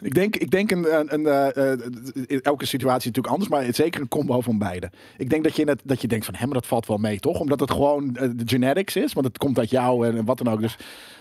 ik 0.00 0.14
denk, 0.14 0.36
ik 0.36 0.50
denk 0.50 0.70
een, 0.70 0.98
een, 0.98 1.14
een, 1.14 1.26
eh, 1.26 1.72
eh, 1.72 1.80
in 2.26 2.40
elke 2.42 2.66
situatie 2.66 3.10
is 3.10 3.16
natuurlijk 3.16 3.34
anders, 3.34 3.50
maar 3.50 3.74
zeker 3.74 4.00
een 4.00 4.08
combo 4.08 4.40
van 4.40 4.58
beide. 4.58 4.90
Ik 5.16 5.30
denk 5.30 5.44
dat 5.44 5.56
je, 5.56 5.64
net, 5.64 5.80
dat 5.84 6.00
je 6.00 6.08
denkt 6.08 6.24
van, 6.24 6.34
hé, 6.34 6.44
maar 6.44 6.54
dat 6.54 6.66
valt 6.66 6.86
wel 6.86 6.96
mee, 6.96 7.18
toch? 7.18 7.40
Omdat 7.40 7.60
het 7.60 7.70
gewoon 7.70 8.16
eh, 8.16 8.28
de 8.34 8.42
genetics 8.46 8.96
is, 8.96 9.12
want 9.12 9.26
het 9.26 9.38
komt 9.38 9.58
uit 9.58 9.70
jou 9.70 10.06
en, 10.06 10.16
en 10.16 10.24
wat 10.24 10.38
dan 10.38 10.48
ook. 10.48 10.60
Dus 10.60 10.76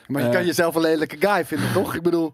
Maar 0.07 0.23
je 0.23 0.29
kan 0.29 0.45
jezelf 0.45 0.75
een 0.75 0.81
lelijke 0.81 1.17
guy 1.19 1.45
vinden, 1.45 1.73
toch? 1.73 1.95
Ik 1.95 2.01
bedoel, 2.01 2.33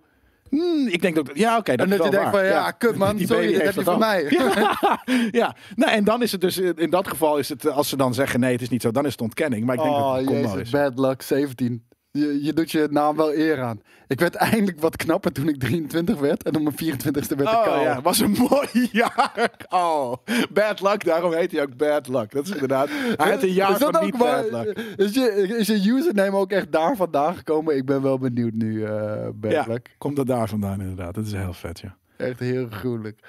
hmm, 0.52 0.88
ik 0.88 1.02
denk 1.02 1.16
dat, 1.16 1.30
ja, 1.34 1.58
oké, 1.58 1.76
dat 1.76 1.86
en 1.86 1.98
dat 1.98 2.06
je 2.06 2.12
wel 2.12 2.12
denkt 2.12 2.36
van, 2.36 2.42
waar. 2.42 2.46
ja, 2.52 2.72
kut 2.72 2.96
man, 2.96 3.16
Die 3.18 3.28
sorry, 3.28 3.54
dat 3.54 3.62
heb 3.62 3.74
je 3.74 3.84
van 3.84 4.00
dat 4.00 4.00
mij. 4.00 4.26
Ja, 4.30 5.02
ja. 5.42 5.56
Nou, 5.76 5.92
en 5.92 6.04
dan 6.04 6.22
is 6.22 6.32
het 6.32 6.42
dus, 6.42 6.58
in 6.58 6.90
dat 6.90 7.08
geval 7.08 7.38
is 7.38 7.50
het, 7.50 7.66
eh, 7.66 7.76
als 7.76 7.90
ze 7.90 7.98
dan 7.98 8.14
zeggen 8.14 8.40
nee, 8.40 8.52
het 8.52 8.62
is 8.62 8.70
niet 8.70 8.82
zo, 8.82 8.92
dan 8.92 9.06
is 9.06 9.12
het 9.12 9.22
ontkenning. 9.22 9.66
Maar 9.66 9.76
ik 9.76 9.82
denk 9.82 9.94
dat 9.96 10.04
Oh, 10.04 10.12
het 10.12 10.20
een 10.22 10.26
combo 10.26 10.42
jezus, 10.48 10.62
is. 10.62 10.70
bad 10.70 11.00
luck, 11.00 11.22
17. 11.22 11.84
Je, 12.12 12.44
je 12.44 12.54
doet 12.54 12.72
je 12.72 12.88
naam 12.92 13.16
wel 13.16 13.34
eer 13.34 13.62
aan. 13.62 13.82
Ik 14.08 14.20
werd 14.20 14.36
eindelijk 14.36 14.80
wat 14.80 14.96
knapper 14.96 15.32
toen 15.32 15.48
ik 15.48 15.60
23 15.60 16.20
werd. 16.20 16.44
En 16.44 16.56
op 16.56 16.62
mijn 16.62 16.76
24ste 16.96 17.12
werd 17.12 17.42
ik 17.42 17.48
Oh 17.48 17.64
kaal. 17.64 17.82
ja, 17.82 18.02
was 18.02 18.20
een 18.20 18.32
mooi 18.50 18.68
jaar. 18.92 19.52
Oh, 19.70 20.14
bad 20.54 20.82
luck, 20.82 21.04
daarom 21.06 21.34
heet 21.34 21.52
hij 21.52 21.62
ook 21.62 21.78
bad 21.78 22.08
luck. 22.08 22.32
Dat 22.32 22.46
is 22.46 22.52
inderdaad, 22.54 22.90
hij 23.16 23.32
had 23.32 23.44
een 23.44 23.54
jaar 23.54 23.78
van 23.78 24.04
niet 24.04 24.18
maar- 24.18 24.46
bad 24.50 24.66
luck. 24.66 24.78
Is 24.98 25.14
je, 25.14 25.32
is 25.58 25.68
je 25.68 25.90
username 25.92 26.38
ook 26.38 26.52
echt 26.52 26.72
daar 26.72 26.96
vandaan 26.96 27.36
gekomen? 27.36 27.76
Ik 27.76 27.86
ben 27.86 28.02
wel 28.02 28.18
benieuwd 28.18 28.54
nu, 28.54 28.84
eh 28.86 29.28
bad 29.34 29.52
Ja, 29.52 29.66
luck. 29.68 29.96
komt 29.98 30.16
dat 30.16 30.28
daar 30.28 30.48
vandaan 30.50 30.80
inderdaad. 30.82 31.14
Dat 31.14 31.26
is 31.26 31.32
heel 31.34 31.54
vet, 31.54 31.80
ja. 31.80 31.96
Echt 32.18 32.40
heel 32.40 32.68
gruwelijk. 32.70 33.20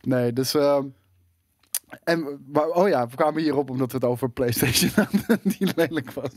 Nee, 0.00 0.32
dus... 0.32 0.54
ehm, 0.54 0.84
en, 2.04 2.44
maar, 2.52 2.66
oh 2.68 2.88
ja, 2.88 3.06
we 3.08 3.16
kwamen 3.16 3.42
hierop 3.42 3.70
omdat 3.70 3.90
we 3.92 3.96
het 3.98 4.06
over 4.06 4.30
PlayStation 4.30 4.90
hadden, 5.04 5.40
die 5.42 5.68
lelijk 5.76 6.12
was. 6.12 6.30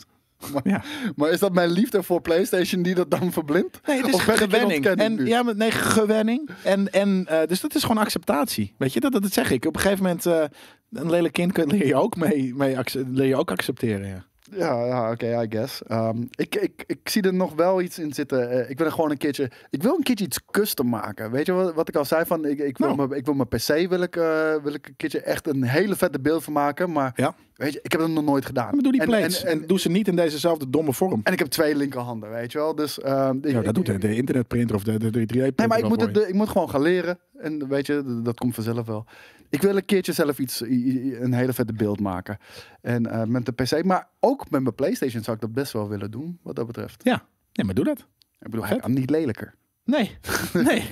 Maar, 0.53 0.61
Ja. 0.63 0.83
maar 1.15 1.29
is 1.29 1.39
dat 1.39 1.53
mijn 1.53 1.69
liefde 1.69 2.03
voor 2.03 2.21
PlayStation 2.21 2.81
die 2.81 2.95
dat 2.95 3.11
dan 3.11 3.31
verblindt? 3.31 3.79
Nee, 3.87 3.97
het 3.97 4.07
is 4.07 4.13
Of 4.13 4.23
gewenning. 4.23 4.85
En, 4.85 5.15
nu? 5.15 5.27
ja, 5.27 5.43
maar 5.43 5.55
nee, 5.55 5.71
gewenning. 5.71 6.49
En, 6.63 6.91
en, 6.91 7.25
eh, 7.27 7.47
dus 7.47 7.61
dat 7.61 7.75
is 7.75 7.81
gewoon 7.81 8.03
acceptatie. 8.03 8.73
Weet 8.77 8.93
je, 8.93 8.99
dat, 8.99 9.11
dat 9.11 9.33
zeg 9.33 9.51
ik. 9.51 9.65
Op 9.65 9.75
een 9.75 9.81
gegeven 9.81 10.03
moment, 10.03 10.25
eh, 10.25 10.43
een 10.91 11.09
lelijk 11.09 11.33
kind 11.33 11.57
leer 11.57 11.87
je 11.87 11.95
ook, 11.95 12.15
mee, 12.15 12.55
mee 12.55 12.77
leer 12.93 13.27
je 13.27 13.35
ook 13.35 13.51
accepteren. 13.51 14.07
Ja. 14.07 14.25
Ja, 14.57 14.85
ja 14.85 15.11
oké, 15.11 15.41
I 15.41 15.45
guess. 15.49 15.83
Ehm, 15.83 16.21
ik, 16.35 16.55
ik, 16.55 16.83
ik 16.87 16.99
zie 17.09 17.21
er 17.21 17.33
nog 17.33 17.53
wel 17.55 17.81
iets 17.81 17.99
in 17.99 18.13
zitten. 18.13 18.49
Eh, 18.49 18.69
ik 18.69 18.77
wil 18.77 18.87
er 18.87 18.93
gewoon 18.93 19.11
een 19.11 19.17
keertje... 19.17 19.51
Ik 19.69 19.83
wil 19.83 19.95
een 19.97 20.03
keertje 20.03 20.25
iets 20.25 20.39
custom 20.51 20.89
maken. 20.89 21.31
Weet 21.31 21.45
je 21.45 21.51
wat, 21.51 21.73
wat 21.73 21.87
ik 21.87 21.95
al 21.95 22.05
zei? 22.05 22.25
Van, 22.25 22.45
ik, 22.45 22.59
ik, 22.59 22.77
wil 22.77 22.87
Nou. 22.95 23.07
mijn, 23.07 23.19
ik 23.19 23.25
wil 23.25 23.33
mijn 23.33 23.47
PC 23.47 23.89
wil 23.89 24.01
ik, 24.01 24.15
eh, 24.15 24.55
wil 24.63 24.73
ik 24.73 24.87
een 24.87 24.95
keertje 24.97 25.21
echt 25.21 25.47
een 25.47 25.63
hele 25.63 25.95
vette 25.95 26.19
beeld 26.19 26.43
van 26.43 26.53
maken. 26.53 26.91
Maar 26.91 27.11
Ja. 27.15 27.35
weet 27.55 27.73
je, 27.73 27.79
ik 27.83 27.91
heb 27.91 28.01
het 28.01 28.09
nog 28.11 28.23
nooit 28.23 28.45
gedaan. 28.45 28.69
Maar 28.73 28.83
doe 28.83 28.91
die 28.91 29.01
En- 29.01 29.07
plates. 29.07 29.43
En, 29.43 29.51
En, 29.61 29.67
doe 29.67 29.79
ze 29.79 29.89
niet 29.89 30.07
in 30.07 30.15
dezezelfde 30.15 30.69
domme 30.69 30.93
vorm. 30.93 31.21
en 31.23 31.33
ik 31.33 31.39
heb 31.39 31.47
twee 31.47 31.75
linkerhanden, 31.75 32.29
weet 32.29 32.51
je 32.51 32.57
wel. 32.57 32.75
Dus, 32.75 32.99
ehm, 32.99 33.37
ik- 33.41 33.51
Ja, 33.51 33.61
dat 33.61 33.75
doet 33.75 33.85
de, 33.85 33.97
de 33.97 34.15
internetprinter 34.15 34.75
of 34.75 34.83
de, 34.83 34.97
de 34.99 35.05
3D-printer. 35.09 35.53
Nee, 35.55 35.67
maar 35.67 35.77
ik 35.79 35.87
moet, 35.87 36.01
het, 36.01 36.17
ik 36.27 36.33
moet 36.33 36.49
gewoon 36.49 36.69
gaan 36.69 36.81
leren. 36.81 37.19
En 37.41 37.67
weet 37.67 37.85
je, 37.85 38.21
dat- 38.23 38.37
komt 38.37 38.53
vanzelf 38.55 38.85
wel. 38.87 39.05
Ik 39.49 39.61
wil 39.61 39.75
een 39.75 39.85
keertje 39.85 40.13
zelf 40.13 40.39
iets, 40.39 40.61
een 40.61 41.33
hele 41.33 41.53
vette 41.53 41.73
beeld 41.73 41.99
maken. 41.99 42.37
En 42.81 43.05
eh, 43.05 43.23
met 43.23 43.45
de 43.45 43.51
PC, 43.51 43.83
maar 43.83 44.07
ook 44.19 44.49
met 44.49 44.61
mijn 44.61 44.75
PlayStation 44.75 45.23
zou 45.23 45.35
ik 45.35 45.41
dat 45.41 45.53
best 45.53 45.73
wel 45.73 45.89
willen 45.89 46.11
doen, 46.11 46.39
wat 46.43 46.55
dat 46.55 46.65
betreft. 46.67 47.03
Ja. 47.03 47.23
nee, 47.53 47.65
maar 47.65 47.75
doe 47.75 47.85
dat. 47.85 47.99
Ik 48.39 48.49
bedoel, 48.49 48.65
hij 48.65 48.77
kan 48.79 48.93
niet 48.93 49.09
lelijker. 49.09 49.55
Nee. 49.83 50.17
nee. 50.53 50.83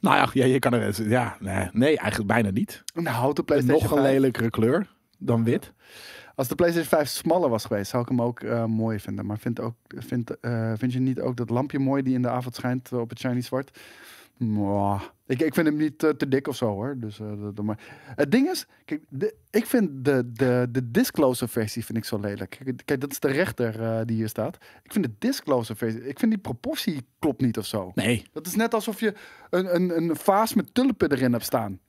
nou 0.00 0.16
ja, 0.16 0.28
ja, 0.32 0.44
je 0.44 0.58
kan 0.58 0.72
er... 0.72 1.08
Ja, 1.08 1.36
nee, 1.40 1.68
nee, 1.72 1.98
eigenlijk 1.98 2.28
bijna 2.28 2.50
niet. 2.50 2.82
Een 2.94 3.06
houten 3.06 3.38
Een 3.38 3.44
PlayStation 3.44 3.82
nog 3.82 3.92
een 3.92 4.02
5. 4.02 4.12
lelijkere 4.12 4.50
kleur 4.50 4.94
dan 5.18 5.44
wit. 5.44 5.72
Als 6.34 6.48
de 6.48 6.54
PlayStation 6.54 6.90
5 6.98 7.08
smaller 7.08 7.48
was 7.48 7.64
geweest, 7.64 7.90
zou 7.90 8.02
ik 8.02 8.08
hem 8.08 8.22
ook 8.22 8.40
eh, 8.40 8.64
mooi 8.64 8.98
vinden. 9.00 9.26
Maar 9.26 9.38
vind, 9.38 9.60
ook, 9.60 9.74
vind, 9.88 10.40
eh, 10.40 10.72
vind 10.76 10.92
je 10.92 11.00
niet 11.00 11.20
ook 11.20 11.36
dat 11.36 11.50
lampje 11.50 11.78
mooi 11.78 12.02
die 12.02 12.14
in 12.14 12.22
de 12.22 12.28
avond 12.30 12.54
schijnt 12.54 12.92
op 12.92 13.10
het 13.10 13.18
shiny 13.18 13.40
zwart? 13.40 13.78
Mwah. 14.40 15.02
Ik, 15.26 15.40
ik 15.40 15.54
vind 15.54 15.66
hem 15.66 15.76
niet 15.76 15.98
te 15.98 16.28
dik 16.28 16.48
of 16.48 16.56
zo 16.56 16.66
hoor. 16.66 16.96
Dus, 16.98 17.20
eh, 17.20 17.32
dat 17.54 17.64
maar. 17.64 17.78
Het 18.16 18.30
ding 18.30 18.48
is, 18.48 18.66
kijk, 18.84 19.04
de, 19.08 19.34
ik 19.50 19.66
vind 19.66 20.04
de, 20.04 20.32
de, 20.32 20.66
de 20.70 20.90
discloser 20.90 21.48
versie 21.48 21.84
vind 21.84 21.98
ik 21.98 22.04
zo 22.04 22.18
lelijk. 22.18 22.60
Kijk, 22.64 22.82
Kijk, 22.84 23.00
dat 23.00 23.10
is 23.10 23.20
de 23.20 23.28
rechter 23.28 23.82
eh, 23.82 24.00
die 24.04 24.16
hier 24.16 24.28
staat. 24.28 24.56
Ik 24.82 24.92
vind 24.92 25.04
de 25.04 25.12
discloser 25.18 25.76
versie, 25.76 26.08
ik 26.08 26.18
vind 26.18 26.30
die 26.30 26.40
proportie 26.40 27.06
klopt 27.18 27.40
niet 27.40 27.58
of 27.58 27.66
zo. 27.66 27.90
Nee. 27.94 28.26
Dat 28.32 28.46
is 28.46 28.54
net 28.54 28.74
alsof 28.74 29.00
je 29.00 29.14
een, 29.50 29.74
een, 29.74 29.96
een 29.96 30.16
vaas 30.16 30.54
met 30.54 30.74
tulpen 30.74 31.12
erin 31.12 31.32
hebt 31.32 31.44
staan. 31.44 31.80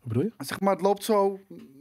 Wat 0.00 0.08
bedoel 0.08 0.22
je? 0.22 0.44
Zeg 0.44 0.60
maar, 0.60 0.72
het 0.72 0.82
loopt 0.82 1.04
zo 1.04 1.40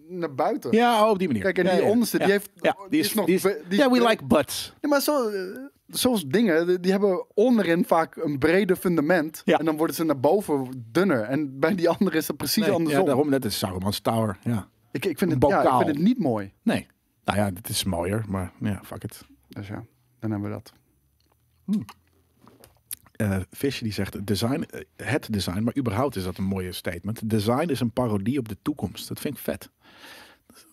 naar 0.10 0.36
buiten. 0.36 0.72
Ja, 0.72 1.04
oh, 1.04 1.10
op 1.10 1.20
die 1.20 1.28
manier. 1.28 1.44
Kijk, 1.44 1.58
en 1.58 1.78
die 1.78 1.86
onderste, 1.86 2.18
die 2.18 2.32
heeft... 2.32 2.50
Ja, 2.56 2.78
die 2.90 3.00
is, 3.00 3.14
nog... 3.14 3.26
die 3.26 3.40
ja, 3.70 3.90
we 3.92 4.08
like 4.08 4.26
butts. 4.26 4.74
Ja, 4.82 4.90
maar 4.90 5.02
zo, 5.02 5.30
eh, 5.30 5.42
zoals 5.88 6.26
dingen, 6.26 6.82
die- 6.82 6.92
hebben 6.92 7.26
onderin 7.36 7.86
vaak 7.86 8.16
een 8.16 8.38
breder 8.38 8.76
fundament. 8.76 9.42
Ja. 9.46 9.58
En 9.58 9.66
dan 9.66 9.78
worden 9.78 9.96
ze 9.96 10.04
naar 10.04 10.20
boven 10.20 10.86
dunner. 10.92 11.22
En 11.22 11.60
bij 11.60 11.76
die 11.76 11.90
andere 11.90 12.18
is 12.18 12.28
het 12.28 12.38
precies 12.38 12.64
Nee, 12.64 12.72
andersom. 12.72 13.00
Ja, 13.00 13.06
daarom, 13.06 13.30
dat 13.30 13.46
is 13.46 13.58
Saruman's 13.58 14.00
Tower. 14.00 14.38
Ja. 14.44 14.68
ik, 14.92 15.06
ik, 15.06 15.18
vind 15.18 15.32
het, 15.32 15.46
ja, 15.48 15.62
ik 15.62 15.86
vind 15.86 15.96
het 15.98 16.06
niet 16.06 16.20
mooi. 16.20 16.54
Nee. 16.64 16.88
Nou 17.24 17.38
ja, 17.40 17.52
dit 17.52 17.70
is 17.70 17.84
mooier, 17.84 18.26
maar 18.28 18.52
ja, 18.60 18.82
fuck 18.84 19.04
it. 19.04 19.22
Dus 19.48 19.68
ja, 19.68 19.84
dan 20.20 20.32
hebben 20.32 20.50
we 20.50 20.56
dat. 20.56 20.74
Fish 23.52 23.80
die 23.80 23.92
zegt 23.92 24.28
design, 24.28 24.62
eh, 24.62 24.82
het 24.96 25.34
design, 25.34 25.64
maar 25.64 25.78
überhaupt 25.78 26.16
is 26.16 26.24
dat 26.24 26.38
een 26.38 26.44
mooie 26.44 26.72
statement. 26.72 27.30
Design 27.30 27.70
is 27.70 27.80
een 27.80 27.92
parodie 27.92 28.40
op 28.40 28.48
de 28.48 28.58
toekomst. 28.62 29.08
Dat 29.08 29.20
vind 29.20 29.34
ik 29.34 29.40
vet. 29.40 29.70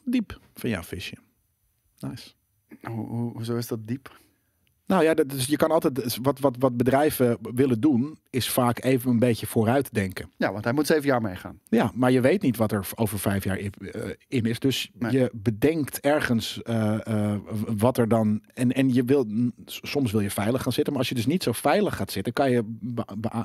Diep 0.05 0.41
van 0.55 0.71
jou, 0.71 0.85
Fishje. 0.85 1.17
Nice. 1.99 2.33
Hoe, 2.83 3.07
hoe, 3.07 3.33
hoezo 3.33 3.57
is 3.57 3.67
dat 3.67 3.87
diep? 3.87 4.21
Nou 4.87 5.03
ja, 5.05 5.15
dat 5.15 5.33
is, 5.33 5.47
je 5.47 5.57
kan 5.57 5.71
altijd, 5.71 5.95
dus 5.95 6.19
wat, 6.23 6.39
wat, 6.39 6.57
wat 6.59 6.77
bedrijven 6.77 7.39
willen 7.55 7.81
doen, 7.81 8.19
is 8.31 8.51
vaak 8.51 8.85
even 8.85 9.11
een 9.11 9.19
beetje 9.19 9.47
vooruit 9.47 9.95
denken. 9.95 10.31
Ja, 10.37 10.53
want 10.53 10.65
hij 10.65 10.73
moet 10.73 10.87
zeven 10.87 11.05
jaar 11.07 11.21
meegaan. 11.23 11.61
Ja, 11.69 11.91
maar 11.95 12.11
je 12.11 12.21
weet 12.21 12.43
niet 12.43 12.57
wat 12.57 12.73
er 12.73 12.89
over 12.95 13.19
vijf 13.19 13.45
jaar 13.45 13.59
in, 13.59 13.73
eh, 13.93 14.11
in 14.29 14.45
is. 14.45 14.59
Dus 14.59 14.91
Nee. 14.99 15.13
je 15.13 15.31
bedenkt 15.35 16.01
ergens 16.01 16.63
eh, 16.63 17.07
eh, 17.07 17.39
wat 17.77 17.99
er 17.99 18.09
dan. 18.09 18.43
En, 18.55 18.73
en 18.73 18.95
je 18.95 19.05
wil, 19.05 19.27
soms 19.65 20.13
wil 20.13 20.21
je 20.21 20.31
veilig 20.31 20.63
gaan 20.63 20.73
zitten, 20.73 20.93
maar 20.93 21.03
als 21.03 21.09
je 21.11 21.17
dus 21.17 21.27
niet 21.27 21.43
zo 21.43 21.53
veilig 21.53 21.97
gaat 21.97 22.11
zitten, 22.11 22.33
kan 22.33 22.51
je 22.51 22.77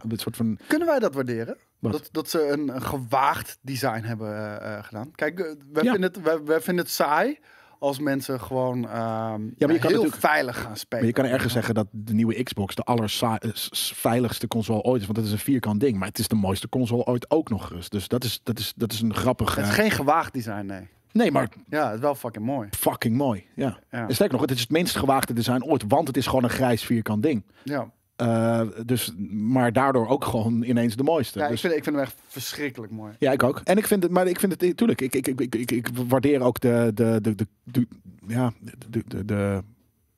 een 0.10 0.20
soort 0.20 0.36
van. 0.36 0.60
Kunnen 0.68 0.88
wij 0.88 1.00
dat 1.00 1.14
waarderen? 1.14 1.58
Wat? 1.80 1.92
Dat, 1.92 2.10
dat 2.12 2.30
ze 2.30 2.48
een, 2.48 2.76
een 2.76 2.82
gewaagd 2.82 3.58
design 3.62 4.02
hebben 4.04 4.84
gedaan. 4.84 5.12
Kijk, 5.16 5.38
wij, 5.72 5.84
Ja. 5.84 5.92
vinden 5.92 6.12
het, 6.14 6.22
wij, 6.22 6.44
wij 6.44 6.62
vinden 6.62 6.84
het 6.84 6.94
saai 6.94 7.40
als 7.82 8.00
mensen 8.00 8.40
gewoon 8.40 8.90
ehm, 8.90 9.42
je 9.58 9.80
kan 9.80 9.92
heel 9.92 10.10
veilig 10.10 10.62
gaan 10.62 10.78
spelen. 10.78 11.06
Maar 11.06 11.16
je 11.16 11.22
kan 11.22 11.26
ergens 11.26 11.54
zeggen 11.54 11.74
dat 11.74 11.88
de 11.92 12.14
nieuwe 12.14 12.44
Xbox 12.44 12.76
de 12.76 12.84
allerveiligste 12.84 14.48
console 14.48 14.82
ooit 14.82 15.00
is, 15.02 15.06
want 15.06 15.18
het 15.18 15.28
is 15.28 15.34
een 15.34 15.40
vierkant 15.40 15.80
ding. 15.80 15.98
Maar 15.98 16.08
het 16.08 16.20
is 16.20 16.28
de 16.28 16.36
mooiste 16.36 16.70
console 16.70 17.04
ooit 17.06 17.32
ook 17.32 17.50
nog 17.50 17.74
eens. 17.74 17.90
Dus 17.90 18.08
dat 18.08 18.24
is, 18.24 18.40
dat 18.44 18.60
is, 18.60 18.74
dat 18.76 18.92
is 18.92 19.02
een 19.02 19.14
grappig. 19.14 19.56
Het 19.56 19.66
is 19.66 19.74
geen 19.74 19.92
gewaagd 19.92 20.34
design, 20.34 20.66
nee. 20.66 20.88
Nee, 21.12 21.32
maar 21.32 21.50
Ja, 21.70 21.86
het 21.86 21.96
is 21.96 22.02
wel 22.02 22.16
fucking 22.16 22.46
mooi. 22.46 22.68
fucking 22.78 23.16
mooi. 23.18 23.46
Ja. 23.56 23.80
Ja. 23.92 24.08
En 24.08 24.14
sterker 24.14 24.34
nog, 24.38 24.42
het 24.42 24.52
is 24.56 24.60
het 24.62 24.70
minst 24.70 24.96
gewaagde 24.96 25.34
design 25.34 25.64
ooit, 25.64 25.84
want 25.88 26.08
het 26.08 26.18
is 26.18 26.26
gewoon 26.26 26.44
een 26.44 26.50
grijs 26.50 26.84
vierkant 26.84 27.24
ding. 27.24 27.44
Ja, 27.64 27.92
Eh, 28.22 28.62
dus, 28.86 29.14
maar 29.32 29.74
daardoor 29.74 30.08
ook 30.08 30.26
gewoon 30.26 30.64
ineens 30.64 30.96
de 30.96 31.04
mooiste. 31.04 31.40
ja 31.40 31.46
ik, 31.46 31.52
dus, 31.52 31.62
vind, 31.62 31.74
ik 31.74 31.84
vind 31.84 31.96
hem 31.96 32.06
echt 32.06 32.16
verschrikkelijk 32.28 32.92
mooi. 32.92 33.14
ja, 33.20 33.32
ik 33.32 33.44
ook. 33.44 33.62
En 33.64 33.78
ik 33.78 33.88
vind 33.88 34.04
het, 34.04 34.12
maar 34.12 34.28
ik 34.28 34.40
vind 34.40 34.62
het, 34.62 34.78
tuurlijk, 34.78 35.02
ik, 35.02 35.16
ik, 35.16 35.28
ik, 35.28 35.40
ik, 35.42 35.56
ik, 35.56 35.72
ik 35.72 35.88
waardeer 36.08 36.42
ook 36.42 36.60
de, 36.60 36.92
de, 36.94 37.20
de, 37.22 37.36
de, 37.36 37.48
de- 37.64 37.88
ja, 38.28 38.54
de, 38.90 39.04
de, 39.08 39.26
de, 39.26 39.64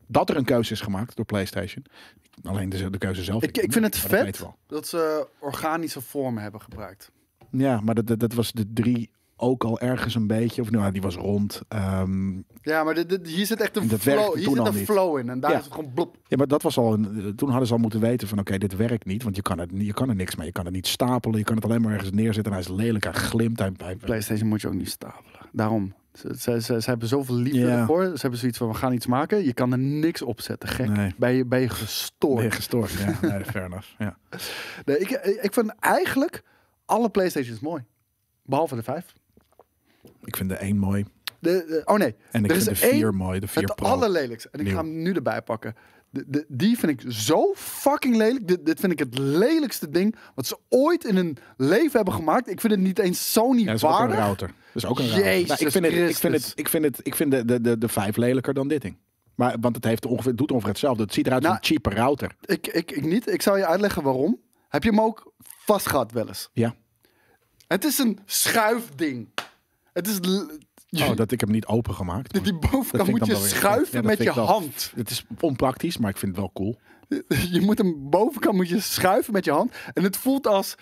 dat 0.07 0.29
er 0.29 0.37
een 0.37 0.45
keuze 0.45 0.71
is 0.73 0.81
gemaakt 0.81 1.15
door 1.15 1.25
PlayStation. 1.25 1.85
Alleen 2.43 2.69
de, 2.69 2.89
de 2.89 2.97
keuze 2.97 3.23
zelf. 3.23 3.43
Ik, 3.43 3.57
ik 3.57 3.71
vind 3.71 3.85
het 3.85 3.93
dat 3.93 4.01
vet 4.11 4.45
dat 4.67 4.87
ze 4.87 5.27
organische 5.39 6.01
vormen 6.01 6.43
hebben 6.43 6.61
gebruikt. 6.61 7.11
Ja, 7.51 7.79
maar 7.81 7.95
dat, 7.95 8.07
dat, 8.07 8.19
dat 8.19 8.33
was 8.33 8.51
de 8.51 8.73
drie 8.73 9.09
ook 9.43 9.63
al 9.63 9.79
ergens 9.79 10.15
een 10.15 10.27
beetje. 10.27 10.61
Of 10.61 10.71
nou, 10.71 10.91
die 10.91 11.01
was 11.01 11.15
rond. 11.15 11.61
Ehm, 11.67 12.31
Ja, 12.61 12.83
maar 12.83 12.93
dit, 12.93 13.09
dit- 13.09 13.27
hier 13.27 13.45
zit 13.45 13.61
echt 13.61 13.75
een 13.77 13.89
flow, 13.99 14.33
hier 14.35 14.43
zit 14.43 14.57
een 14.67 14.73
niet. 14.75 14.85
flow 14.85 15.17
in. 15.17 15.29
En 15.29 15.39
daar 15.39 15.51
Ja. 15.51 15.57
is 15.57 15.63
het 15.65 15.73
gewoon 15.73 15.93
blop. 15.93 16.17
ja, 16.27 16.37
maar 16.37 16.47
dat 16.47 16.61
was 16.61 16.77
al. 16.77 16.93
Een, 16.93 17.33
toen 17.35 17.49
hadden 17.49 17.67
ze 17.67 17.73
al 17.73 17.79
moeten 17.79 17.99
weten 17.99 18.27
van 18.27 18.39
oké, 18.39 18.57
dit 18.57 18.75
werkt 18.75 19.05
niet. 19.05 19.23
Want 19.23 19.35
je 19.35 19.41
kan, 19.41 19.59
het, 19.59 19.71
niet- 19.71 19.85
je 19.85 19.93
kan 19.93 20.09
er 20.09 20.15
niks 20.15 20.35
mee. 20.35 20.45
Je 20.45 20.51
kan 20.51 20.65
het 20.65 20.73
niet 20.73 20.87
stapelen. 20.87 21.37
Je 21.37 21.43
kan 21.45 21.55
het 21.55 21.65
alleen 21.65 21.81
maar 21.81 21.93
ergens 21.93 22.11
neerzetten. 22.11 22.53
En 22.53 22.59
hij 22.59 22.67
is 22.69 22.75
lelijk. 22.83 23.03
Hij 23.03 23.13
glimt. 23.13 23.59
Hij, 23.59 23.71
hij, 23.77 23.95
PlayStation 23.95 24.49
moet 24.49 24.61
je 24.61 24.67
ook 24.67 24.73
niet 24.73 24.89
stapelen. 24.89 25.39
Daarom. 25.51 25.93
Ze, 26.13 26.35
ze, 26.39 26.61
ze, 26.61 26.81
ze 26.81 26.89
hebben 26.89 27.07
zoveel 27.07 27.35
liefde 27.35 27.59
Ja. 27.59 27.79
ervoor. 27.79 28.03
Ze 28.03 28.21
hebben 28.21 28.39
zoiets 28.39 28.57
van, 28.57 28.67
we 28.67 28.73
gaan 28.73 28.93
iets 28.93 29.07
maken. 29.07 29.43
Je 29.45 29.53
kan 29.53 29.71
er 29.71 29.77
niks 29.79 30.21
op 30.21 30.41
zetten. 30.41 30.69
Gek. 30.69 30.89
Nee. 30.89 31.13
Ben, 31.17 31.33
je, 31.33 31.45
ben 31.45 31.59
je 31.59 31.69
gestoord. 31.69 32.35
ben 32.35 32.43
je 32.43 32.51
gestoord. 32.51 32.91
Ja, 32.91 33.17
nee, 33.21 33.45
fair 33.45 33.65
enough. 33.65 33.87
Ja. 33.97 34.17
Nee, 34.85 34.97
ik, 34.97 35.09
ik 35.41 35.53
vind 35.53 35.73
eigenlijk 35.79 36.43
alle 36.85 37.09
PlayStations 37.09 37.59
mooi. 37.59 37.83
Behalve 38.43 38.75
de 38.75 38.83
5. 38.83 39.13
Ik 40.23 40.35
vind 40.35 40.49
de 40.49 40.55
één 40.55 40.77
mooi. 40.77 41.05
De, 41.39 41.63
de- 41.67 41.81
oh 41.85 41.97
nee, 41.97 42.15
En 42.31 42.43
ik 42.43 42.51
Er 42.51 42.57
is 42.57 42.63
de 42.63 42.75
vier 42.75 42.91
één 42.91 43.15
mooi. 43.15 43.39
De 43.39 43.47
vier 43.47 43.63
het 43.63 43.75
Pro. 43.75 43.87
allerlelijkste. 43.87 44.49
En 44.51 44.59
ik 44.59 44.65
Nieuw. 44.65 44.75
ga 44.75 44.81
hem 44.81 45.01
nu 45.01 45.13
erbij 45.13 45.41
pakken. 45.41 45.75
De, 46.09 46.23
de, 46.27 46.45
die 46.47 46.77
vind 46.77 47.01
ik 47.01 47.11
zo 47.11 47.53
fucking 47.55 48.15
lelijk. 48.15 48.47
Dit, 48.47 48.65
dit 48.65 48.79
vind 48.79 48.91
ik 48.91 48.99
het 48.99 49.17
lelijkste 49.17 49.89
ding 49.89 50.15
wat 50.35 50.45
ze 50.47 50.57
ooit 50.69 51.05
in 51.05 51.15
hun 51.15 51.37
leven 51.57 51.91
hebben 51.91 52.13
gemaakt. 52.13 52.49
Ik 52.49 52.61
vind 52.61 52.73
het 52.73 52.81
niet 52.81 52.99
eens 52.99 53.31
Sony 53.31 53.59
Ja, 53.59 53.65
dat 53.65 53.75
is 53.75 53.83
ook 53.83 53.99
een 53.99 54.11
router. 54.15 54.47
Dat 54.47 54.83
is 54.83 54.85
ook 54.85 54.99
een 54.99 55.05
router. 55.07 55.25
Jezus 55.25 55.47
Nou, 55.47 55.65
ik 55.65 55.71
vind 55.71 55.85
het, 55.85 56.09
ik 56.09 56.15
vind 56.17 56.33
het, 56.33 56.51
ik 56.55 56.69
vind 56.69 56.83
het, 56.85 56.99
ik 57.03 57.15
vind 57.15 57.31
de, 57.31 57.45
de, 57.45 57.61
de, 57.61 57.77
de 57.77 57.87
vijf 57.87 58.15
lelijker 58.15 58.53
dan 58.53 58.67
dit 58.67 58.81
ding. 58.81 58.97
Maar, 59.35 59.55
want 59.59 59.75
het, 59.75 59.85
heeft 59.85 60.05
ongeveer, 60.05 60.35
doet 60.35 60.51
ongeveer 60.51 60.69
hetzelfde. 60.69 61.03
Het 61.03 61.13
ziet 61.13 61.25
eruit 61.27 61.41
als 61.45 61.51
Nou, 61.51 61.63
een 61.63 61.67
cheaper 61.69 61.93
router. 61.95 62.31
Ik, 62.45 62.67
ik, 62.67 62.91
ik 62.91 63.05
niet. 63.05 63.27
Ik 63.27 63.41
zal 63.41 63.57
je 63.57 63.65
uitleggen 63.65 64.03
waarom. 64.03 64.39
Heb 64.69 64.83
je 64.83 64.89
hem 64.89 65.01
ook 65.01 65.33
vast 65.65 65.87
gehad 65.87 66.11
wel 66.11 66.27
eens? 66.27 66.49
Ja. 66.53 66.75
Het 67.67 67.83
is 67.83 67.97
een 67.97 68.19
schuifding. 68.25 69.27
Het 69.93 70.07
is... 70.07 70.19
Oh, 71.01 71.15
dat 71.15 71.31
ik 71.31 71.39
hem 71.41 71.51
niet 71.51 71.65
open 71.65 71.93
gemaakt. 71.93 72.43
die 72.43 72.53
bovenkant 72.53 73.09
moet 73.09 73.25
je 73.25 73.35
schuiven 73.35 74.01
ja, 74.01 74.07
met 74.07 74.17
je 74.23 74.33
wel- 74.33 74.45
hand. 74.45 74.91
Het 74.95 75.09
is 75.09 75.25
onpraktisch, 75.39 75.97
maar 75.97 76.09
ik 76.09 76.17
vind 76.17 76.31
het 76.31 76.39
wel 76.39 76.51
cool. 76.53 76.79
Je 77.51 77.61
moet 77.61 77.77
hem 77.77 78.09
bovenkant 78.09 78.55
moet 78.55 78.69
je 78.69 78.79
schuiven 78.79 79.33
met 79.33 79.45
je 79.45 79.51
hand. 79.51 79.71
En 79.93 80.03
het 80.03 80.17
voelt 80.17 80.47
als... 80.47 80.75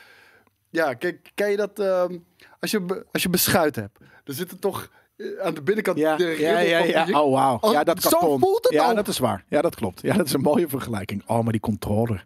Ja, 0.70 0.94
kijk, 0.94 1.32
ken 1.36 1.50
je 1.52 1.58
dat... 1.58 1.80
ehm, 1.80 2.18
als, 2.60 2.72
je, 2.72 3.06
als 3.12 3.24
je 3.24 3.30
beschuit 3.30 3.76
hebt. 3.76 3.98
Dan 4.24 4.36
zit 4.36 4.52
er 4.52 4.60
toch 4.60 4.90
eh, 5.18 5.26
aan 5.42 5.54
de 5.54 5.62
binnenkant 5.62 5.98
Ja, 5.98 6.16
de 6.16 6.36
ja, 6.40 6.60
ja, 6.60 6.78
ja. 6.84 7.22
Oh, 7.22 7.34
wauw. 7.34 7.58
Oh, 7.62 7.72
Ja, 7.72 7.84
dat 7.84 8.02
zo 8.02 8.10
karton. 8.10 8.40
voelt 8.40 8.64
het 8.64 8.74
Ja, 8.74 8.90
ook. 8.90 8.96
dat 8.96 9.08
is 9.08 9.18
waar. 9.20 9.44
Ja, 9.48 9.62
dat 9.62 9.76
klopt. 9.76 10.02
Ja, 10.02 10.16
dat 10.18 10.26
is 10.26 10.34
een 10.34 10.42
mooie 10.42 10.68
vergelijking. 10.68 11.24
Oh, 11.28 11.44
maar 11.44 11.52
die 11.52 11.62
controller. 11.62 12.26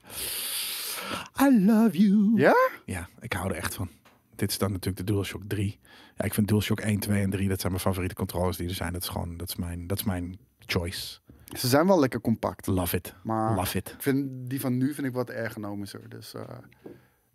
I 1.42 1.66
love 1.66 1.98
you. 1.98 2.32
Ja? 2.36 2.56
Ja, 2.86 3.08
ik 3.20 3.34
hou 3.34 3.50
er 3.50 3.56
echt 3.56 3.76
van. 3.76 3.90
Dit 4.36 4.50
is 4.50 4.58
dan 4.58 4.72
natuurlijk 4.72 4.98
de 5.06 5.12
DualShock 5.12 5.42
3. 5.48 5.80
Ja, 6.16 6.26
ik 6.26 6.34
vind 6.34 6.48
DualShock 6.48 6.80
1, 6.80 7.00
2 7.00 7.22
en 7.22 7.30
3, 7.30 7.48
dat 7.50 7.60
zijn 7.60 7.72
mijn 7.72 7.84
favoriete 7.84 8.16
controllers 8.16 8.58
die 8.58 8.68
er 8.68 8.74
zijn. 8.76 8.94
Dat 8.94 9.02
is 9.02 9.10
gewoon, 9.10 9.38
dat 9.38 9.48
is 9.50 9.56
mijn, 9.56 9.88
dat 9.88 9.98
is 9.98 10.04
mijn 10.04 10.40
choice. 10.60 11.20
Ze 11.46 11.68
zijn 11.68 11.88
wel 11.88 12.00
lekker 12.00 12.22
compact. 12.22 12.68
Love 12.68 12.96
it. 12.96 13.14
Maar 13.24 13.56
Love 13.56 13.78
it. 13.78 13.90
ik 13.90 14.02
vind 14.02 14.50
die 14.50 14.60
van 14.60 14.78
nu 14.78 14.94
vind 14.94 15.08
ik 15.08 15.14
wat 15.14 15.30
ergonomischer. 15.30 16.10
Dus, 16.10 16.34
eh, 16.34 16.42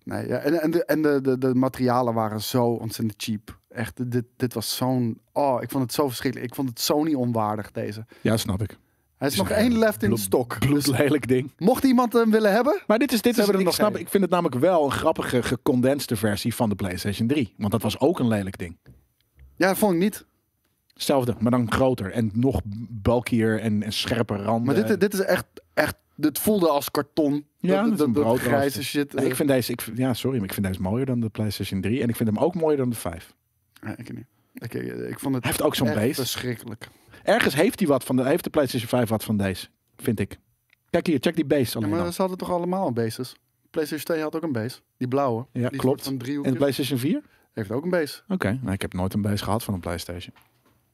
nee, 0.05 0.27
ja. 0.27 0.36
En, 0.36 0.61
en, 0.61 0.70
de, 0.70 0.85
en 0.85 1.02
de, 1.02 1.20
de, 1.20 1.39
de 1.39 1.55
materialen 1.55 2.15
waren 2.15 2.40
zo 2.40 2.65
ontzettend 2.66 3.23
cheap. 3.23 3.59
Echt, 3.69 4.11
dit, 4.11 4.24
dit 4.36 4.55
was 4.55 4.77
zo'n... 4.77 5.20
Oh, 5.32 5.62
ik 5.62 5.70
vond 5.70 5.82
het 5.82 5.93
zo 5.93 6.09
verschrikkelijk. 6.09 6.51
Ik 6.51 6.57
vond 6.57 6.69
het 6.69 6.81
zo 6.81 7.02
niet 7.02 7.16
onwaardig, 7.16 7.70
deze. 7.70 8.07
Ja, 8.20 8.36
snap 8.36 8.62
ik. 8.62 8.78
Hij 9.20 9.28
is 9.28 9.34
Is 9.34 9.40
nog 9.40 9.51
één 9.51 9.78
left 9.78 10.02
in 10.02 10.09
bloed- 10.09 10.20
stok. 10.20 10.60
Dus 10.60 10.84
Bloedlelijk 10.84 11.28
ding. 11.28 11.52
mocht 11.59 11.84
iemand 11.84 12.12
hem 12.12 12.30
willen 12.30 12.52
hebben... 12.52 12.82
Maar 12.86 12.98
dit 12.98 13.12
is, 13.12 13.22
dit 13.22 13.32
is 13.32 13.38
hebben 13.38 13.59
ik, 13.59 13.64
nog 13.64 13.74
snap, 13.74 13.97
ik 13.97 14.09
vind 14.09 14.22
het 14.22 14.32
namelijk 14.32 14.60
wel 14.60 14.84
een 14.84 14.90
grappige 14.90 15.42
gecondenseerde 15.42 16.16
versie 16.16 16.55
van 16.55 16.68
de 16.68 16.74
PlayStation 16.74 17.28
3. 17.28 17.55
Want 17.56 17.72
dat 17.72 17.82
was 17.82 17.98
ook 18.01 18.18
een 18.18 18.28
lelijk 18.28 18.59
ding. 18.59 18.78
Ja, 19.56 19.66
dat 19.68 19.78
vond 19.78 19.92
ik 19.94 19.98
niet. 19.98 20.24
Hetzelfde, 20.94 21.34
maar 21.38 21.51
dan 21.51 21.72
groter 21.72 22.12
en 22.12 22.30
nog 22.34 22.60
bulkier 22.90 23.60
en, 23.60 23.82
en 23.82 23.92
scherper 23.92 24.42
randen. 24.42 24.74
Maar 24.74 24.86
dit, 24.86 25.01
dit 25.01 25.14
is 25.14 25.20
echt, 25.20 25.44
echt, 25.74 25.97
dit 26.16 26.38
voelde 26.38 26.68
als 26.68 26.90
karton. 26.90 27.47
Ja, 27.59 27.82
dat, 27.82 27.98
dat 27.98 28.09
is 28.09 28.14
dat, 28.14 28.38
grijze 28.38 28.84
shit. 28.84 29.12
Nee, 29.14 29.26
ik 29.26 29.34
vind 29.34 29.48
deze, 29.48 29.72
ik, 29.72 29.82
ja, 29.94 30.14
sorry, 30.14 30.36
maar 30.36 30.47
ik 30.47 30.55
vind 30.55 30.66
deze 30.66 30.80
mooier 30.82 31.06
dan 31.06 31.20
de 31.20 31.28
PlayStation 31.28 31.80
3 31.80 32.02
en 32.02 32.09
ik 32.09 32.16
vind 32.16 32.28
hem 32.28 32.38
ook 32.38 32.55
mooier 32.55 32.76
dan 32.78 32.90
de 32.90 32.97
5. 32.97 33.34
Ja, 33.82 33.97
ik, 33.97 34.12
niet. 34.14 34.26
Ik, 34.55 34.74
ik 34.74 35.18
vond 35.18 35.34
het 35.34 35.44
Hij 35.44 35.52
heeft 35.52 35.62
ook 35.62 35.74
zo'n 35.74 35.94
base. 35.94 36.14
verschrikkelijk. 36.14 36.88
Ergens 37.22 37.55
heeft 37.55 37.78
hij 37.78 37.88
wat 37.88 38.05
van 38.05 38.16
de, 38.16 38.24
heeft 38.24 38.44
de 38.44 38.51
PlayStation 38.51 38.88
5 38.88 39.09
wat 39.09 39.24
van 39.24 39.36
deze, 39.36 39.66
vind 39.97 40.20
ik. 40.20 40.38
Kijk 40.90 41.06
hier, 41.06 41.18
check 41.20 41.36
die 41.36 41.44
base 41.44 41.70
Ja, 41.78 41.84
alleen 41.84 41.97
maar 41.97 42.05
al. 42.06 42.12
ze 42.12 42.20
hadden 42.20 42.38
toch 42.38 42.51
allemaal 42.51 42.86
een 42.86 42.94
bases? 42.94 43.34
PlayStation 43.70 44.05
2 44.06 44.22
had 44.22 44.36
ook 44.36 44.42
een 44.42 44.52
base. 44.52 44.80
Die 44.97 45.09
blauwe. 45.09 45.47
Ja, 45.52 45.68
die 45.68 45.78
klopt. 45.78 46.02
Van 46.02 46.18
En 46.20 46.42
de 46.42 46.52
PlayStation 46.52 46.98
4? 46.98 47.22
Heeft 47.52 47.70
ook 47.70 47.84
een 47.84 47.90
base. 47.90 48.22
Oké, 48.28 48.59
nou, 48.62 48.72
ik 48.72 48.82
heb 48.82 48.92
nooit 48.92 49.14
een 49.14 49.22
base 49.22 49.44
gehad 49.44 49.64
van 49.64 49.74
een 49.74 49.80
PlayStation. 49.80 50.34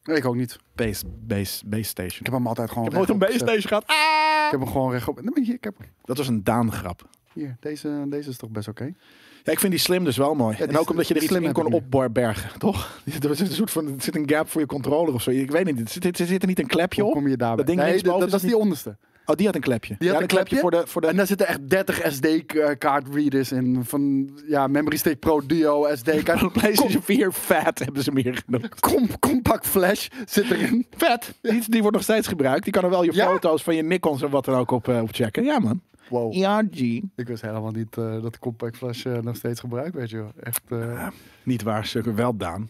Nee, 0.02 0.16
ik 0.16 0.24
ook 0.24 0.36
niet. 0.36 0.58
Base, 0.74 1.04
base, 1.26 1.66
base 1.66 1.82
station. 1.82 2.18
Ik 2.18 2.24
heb 2.26 2.34
hem 2.34 2.46
altijd 2.46 2.68
gewoon 2.68 2.84
Ik 2.84 2.90
heb 2.90 2.98
nooit 2.98 3.10
een 3.12 3.18
base 3.18 3.38
station 3.38 3.62
gehad. 3.62 3.84
Ah! 3.86 3.96
Ik 4.44 4.50
heb 4.50 4.60
hem 4.60 4.68
gewoon 4.68 4.90
rechtop. 4.90 5.14
Nee, 5.20 5.30
maar 5.34 5.42
hier, 5.44 5.54
ik 5.54 5.64
heb 5.64 5.76
Dat 6.04 6.16
was 6.16 6.28
een 6.28 6.44
Daan-grap. 6.44 7.08
hier. 7.32 7.56
Deze, 7.60 8.06
deze 8.08 8.28
is 8.30 8.36
toch 8.36 8.50
best 8.50 8.68
oké. 8.68 8.94
Ja, 9.46 9.52
ik 9.52 9.60
vind 9.60 9.72
die 9.72 9.80
slim 9.80 10.04
dus 10.04 10.16
wel 10.16 10.34
mooi. 10.34 10.56
en 10.56 10.78
ook 10.78 10.90
omdat 10.90 11.08
je 11.08 11.14
er 11.14 11.20
iets 11.20 11.30
slim 11.30 11.44
in 11.44 11.52
kon 11.52 11.72
opbergen, 11.72 12.58
toch? 12.58 13.00
Er 13.28 13.36
zit 13.36 13.48
een 13.48 13.54
soort 13.54 13.70
van, 13.70 13.86
er 13.86 14.02
zit 14.02 14.16
een 14.16 14.28
gap 14.30 14.50
voor 14.50 14.60
je 14.60 14.66
controller 14.66 15.14
of 15.14 15.22
zo. 15.22 15.30
Ik 15.30 15.50
weet 15.50 15.64
niet, 15.64 15.90
zit, 15.90 16.20
er 16.20 16.26
zit 16.26 16.42
er 16.42 16.48
niet 16.48 16.58
een 16.58 16.66
klepje 16.66 17.00
Hoe 17.00 17.10
op? 17.10 17.16
kom 17.16 17.28
je 17.28 17.36
daarbij? 17.36 17.56
Dat 17.56 17.66
ding 17.66 17.78
nee, 17.78 17.88
linksboven 17.88 18.30
dat, 18.30 18.40
is 18.40 18.46
die 18.46 18.56
onderste. 18.56 18.96
Oh, 19.26 19.36
die 19.36 19.46
had 19.46 19.54
een 19.54 19.60
klepje. 19.60 19.94
Die 19.98 20.08
had 20.08 20.16
ja, 20.16 20.22
een 20.22 20.28
klepje? 20.28 20.56
voor 20.56 20.70
de, 20.70 20.82
voor 20.86 21.00
de 21.00 21.06
En 21.06 21.16
daar 21.16 21.26
zitten 21.26 21.46
echt 21.46 21.68
30 21.68 22.02
SD-card 22.12 23.14
readers 23.14 23.52
in. 23.52 23.80
Van 23.84 24.30
ja, 24.46 24.66
Memory 24.66 24.96
Stick 24.96 25.18
Pro 25.18 25.40
Duo 25.46 25.88
SD-kaart. 25.94 26.52
PlayStation 26.52 27.02
4 27.02 27.32
Fat 27.32 27.78
hebben 27.78 28.02
ze 28.02 28.12
meer 28.12 28.42
genoemd. 28.44 28.80
Com 28.80 29.18
compact 29.18 29.66
flash 29.66 30.08
zit 30.26 30.50
erin. 30.50 30.86
Vet. 30.96 31.34
Die, 31.42 31.62
die 31.66 31.80
wordt 31.80 31.96
nog 31.96 32.04
steeds 32.04 32.28
gebruikt. 32.28 32.64
Die 32.64 32.72
kan 32.72 32.84
er 32.84 32.90
wel 32.90 33.02
je 33.02 33.14
Ja? 33.14 33.26
foto's 33.26 33.62
van 33.62 33.74
je 33.76 33.82
Nikons 33.82 34.22
en 34.22 34.30
wat 34.30 34.44
dan 34.44 34.54
ook 34.54 34.70
op, 34.70 34.88
eh, 34.88 35.02
op 35.02 35.08
checken. 35.12 35.44
Ja, 35.44 35.58
man. 35.58 35.80
Wow. 36.08 36.32
Ja, 36.32 36.62
G. 36.70 36.80
Ik 37.16 37.26
wist 37.26 37.42
helemaal 37.42 37.70
niet 37.70 37.96
eh, 37.96 38.22
dat 38.22 38.32
de 38.32 38.38
compact 38.38 38.76
flash 38.76 39.04
eh, 39.06 39.18
nog 39.18 39.36
steeds 39.36 39.60
gebruikt 39.60 39.94
werd, 39.94 40.10
joh. 40.10 40.28
Echt. 40.42 40.62
eh, 40.68 41.08
Niet 41.42 41.62
waar, 41.62 41.86
stukken 41.86 42.14
wel 42.14 42.36
Daan. 42.36 42.68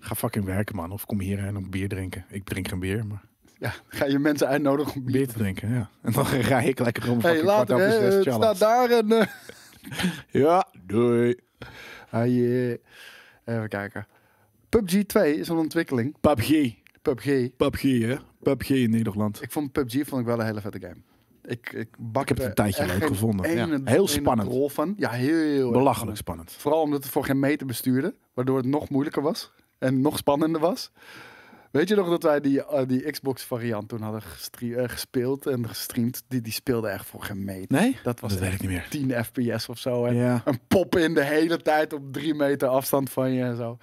Ga 0.00 0.14
fucking 0.14 0.44
werken, 0.44 0.76
man. 0.76 0.90
Of 0.90 1.06
kom 1.06 1.20
hierheen 1.20 1.56
om 1.56 1.70
bier 1.70 1.88
drinken. 1.88 2.24
Ik 2.28 2.44
drink 2.44 2.68
geen 2.68 2.78
bier, 2.78 3.06
maar 3.06 3.22
ja, 3.58 3.74
ga 3.88 4.04
je 4.06 4.18
mensen 4.18 4.46
uitnodigen 4.48 4.94
om 4.94 5.04
bier 5.04 5.12
bier 5.12 5.26
te 5.28 5.34
drinken, 5.38 5.68
ja. 5.72 5.90
En 6.02 6.12
dan 6.12 6.26
ga 6.50 6.58
ik 6.60 6.78
lekker 6.78 7.10
om 7.10 7.20
Hey, 7.20 7.42
later, 7.42 7.76
hè. 7.78 7.84
Het 7.84 8.22
staat 8.22 8.58
daar 8.58 8.90
en... 8.90 9.06
Ja, 10.30 10.66
doei. 10.86 11.34
ah, 12.10 12.26
yeah. 12.26 12.76
Even 13.44 13.68
kijken. 13.68 14.06
PUBG 14.68 15.04
2 15.06 15.36
is 15.38 15.48
een 15.48 15.56
ontwikkeling. 15.56 16.16
PUBG. 16.20 16.74
PUBG. 17.02 17.56
PUBG, 17.56 17.82
hè? 17.82 18.16
PUBG 18.42 18.70
in 18.70 18.90
Nederland. 18.90 19.42
Ik 19.42 19.50
vond 19.50 19.72
PUBG 19.72 20.08
vond 20.08 20.20
ik 20.20 20.26
wel 20.26 20.40
een 20.40 20.46
hele 20.46 20.60
vette 20.60 20.80
game. 20.80 20.96
Ik, 21.46 21.72
ik, 21.72 21.88
bak 21.98 22.22
Ik 22.22 22.28
heb 22.28 22.36
het 22.36 22.46
een 22.46 22.54
tijdje 22.54 22.86
leuk 22.86 23.06
gevonden. 23.06 23.56
Ja. 23.56 23.78
Heel 23.84 24.08
spannend. 24.08 24.48
rol 24.48 24.68
van. 24.68 24.94
Ja, 24.96 25.10
heel, 25.10 25.34
heel 25.36 25.70
Belachelijk 25.70 26.16
spannend. 26.16 26.52
Vooral 26.52 26.80
omdat 26.82 27.02
het 27.02 27.12
voor 27.12 27.24
geen 27.24 27.38
meter 27.38 27.66
bestuurde. 27.66 28.14
Waardoor 28.34 28.56
het 28.56 28.66
nog 28.66 28.88
moeilijker 28.88 29.22
was. 29.22 29.52
En 29.78 30.00
nog 30.00 30.16
spannender 30.16 30.60
was. 30.60 30.90
Weet 31.70 31.88
je 31.88 31.94
nog 31.94 32.08
dat 32.08 32.22
wij 32.22 32.40
die, 32.40 32.64
eh, 32.64 32.86
die 32.88 33.10
Xbox 33.10 33.42
variant 33.42 33.88
toen 33.88 34.00
hadden 34.02 34.22
eh, 34.60 34.88
gespeeld 34.88 35.46
en 35.46 35.68
gestreamd? 35.68 36.24
Die, 36.28 36.40
die 36.40 36.52
speelde 36.52 36.88
echt 36.88 37.06
voor 37.06 37.22
geen 37.22 37.44
meter. 37.44 37.80
Nee? 37.80 37.98
Dat 38.02 38.20
was 38.20 38.32
dat 38.32 38.40
weet 38.40 38.52
ik 38.52 38.60
niet 38.60 38.70
meer. 38.70 38.86
10 38.90 39.24
fps 39.24 39.68
of 39.68 39.78
zo. 39.78 40.04
En 40.04 40.14
Ja. 40.14 40.42
een 40.44 40.60
pop 40.68 40.96
in 40.96 41.14
de 41.14 41.24
hele 41.24 41.62
tijd 41.62 41.92
op 41.92 42.12
drie 42.12 42.34
meter 42.34 42.68
afstand 42.68 43.10
van 43.10 43.32
je 43.32 43.42
en 43.42 43.56
zo. 43.56 43.78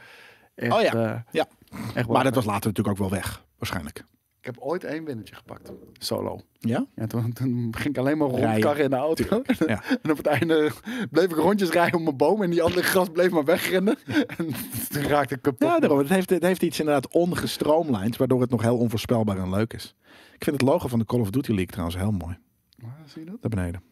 Echt, 0.55 0.73
Oh 0.73 0.81
ja. 0.81 0.93
eh, 0.93 1.19
Ja. 1.31 1.47
echt 1.95 2.07
Maar 2.07 2.23
dat 2.23 2.35
was 2.35 2.45
later 2.45 2.67
natuurlijk 2.67 2.99
ook 3.01 3.09
wel 3.09 3.19
weg. 3.19 3.43
Waarschijnlijk. 3.57 4.03
Ik 4.43 4.49
heb 4.55 4.63
ooit 4.63 4.83
één 4.83 5.03
winnetje 5.03 5.35
gepakt. 5.35 5.71
Solo. 5.93 6.41
Ja? 6.59 6.85
Ja, 6.95 7.07
toen, 7.07 7.33
toen 7.33 7.75
ging 7.75 7.89
ik 7.89 7.97
alleen 7.97 8.17
maar 8.17 8.27
rondkarren 8.27 8.83
in 8.83 8.89
de 8.89 8.95
auto. 8.95 9.41
Ja. 9.67 9.83
En 10.01 10.11
op 10.11 10.17
het 10.17 10.25
einde 10.25 10.71
bleef 11.11 11.25
ik 11.25 11.35
rondjes 11.35 11.69
rijden 11.69 11.97
om 11.97 12.03
mijn 12.03 12.17
boom. 12.17 12.43
En 12.43 12.49
die 12.49 12.61
andere 12.63 12.83
gast 12.83 13.11
bleef 13.11 13.31
maar 13.31 13.45
wegrennen. 13.45 13.97
En 14.37 14.47
toen 14.89 15.01
raakte 15.03 15.35
ik 15.35 15.41
kapot. 15.41 15.69
Ja, 15.69 15.79
daarom. 15.79 15.97
Het 15.97 16.09
heeft, 16.09 16.29
het 16.29 16.43
heeft 16.43 16.63
iets 16.63 16.79
inderdaad 16.79 17.07
ongestroomlijnd, 17.07 18.17
waardoor 18.17 18.41
het 18.41 18.49
nog 18.49 18.61
heel 18.61 18.77
onvoorspelbaar 18.77 19.37
en 19.37 19.49
leuk 19.49 19.73
is. 19.73 19.95
Ik 20.33 20.43
vind 20.43 20.61
het 20.61 20.69
logo 20.69 20.87
van 20.87 20.99
de 20.99 21.05
Call 21.05 21.19
of 21.19 21.29
Duty 21.29 21.49
League 21.49 21.67
trouwens 21.71 21.97
heel 21.97 22.11
mooi. 22.11 22.37
Maar, 22.77 23.01
zie 23.05 23.23
je 23.23 23.29
dat? 23.29 23.41
Daar 23.41 23.49
beneden. 23.49 23.83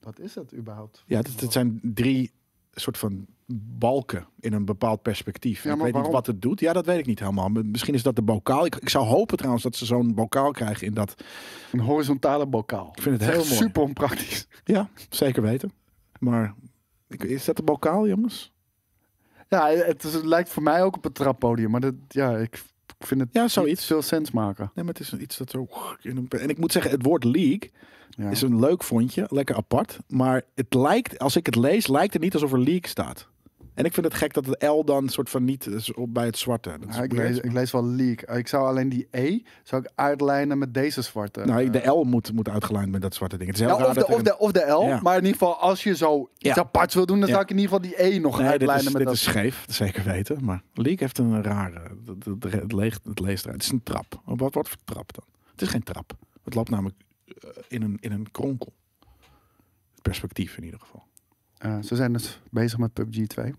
Wat 0.00 0.18
is 0.18 0.32
dat 0.32 0.54
überhaupt? 0.54 1.04
Ja, 1.06 1.16
het, 1.18 1.40
het 1.40 1.52
zijn 1.52 1.80
drie 1.82 2.32
soort 2.80 2.98
van 2.98 3.26
balken 3.78 4.26
in 4.40 4.52
een 4.52 4.64
bepaald 4.64 5.02
perspectief. 5.02 5.62
Ja, 5.62 5.72
ik 5.74 5.80
weet 5.80 5.94
niet 5.94 6.06
wat 6.12 6.26
het 6.26 6.42
doet. 6.42 6.60
Ja, 6.60 6.72
dat 6.72 6.86
weet 6.86 6.98
ik 6.98 7.06
niet 7.06 7.18
helemaal. 7.18 7.48
Misschien 7.48 7.94
is 7.94 8.02
dat 8.02 8.16
de 8.16 8.22
bokaal. 8.22 8.66
Ik, 8.66 8.74
ik 8.76 8.88
zou 8.88 9.06
hopen 9.06 9.36
trouwens 9.36 9.62
dat 9.64 9.76
ze 9.76 9.84
zo'n 9.84 10.14
bokaal 10.14 10.50
krijgen 10.50 10.86
in 10.86 10.94
dat. 10.94 11.14
Een 11.72 11.80
horizontale 11.80 12.46
bokaal. 12.46 12.92
Ik 12.94 13.02
vind 13.02 13.20
het 13.20 13.30
heel 13.30 13.42
mooi. 13.44 13.54
super 13.54 13.82
onpraktisch. 13.82 14.46
Ja, 14.64 14.88
zeker 15.08 15.42
weten. 15.42 15.72
Maar 16.18 16.54
ik- 17.08 17.22
is 17.24 17.44
dat 17.44 17.56
de 17.56 17.62
bokaal, 17.62 18.08
jongens? 18.08 18.52
Ja, 19.48 19.68
het, 19.68 20.04
is- 20.04 20.14
het 20.14 20.24
lijkt 20.24 20.48
voor 20.48 20.62
mij 20.62 20.82
ook 20.82 20.96
op 20.96 21.04
het 21.04 21.14
trappodium. 21.14 21.70
Maar 21.70 21.80
dat, 21.80 21.94
ja, 22.08 22.36
ik, 22.36 22.62
ik 22.98 23.06
vind 23.06 23.20
het 23.20 23.28
Ja, 23.32 23.48
zoiets. 23.48 23.86
veel 23.86 24.02
sens 24.02 24.30
maken. 24.30 24.70
Nee, 24.74 24.84
maar 24.84 24.94
het 24.94 25.02
is 25.02 25.12
iets 25.12 25.36
dat 25.36 25.50
zo. 25.50 25.68
En 26.28 26.48
ik 26.48 26.58
moet 26.58 26.72
zeggen, 26.72 26.90
het 26.90 27.02
woord 27.02 27.24
league 27.24 27.70
Ja. 28.10 28.30
is 28.30 28.42
een 28.42 28.60
leuk 28.60 28.82
vondje, 28.82 29.26
lekker 29.30 29.56
apart. 29.56 29.98
Maar 30.08 30.42
het 30.54 30.74
lijkt, 30.74 31.18
als 31.18 31.36
ik 31.36 31.46
het 31.46 31.56
lees, 31.56 31.86
lijkt 31.86 32.12
het 32.12 32.22
niet 32.22 32.34
alsof 32.34 32.52
er 32.52 32.58
league 32.58 32.88
staat. 32.88 33.28
En 33.76 33.84
ik 33.84 33.92
vind 33.94 34.06
het 34.06 34.14
gek 34.14 34.32
dat 34.32 34.46
het 34.46 34.62
L 34.62 34.84
dan 34.84 35.08
soort 35.08 35.30
van 35.30 35.44
niet 35.44 35.66
is 35.66 35.92
op 35.94 36.14
bij 36.14 36.24
het 36.26 36.38
zwarte. 36.38 36.76
Dat 36.80 36.88
is 36.88 36.96
Ja, 36.96 37.02
ik, 37.02 37.12
weird. 37.12 37.28
lees, 37.34 37.38
ik 37.40 37.52
lees 37.52 37.70
wel 37.70 37.84
leak. 37.86 38.20
Ik 38.22 38.48
zou 38.48 38.66
alleen 38.66 38.88
die 38.88 39.08
E 39.10 39.38
zou 39.62 39.82
ik 39.82 39.90
uitlijnen 39.94 40.58
met 40.58 40.74
deze 40.74 41.02
zwarte. 41.02 41.44
Nou, 41.44 41.64
eh, 41.64 41.72
de 41.72 41.86
L 41.88 42.04
moet, 42.04 42.32
moet 42.32 42.48
uitgelijnd 42.48 42.90
met 42.90 43.02
dat 43.02 43.14
zwarte 43.14 43.36
ding. 43.36 43.50
Het 43.50 43.58
is 43.60 43.66
heel 43.66 43.78
Ja, 43.78 43.86
of, 43.86 43.94
dat 43.94 44.06
de, 44.06 44.14
of, 44.14 44.22
de, 44.22 44.38
of 44.38 44.52
de 44.52 44.60
L. 44.70 44.82
Ja. 44.82 45.00
Maar 45.02 45.16
in 45.16 45.24
ieder 45.24 45.38
geval, 45.38 45.56
als 45.56 45.82
je 45.82 45.96
zo 45.96 46.30
iets 46.38 46.58
aparts 46.58 46.94
wil 46.94 47.06
doen, 47.06 47.20
dan 47.20 47.28
zou 47.28 47.40
ik 47.42 47.50
in 47.50 47.58
ieder 47.58 47.72
geval 47.74 47.90
die 47.90 48.02
E 48.16 48.18
nog 48.18 48.32
Nee, 48.38 48.42
dit 48.42 48.50
uitlijnen 48.50 48.86
is, 48.86 48.92
met 48.92 48.96
dit 48.96 49.04
dat. 49.04 49.14
is 49.14 49.22
scheef, 49.22 49.64
dat 49.66 49.74
zeker 49.74 50.04
weten. 50.04 50.44
Maar 50.44 50.62
League 50.74 50.98
heeft 51.00 51.18
een 51.18 51.42
rare... 51.42 51.82
Het, 52.50 52.72
leest, 52.72 53.00
het 53.04 53.20
leest 53.20 53.44
eruit. 53.44 53.56
Het 53.62 53.62
is 53.62 53.70
een 53.72 53.82
trap. 53.82 54.20
Wat, 54.24 54.54
wat 54.54 54.68
voor 54.68 54.78
trap 54.84 55.12
dan? 55.14 55.24
Het 55.50 55.62
is 55.62 55.68
geen 55.68 55.82
trap. 55.82 56.12
Het 56.44 56.54
loopt 56.54 56.70
namelijk 56.70 56.96
eh, 57.26 57.48
in 57.68 57.82
een, 57.82 57.96
in 58.00 58.12
een 58.12 58.30
kronkel. 58.30 58.72
Het 59.92 60.02
perspectief 60.02 60.56
in 60.56 60.64
ieder 60.64 60.80
geval. 60.80 61.04
Eh, 61.56 61.78
ze 61.82 61.96
zijn 61.96 62.12
dus 62.12 62.40
bezig 62.50 62.78
met 62.78 62.92
PUBG 62.92 63.26
2. 63.26 63.54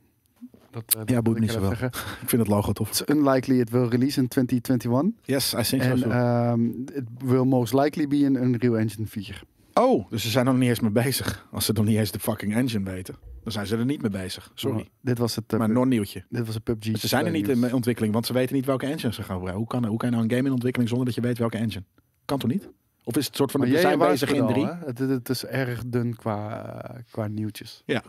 Dat, 0.71 0.83
dat 0.91 1.09
Ja, 1.09 1.21
boeit 1.21 1.39
niet 1.39 1.51
zoveel. 1.51 1.67
zeggen. 1.67 1.87
Ik 2.21 2.29
vind 2.29 2.41
het 2.41 2.47
logo 2.51 2.71
tof. 2.71 2.89
Het 2.99 3.09
is 3.09 3.15
unlikely 3.15 3.59
it 3.59 3.69
will 3.69 3.87
release 3.87 4.19
in 4.19 4.27
2021. 4.27 5.25
Yes, 5.25 5.53
I 5.53 5.61
think 5.61 5.81
En 5.81 5.97
so. 5.99 6.09
ehm 6.09 6.65
it 6.93 7.03
will 7.17 7.43
most 7.43 7.73
likely 7.73 8.07
be 8.07 8.17
in 8.17 8.35
Unreal 8.35 8.77
Engine 8.77 9.07
4. 9.07 9.43
oh, 9.73 10.09
dus 10.09 10.21
ze 10.21 10.29
zijn 10.29 10.45
er 10.45 10.51
nog 10.51 10.61
niet 10.61 10.69
eens 10.69 10.79
mee 10.79 10.91
bezig. 10.91 11.47
Als 11.51 11.65
ze 11.65 11.71
nog 11.73 11.85
niet 11.85 11.97
eens 11.97 12.11
de 12.11 12.19
fucking 12.19 12.55
engine 12.55 12.89
weten. 12.91 13.15
Dan 13.43 13.51
zijn 13.51 13.67
ze 13.67 13.77
er 13.77 13.85
niet 13.85 14.01
mee 14.01 14.11
bezig. 14.11 14.51
Sorry. 14.53 14.75
Maar 14.75 14.85
dit 15.01 15.17
was 15.17 15.35
het, 15.35 15.53
eh, 15.53 15.59
Maar 15.59 15.69
nog 15.69 15.83
een 15.83 15.89
nieuwtje. 15.89 16.23
dit 16.29 16.45
was 16.45 16.55
een 16.55 16.61
PUBG. 16.61 16.97
Ze 16.99 17.07
zijn 17.07 17.25
er 17.25 17.31
2 17.31 17.41
niet 17.55 17.63
in 17.63 17.73
ontwikkeling, 17.73 18.13
want 18.13 18.25
ze 18.25 18.33
weten 18.33 18.55
niet 18.55 18.65
welke 18.65 18.85
engine 18.85 19.13
ze 19.13 19.23
gaan 19.23 19.35
gebruiken. 19.35 19.57
Hoe 19.57 19.67
kan, 19.67 19.85
hoe 19.85 19.97
kan 19.97 20.09
je 20.09 20.15
nou 20.15 20.27
een 20.27 20.33
game 20.35 20.47
in 20.47 20.53
ontwikkeling 20.53 20.89
zonder 20.89 21.07
dat 21.07 21.15
je 21.15 21.21
weet 21.21 21.37
welke 21.37 21.57
engine? 21.57 21.83
Kan 22.25 22.37
toch 22.39 22.49
niet? 22.49 22.69
Of 23.03 23.17
is 23.17 23.25
het 23.25 23.35
soort 23.35 23.51
van, 23.51 23.59
Maar 23.59 23.69
we 23.69 23.75
jij 23.75 23.83
zijn 23.83 23.99
bezig 23.99 24.31
in 24.33 24.47
drie? 24.47 24.65
het, 24.85 24.97
het 24.99 25.29
is 25.29 25.45
erg 25.45 25.83
dun 25.85 26.15
qua, 26.15 26.63
eh, 26.81 26.95
qua 27.11 27.27
nieuwtjes. 27.27 27.81
Ja. 27.85 28.03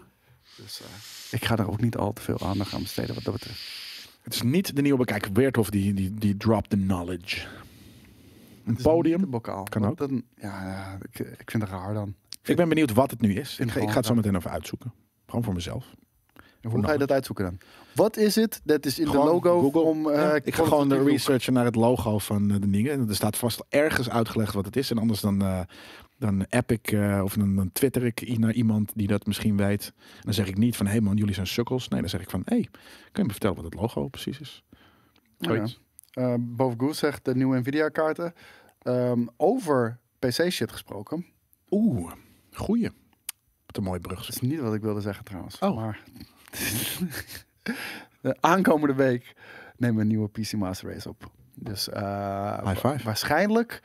Dus 0.62 0.80
eh, 0.80 0.86
ik 1.38 1.44
ga 1.44 1.56
er 1.56 1.70
ook 1.70 1.80
niet 1.80 1.96
al 1.96 2.12
te 2.12 2.22
veel 2.22 2.40
aandacht 2.40 2.74
aan 2.74 2.82
besteden 2.82 3.14
wat 3.14 3.24
dat 3.24 3.32
betreft. 3.32 3.60
Het 4.22 4.34
is 4.34 4.42
niet 4.42 4.76
de 4.76 4.82
nieuwe 4.82 4.98
bekijk. 4.98 5.28
Weerthof 5.32 5.70
die, 5.70 5.94
die, 5.94 6.14
die 6.14 6.36
drop 6.36 6.66
the 6.66 6.76
knowledge. 6.76 7.46
Een 8.64 8.76
podium. 8.82 9.20
de 9.20 9.26
bokaal. 9.26 9.62
Kan 9.64 9.86
ook. 9.86 9.96
Dan, 9.98 10.22
ja, 10.40 10.66
ja, 10.68 10.98
ik, 11.10 11.18
ik 11.18 11.50
vind 11.50 11.62
het 11.62 11.72
raar 11.72 11.94
dan. 11.94 12.14
Ik 12.42 12.56
ben 12.56 12.68
benieuwd 12.68 12.92
wat 12.92 13.10
het 13.10 13.20
nu 13.20 13.34
is. 13.34 13.58
Ik, 13.58 13.70
ga- 13.70 13.80
ik 13.80 13.88
ga 13.90 13.96
het 13.96 14.06
zo 14.06 14.14
meteen 14.14 14.36
even 14.36 14.50
uitzoeken. 14.50 14.92
Gewoon 15.26 15.44
voor 15.44 15.54
mezelf. 15.54 15.84
Hoe 16.62 16.84
ga 16.84 16.92
je 16.92 16.98
dat 16.98 17.10
uitzoeken 17.12 17.44
dan? 17.44 17.58
Wat 17.94 18.16
is 18.16 18.34
het? 18.34 18.60
Dat 18.64 18.86
is 18.86 18.98
in 18.98 19.06
Gewoon 19.06 19.24
de 19.26 19.32
logo 19.32 19.60
Google. 19.60 19.80
om... 19.80 20.08
eh, 20.10 20.16
Ja, 20.20 20.34
ik 20.44 20.54
ga 20.54 20.64
gewoon 20.64 20.88
de 20.88 21.02
researchen 21.02 21.52
naar 21.52 21.64
het 21.64 21.74
logo 21.74 22.18
van 22.18 22.50
eh, 22.50 22.60
de 22.60 22.70
dingen. 22.70 22.92
En 22.92 23.08
Er 23.08 23.14
staat 23.14 23.36
vast 23.36 23.64
ergens 23.68 24.10
uitgelegd 24.10 24.54
wat 24.54 24.64
het 24.64 24.76
is. 24.76 24.90
En 24.90 24.98
anders 24.98 25.20
dan, 25.20 25.42
eh, 25.42 25.60
dan 26.18 26.48
app 26.48 26.72
ik 26.72 26.92
eh, 26.92 27.20
of 27.24 27.34
dan, 27.34 27.56
dan 27.56 27.72
twitter 27.72 28.04
ik 28.04 28.38
naar 28.38 28.52
iemand 28.52 28.92
die 28.94 29.06
dat 29.06 29.26
misschien 29.26 29.56
weet. 29.56 29.92
En 29.96 30.22
dan 30.22 30.34
zeg 30.34 30.46
ik 30.46 30.58
niet 30.58 30.76
van, 30.76 30.86
hé 30.86 30.92
hey 30.92 31.00
man, 31.00 31.16
jullie 31.16 31.34
zijn 31.34 31.46
sukkels. 31.46 31.88
Nee, 31.88 32.00
dan 32.00 32.08
zeg 32.08 32.20
ik 32.20 32.30
van, 32.30 32.42
hé, 32.44 32.56
hey, 32.56 32.68
kun 33.12 33.22
je 33.22 33.24
me 33.24 33.30
vertellen 33.30 33.56
wat 33.56 33.64
het 33.64 33.74
logo 33.74 34.08
precies 34.08 34.40
is? 34.40 34.64
Ja. 35.38 35.48
Zoiets. 35.48 35.80
Eh, 36.12 36.34
Boven 36.38 36.80
Goose 36.80 36.98
zegt 36.98 37.24
de 37.24 37.34
nieuwe 37.34 37.58
Nvidia-kaarten. 37.58 38.34
Ehm, 38.82 39.26
over 39.36 39.98
PC-shit 40.18 40.72
gesproken. 40.72 41.26
Oeh, 41.70 42.12
goeie. 42.52 42.90
Wat 43.66 43.76
een 43.76 43.82
mooie 43.82 44.00
brug. 44.00 44.18
Dat 44.18 44.34
is 44.34 44.40
niet 44.40 44.60
wat 44.60 44.74
ik 44.74 44.82
wilde 44.82 45.00
zeggen 45.00 45.24
trouwens. 45.24 45.58
Oh. 45.58 45.76
Maar 45.76 46.02
de 48.20 48.36
aankomende 48.40 48.94
week 48.94 49.34
nemen 49.76 49.96
we 49.96 50.02
een 50.02 50.08
nieuwe 50.08 50.28
PC 50.28 50.52
Master 50.52 50.92
Race 50.92 51.08
op. 51.08 51.30
Dus 51.54 51.88
eh, 51.88 52.64
High 52.64 52.86
five. 52.86 53.04
waarschijnlijk. 53.04 53.82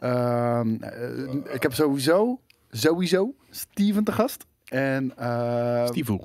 Ehm, 0.00 0.82
eh, 0.82 1.54
ik 1.54 1.62
heb 1.62 1.74
sowieso, 1.74 2.40
sowieso 2.70 3.34
Steven 3.50 4.04
te 4.04 4.12
gast. 4.12 4.46
En 4.64 5.16
eh, 5.16 5.86
Steve 5.86 6.20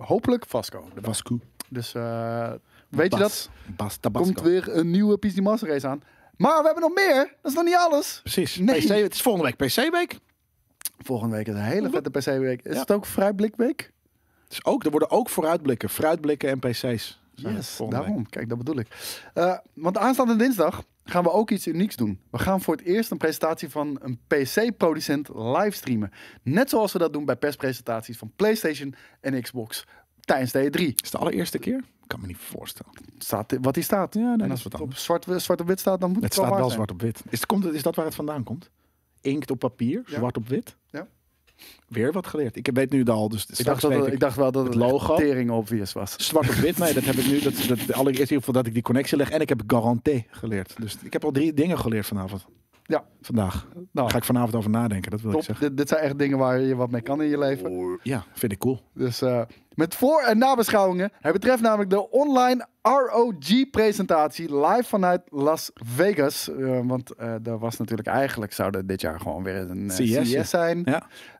hopelijk 0.00 0.46
Vasco. 0.46 0.88
Vasco. 1.02 1.38
Dus 1.68 1.94
eh, 1.94 2.52
weet 2.88 3.12
je 3.12 3.18
dat? 3.18 3.50
Bas. 3.76 3.96
Tabasco. 3.96 4.32
Komt 4.32 4.46
weer 4.46 4.76
een 4.76 4.90
nieuwe 4.90 5.18
PC 5.18 5.40
Master 5.40 5.68
Race 5.68 5.86
aan. 5.88 6.02
Maar 6.36 6.58
we 6.58 6.64
hebben 6.64 6.82
nog 6.82 6.94
meer. 6.94 7.34
Dat 7.42 7.50
is 7.50 7.56
nog 7.56 7.64
niet 7.64 7.76
alles. 7.76 8.20
Precies. 8.22 8.56
Nee. 8.56 8.80
PC, 8.80 8.88
het 8.88 9.14
is 9.14 9.22
volgende 9.22 9.54
week 9.56 9.68
PC-week. 9.68 10.18
Volgende 10.98 11.36
week 11.36 11.46
is 11.46 11.54
een 11.54 11.60
hele 11.60 11.90
vette 11.90 12.10
PC-week. 12.10 12.62
Is 12.62 12.74
Ja. 12.74 12.80
het 12.80 12.92
ook 12.92 13.06
Vrijblikweek? 13.06 13.92
Dus 14.48 14.64
ook, 14.64 14.84
er 14.84 14.90
worden 14.90 15.10
ook 15.10 15.28
vooruitblikken. 15.28 15.88
Vooruitblikken 15.90 16.48
en 16.48 16.58
PC's. 16.58 17.22
Zijn 17.34 17.54
Yes, 17.54 17.78
week. 17.78 17.90
daarom. 17.90 18.28
Kijk, 18.28 18.48
dat 18.48 18.58
bedoel 18.58 18.78
ik. 18.78 18.88
Eh, 19.34 19.58
want 19.74 19.98
aanstaande 19.98 20.36
dinsdag 20.36 20.84
gaan 21.04 21.22
we 21.22 21.30
ook 21.30 21.50
iets 21.50 21.66
unieks 21.66 21.96
doen. 21.96 22.20
We 22.30 22.38
gaan 22.38 22.60
voor 22.60 22.76
het 22.76 22.84
eerst 22.84 23.10
een 23.10 23.16
presentatie 23.18 23.68
van 23.68 23.98
een 24.02 24.18
PC-producent 24.26 25.28
livestreamen. 25.34 26.10
Net 26.42 26.70
zoals 26.70 26.92
we 26.92 26.98
dat 26.98 27.12
doen 27.12 27.24
bij 27.24 27.36
perspresentaties 27.36 28.18
van 28.18 28.32
PlayStation 28.36 28.94
en 29.20 29.42
Xbox 29.42 29.84
tijdens 30.20 30.52
de 30.52 30.64
E3. 30.70 30.80
Is 30.80 30.92
het 31.02 31.10
de 31.10 31.18
allereerste 31.18 31.58
keer? 31.58 31.76
Ik 31.78 32.10
kan 32.10 32.20
me 32.20 32.26
niet 32.26 32.36
voorstellen. 32.36 32.92
Staat 33.18 33.56
wat 33.60 33.74
hier 33.74 33.84
staat. 33.84 34.14
Ja, 34.14 34.20
nee, 34.20 34.30
en 34.32 34.38
dat 34.38 34.50
als 34.50 34.58
is 34.58 34.64
het 34.64 34.80
op 34.80 34.94
zwart, 34.94 35.26
zwart 35.36 35.60
op 35.60 35.66
wit 35.66 35.80
staat, 35.80 36.00
dan 36.00 36.08
moet 36.12 36.22
het, 36.22 36.24
Het 36.24 36.34
staat 36.42 36.48
wel 36.48 36.58
zijn. 36.58 36.70
zwart 36.70 36.90
op 36.90 37.00
wit. 37.00 37.22
Is, 37.30 37.38
het, 37.38 37.46
komt, 37.46 37.64
is 37.64 37.82
dat 37.82 37.94
waar 37.96 38.04
het 38.04 38.14
vandaan 38.14 38.42
komt? 38.44 38.70
Inkt 39.20 39.50
op 39.50 39.58
papier, 39.58 40.02
Ja. 40.06 40.16
zwart 40.16 40.36
op 40.36 40.48
wit? 40.48 40.76
Weer 41.88 42.12
wat 42.12 42.26
geleerd. 42.26 42.56
Ik 42.56 42.70
weet 42.72 42.90
nu 42.92 42.98
het 42.98 43.10
al, 43.10 43.28
dus 43.28 43.46
Ik 43.56 43.64
dacht, 43.64 43.80
dat, 43.82 43.92
ik 44.06 44.12
ik 44.12 44.20
dacht 44.20 44.36
wel 44.36 44.52
dat 44.52 44.64
het 44.64 44.74
het 44.74 44.82
logo. 44.82 45.16
tering 45.16 45.50
obvious 45.50 45.92
was. 45.92 46.14
zwart 46.16 46.48
op 46.48 46.54
wit. 46.54 46.78
Nee, 46.78 46.94
dat 46.94 47.04
heb 47.04 47.14
ik 47.14 47.26
nu. 47.26 47.40
Dat, 47.40 47.54
dat, 47.68 47.78
allereerst 47.92 47.98
in 48.04 48.10
ieder 48.20 48.36
geval 48.38 48.52
dat 48.52 48.66
ik 48.66 48.72
die 48.72 48.82
connectie 48.82 49.16
leg. 49.16 49.30
En 49.30 49.40
ik 49.40 49.48
heb 49.48 49.62
garantie 49.66 50.26
geleerd. 50.30 50.74
Dus 50.80 50.96
ik 51.02 51.12
heb 51.12 51.24
al 51.24 51.30
drie 51.30 51.54
dingen 51.54 51.78
geleerd 51.78 52.06
vanavond. 52.06 52.46
Ja. 52.86 53.04
Vandaag. 53.20 53.66
Nou, 53.74 53.86
Daar 53.92 54.10
ga 54.10 54.16
ik 54.16 54.24
vanavond 54.24 54.54
over 54.54 54.70
nadenken, 54.70 55.10
dat 55.10 55.20
wil 55.20 55.32
ik 55.32 55.42
zeggen. 55.42 55.66
Dit, 55.68 55.76
dit 55.76 55.88
zijn 55.88 56.00
echt 56.00 56.18
dingen 56.18 56.38
waar 56.38 56.60
je 56.60 56.76
wat 56.76 56.90
mee 56.90 57.00
kan 57.00 57.22
in 57.22 57.28
je 57.28 57.38
leven. 57.38 57.98
Ja, 58.02 58.24
vind 58.32 58.52
ik 58.52 58.58
cool. 58.58 58.80
Dus 58.94 59.22
eh, 59.22 59.42
met 59.74 59.94
voor- 59.94 60.20
en 60.22 60.38
nabeschouwingen. 60.38 61.10
Het 61.20 61.32
betreft 61.32 61.62
namelijk 61.62 61.90
de 61.90 62.10
online 62.10 62.66
ROG-presentatie 62.82 64.56
live 64.56 64.84
vanuit 64.84 65.22
Las 65.28 65.70
Vegas. 65.74 66.50
Eh, 66.50 66.80
want 66.84 67.10
eh 67.10 67.46
er 67.46 67.58
was 67.58 67.76
natuurlijk 67.76 68.08
eigenlijk, 68.08 68.52
zou 68.52 68.76
er 68.76 68.86
dit 68.86 69.00
jaar 69.00 69.20
gewoon 69.20 69.42
weer 69.42 69.56
een 69.56 69.90
ja. 69.96 70.24
CES 70.24 70.50
zijn. 70.50 70.82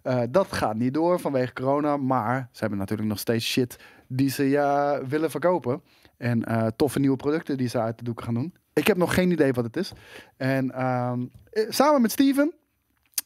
Ja. 0.03 0.27
Dat 0.27 0.53
gaat 0.53 0.77
niet 0.77 0.95
door 0.95 1.21
vanwege 1.21 1.53
corona. 1.53 1.97
Maar 1.97 2.49
ze 2.53 2.61
hebben 2.61 2.79
natuurlijk 2.79 3.09
nog 3.09 3.19
steeds 3.19 3.47
shit 3.47 3.77
die 4.09 4.31
ze 4.31 4.49
ja, 4.49 5.01
willen 5.07 5.31
verkopen. 5.31 5.83
En 6.17 6.73
toffe 6.77 6.99
nieuwe 6.99 7.17
producten 7.17 7.57
die 7.57 7.69
ze 7.69 7.79
uit 7.81 7.99
de 7.99 8.05
doek 8.05 8.23
gaan 8.23 8.35
doen. 8.35 8.55
Ik 8.75 8.87
heb 8.87 8.97
nog 8.97 9.15
geen 9.15 9.31
idee 9.31 9.53
wat 9.53 9.65
het 9.65 9.77
is. 9.77 9.93
En 10.37 10.71
ehm, 10.71 11.27
eh, 11.51 11.71
samen 11.71 12.03
met 12.03 12.11
Steven 12.13 12.55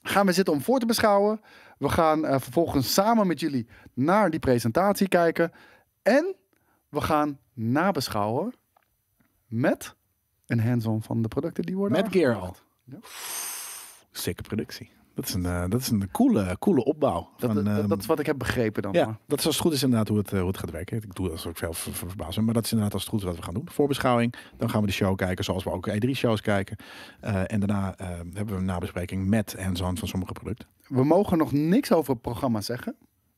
gaan 0.03 0.27
we 0.27 0.33
zitten 0.33 0.55
om 0.55 0.61
voor 0.61 0.79
te 0.79 0.87
beschouwen. 0.87 1.41
We 1.79 1.89
gaan 1.89 2.25
eh, 2.25 2.41
vervolgens 2.41 2.93
samen 2.95 3.27
met 3.27 3.41
jullie 3.41 3.69
naar 3.93 4.31
die 4.31 4.41
presentatie 4.41 5.09
kijken. 5.09 5.53
En 6.03 6.37
we 6.89 7.01
gaan 7.01 7.39
nabeschouwen 7.53 8.55
met 9.47 9.95
een 10.47 10.61
hands-on 10.61 11.03
van 11.03 11.23
de 11.23 11.29
producten 11.29 11.65
die 11.65 11.77
worden 11.77 12.03
Met 12.03 12.13
gear 12.13 12.35
al. 12.35 12.57
Ja. 12.85 12.99
Sikke 14.11 14.43
productie. 14.43 14.91
Dat 15.19 15.29
is 15.29 15.35
een, 15.35 15.47
eh, 15.47 15.65
dat 15.69 15.81
is 15.81 15.89
een 15.91 16.11
coole, 16.11 16.57
coole 16.59 16.85
opbouw. 16.85 17.29
Dat, 17.39 17.53
van, 17.53 17.65
dat, 17.65 17.77
ehm, 17.79 17.89
dat 17.89 17.99
is 18.01 18.07
wat 18.07 18.19
ik 18.19 18.27
heb 18.27 18.39
begrepen 18.39 18.83
dan. 18.83 18.93
Ja, 18.93 19.05
maar. 19.07 19.19
dat 19.27 19.39
is 19.39 19.47
als 19.47 19.55
het 19.55 19.65
goed 19.65 19.73
is 19.75 19.83
inderdaad 19.83 20.09
hoe 20.09 20.19
het, 20.19 20.33
eh, 20.33 20.39
hoe 20.39 20.49
het 20.49 20.59
gaat 20.59 20.71
werken. 20.71 20.97
Ik 20.97 21.15
doe 21.15 21.29
dat 21.29 21.47
ook 21.47 21.57
veel 21.57 21.73
ver- 21.73 21.93
ver- 21.93 22.09
verbazen. 22.09 22.45
Maar 22.45 22.55
dat 22.55 22.65
is 22.65 22.71
inderdaad 22.71 22.95
als 22.95 23.03
het 23.03 23.11
goed 23.13 23.21
is 23.21 23.27
wat 23.27 23.37
we 23.37 23.43
gaan 23.43 23.55
doen. 23.55 23.69
Voorbeschouwing. 23.71 24.35
Dan 24.57 24.71
gaan 24.71 24.81
we 24.81 24.87
de 24.87 24.93
show 24.93 25.17
kijken 25.17 25.45
zoals 25.45 25.65
we 25.65 25.71
ook 25.71 25.89
E3-shows 25.89 26.41
kijken. 26.41 26.77
Eh, 27.21 27.53
en 27.53 27.61
daarna 27.61 27.95
hebben 28.33 28.47
we 28.47 28.55
een 28.61 28.65
nabespreking 28.65 29.27
met 29.27 29.55
hands-on 29.59 29.97
van 29.99 30.09
sommige 30.09 30.33
producten. 30.33 30.69
We 30.89 31.05
mogen 31.05 31.39
nog 31.39 31.53
niks 31.53 31.93
over 31.93 32.13
het 32.13 32.23
programma 32.23 32.61
zeggen. 32.61 32.97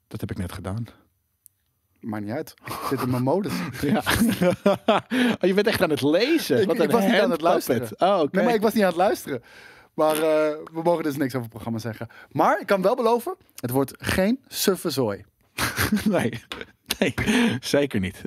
Dat 0.09 0.21
heb 0.21 0.31
ik 0.31 0.39
net 0.39 0.53
gedaan. 0.53 0.85
Maakt 2.01 2.25
niet 2.25 2.33
uit. 2.35 2.55
Ik 2.65 2.73
zit 2.89 3.01
in 3.03 3.11
mijn 3.11 3.23
modus. 3.23 3.53
Ja. 3.81 4.03
oh, 5.41 5.49
je 5.49 5.55
bent 5.55 5.67
echt 5.67 5.83
aan 5.83 5.91
het 5.91 6.03
lezen. 6.03 6.61
Ik- 6.61 6.67
Wat 6.67 6.81
ik 6.81 6.91
was 6.91 7.05
niet 7.07 7.21
aan 7.21 7.31
het 7.31 7.41
luisteren. 7.41 7.89
Oh. 7.99 8.23
Nee, 8.31 8.45
maar 8.45 8.55
ik 8.55 8.61
was 8.63 8.73
niet 8.73 8.83
aan 8.83 8.89
het 8.89 8.99
luisteren. 8.99 9.43
Maar 10.01 10.17
eh, 10.17 10.57
we 10.73 10.81
mogen 10.83 11.03
dus 11.03 11.17
niks 11.17 11.29
over 11.29 11.41
het 11.41 11.51
programma 11.51 11.79
zeggen. 11.79 12.09
Maar 12.31 12.61
ik 12.61 12.67
kan 12.67 12.83
wel 12.83 12.97
beloven, 12.97 13.37
het 13.57 13.71
wordt 13.71 13.95
geen 13.99 14.41
suffe 14.49 14.91
zooi. 14.91 15.25
nee. 16.05 16.43
nee, 16.99 17.15
zeker 17.61 18.01
niet. 18.01 18.23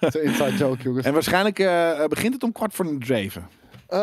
Een 0.00 0.22
inside 0.22 0.56
joke, 0.56 0.82
jongens. 0.82 1.06
en 1.06 1.12
waarschijnlijk 1.12 1.58
eh, 1.58 2.04
begint 2.06 2.34
het 2.34 2.42
om 2.42 2.52
kwart 2.52 2.74
voor 2.74 2.96
zeven. 2.98 3.48
Eh, 3.90 3.98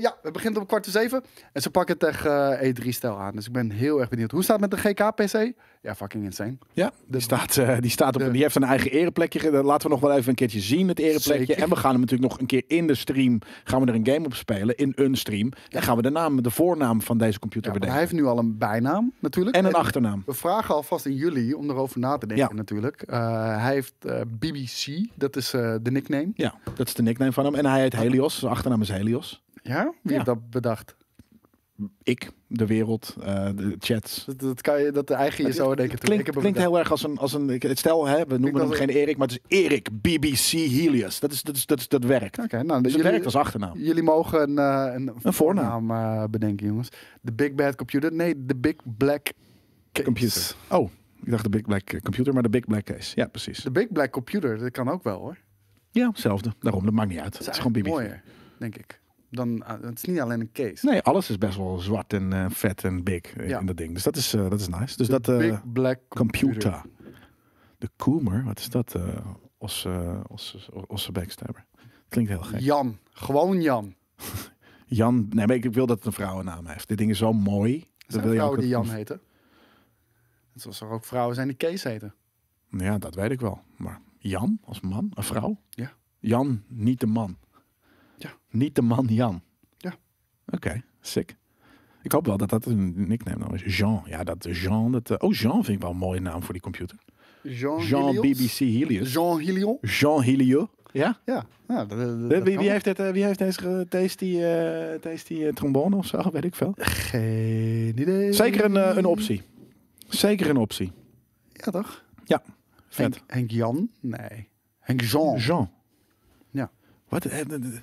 ja, 0.00 0.16
het 0.22 0.32
begint 0.32 0.56
om 0.56 0.66
kwart 0.66 0.84
voor 0.84 0.92
zeven. 0.92 1.24
En 1.52 1.62
ze 1.62 1.70
pakken 1.70 1.96
het 1.98 2.14
tegen 2.14 2.58
eh, 2.58 2.74
E3-stijl 2.74 3.18
aan. 3.18 3.34
Dus 3.34 3.46
ik 3.46 3.52
ben 3.52 3.70
heel 3.70 4.00
erg 4.00 4.08
benieuwd. 4.08 4.30
Hoe 4.30 4.42
staat 4.42 4.60
het 4.60 4.70
met 4.70 4.82
de 4.82 4.88
GK-PC? 4.88 5.52
Ja, 5.86 5.94
fucking 5.94 6.24
insane. 6.24 6.56
Ja, 6.72 6.90
die 7.06 7.20
staat, 7.20 7.56
eh, 7.56 7.76
die, 7.80 7.90
staat 7.90 8.14
op, 8.14 8.20
de- 8.20 8.30
die 8.30 8.42
heeft 8.42 8.54
een 8.56 8.62
eigen 8.64 8.90
ereplekje. 8.90 9.50
Dat 9.50 9.64
laten 9.64 9.86
we 9.88 9.92
nog 9.94 10.02
wel 10.02 10.16
even 10.16 10.28
een 10.28 10.34
keertje 10.34 10.60
zien, 10.60 10.88
het 10.88 10.98
ereplekje. 10.98 11.44
Zeker. 11.46 11.62
En 11.62 11.68
we 11.68 11.76
gaan 11.76 11.90
hem 11.90 12.00
natuurlijk 12.00 12.30
nog 12.30 12.40
een 12.40 12.46
keer 12.46 12.62
in 12.66 12.86
de 12.86 12.94
stream, 12.94 13.38
gaan 13.64 13.80
we 13.80 13.86
er 13.86 13.94
een 13.94 14.06
game 14.06 14.24
op 14.26 14.34
spelen, 14.34 14.76
in 14.76 14.92
een 14.96 15.16
stream. 15.16 15.52
En 15.68 15.82
gaan 15.82 15.96
we 15.96 16.02
de 16.02 16.10
naam, 16.10 16.42
de 16.42 16.50
voornaam 16.50 17.02
van 17.02 17.18
deze 17.18 17.38
computer 17.38 17.72
Ja, 17.72 17.78
bedenken. 17.78 17.98
hij 17.98 18.08
heeft 18.08 18.20
nu 18.22 18.28
al 18.28 18.38
een 18.38 18.58
bijnaam, 18.58 19.12
natuurlijk. 19.20 19.56
En 19.56 19.64
een 19.64 19.72
achternaam. 19.74 20.22
We 20.26 20.32
vragen 20.34 20.74
alvast 20.74 21.06
in 21.06 21.14
jullie 21.14 21.56
om 21.56 21.70
erover 21.70 22.00
na 22.00 22.18
te 22.18 22.26
denken, 22.26 22.46
Ja. 22.50 22.54
natuurlijk. 22.54 23.02
Eh, 23.02 23.62
hij 23.62 23.72
heeft 23.72 23.94
eh, 23.98 24.20
BBC, 24.38 25.08
dat 25.14 25.36
is 25.36 25.50
de 25.50 25.80
nickname. 25.90 26.30
Ja, 26.34 26.54
dat 26.74 26.86
is 26.86 26.94
de 26.94 27.02
nickname 27.02 27.32
van 27.32 27.44
hem. 27.44 27.54
En 27.54 27.66
hij 27.66 27.80
heet 27.80 27.96
Helios, 27.96 28.38
zijn 28.38 28.52
achternaam 28.52 28.80
is 28.80 28.88
Helios. 28.88 29.44
Ja? 29.62 29.82
Wie 29.82 29.92
Ja. 30.02 30.12
heeft 30.12 30.24
dat 30.26 30.50
bedacht? 30.50 30.95
Ik, 32.02 32.30
de 32.46 32.66
wereld, 32.66 33.16
eh, 33.20 33.48
de 33.56 33.76
chats. 33.78 34.24
Dat, 34.24 34.38
dat, 34.40 34.60
kan 34.60 34.82
je, 34.82 34.90
dat 34.92 35.10
eigen 35.10 35.46
je 35.46 35.52
zo 35.52 35.74
denken. 35.74 35.98
Klinkt, 35.98 36.28
Ik 36.28 36.34
klinkt 36.34 36.58
heel 36.58 36.78
erg 36.78 36.90
als 36.90 37.02
een, 37.02 37.18
als 37.18 37.32
een 37.32 37.50
ik- 37.50 37.70
stel, 37.74 38.06
hè, 38.06 38.26
we 38.26 38.38
noemen 38.38 38.60
hem 38.60 38.70
geen 38.70 38.88
Erik, 38.88 39.16
maar 39.16 39.28
het 39.28 39.40
is 39.48 39.58
Erik 39.64 39.88
BBC 40.02 40.46
Helios. 40.50 41.20
Dat, 41.20 41.32
is, 41.32 41.42
dat, 41.42 41.56
is, 41.56 41.66
dat, 41.66 41.78
is, 41.78 41.88
dat 41.88 42.04
werkt. 42.04 42.38
Oké, 42.38 42.62
nou, 42.62 42.66
Dus 42.82 42.92
het 42.92 43.00
jullie, 43.00 43.10
werkt 43.10 43.24
als 43.24 43.36
achternaam. 43.36 43.78
jullie 43.78 44.02
mogen 44.02 44.40
een, 44.50 44.58
eh, 44.58 44.94
een, 44.94 45.12
Een 45.22 45.32
voornaam. 45.32 45.90
eh, 45.90 46.24
bedenken, 46.30 46.66
jongens. 46.66 46.88
De 47.20 47.32
Big 47.32 47.52
Bad 47.54 47.74
Computer. 47.76 48.12
Nee, 48.12 48.44
de 48.46 48.56
Big 48.56 48.74
Black 48.96 49.32
Case. 49.92 50.04
Computer. 50.04 50.54
Oh, 50.70 50.90
ik 51.22 51.30
dacht 51.30 51.42
de 51.42 51.50
Big 51.50 51.62
Black 51.62 52.00
Computer, 52.02 52.32
maar 52.34 52.42
de 52.42 52.48
Big 52.48 52.64
Black 52.64 52.84
Case. 52.84 53.12
Ja, 53.14 53.26
precies. 53.26 53.58
De 53.62 53.70
Big 53.70 53.92
Black 53.92 54.10
Computer, 54.10 54.58
dat 54.58 54.70
kan 54.70 54.88
ook 54.88 55.02
wel 55.02 55.18
hoor. 55.18 55.36
Ja, 55.90 56.08
hetzelfde. 56.08 56.52
Daarom, 56.60 56.84
dat 56.84 56.92
maakt 56.94 57.08
niet 57.08 57.18
uit. 57.18 57.32
Dat 57.32 57.38
Het 57.38 57.48
is 57.48 57.52
is 57.52 57.56
gewoon 57.62 57.72
BBC. 57.72 57.86
mooier, 57.86 58.22
denk 58.58 58.76
ik. 58.76 59.00
Dan, 59.30 59.62
eh, 59.64 59.80
het 59.80 59.96
is 59.96 60.04
niet 60.04 60.20
alleen 60.20 60.40
een 60.40 60.52
case. 60.52 60.86
Nee, 60.86 61.00
alles 61.02 61.30
is 61.30 61.38
best 61.38 61.56
wel 61.56 61.78
zwart 61.78 62.12
en 62.12 62.32
eh, 62.32 62.46
vet 62.50 62.84
en 62.84 63.04
big 63.04 63.22
eh, 63.36 63.48
Ja. 63.48 63.58
in 63.60 63.66
dat 63.66 63.76
ding. 63.76 63.92
Dus 63.94 64.02
dat 64.02 64.16
is, 64.16 64.34
eh, 64.34 64.48
dat 64.50 64.60
is 64.60 64.68
nice. 64.68 64.96
Dus 64.96 65.06
De 65.06 65.12
dat, 65.20 65.28
eh, 65.28 65.36
Big 65.38 65.72
Black 65.72 65.98
Computer. 66.08 66.70
computer. 66.72 66.82
De 67.78 67.90
Coomer, 67.96 68.44
wat 68.44 68.58
is 68.58 68.68
dat? 68.68 68.94
eh 68.94 69.26
os, 69.58 69.84
eh 69.84 70.20
os, 70.28 70.68
Osse 70.86 71.12
Backstabber. 71.12 71.64
Klinkt 72.08 72.30
heel 72.30 72.42
gek. 72.42 72.60
Jan. 72.60 72.98
Gewoon 73.10 73.60
Jan. 73.62 73.94
Jan, 74.86 75.26
nee, 75.30 75.46
maar 75.46 75.56
ik 75.56 75.64
wil 75.72 75.86
dat 75.86 75.96
het 75.96 76.06
een 76.06 76.12
vrouwennaam 76.12 76.66
heeft. 76.66 76.88
Dit 76.88 76.98
ding 76.98 77.10
is 77.10 77.18
zo 77.18 77.32
mooi. 77.32 77.74
Er 77.78 77.86
zijn 78.06 78.22
wil 78.22 78.32
je 78.32 78.36
vrouwen 78.38 78.58
ook 78.58 78.64
die 78.64 78.72
Jan 78.74 78.88
heten. 78.90 79.20
Zoals 80.54 80.80
er 80.80 80.88
ook 80.88 81.04
vrouwen 81.04 81.34
zijn 81.34 81.48
die 81.48 81.56
Kees 81.56 81.82
heten. 81.82 82.14
Ja, 82.70 82.98
dat 82.98 83.14
weet 83.14 83.30
ik 83.30 83.40
wel. 83.40 83.60
Maar 83.76 84.00
Jan 84.18 84.58
als 84.64 84.80
man, 84.80 85.10
een 85.14 85.22
vrouw? 85.22 85.60
Ja. 85.70 85.92
Jan, 86.18 86.62
niet 86.68 87.00
de 87.00 87.06
man. 87.06 87.36
Ja. 88.18 88.30
Niet 88.50 88.74
de 88.74 88.82
man 88.82 89.06
Jan. 89.10 89.42
Ja. 89.78 89.94
Oké, 90.46 90.82
sick. 91.00 91.36
Ik 92.02 92.12
hoop 92.12 92.26
wel 92.26 92.36
dat 92.36 92.48
dat 92.50 92.66
een 92.66 93.08
nickname 93.08 93.38
nou 93.38 93.54
is. 93.54 93.76
Jean. 93.76 94.02
Ja, 94.06 94.24
dat 94.24 94.46
Jean. 94.50 94.92
Dat, 94.92 95.10
eh, 95.10 95.16
oh, 95.28 95.34
Jean 95.34 95.64
vind 95.64 95.76
ik 95.76 95.82
wel 95.82 95.90
een 95.90 95.96
mooie 95.96 96.20
naam 96.20 96.42
voor 96.42 96.52
die 96.52 96.62
computer. 96.62 96.98
Jean, 97.42 97.82
Jean? 97.86 98.14
BBC 98.20 98.48
Helios. 98.58 99.12
Jean 99.12 99.38
Helion? 99.40 99.78
Jean 99.80 100.22
Helio. 100.22 100.70
Ja? 100.92 101.18
Ja. 101.24 101.46
ja 101.68 101.84
dat, 101.84 101.98
dat- 102.30 102.42
Wie, 102.42 102.58
wie, 102.58 102.70
heeft 102.70 102.84
het, 102.84 102.98
eh, 102.98 103.10
wie 103.10 103.24
heeft 103.24 103.38
deze, 103.38 103.60
ge- 103.60 103.86
deze 103.88 104.16
die, 104.16 104.46
eh, 104.46 105.00
deze 105.02 105.24
die 105.26 105.46
eh, 105.46 105.52
trombone 105.52 105.96
of 105.96 106.06
zo? 106.06 106.30
Weet 106.32 106.44
ik 106.44 106.54
veel. 106.54 106.72
Geen 106.76 107.98
idee. 107.98 108.32
Zeker 108.32 108.64
een, 108.64 108.98
een 108.98 109.04
optie. 109.04 109.42
Zeker 110.08 110.50
een 110.50 110.56
optie. 110.56 110.92
Ja, 111.52 111.70
toch? 111.70 112.04
Ja, 112.24 112.42
Henk, 112.44 113.14
vet. 113.14 113.22
Henk 113.26 113.50
Jan? 113.50 113.90
Nee. 114.00 114.48
Henk 114.80 115.00
Jean. 115.00 115.36
Jean. 115.38 115.70
Wat? 117.08 117.24
eh, 117.24 117.40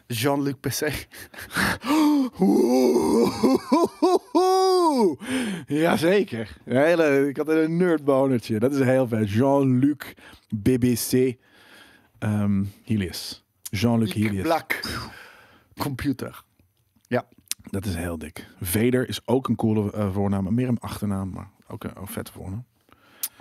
Jean-Luc 0.08 0.56
PC. 0.60 1.08
Jazeker. 5.68 6.58
Een 6.66 6.84
hele, 6.84 7.28
ik 7.28 7.38
had 7.38 7.48
een 7.48 7.78
nerdbonertje. 7.78 8.60
Dat 8.60 8.74
is 8.74 8.80
heel 8.80 9.08
vet. 9.08 9.30
Jean-Luc 9.32 10.14
BBC 10.56 11.36
ehm 12.20 12.64
Helios. 12.84 13.44
Jean-Luc. 13.64 14.42
Black 14.42 14.80
Computer. 15.78 16.44
Ja. 17.08 17.26
Dat 17.70 17.86
is 17.86 17.96
heel 17.96 18.18
dik. 18.18 18.48
Vader 18.62 19.08
is 19.10 19.28
ook 19.28 19.48
een 19.48 19.56
coole 19.56 19.92
eh, 19.92 20.14
voornaam. 20.14 20.54
Meer 20.54 20.68
een 20.68 20.80
achternaam, 20.80 21.30
maar 21.30 21.50
ook 21.68 21.84
een, 21.84 21.96
ook 21.96 22.08
een 22.08 22.14
vette 22.14 22.32
voornaam. 22.32 22.66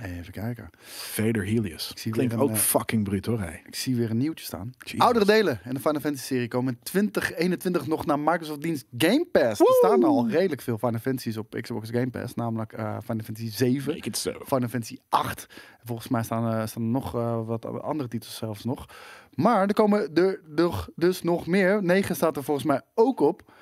Even 0.02 0.32
kijken. 0.32 0.70
Vader 0.84 1.44
Helios. 1.44 1.92
zie 1.94 2.12
Klinkt 2.12 2.32
een, 2.32 2.40
ook 2.40 2.50
eh, 2.50 2.56
fucking 2.56 3.04
bruut 3.04 3.26
hoor. 3.26 3.40
Hey. 3.40 3.62
Ik 3.66 3.74
zie 3.74 3.96
weer 3.96 4.10
een 4.10 4.16
nieuwtje 4.16 4.44
staan. 4.44 4.74
Jesus. 4.78 5.00
Oudere 5.00 5.24
delen 5.24 5.60
in 5.64 5.74
de 5.74 5.80
Final 5.80 6.00
Fantasy 6.00 6.24
serie 6.24 6.48
komen 6.48 6.72
in 6.72 6.78
2021 6.82 7.86
nog 7.86 8.06
naar 8.06 8.18
Microsoft 8.18 8.62
dienst 8.62 8.86
Game 8.98 9.26
Pass. 9.32 9.60
Er 9.60 9.66
staan 9.66 10.04
al 10.04 10.28
redelijk 10.28 10.60
veel 10.60 10.78
Final 10.78 11.00
Fantasies 11.00 11.36
op 11.36 11.56
Xbox 11.60 11.90
Game 11.90 12.10
Pass. 12.10 12.34
Namelijk 12.34 12.72
eh 12.72 12.96
Final 13.04 13.24
Fantasy 13.24 13.50
7, 13.50 13.94
Make 13.94 14.08
it 14.08 14.16
so. 14.16 14.32
Final 14.44 14.68
Fantasy 14.68 14.98
8. 15.08 15.46
En 15.80 15.86
volgens 15.86 16.08
mij 16.08 16.22
staan, 16.22 16.52
eh, 16.52 16.66
staan 16.66 16.82
er 16.82 16.88
nog 16.88 17.12
wat 17.46 17.82
andere 17.82 18.08
titels 18.08 18.36
zelfs 18.36 18.64
nog. 18.64 18.86
Maar 19.34 19.68
er 19.68 19.74
komen 19.74 20.14
er 20.14 20.40
nog, 20.48 20.88
dus 20.94 21.22
nog 21.22 21.46
meer. 21.46 21.82
9 21.82 22.16
staat 22.16 22.36
er 22.36 22.44
volgens 22.44 22.66
mij 22.66 22.80
ook 22.94 23.20
op. 23.20 23.52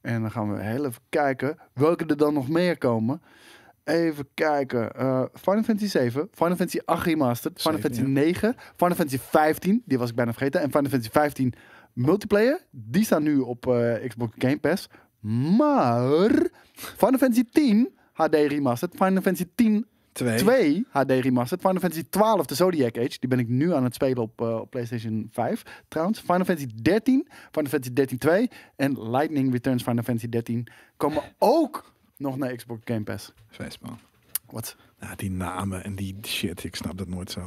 En 0.00 0.20
dan 0.20 0.30
gaan 0.30 0.54
we 0.54 0.62
heel 0.62 0.84
even 0.84 1.02
kijken 1.08 1.58
welke 1.72 2.06
er 2.06 2.16
dan 2.16 2.34
nog 2.34 2.48
meer 2.48 2.78
komen. 2.78 3.22
Even 3.84 4.28
kijken. 4.34 4.92
eh 4.92 5.22
Final 5.34 5.62
Fantasy 5.62 5.88
7, 5.88 6.28
Final 6.32 6.56
Fantasy 6.56 6.78
8 6.84 7.04
Remastered, 7.06 7.60
Final 7.60 7.80
Fantasy 7.80 8.02
ja. 8.02 8.08
9, 8.08 8.54
Final 8.76 8.94
Fantasy 8.94 9.18
15, 9.18 9.82
die 9.84 9.98
was 9.98 10.10
ik 10.10 10.16
bijna 10.16 10.32
vergeten. 10.32 10.60
En 10.60 10.70
Final 10.70 10.90
Fantasy 10.90 11.10
15 11.10 11.54
multiplayer, 11.92 12.60
die 12.70 13.04
staan 13.04 13.22
nu 13.22 13.38
op 13.38 13.66
eh, 13.66 14.08
Xbox 14.08 14.32
Game 14.38 14.58
Pass. 14.58 14.88
Maar 15.56 16.48
Final 16.72 17.18
Fantasy 17.18 17.44
10 17.52 17.94
HD 18.12 18.34
Remastered, 18.34 18.94
Final 18.96 19.22
Fantasy 19.22 19.46
10 19.54 19.86
Twee. 20.14 20.36
2 20.36 20.86
HD 20.90 21.10
Remastered. 21.10 21.60
Final 21.60 21.80
Fantasy 21.80 22.04
12, 22.10 22.46
de 22.46 22.54
Zodiac 22.54 22.98
Age. 22.98 23.16
Die 23.20 23.28
ben 23.28 23.38
ik 23.38 23.48
nu 23.48 23.74
aan 23.74 23.84
het 23.84 23.94
spelen 23.94 24.22
op, 24.22 24.40
eh, 24.40 24.54
op 24.60 24.70
PlayStation 24.70 25.28
5. 25.30 25.62
Trouwens, 25.88 26.20
Final 26.20 26.44
Fantasy 26.44 26.68
13, 26.82 27.28
Final 27.50 27.70
Fantasy 27.70 27.92
13 27.92 28.18
2 28.18 28.50
en 28.76 29.10
Lightning 29.10 29.52
Returns 29.52 29.82
Final 29.82 30.02
Fantasy 30.02 30.28
13 30.28 30.66
komen 30.96 31.22
ook 31.38 31.93
nog 32.16 32.36
naar 32.36 32.54
Xbox 32.54 32.80
Game 32.84 33.02
Pass. 33.02 33.32
Man. 33.80 33.98
Wat? 34.50 34.76
Ja, 35.00 35.14
die 35.14 35.30
namen 35.30 35.84
en 35.84 35.94
die 35.94 36.16
shit, 36.26 36.64
ik 36.64 36.76
snap 36.76 36.98
dat 36.98 37.08
nooit 37.08 37.30
zo. 37.30 37.40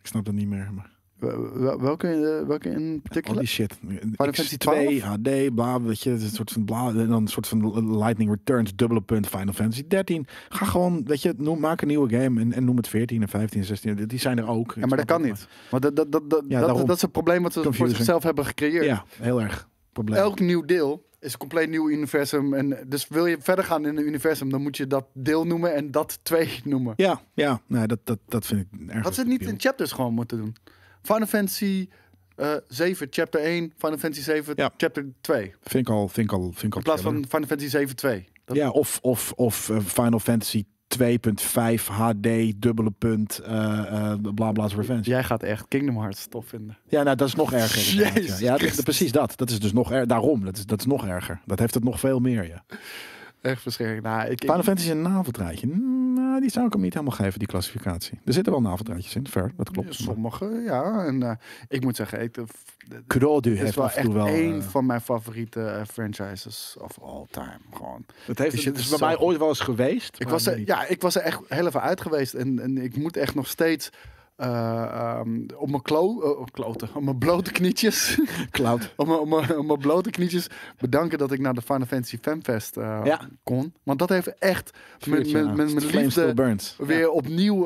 Ik 0.00 0.06
snap 0.06 0.24
dat 0.24 0.34
niet 0.34 0.48
meer. 0.48 0.68
Maar 0.72 0.90
Wel- 1.22 1.58
wel- 1.58 1.80
Welke, 1.80 2.08
eh, 2.08 2.46
welke 2.46 2.68
in 2.68 2.92
al 2.94 3.00
particular? 3.02 3.38
die 3.38 3.48
shit. 3.48 3.78
Fantasy 4.16 4.56
X2, 4.56 5.02
HD, 5.02 5.54
bla, 5.54 5.80
weet 5.80 6.02
je, 6.02 6.10
een 6.10 6.20
soort 6.20 6.50
van 6.52 6.64
bla, 6.64 6.88
en 6.88 7.08
dan 7.08 7.22
een 7.22 7.28
soort 7.28 7.48
van 7.48 7.96
Lightning 7.98 8.30
Returns, 8.30 8.74
dubbele 8.74 9.00
punt, 9.00 9.26
Final 9.28 9.52
Fantasy 9.52 9.84
13. 9.88 10.26
Ga 10.48 10.66
gewoon, 10.66 11.04
weet 11.04 11.22
je, 11.22 11.34
noem, 11.36 11.60
maak 11.60 11.80
een 11.80 11.88
nieuwe 11.88 12.08
game 12.10 12.40
en, 12.40 12.52
en 12.52 12.64
noem 12.64 12.76
het 12.76 12.88
14 12.88 13.22
en 13.22 13.28
15 13.28 13.60
en 13.60 13.66
16. 13.66 14.06
Die 14.06 14.18
zijn 14.18 14.38
er 14.38 14.46
ook. 14.46 14.74
Ja, 14.78 14.86
maar 14.86 14.96
dat 14.96 15.06
kan 15.06 15.22
niet. 15.22 15.48
Want 15.70 15.82
dat, 15.82 15.96
dat, 15.96 16.12
dat, 16.12 16.30
dat, 16.50 16.96
is 16.96 17.02
het 17.02 17.12
probleem 17.12 17.42
wat 17.42 17.52
ze 17.52 17.72
voor 17.72 17.88
zichzelf 17.88 18.22
hebben 18.22 18.44
gecreëerd. 18.46 18.84
Ja, 18.84 19.04
heel 19.16 19.40
erg. 19.40 19.68
Probleem. 19.92 20.18
Elk 20.18 20.40
nieuw 20.40 20.62
deel 20.64 21.10
is 21.22 21.32
een 21.32 21.38
compleet 21.38 21.68
nieuw 21.70 21.90
universum. 21.90 22.54
En 22.54 22.78
dus 22.86 23.08
wil 23.08 23.26
je 23.26 23.36
verder 23.40 23.64
gaan 23.64 23.86
in 23.86 23.96
een 23.96 24.06
universum, 24.06 24.50
dan 24.50 24.62
moet 24.62 24.76
je 24.76 24.86
dat 24.86 25.04
deel 25.12 25.46
noemen 25.46 25.74
en 25.74 25.90
dat 25.90 26.18
twee 26.22 26.60
noemen. 26.64 26.94
Ja, 26.96 27.20
ja, 27.34 27.60
nee, 27.66 27.86
dat, 27.86 27.98
dat, 28.04 28.18
dat 28.28 28.46
vind 28.46 28.60
ik 28.60 28.90
erg. 28.90 29.02
Had 29.04 29.14
ze 29.14 29.20
het 29.20 29.28
niet 29.28 29.42
in 29.42 29.54
chapters 29.60 29.92
gewoon 29.92 30.14
moeten 30.14 30.38
doen? 30.38 30.56
Final 31.02 31.26
Fantasy 31.26 31.88
eh 32.36 32.54
7, 32.68 33.06
chapter 33.10 33.40
1, 33.40 33.72
Final 33.76 33.98
Fantasy 33.98 34.22
7, 34.22 34.52
Ja. 34.56 34.70
chapter 34.76 35.06
2. 35.20 35.54
Vind 35.62 35.88
ik 35.88 35.94
al, 35.94 36.08
vind 36.08 36.26
ik 36.26 36.32
al, 36.38 36.42
vind 36.42 36.62
ik 36.62 36.72
al 36.72 36.78
In 36.78 36.84
plaats 36.84 37.02
van 37.02 37.14
Final 37.28 37.46
Fantasy 37.48 37.68
7, 37.70 37.96
2. 37.96 38.28
Dat, 38.44 38.56
Ja, 38.56 38.70
of, 38.70 38.98
of, 39.02 39.32
of 39.32 39.68
eh, 39.70 39.78
Final 39.80 40.18
Fantasy 40.18 40.64
2.5 40.98 41.84
HD, 41.90 42.28
dubbele 42.56 42.90
punt, 42.98 43.38
eh 43.38 43.78
eh 44.12 44.18
bla 44.34 44.52
bla's 44.52 44.74
revenge. 44.74 45.00
Ja. 45.02 45.10
Jij 45.10 45.24
gaat 45.24 45.42
echt 45.42 45.64
Kingdom 45.68 45.96
Hearts 45.98 46.26
tof 46.26 46.46
vinden. 46.46 46.78
nou, 46.90 47.04
dat 47.16 47.20
is 47.28 47.34
nog 47.34 47.52
erger. 47.52 47.94
Jezus 48.12 48.38
ja, 48.38 48.56
ja 48.58 48.82
precies 48.82 49.12
dat. 49.12 49.32
Dat 49.36 49.50
is 49.50 49.60
dus 49.60 49.72
nog 49.72 49.90
erger. 49.92 50.06
Daarom, 50.06 50.44
dat 50.44 50.56
is, 50.56 50.66
dat 50.66 50.78
is 50.80 50.86
nog 50.86 51.06
erger. 51.06 51.40
Dat 51.46 51.58
heeft 51.58 51.74
het 51.74 51.84
nog 51.84 52.00
veel 52.00 52.18
meer, 52.18 52.46
ja. 52.48 52.64
Echt 53.40 53.62
verschrikkelijk. 53.62 54.06
Nou, 54.06 54.22
ik, 54.24 54.30
ik- 54.30 54.40
Final 54.40 54.62
Fantasy 54.62 54.86
is 54.88 54.94
een 54.94 55.02
naveldraadje. 55.02 55.66
Die 56.42 56.50
zou 56.50 56.66
ik 56.66 56.72
hem 56.72 56.82
niet 56.82 56.94
helemaal 56.94 57.16
geven, 57.16 57.38
die 57.38 57.48
klassificatie. 57.48 58.20
Er 58.24 58.32
zitten 58.32 58.52
wel 58.52 58.62
naveldraadjes 58.62 59.14
in, 59.14 59.26
ver, 59.26 59.52
dat 59.56 59.70
klopt. 59.70 59.94
sommige, 59.94 60.62
ja. 60.64 61.04
En 61.04 61.22
eh, 61.22 61.32
ik 61.68 61.82
moet 61.82 61.96
zeggen, 61.96 62.22
ik, 62.22 62.36
is 62.36 63.58
heeft 63.58 63.74
wel 63.74 63.84
af 63.84 63.92
en 63.92 63.96
echt 63.96 64.06
toe 64.06 64.14
wel... 64.14 64.26
één 64.26 64.56
eh, 64.56 64.62
van 64.62 64.86
mijn 64.86 65.00
favoriete 65.00 65.64
eh, 65.64 65.84
franchises 65.84 66.76
of 66.80 66.98
all 67.02 67.26
time. 67.30 67.58
Gewoon. 67.72 68.04
het 68.26 68.38
heeft, 68.38 68.56
shit 68.56 68.64
het 68.64 68.76
is 68.76 68.82
is 68.82 68.88
bij 68.88 68.98
zo 68.98 69.06
mij 69.06 69.18
ooit 69.18 69.38
wel 69.38 69.48
eens 69.48 69.60
geweest. 69.60 70.16
Ik 70.20 70.28
was, 70.28 70.46
er, 70.46 70.58
niet. 70.58 70.66
ja, 70.66 70.86
ik 70.86 71.00
was 71.00 71.14
er 71.14 71.22
echt 71.22 71.40
heel 71.48 71.66
even 71.66 71.82
uit 71.82 72.00
geweest. 72.00 72.34
En, 72.34 72.58
en 72.58 72.78
ik 72.78 72.96
moet 72.96 73.16
echt 73.16 73.34
nog 73.34 73.46
steeds 73.46 73.90
eh, 74.42 74.82
ehm, 74.82 75.40
op 75.56 75.70
mijn 75.70 75.82
klo, 75.82 76.06
op 76.20 76.52
kloten, 76.52 76.88
op 76.94 77.02
mijn 77.02 77.18
blote 77.18 77.52
knietjes, 77.52 78.18
Cloud. 78.50 78.92
op, 78.96 79.06
mijn, 79.06 79.18
op, 79.18 79.28
mijn, 79.28 79.58
op 79.58 79.66
mijn 79.66 79.78
blote 79.78 80.10
knietjes 80.10 80.46
bedanken 80.78 81.18
dat 81.18 81.32
ik 81.32 81.40
naar 81.40 81.54
de 81.54 81.62
Final 81.62 81.86
Fantasy 81.86 82.18
Fanfest 82.20 82.76
eh 82.76 83.00
Ja. 83.04 83.20
kon. 83.42 83.74
Want 83.82 83.98
dat 83.98 84.08
heeft 84.08 84.38
echt 84.38 84.70
mijn 85.06 85.74
liefde 85.74 86.34
burns. 86.34 86.76
weer 86.78 87.10
opnieuw 87.10 87.64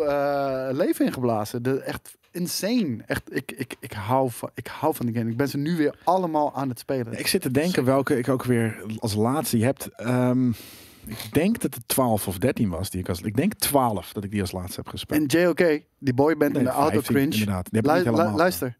leven 0.72 1.04
ingeblazen. 1.06 1.62
De, 1.62 1.80
echt 1.80 2.16
insane. 2.30 2.96
Echt, 3.06 3.22
ik, 3.36 3.52
ik, 3.52 3.74
ik, 3.80 3.92
hou 3.92 4.30
van, 4.30 4.50
ik 4.54 4.66
hou 4.66 4.94
van 4.94 5.06
die 5.06 5.14
game. 5.14 5.30
Ik 5.30 5.36
ben 5.36 5.48
ze 5.48 5.58
nu 5.58 5.76
weer 5.76 5.94
allemaal 6.04 6.54
aan 6.54 6.68
het 6.68 6.78
spelen. 6.78 7.18
Ik 7.18 7.26
zit 7.26 7.42
te 7.42 7.50
denken 7.50 7.84
welke 7.84 8.18
ik 8.18 8.28
ook 8.28 8.44
weer 8.44 8.82
als 8.98 9.14
laatste. 9.14 9.58
Je 9.58 9.64
hebt, 9.64 9.88
ehm, 9.96 10.52
ik 11.06 11.28
denk 11.32 11.60
dat 11.60 11.74
het 11.74 11.88
12 11.88 12.28
of 12.28 12.38
13 12.38 12.68
was 12.68 12.90
die 12.90 13.00
ik 13.00 13.08
als, 13.08 13.20
ik 13.20 13.36
denk 13.36 13.54
12 13.54 14.12
dat 14.12 14.24
ik 14.24 14.30
die 14.30 14.40
als 14.40 14.52
laatste 14.52 14.76
heb 14.80 14.88
gespeeld. 14.88 15.32
En 15.32 15.40
JOK, 15.40 15.80
die 15.98 16.14
boyband 16.14 16.52
Nee, 16.52 16.58
en 16.60 16.64
de 16.68 16.74
auto 16.74 16.90
15 17.00 17.14
cringe. 17.14 17.32
Inderdaad, 17.32 17.70
die 17.70 17.80
heb 17.90 18.04
ik 18.04 18.04
Lu- 18.16 18.22
lu- 18.22 18.30
luister, 18.36 18.76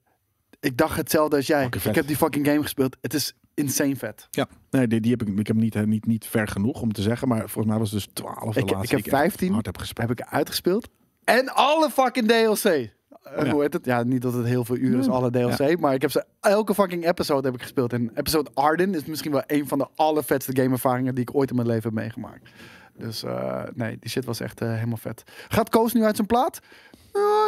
ik 0.61 0.77
dacht 0.77 0.97
hetzelfde 0.97 1.37
als 1.37 1.47
jij. 1.47 1.65
Ik 1.85 1.95
heb 1.95 2.07
die 2.07 2.17
fucking 2.17 2.47
game 2.47 2.63
gespeeld. 2.63 2.97
Het 3.01 3.15
is 3.15 3.33
insane 3.55 3.97
vet. 3.97 4.29
Ja, 4.31 4.49
nee, 4.71 4.87
die, 4.87 5.01
die 5.01 5.11
heb 5.11 5.23
ik, 5.23 5.39
ik 5.39 5.47
heb 5.47 5.57
niet, 5.57 5.87
niet, 5.87 6.07
niet 6.07 6.27
ver 6.27 6.49
genoeg 6.49 6.81
om 6.81 6.93
te 6.93 7.03
zeggen, 7.03 7.29
maar 7.29 7.39
volgens 7.39 7.67
mij 7.67 7.79
was 7.79 7.91
het 7.91 7.99
dus 8.05 8.09
12 8.13 8.55
de 8.55 8.61
Ik, 8.61 8.71
laatste 8.71 8.85
ik 8.85 8.91
heb 8.91 9.03
die 9.05 9.13
echt 9.13 9.23
15 9.23 9.53
hard 9.53 9.67
heb 9.67 9.79
gespeeld. 9.79 10.09
heb 10.09 10.19
ik 10.21 10.27
uitgespeeld. 10.31 10.89
En 11.25 11.49
alle 11.49 11.91
fucking 11.91 12.29
DLC. 12.29 12.95
Eh, 13.35 13.45
Ja. 13.45 13.51
Hoe 13.53 13.63
heet 13.63 13.73
het? 13.73 13.85
Ja, 13.85 14.03
niet 14.03 14.23
dat 14.23 14.33
het 14.33 14.47
heel 14.47 14.65
veel 14.65 14.77
uur 14.77 14.99
is, 14.99 15.09
alle 15.09 15.31
DLC. 15.31 15.81
Maar 15.81 15.95
ik 15.95 16.01
heb 16.03 16.11
ze 16.11 16.25
elke 16.41 16.75
fucking 16.75 17.07
episode 17.09 17.47
heb 17.47 17.55
ik 17.55 17.63
gespeeld. 17.63 17.93
En 17.93 18.11
episode 18.15 18.51
Arden 18.55 18.95
is 18.95 19.05
misschien 19.05 19.33
wel 19.33 19.43
een 19.47 19.69
van 19.69 19.79
de 19.79 19.87
allervetste 19.95 20.57
gameervaringen 20.63 21.15
die 21.15 21.23
ik 21.29 21.35
ooit 21.35 21.51
in 21.51 21.57
mijn 21.57 21.69
leven 21.69 21.83
heb 21.83 21.93
meegemaakt. 21.93 22.51
Dus 22.99 23.23
eh, 23.23 23.63
nee, 23.75 23.97
die 24.01 24.11
shit 24.11 24.25
was 24.25 24.41
echt 24.41 24.61
eh, 24.61 24.73
helemaal 24.73 24.97
vet. 24.97 25.23
Gaat 25.49 25.69
Koos 25.69 25.93
nu 25.93 26.05
uit 26.05 26.17
zijn 26.17 26.27
plaat? 26.27 26.59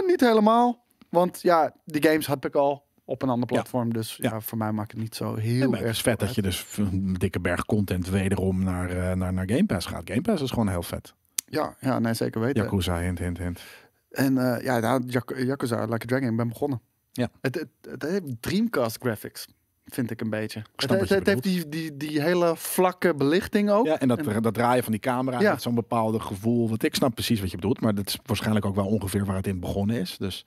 Niet 0.06 0.20
helemaal. 0.20 0.84
Want 1.08 1.42
ja, 1.42 1.72
die 1.84 2.02
games 2.02 2.26
had 2.26 2.44
ik 2.44 2.54
al 2.54 2.84
op 3.04 3.22
een 3.22 3.28
ander 3.28 3.48
Ja. 3.48 3.54
platform. 3.54 3.92
Dus 3.92 4.16
ja. 4.16 4.30
Ja. 4.30 4.40
voor 4.40 4.58
mij 4.58 4.72
maakt 4.72 4.90
het 4.92 5.00
niet 5.00 5.14
zo 5.14 5.34
heel 5.34 5.68
maar 5.68 5.78
het 5.78 5.86
erg 5.86 5.96
is 5.96 6.02
vet 6.02 6.20
dat 6.20 6.34
je 6.34 6.42
dus 6.42 6.66
een 6.76 7.14
dikke 7.14 7.40
berg 7.40 7.64
content 7.64 8.08
wederom 8.08 8.64
naar, 8.64 9.16
naar, 9.16 9.32
naar 9.32 9.48
Game 9.50 9.66
Pass 9.66 9.86
gaat. 9.86 10.02
Game 10.04 10.20
Pass 10.20 10.42
is 10.42 10.50
gewoon 10.50 10.68
heel 10.68 10.82
vet. 10.82 11.14
Ja, 11.46 11.76
ja, 11.80 11.98
nee, 11.98 12.14
zeker 12.14 12.40
weten. 12.40 12.62
Yakuza, 12.62 12.98
hint, 12.98 13.18
hint, 13.18 13.38
hint. 13.38 13.60
En 14.10 14.38
eh, 14.38 14.64
ja, 14.64 14.78
nou, 14.78 15.02
Yakuza, 15.36 15.80
Like 15.84 15.94
a 15.94 16.06
Dragon, 16.06 16.28
ik 16.28 16.36
ben 16.36 16.48
begonnen. 16.48 16.80
Ja. 17.12 17.28
Het, 17.40 17.54
het, 17.54 17.68
het 17.90 18.02
heeft 18.02 18.22
Dreamcast 18.40 18.96
graphics, 19.00 19.46
vind 19.84 20.10
ik 20.10 20.20
een 20.20 20.30
beetje. 20.30 20.62
Het, 20.76 21.10
het, 21.10 21.26
heeft 21.26 21.42
die, 21.42 21.68
die, 21.68 21.96
die 21.96 22.20
hele 22.20 22.56
vlakke 22.56 23.14
belichting 23.14 23.70
ook. 23.70 23.86
Ja, 23.86 24.00
en 24.00 24.08
dat, 24.08 24.42
dat 24.42 24.54
draaien 24.54 24.82
van 24.82 24.92
die 24.92 25.00
camera 25.00 25.40
Ja. 25.40 25.58
zo'n 25.58 25.74
bepaalde 25.74 26.20
gevoel. 26.20 26.68
Want 26.68 26.84
ik 26.84 26.94
snap 26.94 27.14
precies 27.14 27.40
wat 27.40 27.50
je 27.50 27.56
bedoelt, 27.56 27.80
maar 27.80 27.94
dat 27.94 28.06
is 28.06 28.18
waarschijnlijk 28.22 28.66
ook 28.66 28.74
wel 28.74 28.86
ongeveer 28.86 29.24
waar 29.24 29.36
het 29.36 29.46
in 29.46 29.60
begonnen 29.60 30.00
is. 30.00 30.16
Dus 30.18 30.46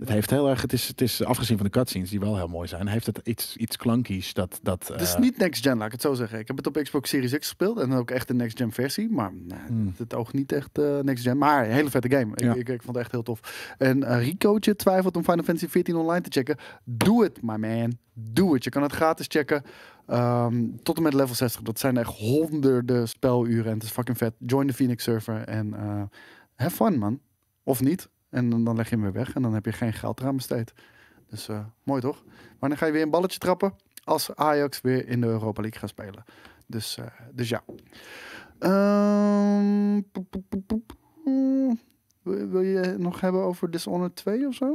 het 0.00 0.08
heeft 0.08 0.30
heel 0.30 0.48
erg, 0.48 0.62
het 0.62 0.72
is, 0.72 0.88
het 0.88 1.00
is 1.00 1.24
afgezien 1.24 1.56
van 1.56 1.66
de 1.66 1.72
cutscenes 1.72 2.10
die 2.10 2.20
wel 2.20 2.36
heel 2.36 2.48
mooi 2.48 2.68
zijn, 2.68 2.86
heeft 2.86 3.06
het 3.06 3.20
iets, 3.24 3.56
iets 3.56 3.76
klankies 3.76 4.32
dat. 4.34 4.58
dat 4.62 4.88
Het 4.88 5.00
is 5.00 5.14
eh, 5.14 5.20
niet 5.20 5.36
next 5.38 5.62
gen, 5.62 5.76
laat 5.76 5.86
ik 5.86 5.92
het 5.92 6.00
zo 6.00 6.14
zeggen. 6.14 6.38
Ik 6.38 6.46
heb 6.46 6.56
het 6.56 6.66
op 6.66 6.74
Xbox 6.82 7.08
Series 7.10 7.30
X 7.30 7.36
gespeeld 7.38 7.78
en 7.78 7.92
ook 7.92 8.10
echt 8.10 8.28
de 8.28 8.34
next 8.34 8.58
gen 8.58 8.72
versie. 8.72 9.10
Maar 9.10 9.32
nou, 9.34 9.60
Hmm. 9.66 9.94
het 9.96 10.14
oog 10.14 10.32
niet 10.32 10.52
echt 10.52 10.78
eh, 10.78 10.98
next 11.00 11.24
gen. 11.24 11.38
Maar 11.38 11.64
een 11.64 11.70
hele 11.72 11.90
vette 11.90 12.10
game. 12.10 12.32
Ik, 12.34 12.40
Ja. 12.40 12.54
ik, 12.54 12.68
ik 12.68 12.82
vond 12.82 12.96
het 12.96 13.04
echt 13.04 13.12
heel 13.12 13.22
tof. 13.22 13.74
En 13.78 14.02
eh 14.04 14.24
Ricootje 14.24 14.76
twijfelt 14.76 15.16
om 15.16 15.22
Final 15.24 15.44
Fantasy 15.44 15.68
14 15.68 15.96
online 15.96 16.20
te 16.20 16.30
checken. 16.30 16.56
Doe 16.84 17.22
het, 17.22 17.42
my 17.42 17.56
man. 17.56 17.98
Doe 18.12 18.54
het. 18.54 18.64
Je 18.64 18.70
kan 18.70 18.82
het 18.82 18.92
gratis 18.92 19.26
checken. 19.28 19.62
Ehm, 20.06 20.64
tot 20.82 20.96
en 20.96 21.02
met 21.02 21.14
level 21.14 21.34
60. 21.34 21.62
Dat 21.62 21.78
zijn 21.78 21.96
echt 21.96 22.10
honderden 22.12 23.08
speluren. 23.08 23.66
En 23.66 23.74
het 23.74 23.82
is 23.82 23.90
fucking 23.90 24.16
vet. 24.18 24.34
Join 24.38 24.66
de 24.66 24.72
Phoenix 24.72 25.02
server. 25.04 25.36
En 25.40 25.74
have 26.54 26.76
fun, 26.76 26.98
man. 26.98 27.20
Of 27.62 27.80
niet. 27.80 28.08
En 28.34 28.50
dan, 28.50 28.64
dan 28.64 28.76
leg 28.76 28.88
je 28.88 28.94
hem 28.94 29.04
weer 29.04 29.12
weg. 29.12 29.34
En 29.34 29.42
dan 29.42 29.54
heb 29.54 29.64
je 29.64 29.72
geen 29.72 29.92
geld 29.92 30.20
eraan 30.20 30.36
besteed. 30.36 30.72
Dus 31.28 31.48
eh, 31.48 31.64
mooi 31.82 32.00
toch? 32.00 32.24
Wanneer 32.58 32.78
ga 32.78 32.86
je 32.86 32.92
weer 32.92 33.02
een 33.02 33.10
balletje 33.10 33.38
trappen? 33.38 33.74
Als 34.04 34.34
Ajax 34.36 34.80
weer 34.80 35.08
in 35.08 35.20
de 35.20 35.26
Europa 35.26 35.60
League 35.60 35.80
gaat 35.80 35.88
spelen. 35.88 36.24
Dus, 36.66 36.96
eh, 36.98 37.04
dus 37.32 37.48
ja. 37.48 37.62
Poep, 40.12 40.30
poep, 40.30 40.44
poep, 40.48 40.66
poep. 40.66 40.92
Wil 42.22 42.48
wil 42.48 42.60
je 42.60 42.76
het 42.78 42.98
nog 42.98 43.20
hebben 43.20 43.42
over 43.42 43.70
Dishonored 43.70 44.16
2 44.16 44.46
of 44.46 44.54
zo? 44.54 44.74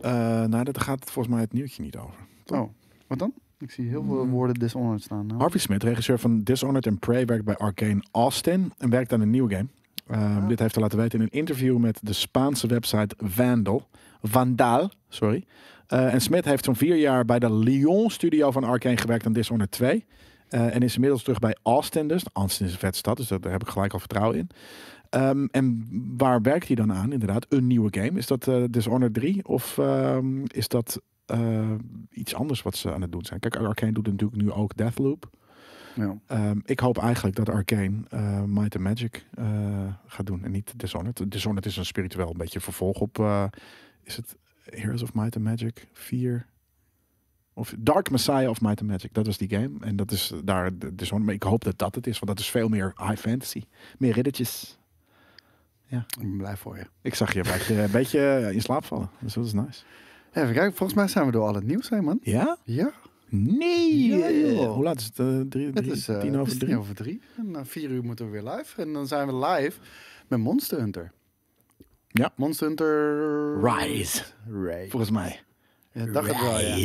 eh, 0.00 0.10
nou, 0.44 0.64
daar 0.64 0.80
gaat 0.80 1.00
het 1.00 1.10
volgens 1.10 1.34
mij 1.34 1.42
het 1.44 1.52
nieuwtje 1.52 1.82
niet 1.82 1.96
over. 1.96 2.20
Oh, 2.46 2.68
wat 3.06 3.18
dan? 3.18 3.32
Ik 3.58 3.70
zie 3.70 3.88
heel 3.88 4.04
veel 4.04 4.20
Hmm. 4.20 4.30
woorden 4.30 4.54
Dishonored 4.54 5.02
staan. 5.02 5.26
Nou. 5.26 5.40
Harvey 5.40 5.60
Smith, 5.60 5.82
regisseur 5.82 6.18
van 6.18 6.38
Dishonored 6.42 6.86
en 6.86 6.98
Prey, 6.98 7.24
werkt 7.26 7.44
bij 7.44 7.56
Arcane 7.56 8.04
Austin 8.10 8.72
en 8.78 8.90
werkt 8.90 9.12
aan 9.12 9.20
een 9.20 9.30
nieuwe 9.30 9.54
game. 9.54 9.68
Ehm, 10.10 10.22
Ah. 10.22 10.48
Dit 10.48 10.58
heeft 10.58 10.74
hij 10.74 10.82
laten 10.82 10.98
weten 10.98 11.18
in 11.18 11.24
een 11.24 11.38
interview 11.38 11.76
met 11.76 11.98
de 12.02 12.12
Spaanse 12.12 12.66
website 12.66 13.14
Vandal. 13.18 13.88
Vandal, 14.22 14.90
sorry. 15.08 15.44
Eh, 15.86 16.14
en 16.14 16.20
Smith 16.20 16.44
heeft 16.44 16.64
zo'n 16.64 16.76
vier 16.76 16.96
jaar 16.96 17.24
bij 17.24 17.38
de 17.38 17.52
Lyon 17.52 18.10
studio 18.10 18.50
van 18.50 18.64
Arcane 18.64 18.96
gewerkt 18.96 19.26
aan 19.26 19.32
Dishonored 19.32 19.70
2. 19.70 20.04
Eh, 20.48 20.74
en 20.74 20.82
is 20.82 20.94
inmiddels 20.94 21.22
terug 21.22 21.38
bij 21.38 21.56
Austin 21.62 22.08
dus. 22.08 22.22
Austin 22.32 22.66
is 22.66 22.72
een 22.72 22.78
vet 22.78 22.96
stad, 22.96 23.16
dus 23.16 23.28
daar 23.28 23.38
heb 23.42 23.62
ik 23.62 23.68
gelijk 23.68 23.92
al 23.92 23.98
vertrouwen 23.98 24.38
in. 24.38 24.48
Ehm, 25.10 25.46
en 25.50 25.86
waar 26.16 26.42
werkt 26.42 26.66
hij 26.66 26.76
dan 26.76 26.92
aan? 26.92 27.12
Inderdaad, 27.12 27.46
een 27.48 27.66
nieuwe 27.66 27.88
game. 27.90 28.18
Is 28.18 28.26
dat 28.26 28.48
eh, 28.48 28.64
Dishonored 28.70 29.14
3 29.14 29.46
of 29.46 29.78
ehm, 29.78 30.44
is 30.46 30.68
dat 30.68 31.00
iets 32.10 32.34
anders 32.34 32.62
wat 32.62 32.76
ze 32.76 32.92
aan 32.92 33.00
het 33.02 33.12
doen 33.12 33.24
zijn? 33.24 33.40
Kijk, 33.40 33.56
Arcane 33.56 33.92
doet 33.92 34.06
natuurlijk 34.06 34.42
nu 34.42 34.52
ook 34.52 34.76
Deathloop. 34.76 35.30
Ja. 35.94 36.16
Ehm, 36.26 36.58
ik 36.64 36.80
hoop 36.80 36.98
eigenlijk 36.98 37.36
dat 37.36 37.48
Arcane 37.48 38.00
eh, 38.08 38.42
Might 38.42 38.74
and 38.74 38.84
Magic 38.84 39.26
eh, 39.34 39.46
gaat 40.06 40.26
doen 40.26 40.44
en 40.44 40.50
niet 40.50 40.72
Dishonored. 40.76 41.30
Dishonored 41.30 41.66
is 41.66 41.76
een 41.76 41.84
spiritueel 41.84 42.30
een 42.30 42.36
beetje 42.36 42.60
vervolg 42.60 43.00
op, 43.00 43.18
eh, 43.18 43.44
is 44.02 44.16
het 44.16 44.36
Heroes 44.64 45.02
of 45.02 45.14
Might 45.14 45.36
and 45.36 45.44
Magic 45.44 45.88
4? 45.92 46.46
Of 47.52 47.74
Dark 47.78 48.10
Messiah 48.10 48.48
of 48.48 48.60
Might 48.60 48.80
and 48.80 48.90
Magic, 48.90 49.14
dat 49.14 49.26
is 49.26 49.38
die 49.38 49.48
game. 49.48 49.70
En 49.80 49.96
dat 49.96 50.10
is 50.10 50.32
daar 50.44 50.70
Dishonored. 50.78 51.26
Maar 51.26 51.34
ik 51.34 51.42
hoop 51.42 51.64
dat 51.64 51.78
dat 51.78 51.94
het 51.94 52.06
is, 52.06 52.18
want 52.18 52.30
dat 52.30 52.38
is 52.38 52.50
veel 52.50 52.68
meer 52.68 52.92
high 52.96 53.20
fantasy. 53.20 53.62
Meer 53.98 54.12
riddertjes. 54.12 54.78
Ik 55.88 56.06
ben 56.18 56.36
blij 56.36 56.56
voor 56.56 56.76
je. 56.76 56.86
Ik 57.02 57.14
zag 57.14 57.32
je 57.32 57.38
een 57.38 57.52
beetje, 57.52 57.82
een 57.82 57.90
beetje 57.90 58.50
in 58.52 58.60
slaap 58.60 58.84
vallen. 58.84 59.10
Dus 59.18 59.32
dat 59.32 59.44
is 59.44 59.52
nice. 59.52 59.82
Even 60.32 60.54
kijken, 60.54 60.74
volgens 60.74 60.98
mij 60.98 61.08
zijn 61.08 61.26
we 61.26 61.32
door 61.32 61.46
al 61.46 61.54
het 61.54 61.64
nieuws 61.64 61.88
heen, 61.88 62.04
man. 62.04 62.18
Ja? 62.22 62.56
Ja, 62.64 62.92
Nee! 63.30 64.06
Ja, 64.06 64.26
eh. 64.28 64.72
Hoe 64.72 64.82
laat 64.84 64.98
is 65.00 65.04
het? 65.04 65.18
Eh, 65.18 65.40
drie, 65.48 65.66
het 65.66 65.76
drie- 65.76 65.90
is 65.92 66.08
eh, 66.08 66.20
tien 66.20 66.32
het 66.32 66.40
over 66.40 66.58
drie? 66.58 66.76
over 66.76 66.94
drie. 66.94 67.20
En 67.36 67.50
na 67.50 67.64
vier 67.64 67.90
uur 67.90 68.04
moeten 68.04 68.24
we 68.24 68.30
weer 68.40 68.52
live. 68.52 68.82
En 68.82 68.92
dan 68.92 69.06
zijn 69.06 69.26
we 69.26 69.46
live 69.46 69.78
met 70.28 70.38
Monster 70.38 70.78
Hunter. 70.78 71.12
Ja. 72.08 72.32
Monster 72.36 72.66
Hunter... 72.66 73.60
Rise. 73.62 74.22
Rise. 74.50 74.90
Volgens 74.90 75.10
mij. 75.10 75.42
Ja, 75.92 76.04
dacht 76.06 76.28
het 76.28 76.40
wel, 76.40 76.60
ja. 76.60 76.76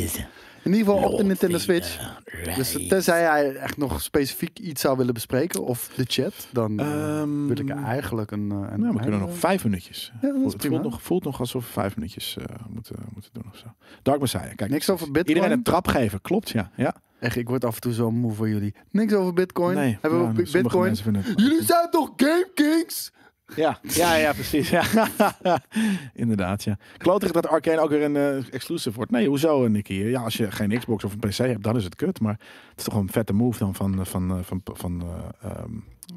In 0.65 0.73
ieder 0.73 0.93
geval 0.93 1.11
op 1.11 1.17
de 1.17 1.23
Nintendo 1.23 1.57
Switch. 1.57 2.17
Dus 2.55 2.73
Rise. 2.73 2.87
tenzij 2.87 3.21
hij 3.23 3.55
echt 3.55 3.77
nog 3.77 4.01
specifiek 4.01 4.59
iets 4.59 4.81
zou 4.81 4.97
willen 4.97 5.13
bespreken, 5.13 5.63
of 5.65 5.91
de 5.95 6.05
chat, 6.07 6.47
dan 6.51 6.79
eh, 6.79 7.19
Ehm, 7.19 7.47
wil 7.47 7.59
ik 7.59 7.69
eigenlijk 7.69 8.31
een... 8.31 8.51
eh, 8.51 8.57
een 8.71 8.79
Nou, 8.79 8.93
we 8.93 9.01
kunnen 9.01 9.19
nog 9.19 9.37
vijf 9.37 9.63
minuutjes. 9.63 10.11
Ja, 10.21 10.31
dat 10.31 10.53
het 10.53 10.65
voelt 10.65 10.83
nog, 10.83 11.01
voelt 11.01 11.23
nog 11.23 11.39
alsof 11.39 11.65
we 11.65 11.71
vijf 11.71 11.95
minuutjes 11.95 12.37
eh, 12.37 12.45
moeten, 12.69 12.95
moeten 13.13 13.31
doen 13.33 13.45
of 13.51 13.57
zo. 13.57 13.65
Dark 14.01 14.19
Messiah, 14.19 14.55
kijk. 14.55 14.71
Niks 14.71 14.89
over 14.89 15.11
Bitcoin? 15.11 15.35
Iedereen 15.35 15.57
een 15.57 15.63
trap 15.63 15.87
geven, 15.87 16.21
klopt, 16.21 16.49
ja. 16.49 16.71
ja. 16.75 16.95
Echt, 17.19 17.35
ik 17.35 17.47
word 17.47 17.65
af 17.65 17.75
en 17.75 17.81
toe 17.81 17.93
zo 17.93 18.11
moe 18.11 18.33
voor 18.33 18.49
jullie. 18.49 18.73
Niks 18.91 19.13
over 19.13 19.33
Bitcoin. 19.33 19.75
Nee, 19.75 19.97
Hebben 20.01 20.35
we 20.35 20.49
Bitcoin? 20.51 20.93
Jullie 21.35 21.63
zijn 21.63 21.89
toch 21.89 22.13
Game 22.15 22.49
Kings? 22.53 23.11
Ja, 23.55 23.79
ja, 23.81 24.15
ja, 24.15 24.33
precies. 24.33 24.69
Ja. 24.69 24.83
Inderdaad, 26.13 26.63
ja. 26.63 26.77
Kloterig 26.97 27.33
dat 27.33 27.47
Arcane 27.47 27.79
ook 27.79 27.89
weer 27.89 28.03
een 28.03 28.15
eh, 28.15 28.53
exclusive 28.53 28.95
wordt. 28.95 29.11
Nee, 29.11 29.27
hoezo, 29.27 29.67
Nicky? 29.67 29.93
Ja, 29.93 30.21
als 30.21 30.37
je 30.37 30.51
geen 30.51 30.79
Xbox 30.79 31.03
of 31.03 31.13
een 31.13 31.19
PC 31.19 31.37
hebt, 31.37 31.63
dan 31.63 31.75
is 31.75 31.83
het 31.83 31.95
kut. 31.95 32.19
Maar 32.19 32.39
het 32.69 32.77
is 32.77 32.83
toch 32.83 32.95
een 32.95 33.11
vette 33.11 33.33
move 33.33 33.59
dan 33.59 33.75
van, 33.75 33.99
eh, 33.99 34.05
van, 34.05 34.31
eh, 34.31 34.43
van, 34.43 34.61
van, 34.63 35.01
eh, 35.01 35.49
ehm, 35.51 35.71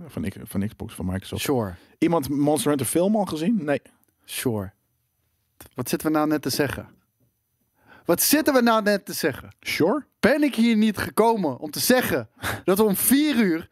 van, 0.07 0.33
van, 0.33 0.47
van 0.47 0.69
Xbox, 0.69 0.95
van 0.95 1.07
Microsoft. 1.07 1.43
Sure. 1.43 1.75
Iemand 1.99 2.29
Monster 2.29 2.69
Hunter 2.69 2.87
film 2.87 3.17
al 3.17 3.25
gezien? 3.25 3.65
Nee. 3.65 3.83
Sure. 4.25 4.73
Wat 5.75 5.89
zitten 5.89 6.09
we 6.09 6.15
nou 6.17 6.29
net 6.29 6.43
te 6.43 6.51
zeggen? 6.51 6.89
Wat 8.05 8.23
zitten 8.23 8.55
we 8.55 8.61
nou 8.61 8.83
net 8.83 9.05
te 9.05 9.13
zeggen? 9.13 9.49
Sure? 9.61 10.05
Ben 10.21 10.43
ik 10.43 10.55
hier 10.55 10.77
niet 10.77 10.99
gekomen 10.99 11.59
om 11.59 11.71
te 11.71 11.81
zeggen 11.81 12.29
dat 12.65 12.79
we 12.79 12.85
om 12.85 12.97
vier 12.97 13.37
uur 13.37 13.69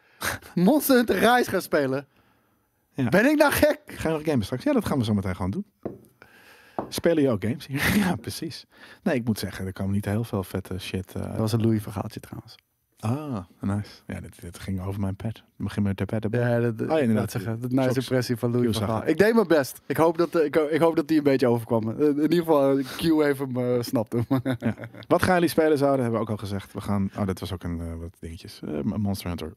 Monster 0.55 0.97
Hunter 0.97 1.19
Rise 1.19 1.51
gaan 1.51 1.63
spelen? 1.63 2.07
Ja. 2.97 3.09
Ben 3.09 3.25
ik 3.31 3.37
nou 3.37 3.53
gek? 3.53 3.81
Ga 3.87 4.09
je 4.09 4.15
nog 4.15 4.25
gamen 4.25 4.45
straks? 4.45 4.65
Ja, 4.65 4.73
dat 4.73 4.85
gaan 4.87 4.99
we 4.99 5.05
zo 5.05 5.15
meteen 5.15 5.37
gewoon 5.37 5.51
doen. 5.51 5.67
Spelen 6.89 7.23
je 7.23 7.31
ook 7.31 7.45
games 7.45 7.67
hier? 7.67 7.97
ja, 8.05 8.17
precies. 8.17 8.67
Nee, 9.03 9.15
ik 9.15 9.25
moet 9.25 9.39
zeggen, 9.39 9.67
er 9.67 9.73
kwam 9.73 9.91
niet 9.91 10.05
heel 10.05 10.25
veel 10.25 10.43
vette 10.43 10.79
shit. 10.79 11.15
eh, 11.15 11.23
Dat 11.23 11.37
was 11.37 11.53
een 11.53 11.61
Louis 11.63 11.83
verhaaltje 11.83 12.21
trouwens. 12.21 12.55
Ah, 12.99 13.39
nice. 13.61 13.91
Ja, 14.07 14.21
dit, 14.21 14.41
dit 14.41 14.59
ging 14.59 14.81
over 14.83 15.01
mijn 15.01 15.17
pet. 15.17 15.37
Ik 15.37 15.43
begin 15.65 15.83
met 15.83 15.99
de 15.99 16.05
pet. 16.05 16.27
Ja, 16.31 16.61
dat, 16.61 16.79
dat, 16.79 16.89
Oh, 16.91 16.95
ja, 16.95 17.01
inderdaad. 17.01 17.31
zeggen. 17.31 17.61
Dat 17.61 17.71
nice 17.71 17.95
impressie 18.01 18.37
van 18.37 18.51
Louis 18.51 18.77
van 18.79 18.87
Gaal. 18.89 19.07
Ik 19.07 19.19
deed 19.19 19.35
mijn 19.35 19.47
best. 19.47 19.81
Ik 19.87 19.97
hoop 19.97 20.19
dat, 20.19 20.35
eh, 20.35 20.45
ik, 20.45 20.57
ik 20.57 20.81
hoop 20.81 20.97
dat 20.97 21.09
die 21.09 21.17
een 21.19 21.23
beetje 21.23 21.47
overkwam. 21.47 21.91
Eh, 21.91 22.07
In 22.07 22.21
ieder 22.23 22.39
geval, 22.39 22.77
Q 22.97 23.01
even 23.03 23.53
me 23.53 23.79
snapte. 23.83 24.25
Wat 25.09 25.23
gaan 25.23 25.35
jullie 25.35 25.49
spelen 25.49 25.79
zouden, 25.79 26.01
hebben 26.03 26.21
we 26.21 26.27
ook 26.27 26.31
al 26.33 26.37
gezegd. 26.47 26.73
We 26.73 26.81
gaan, 26.81 27.11
oh, 27.19 27.27
dit 27.27 27.41
was 27.41 27.53
ook 27.53 27.63
een, 27.63 27.99
wat 27.99 28.17
dingetjes. 28.21 28.61
Monster 28.83 29.29
Hunter. 29.29 29.55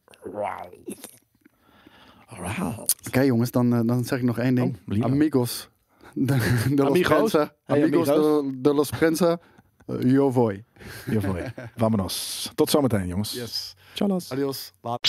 Alright. 2.30 2.96
Oké 3.08 3.22
jongens, 3.22 3.52
dan, 3.52 3.74
eh, 3.74 3.80
dan 3.86 4.04
zeg 4.04 4.20
ik 4.20 4.26
nog 4.26 4.38
één 4.40 4.56
ding. 4.56 4.78
Oh. 4.88 5.04
Amigos. 5.04 5.70
De, 6.14 6.38
de 6.70 6.76
Los 6.76 6.88
Amigos. 6.88 7.18
Prensa. 7.18 7.54
Hey, 7.66 7.84
Amigos 7.84 8.10
amigos. 8.10 8.44
de, 8.44 8.62
de 8.62 8.74
Los 8.74 8.90
Prensa. 8.90 9.40
Yo 10.00 10.32
voy. 10.32 10.64
Hiervoor. 11.06 11.54
Vamonos. 11.76 12.52
Tot 12.56 12.70
zometeen, 12.70 13.08
jongens. 13.08 13.34
Yes. 13.34 13.76
Tjallas. 13.94 14.32
Adios. 14.32 14.72
Laat. 14.82 15.00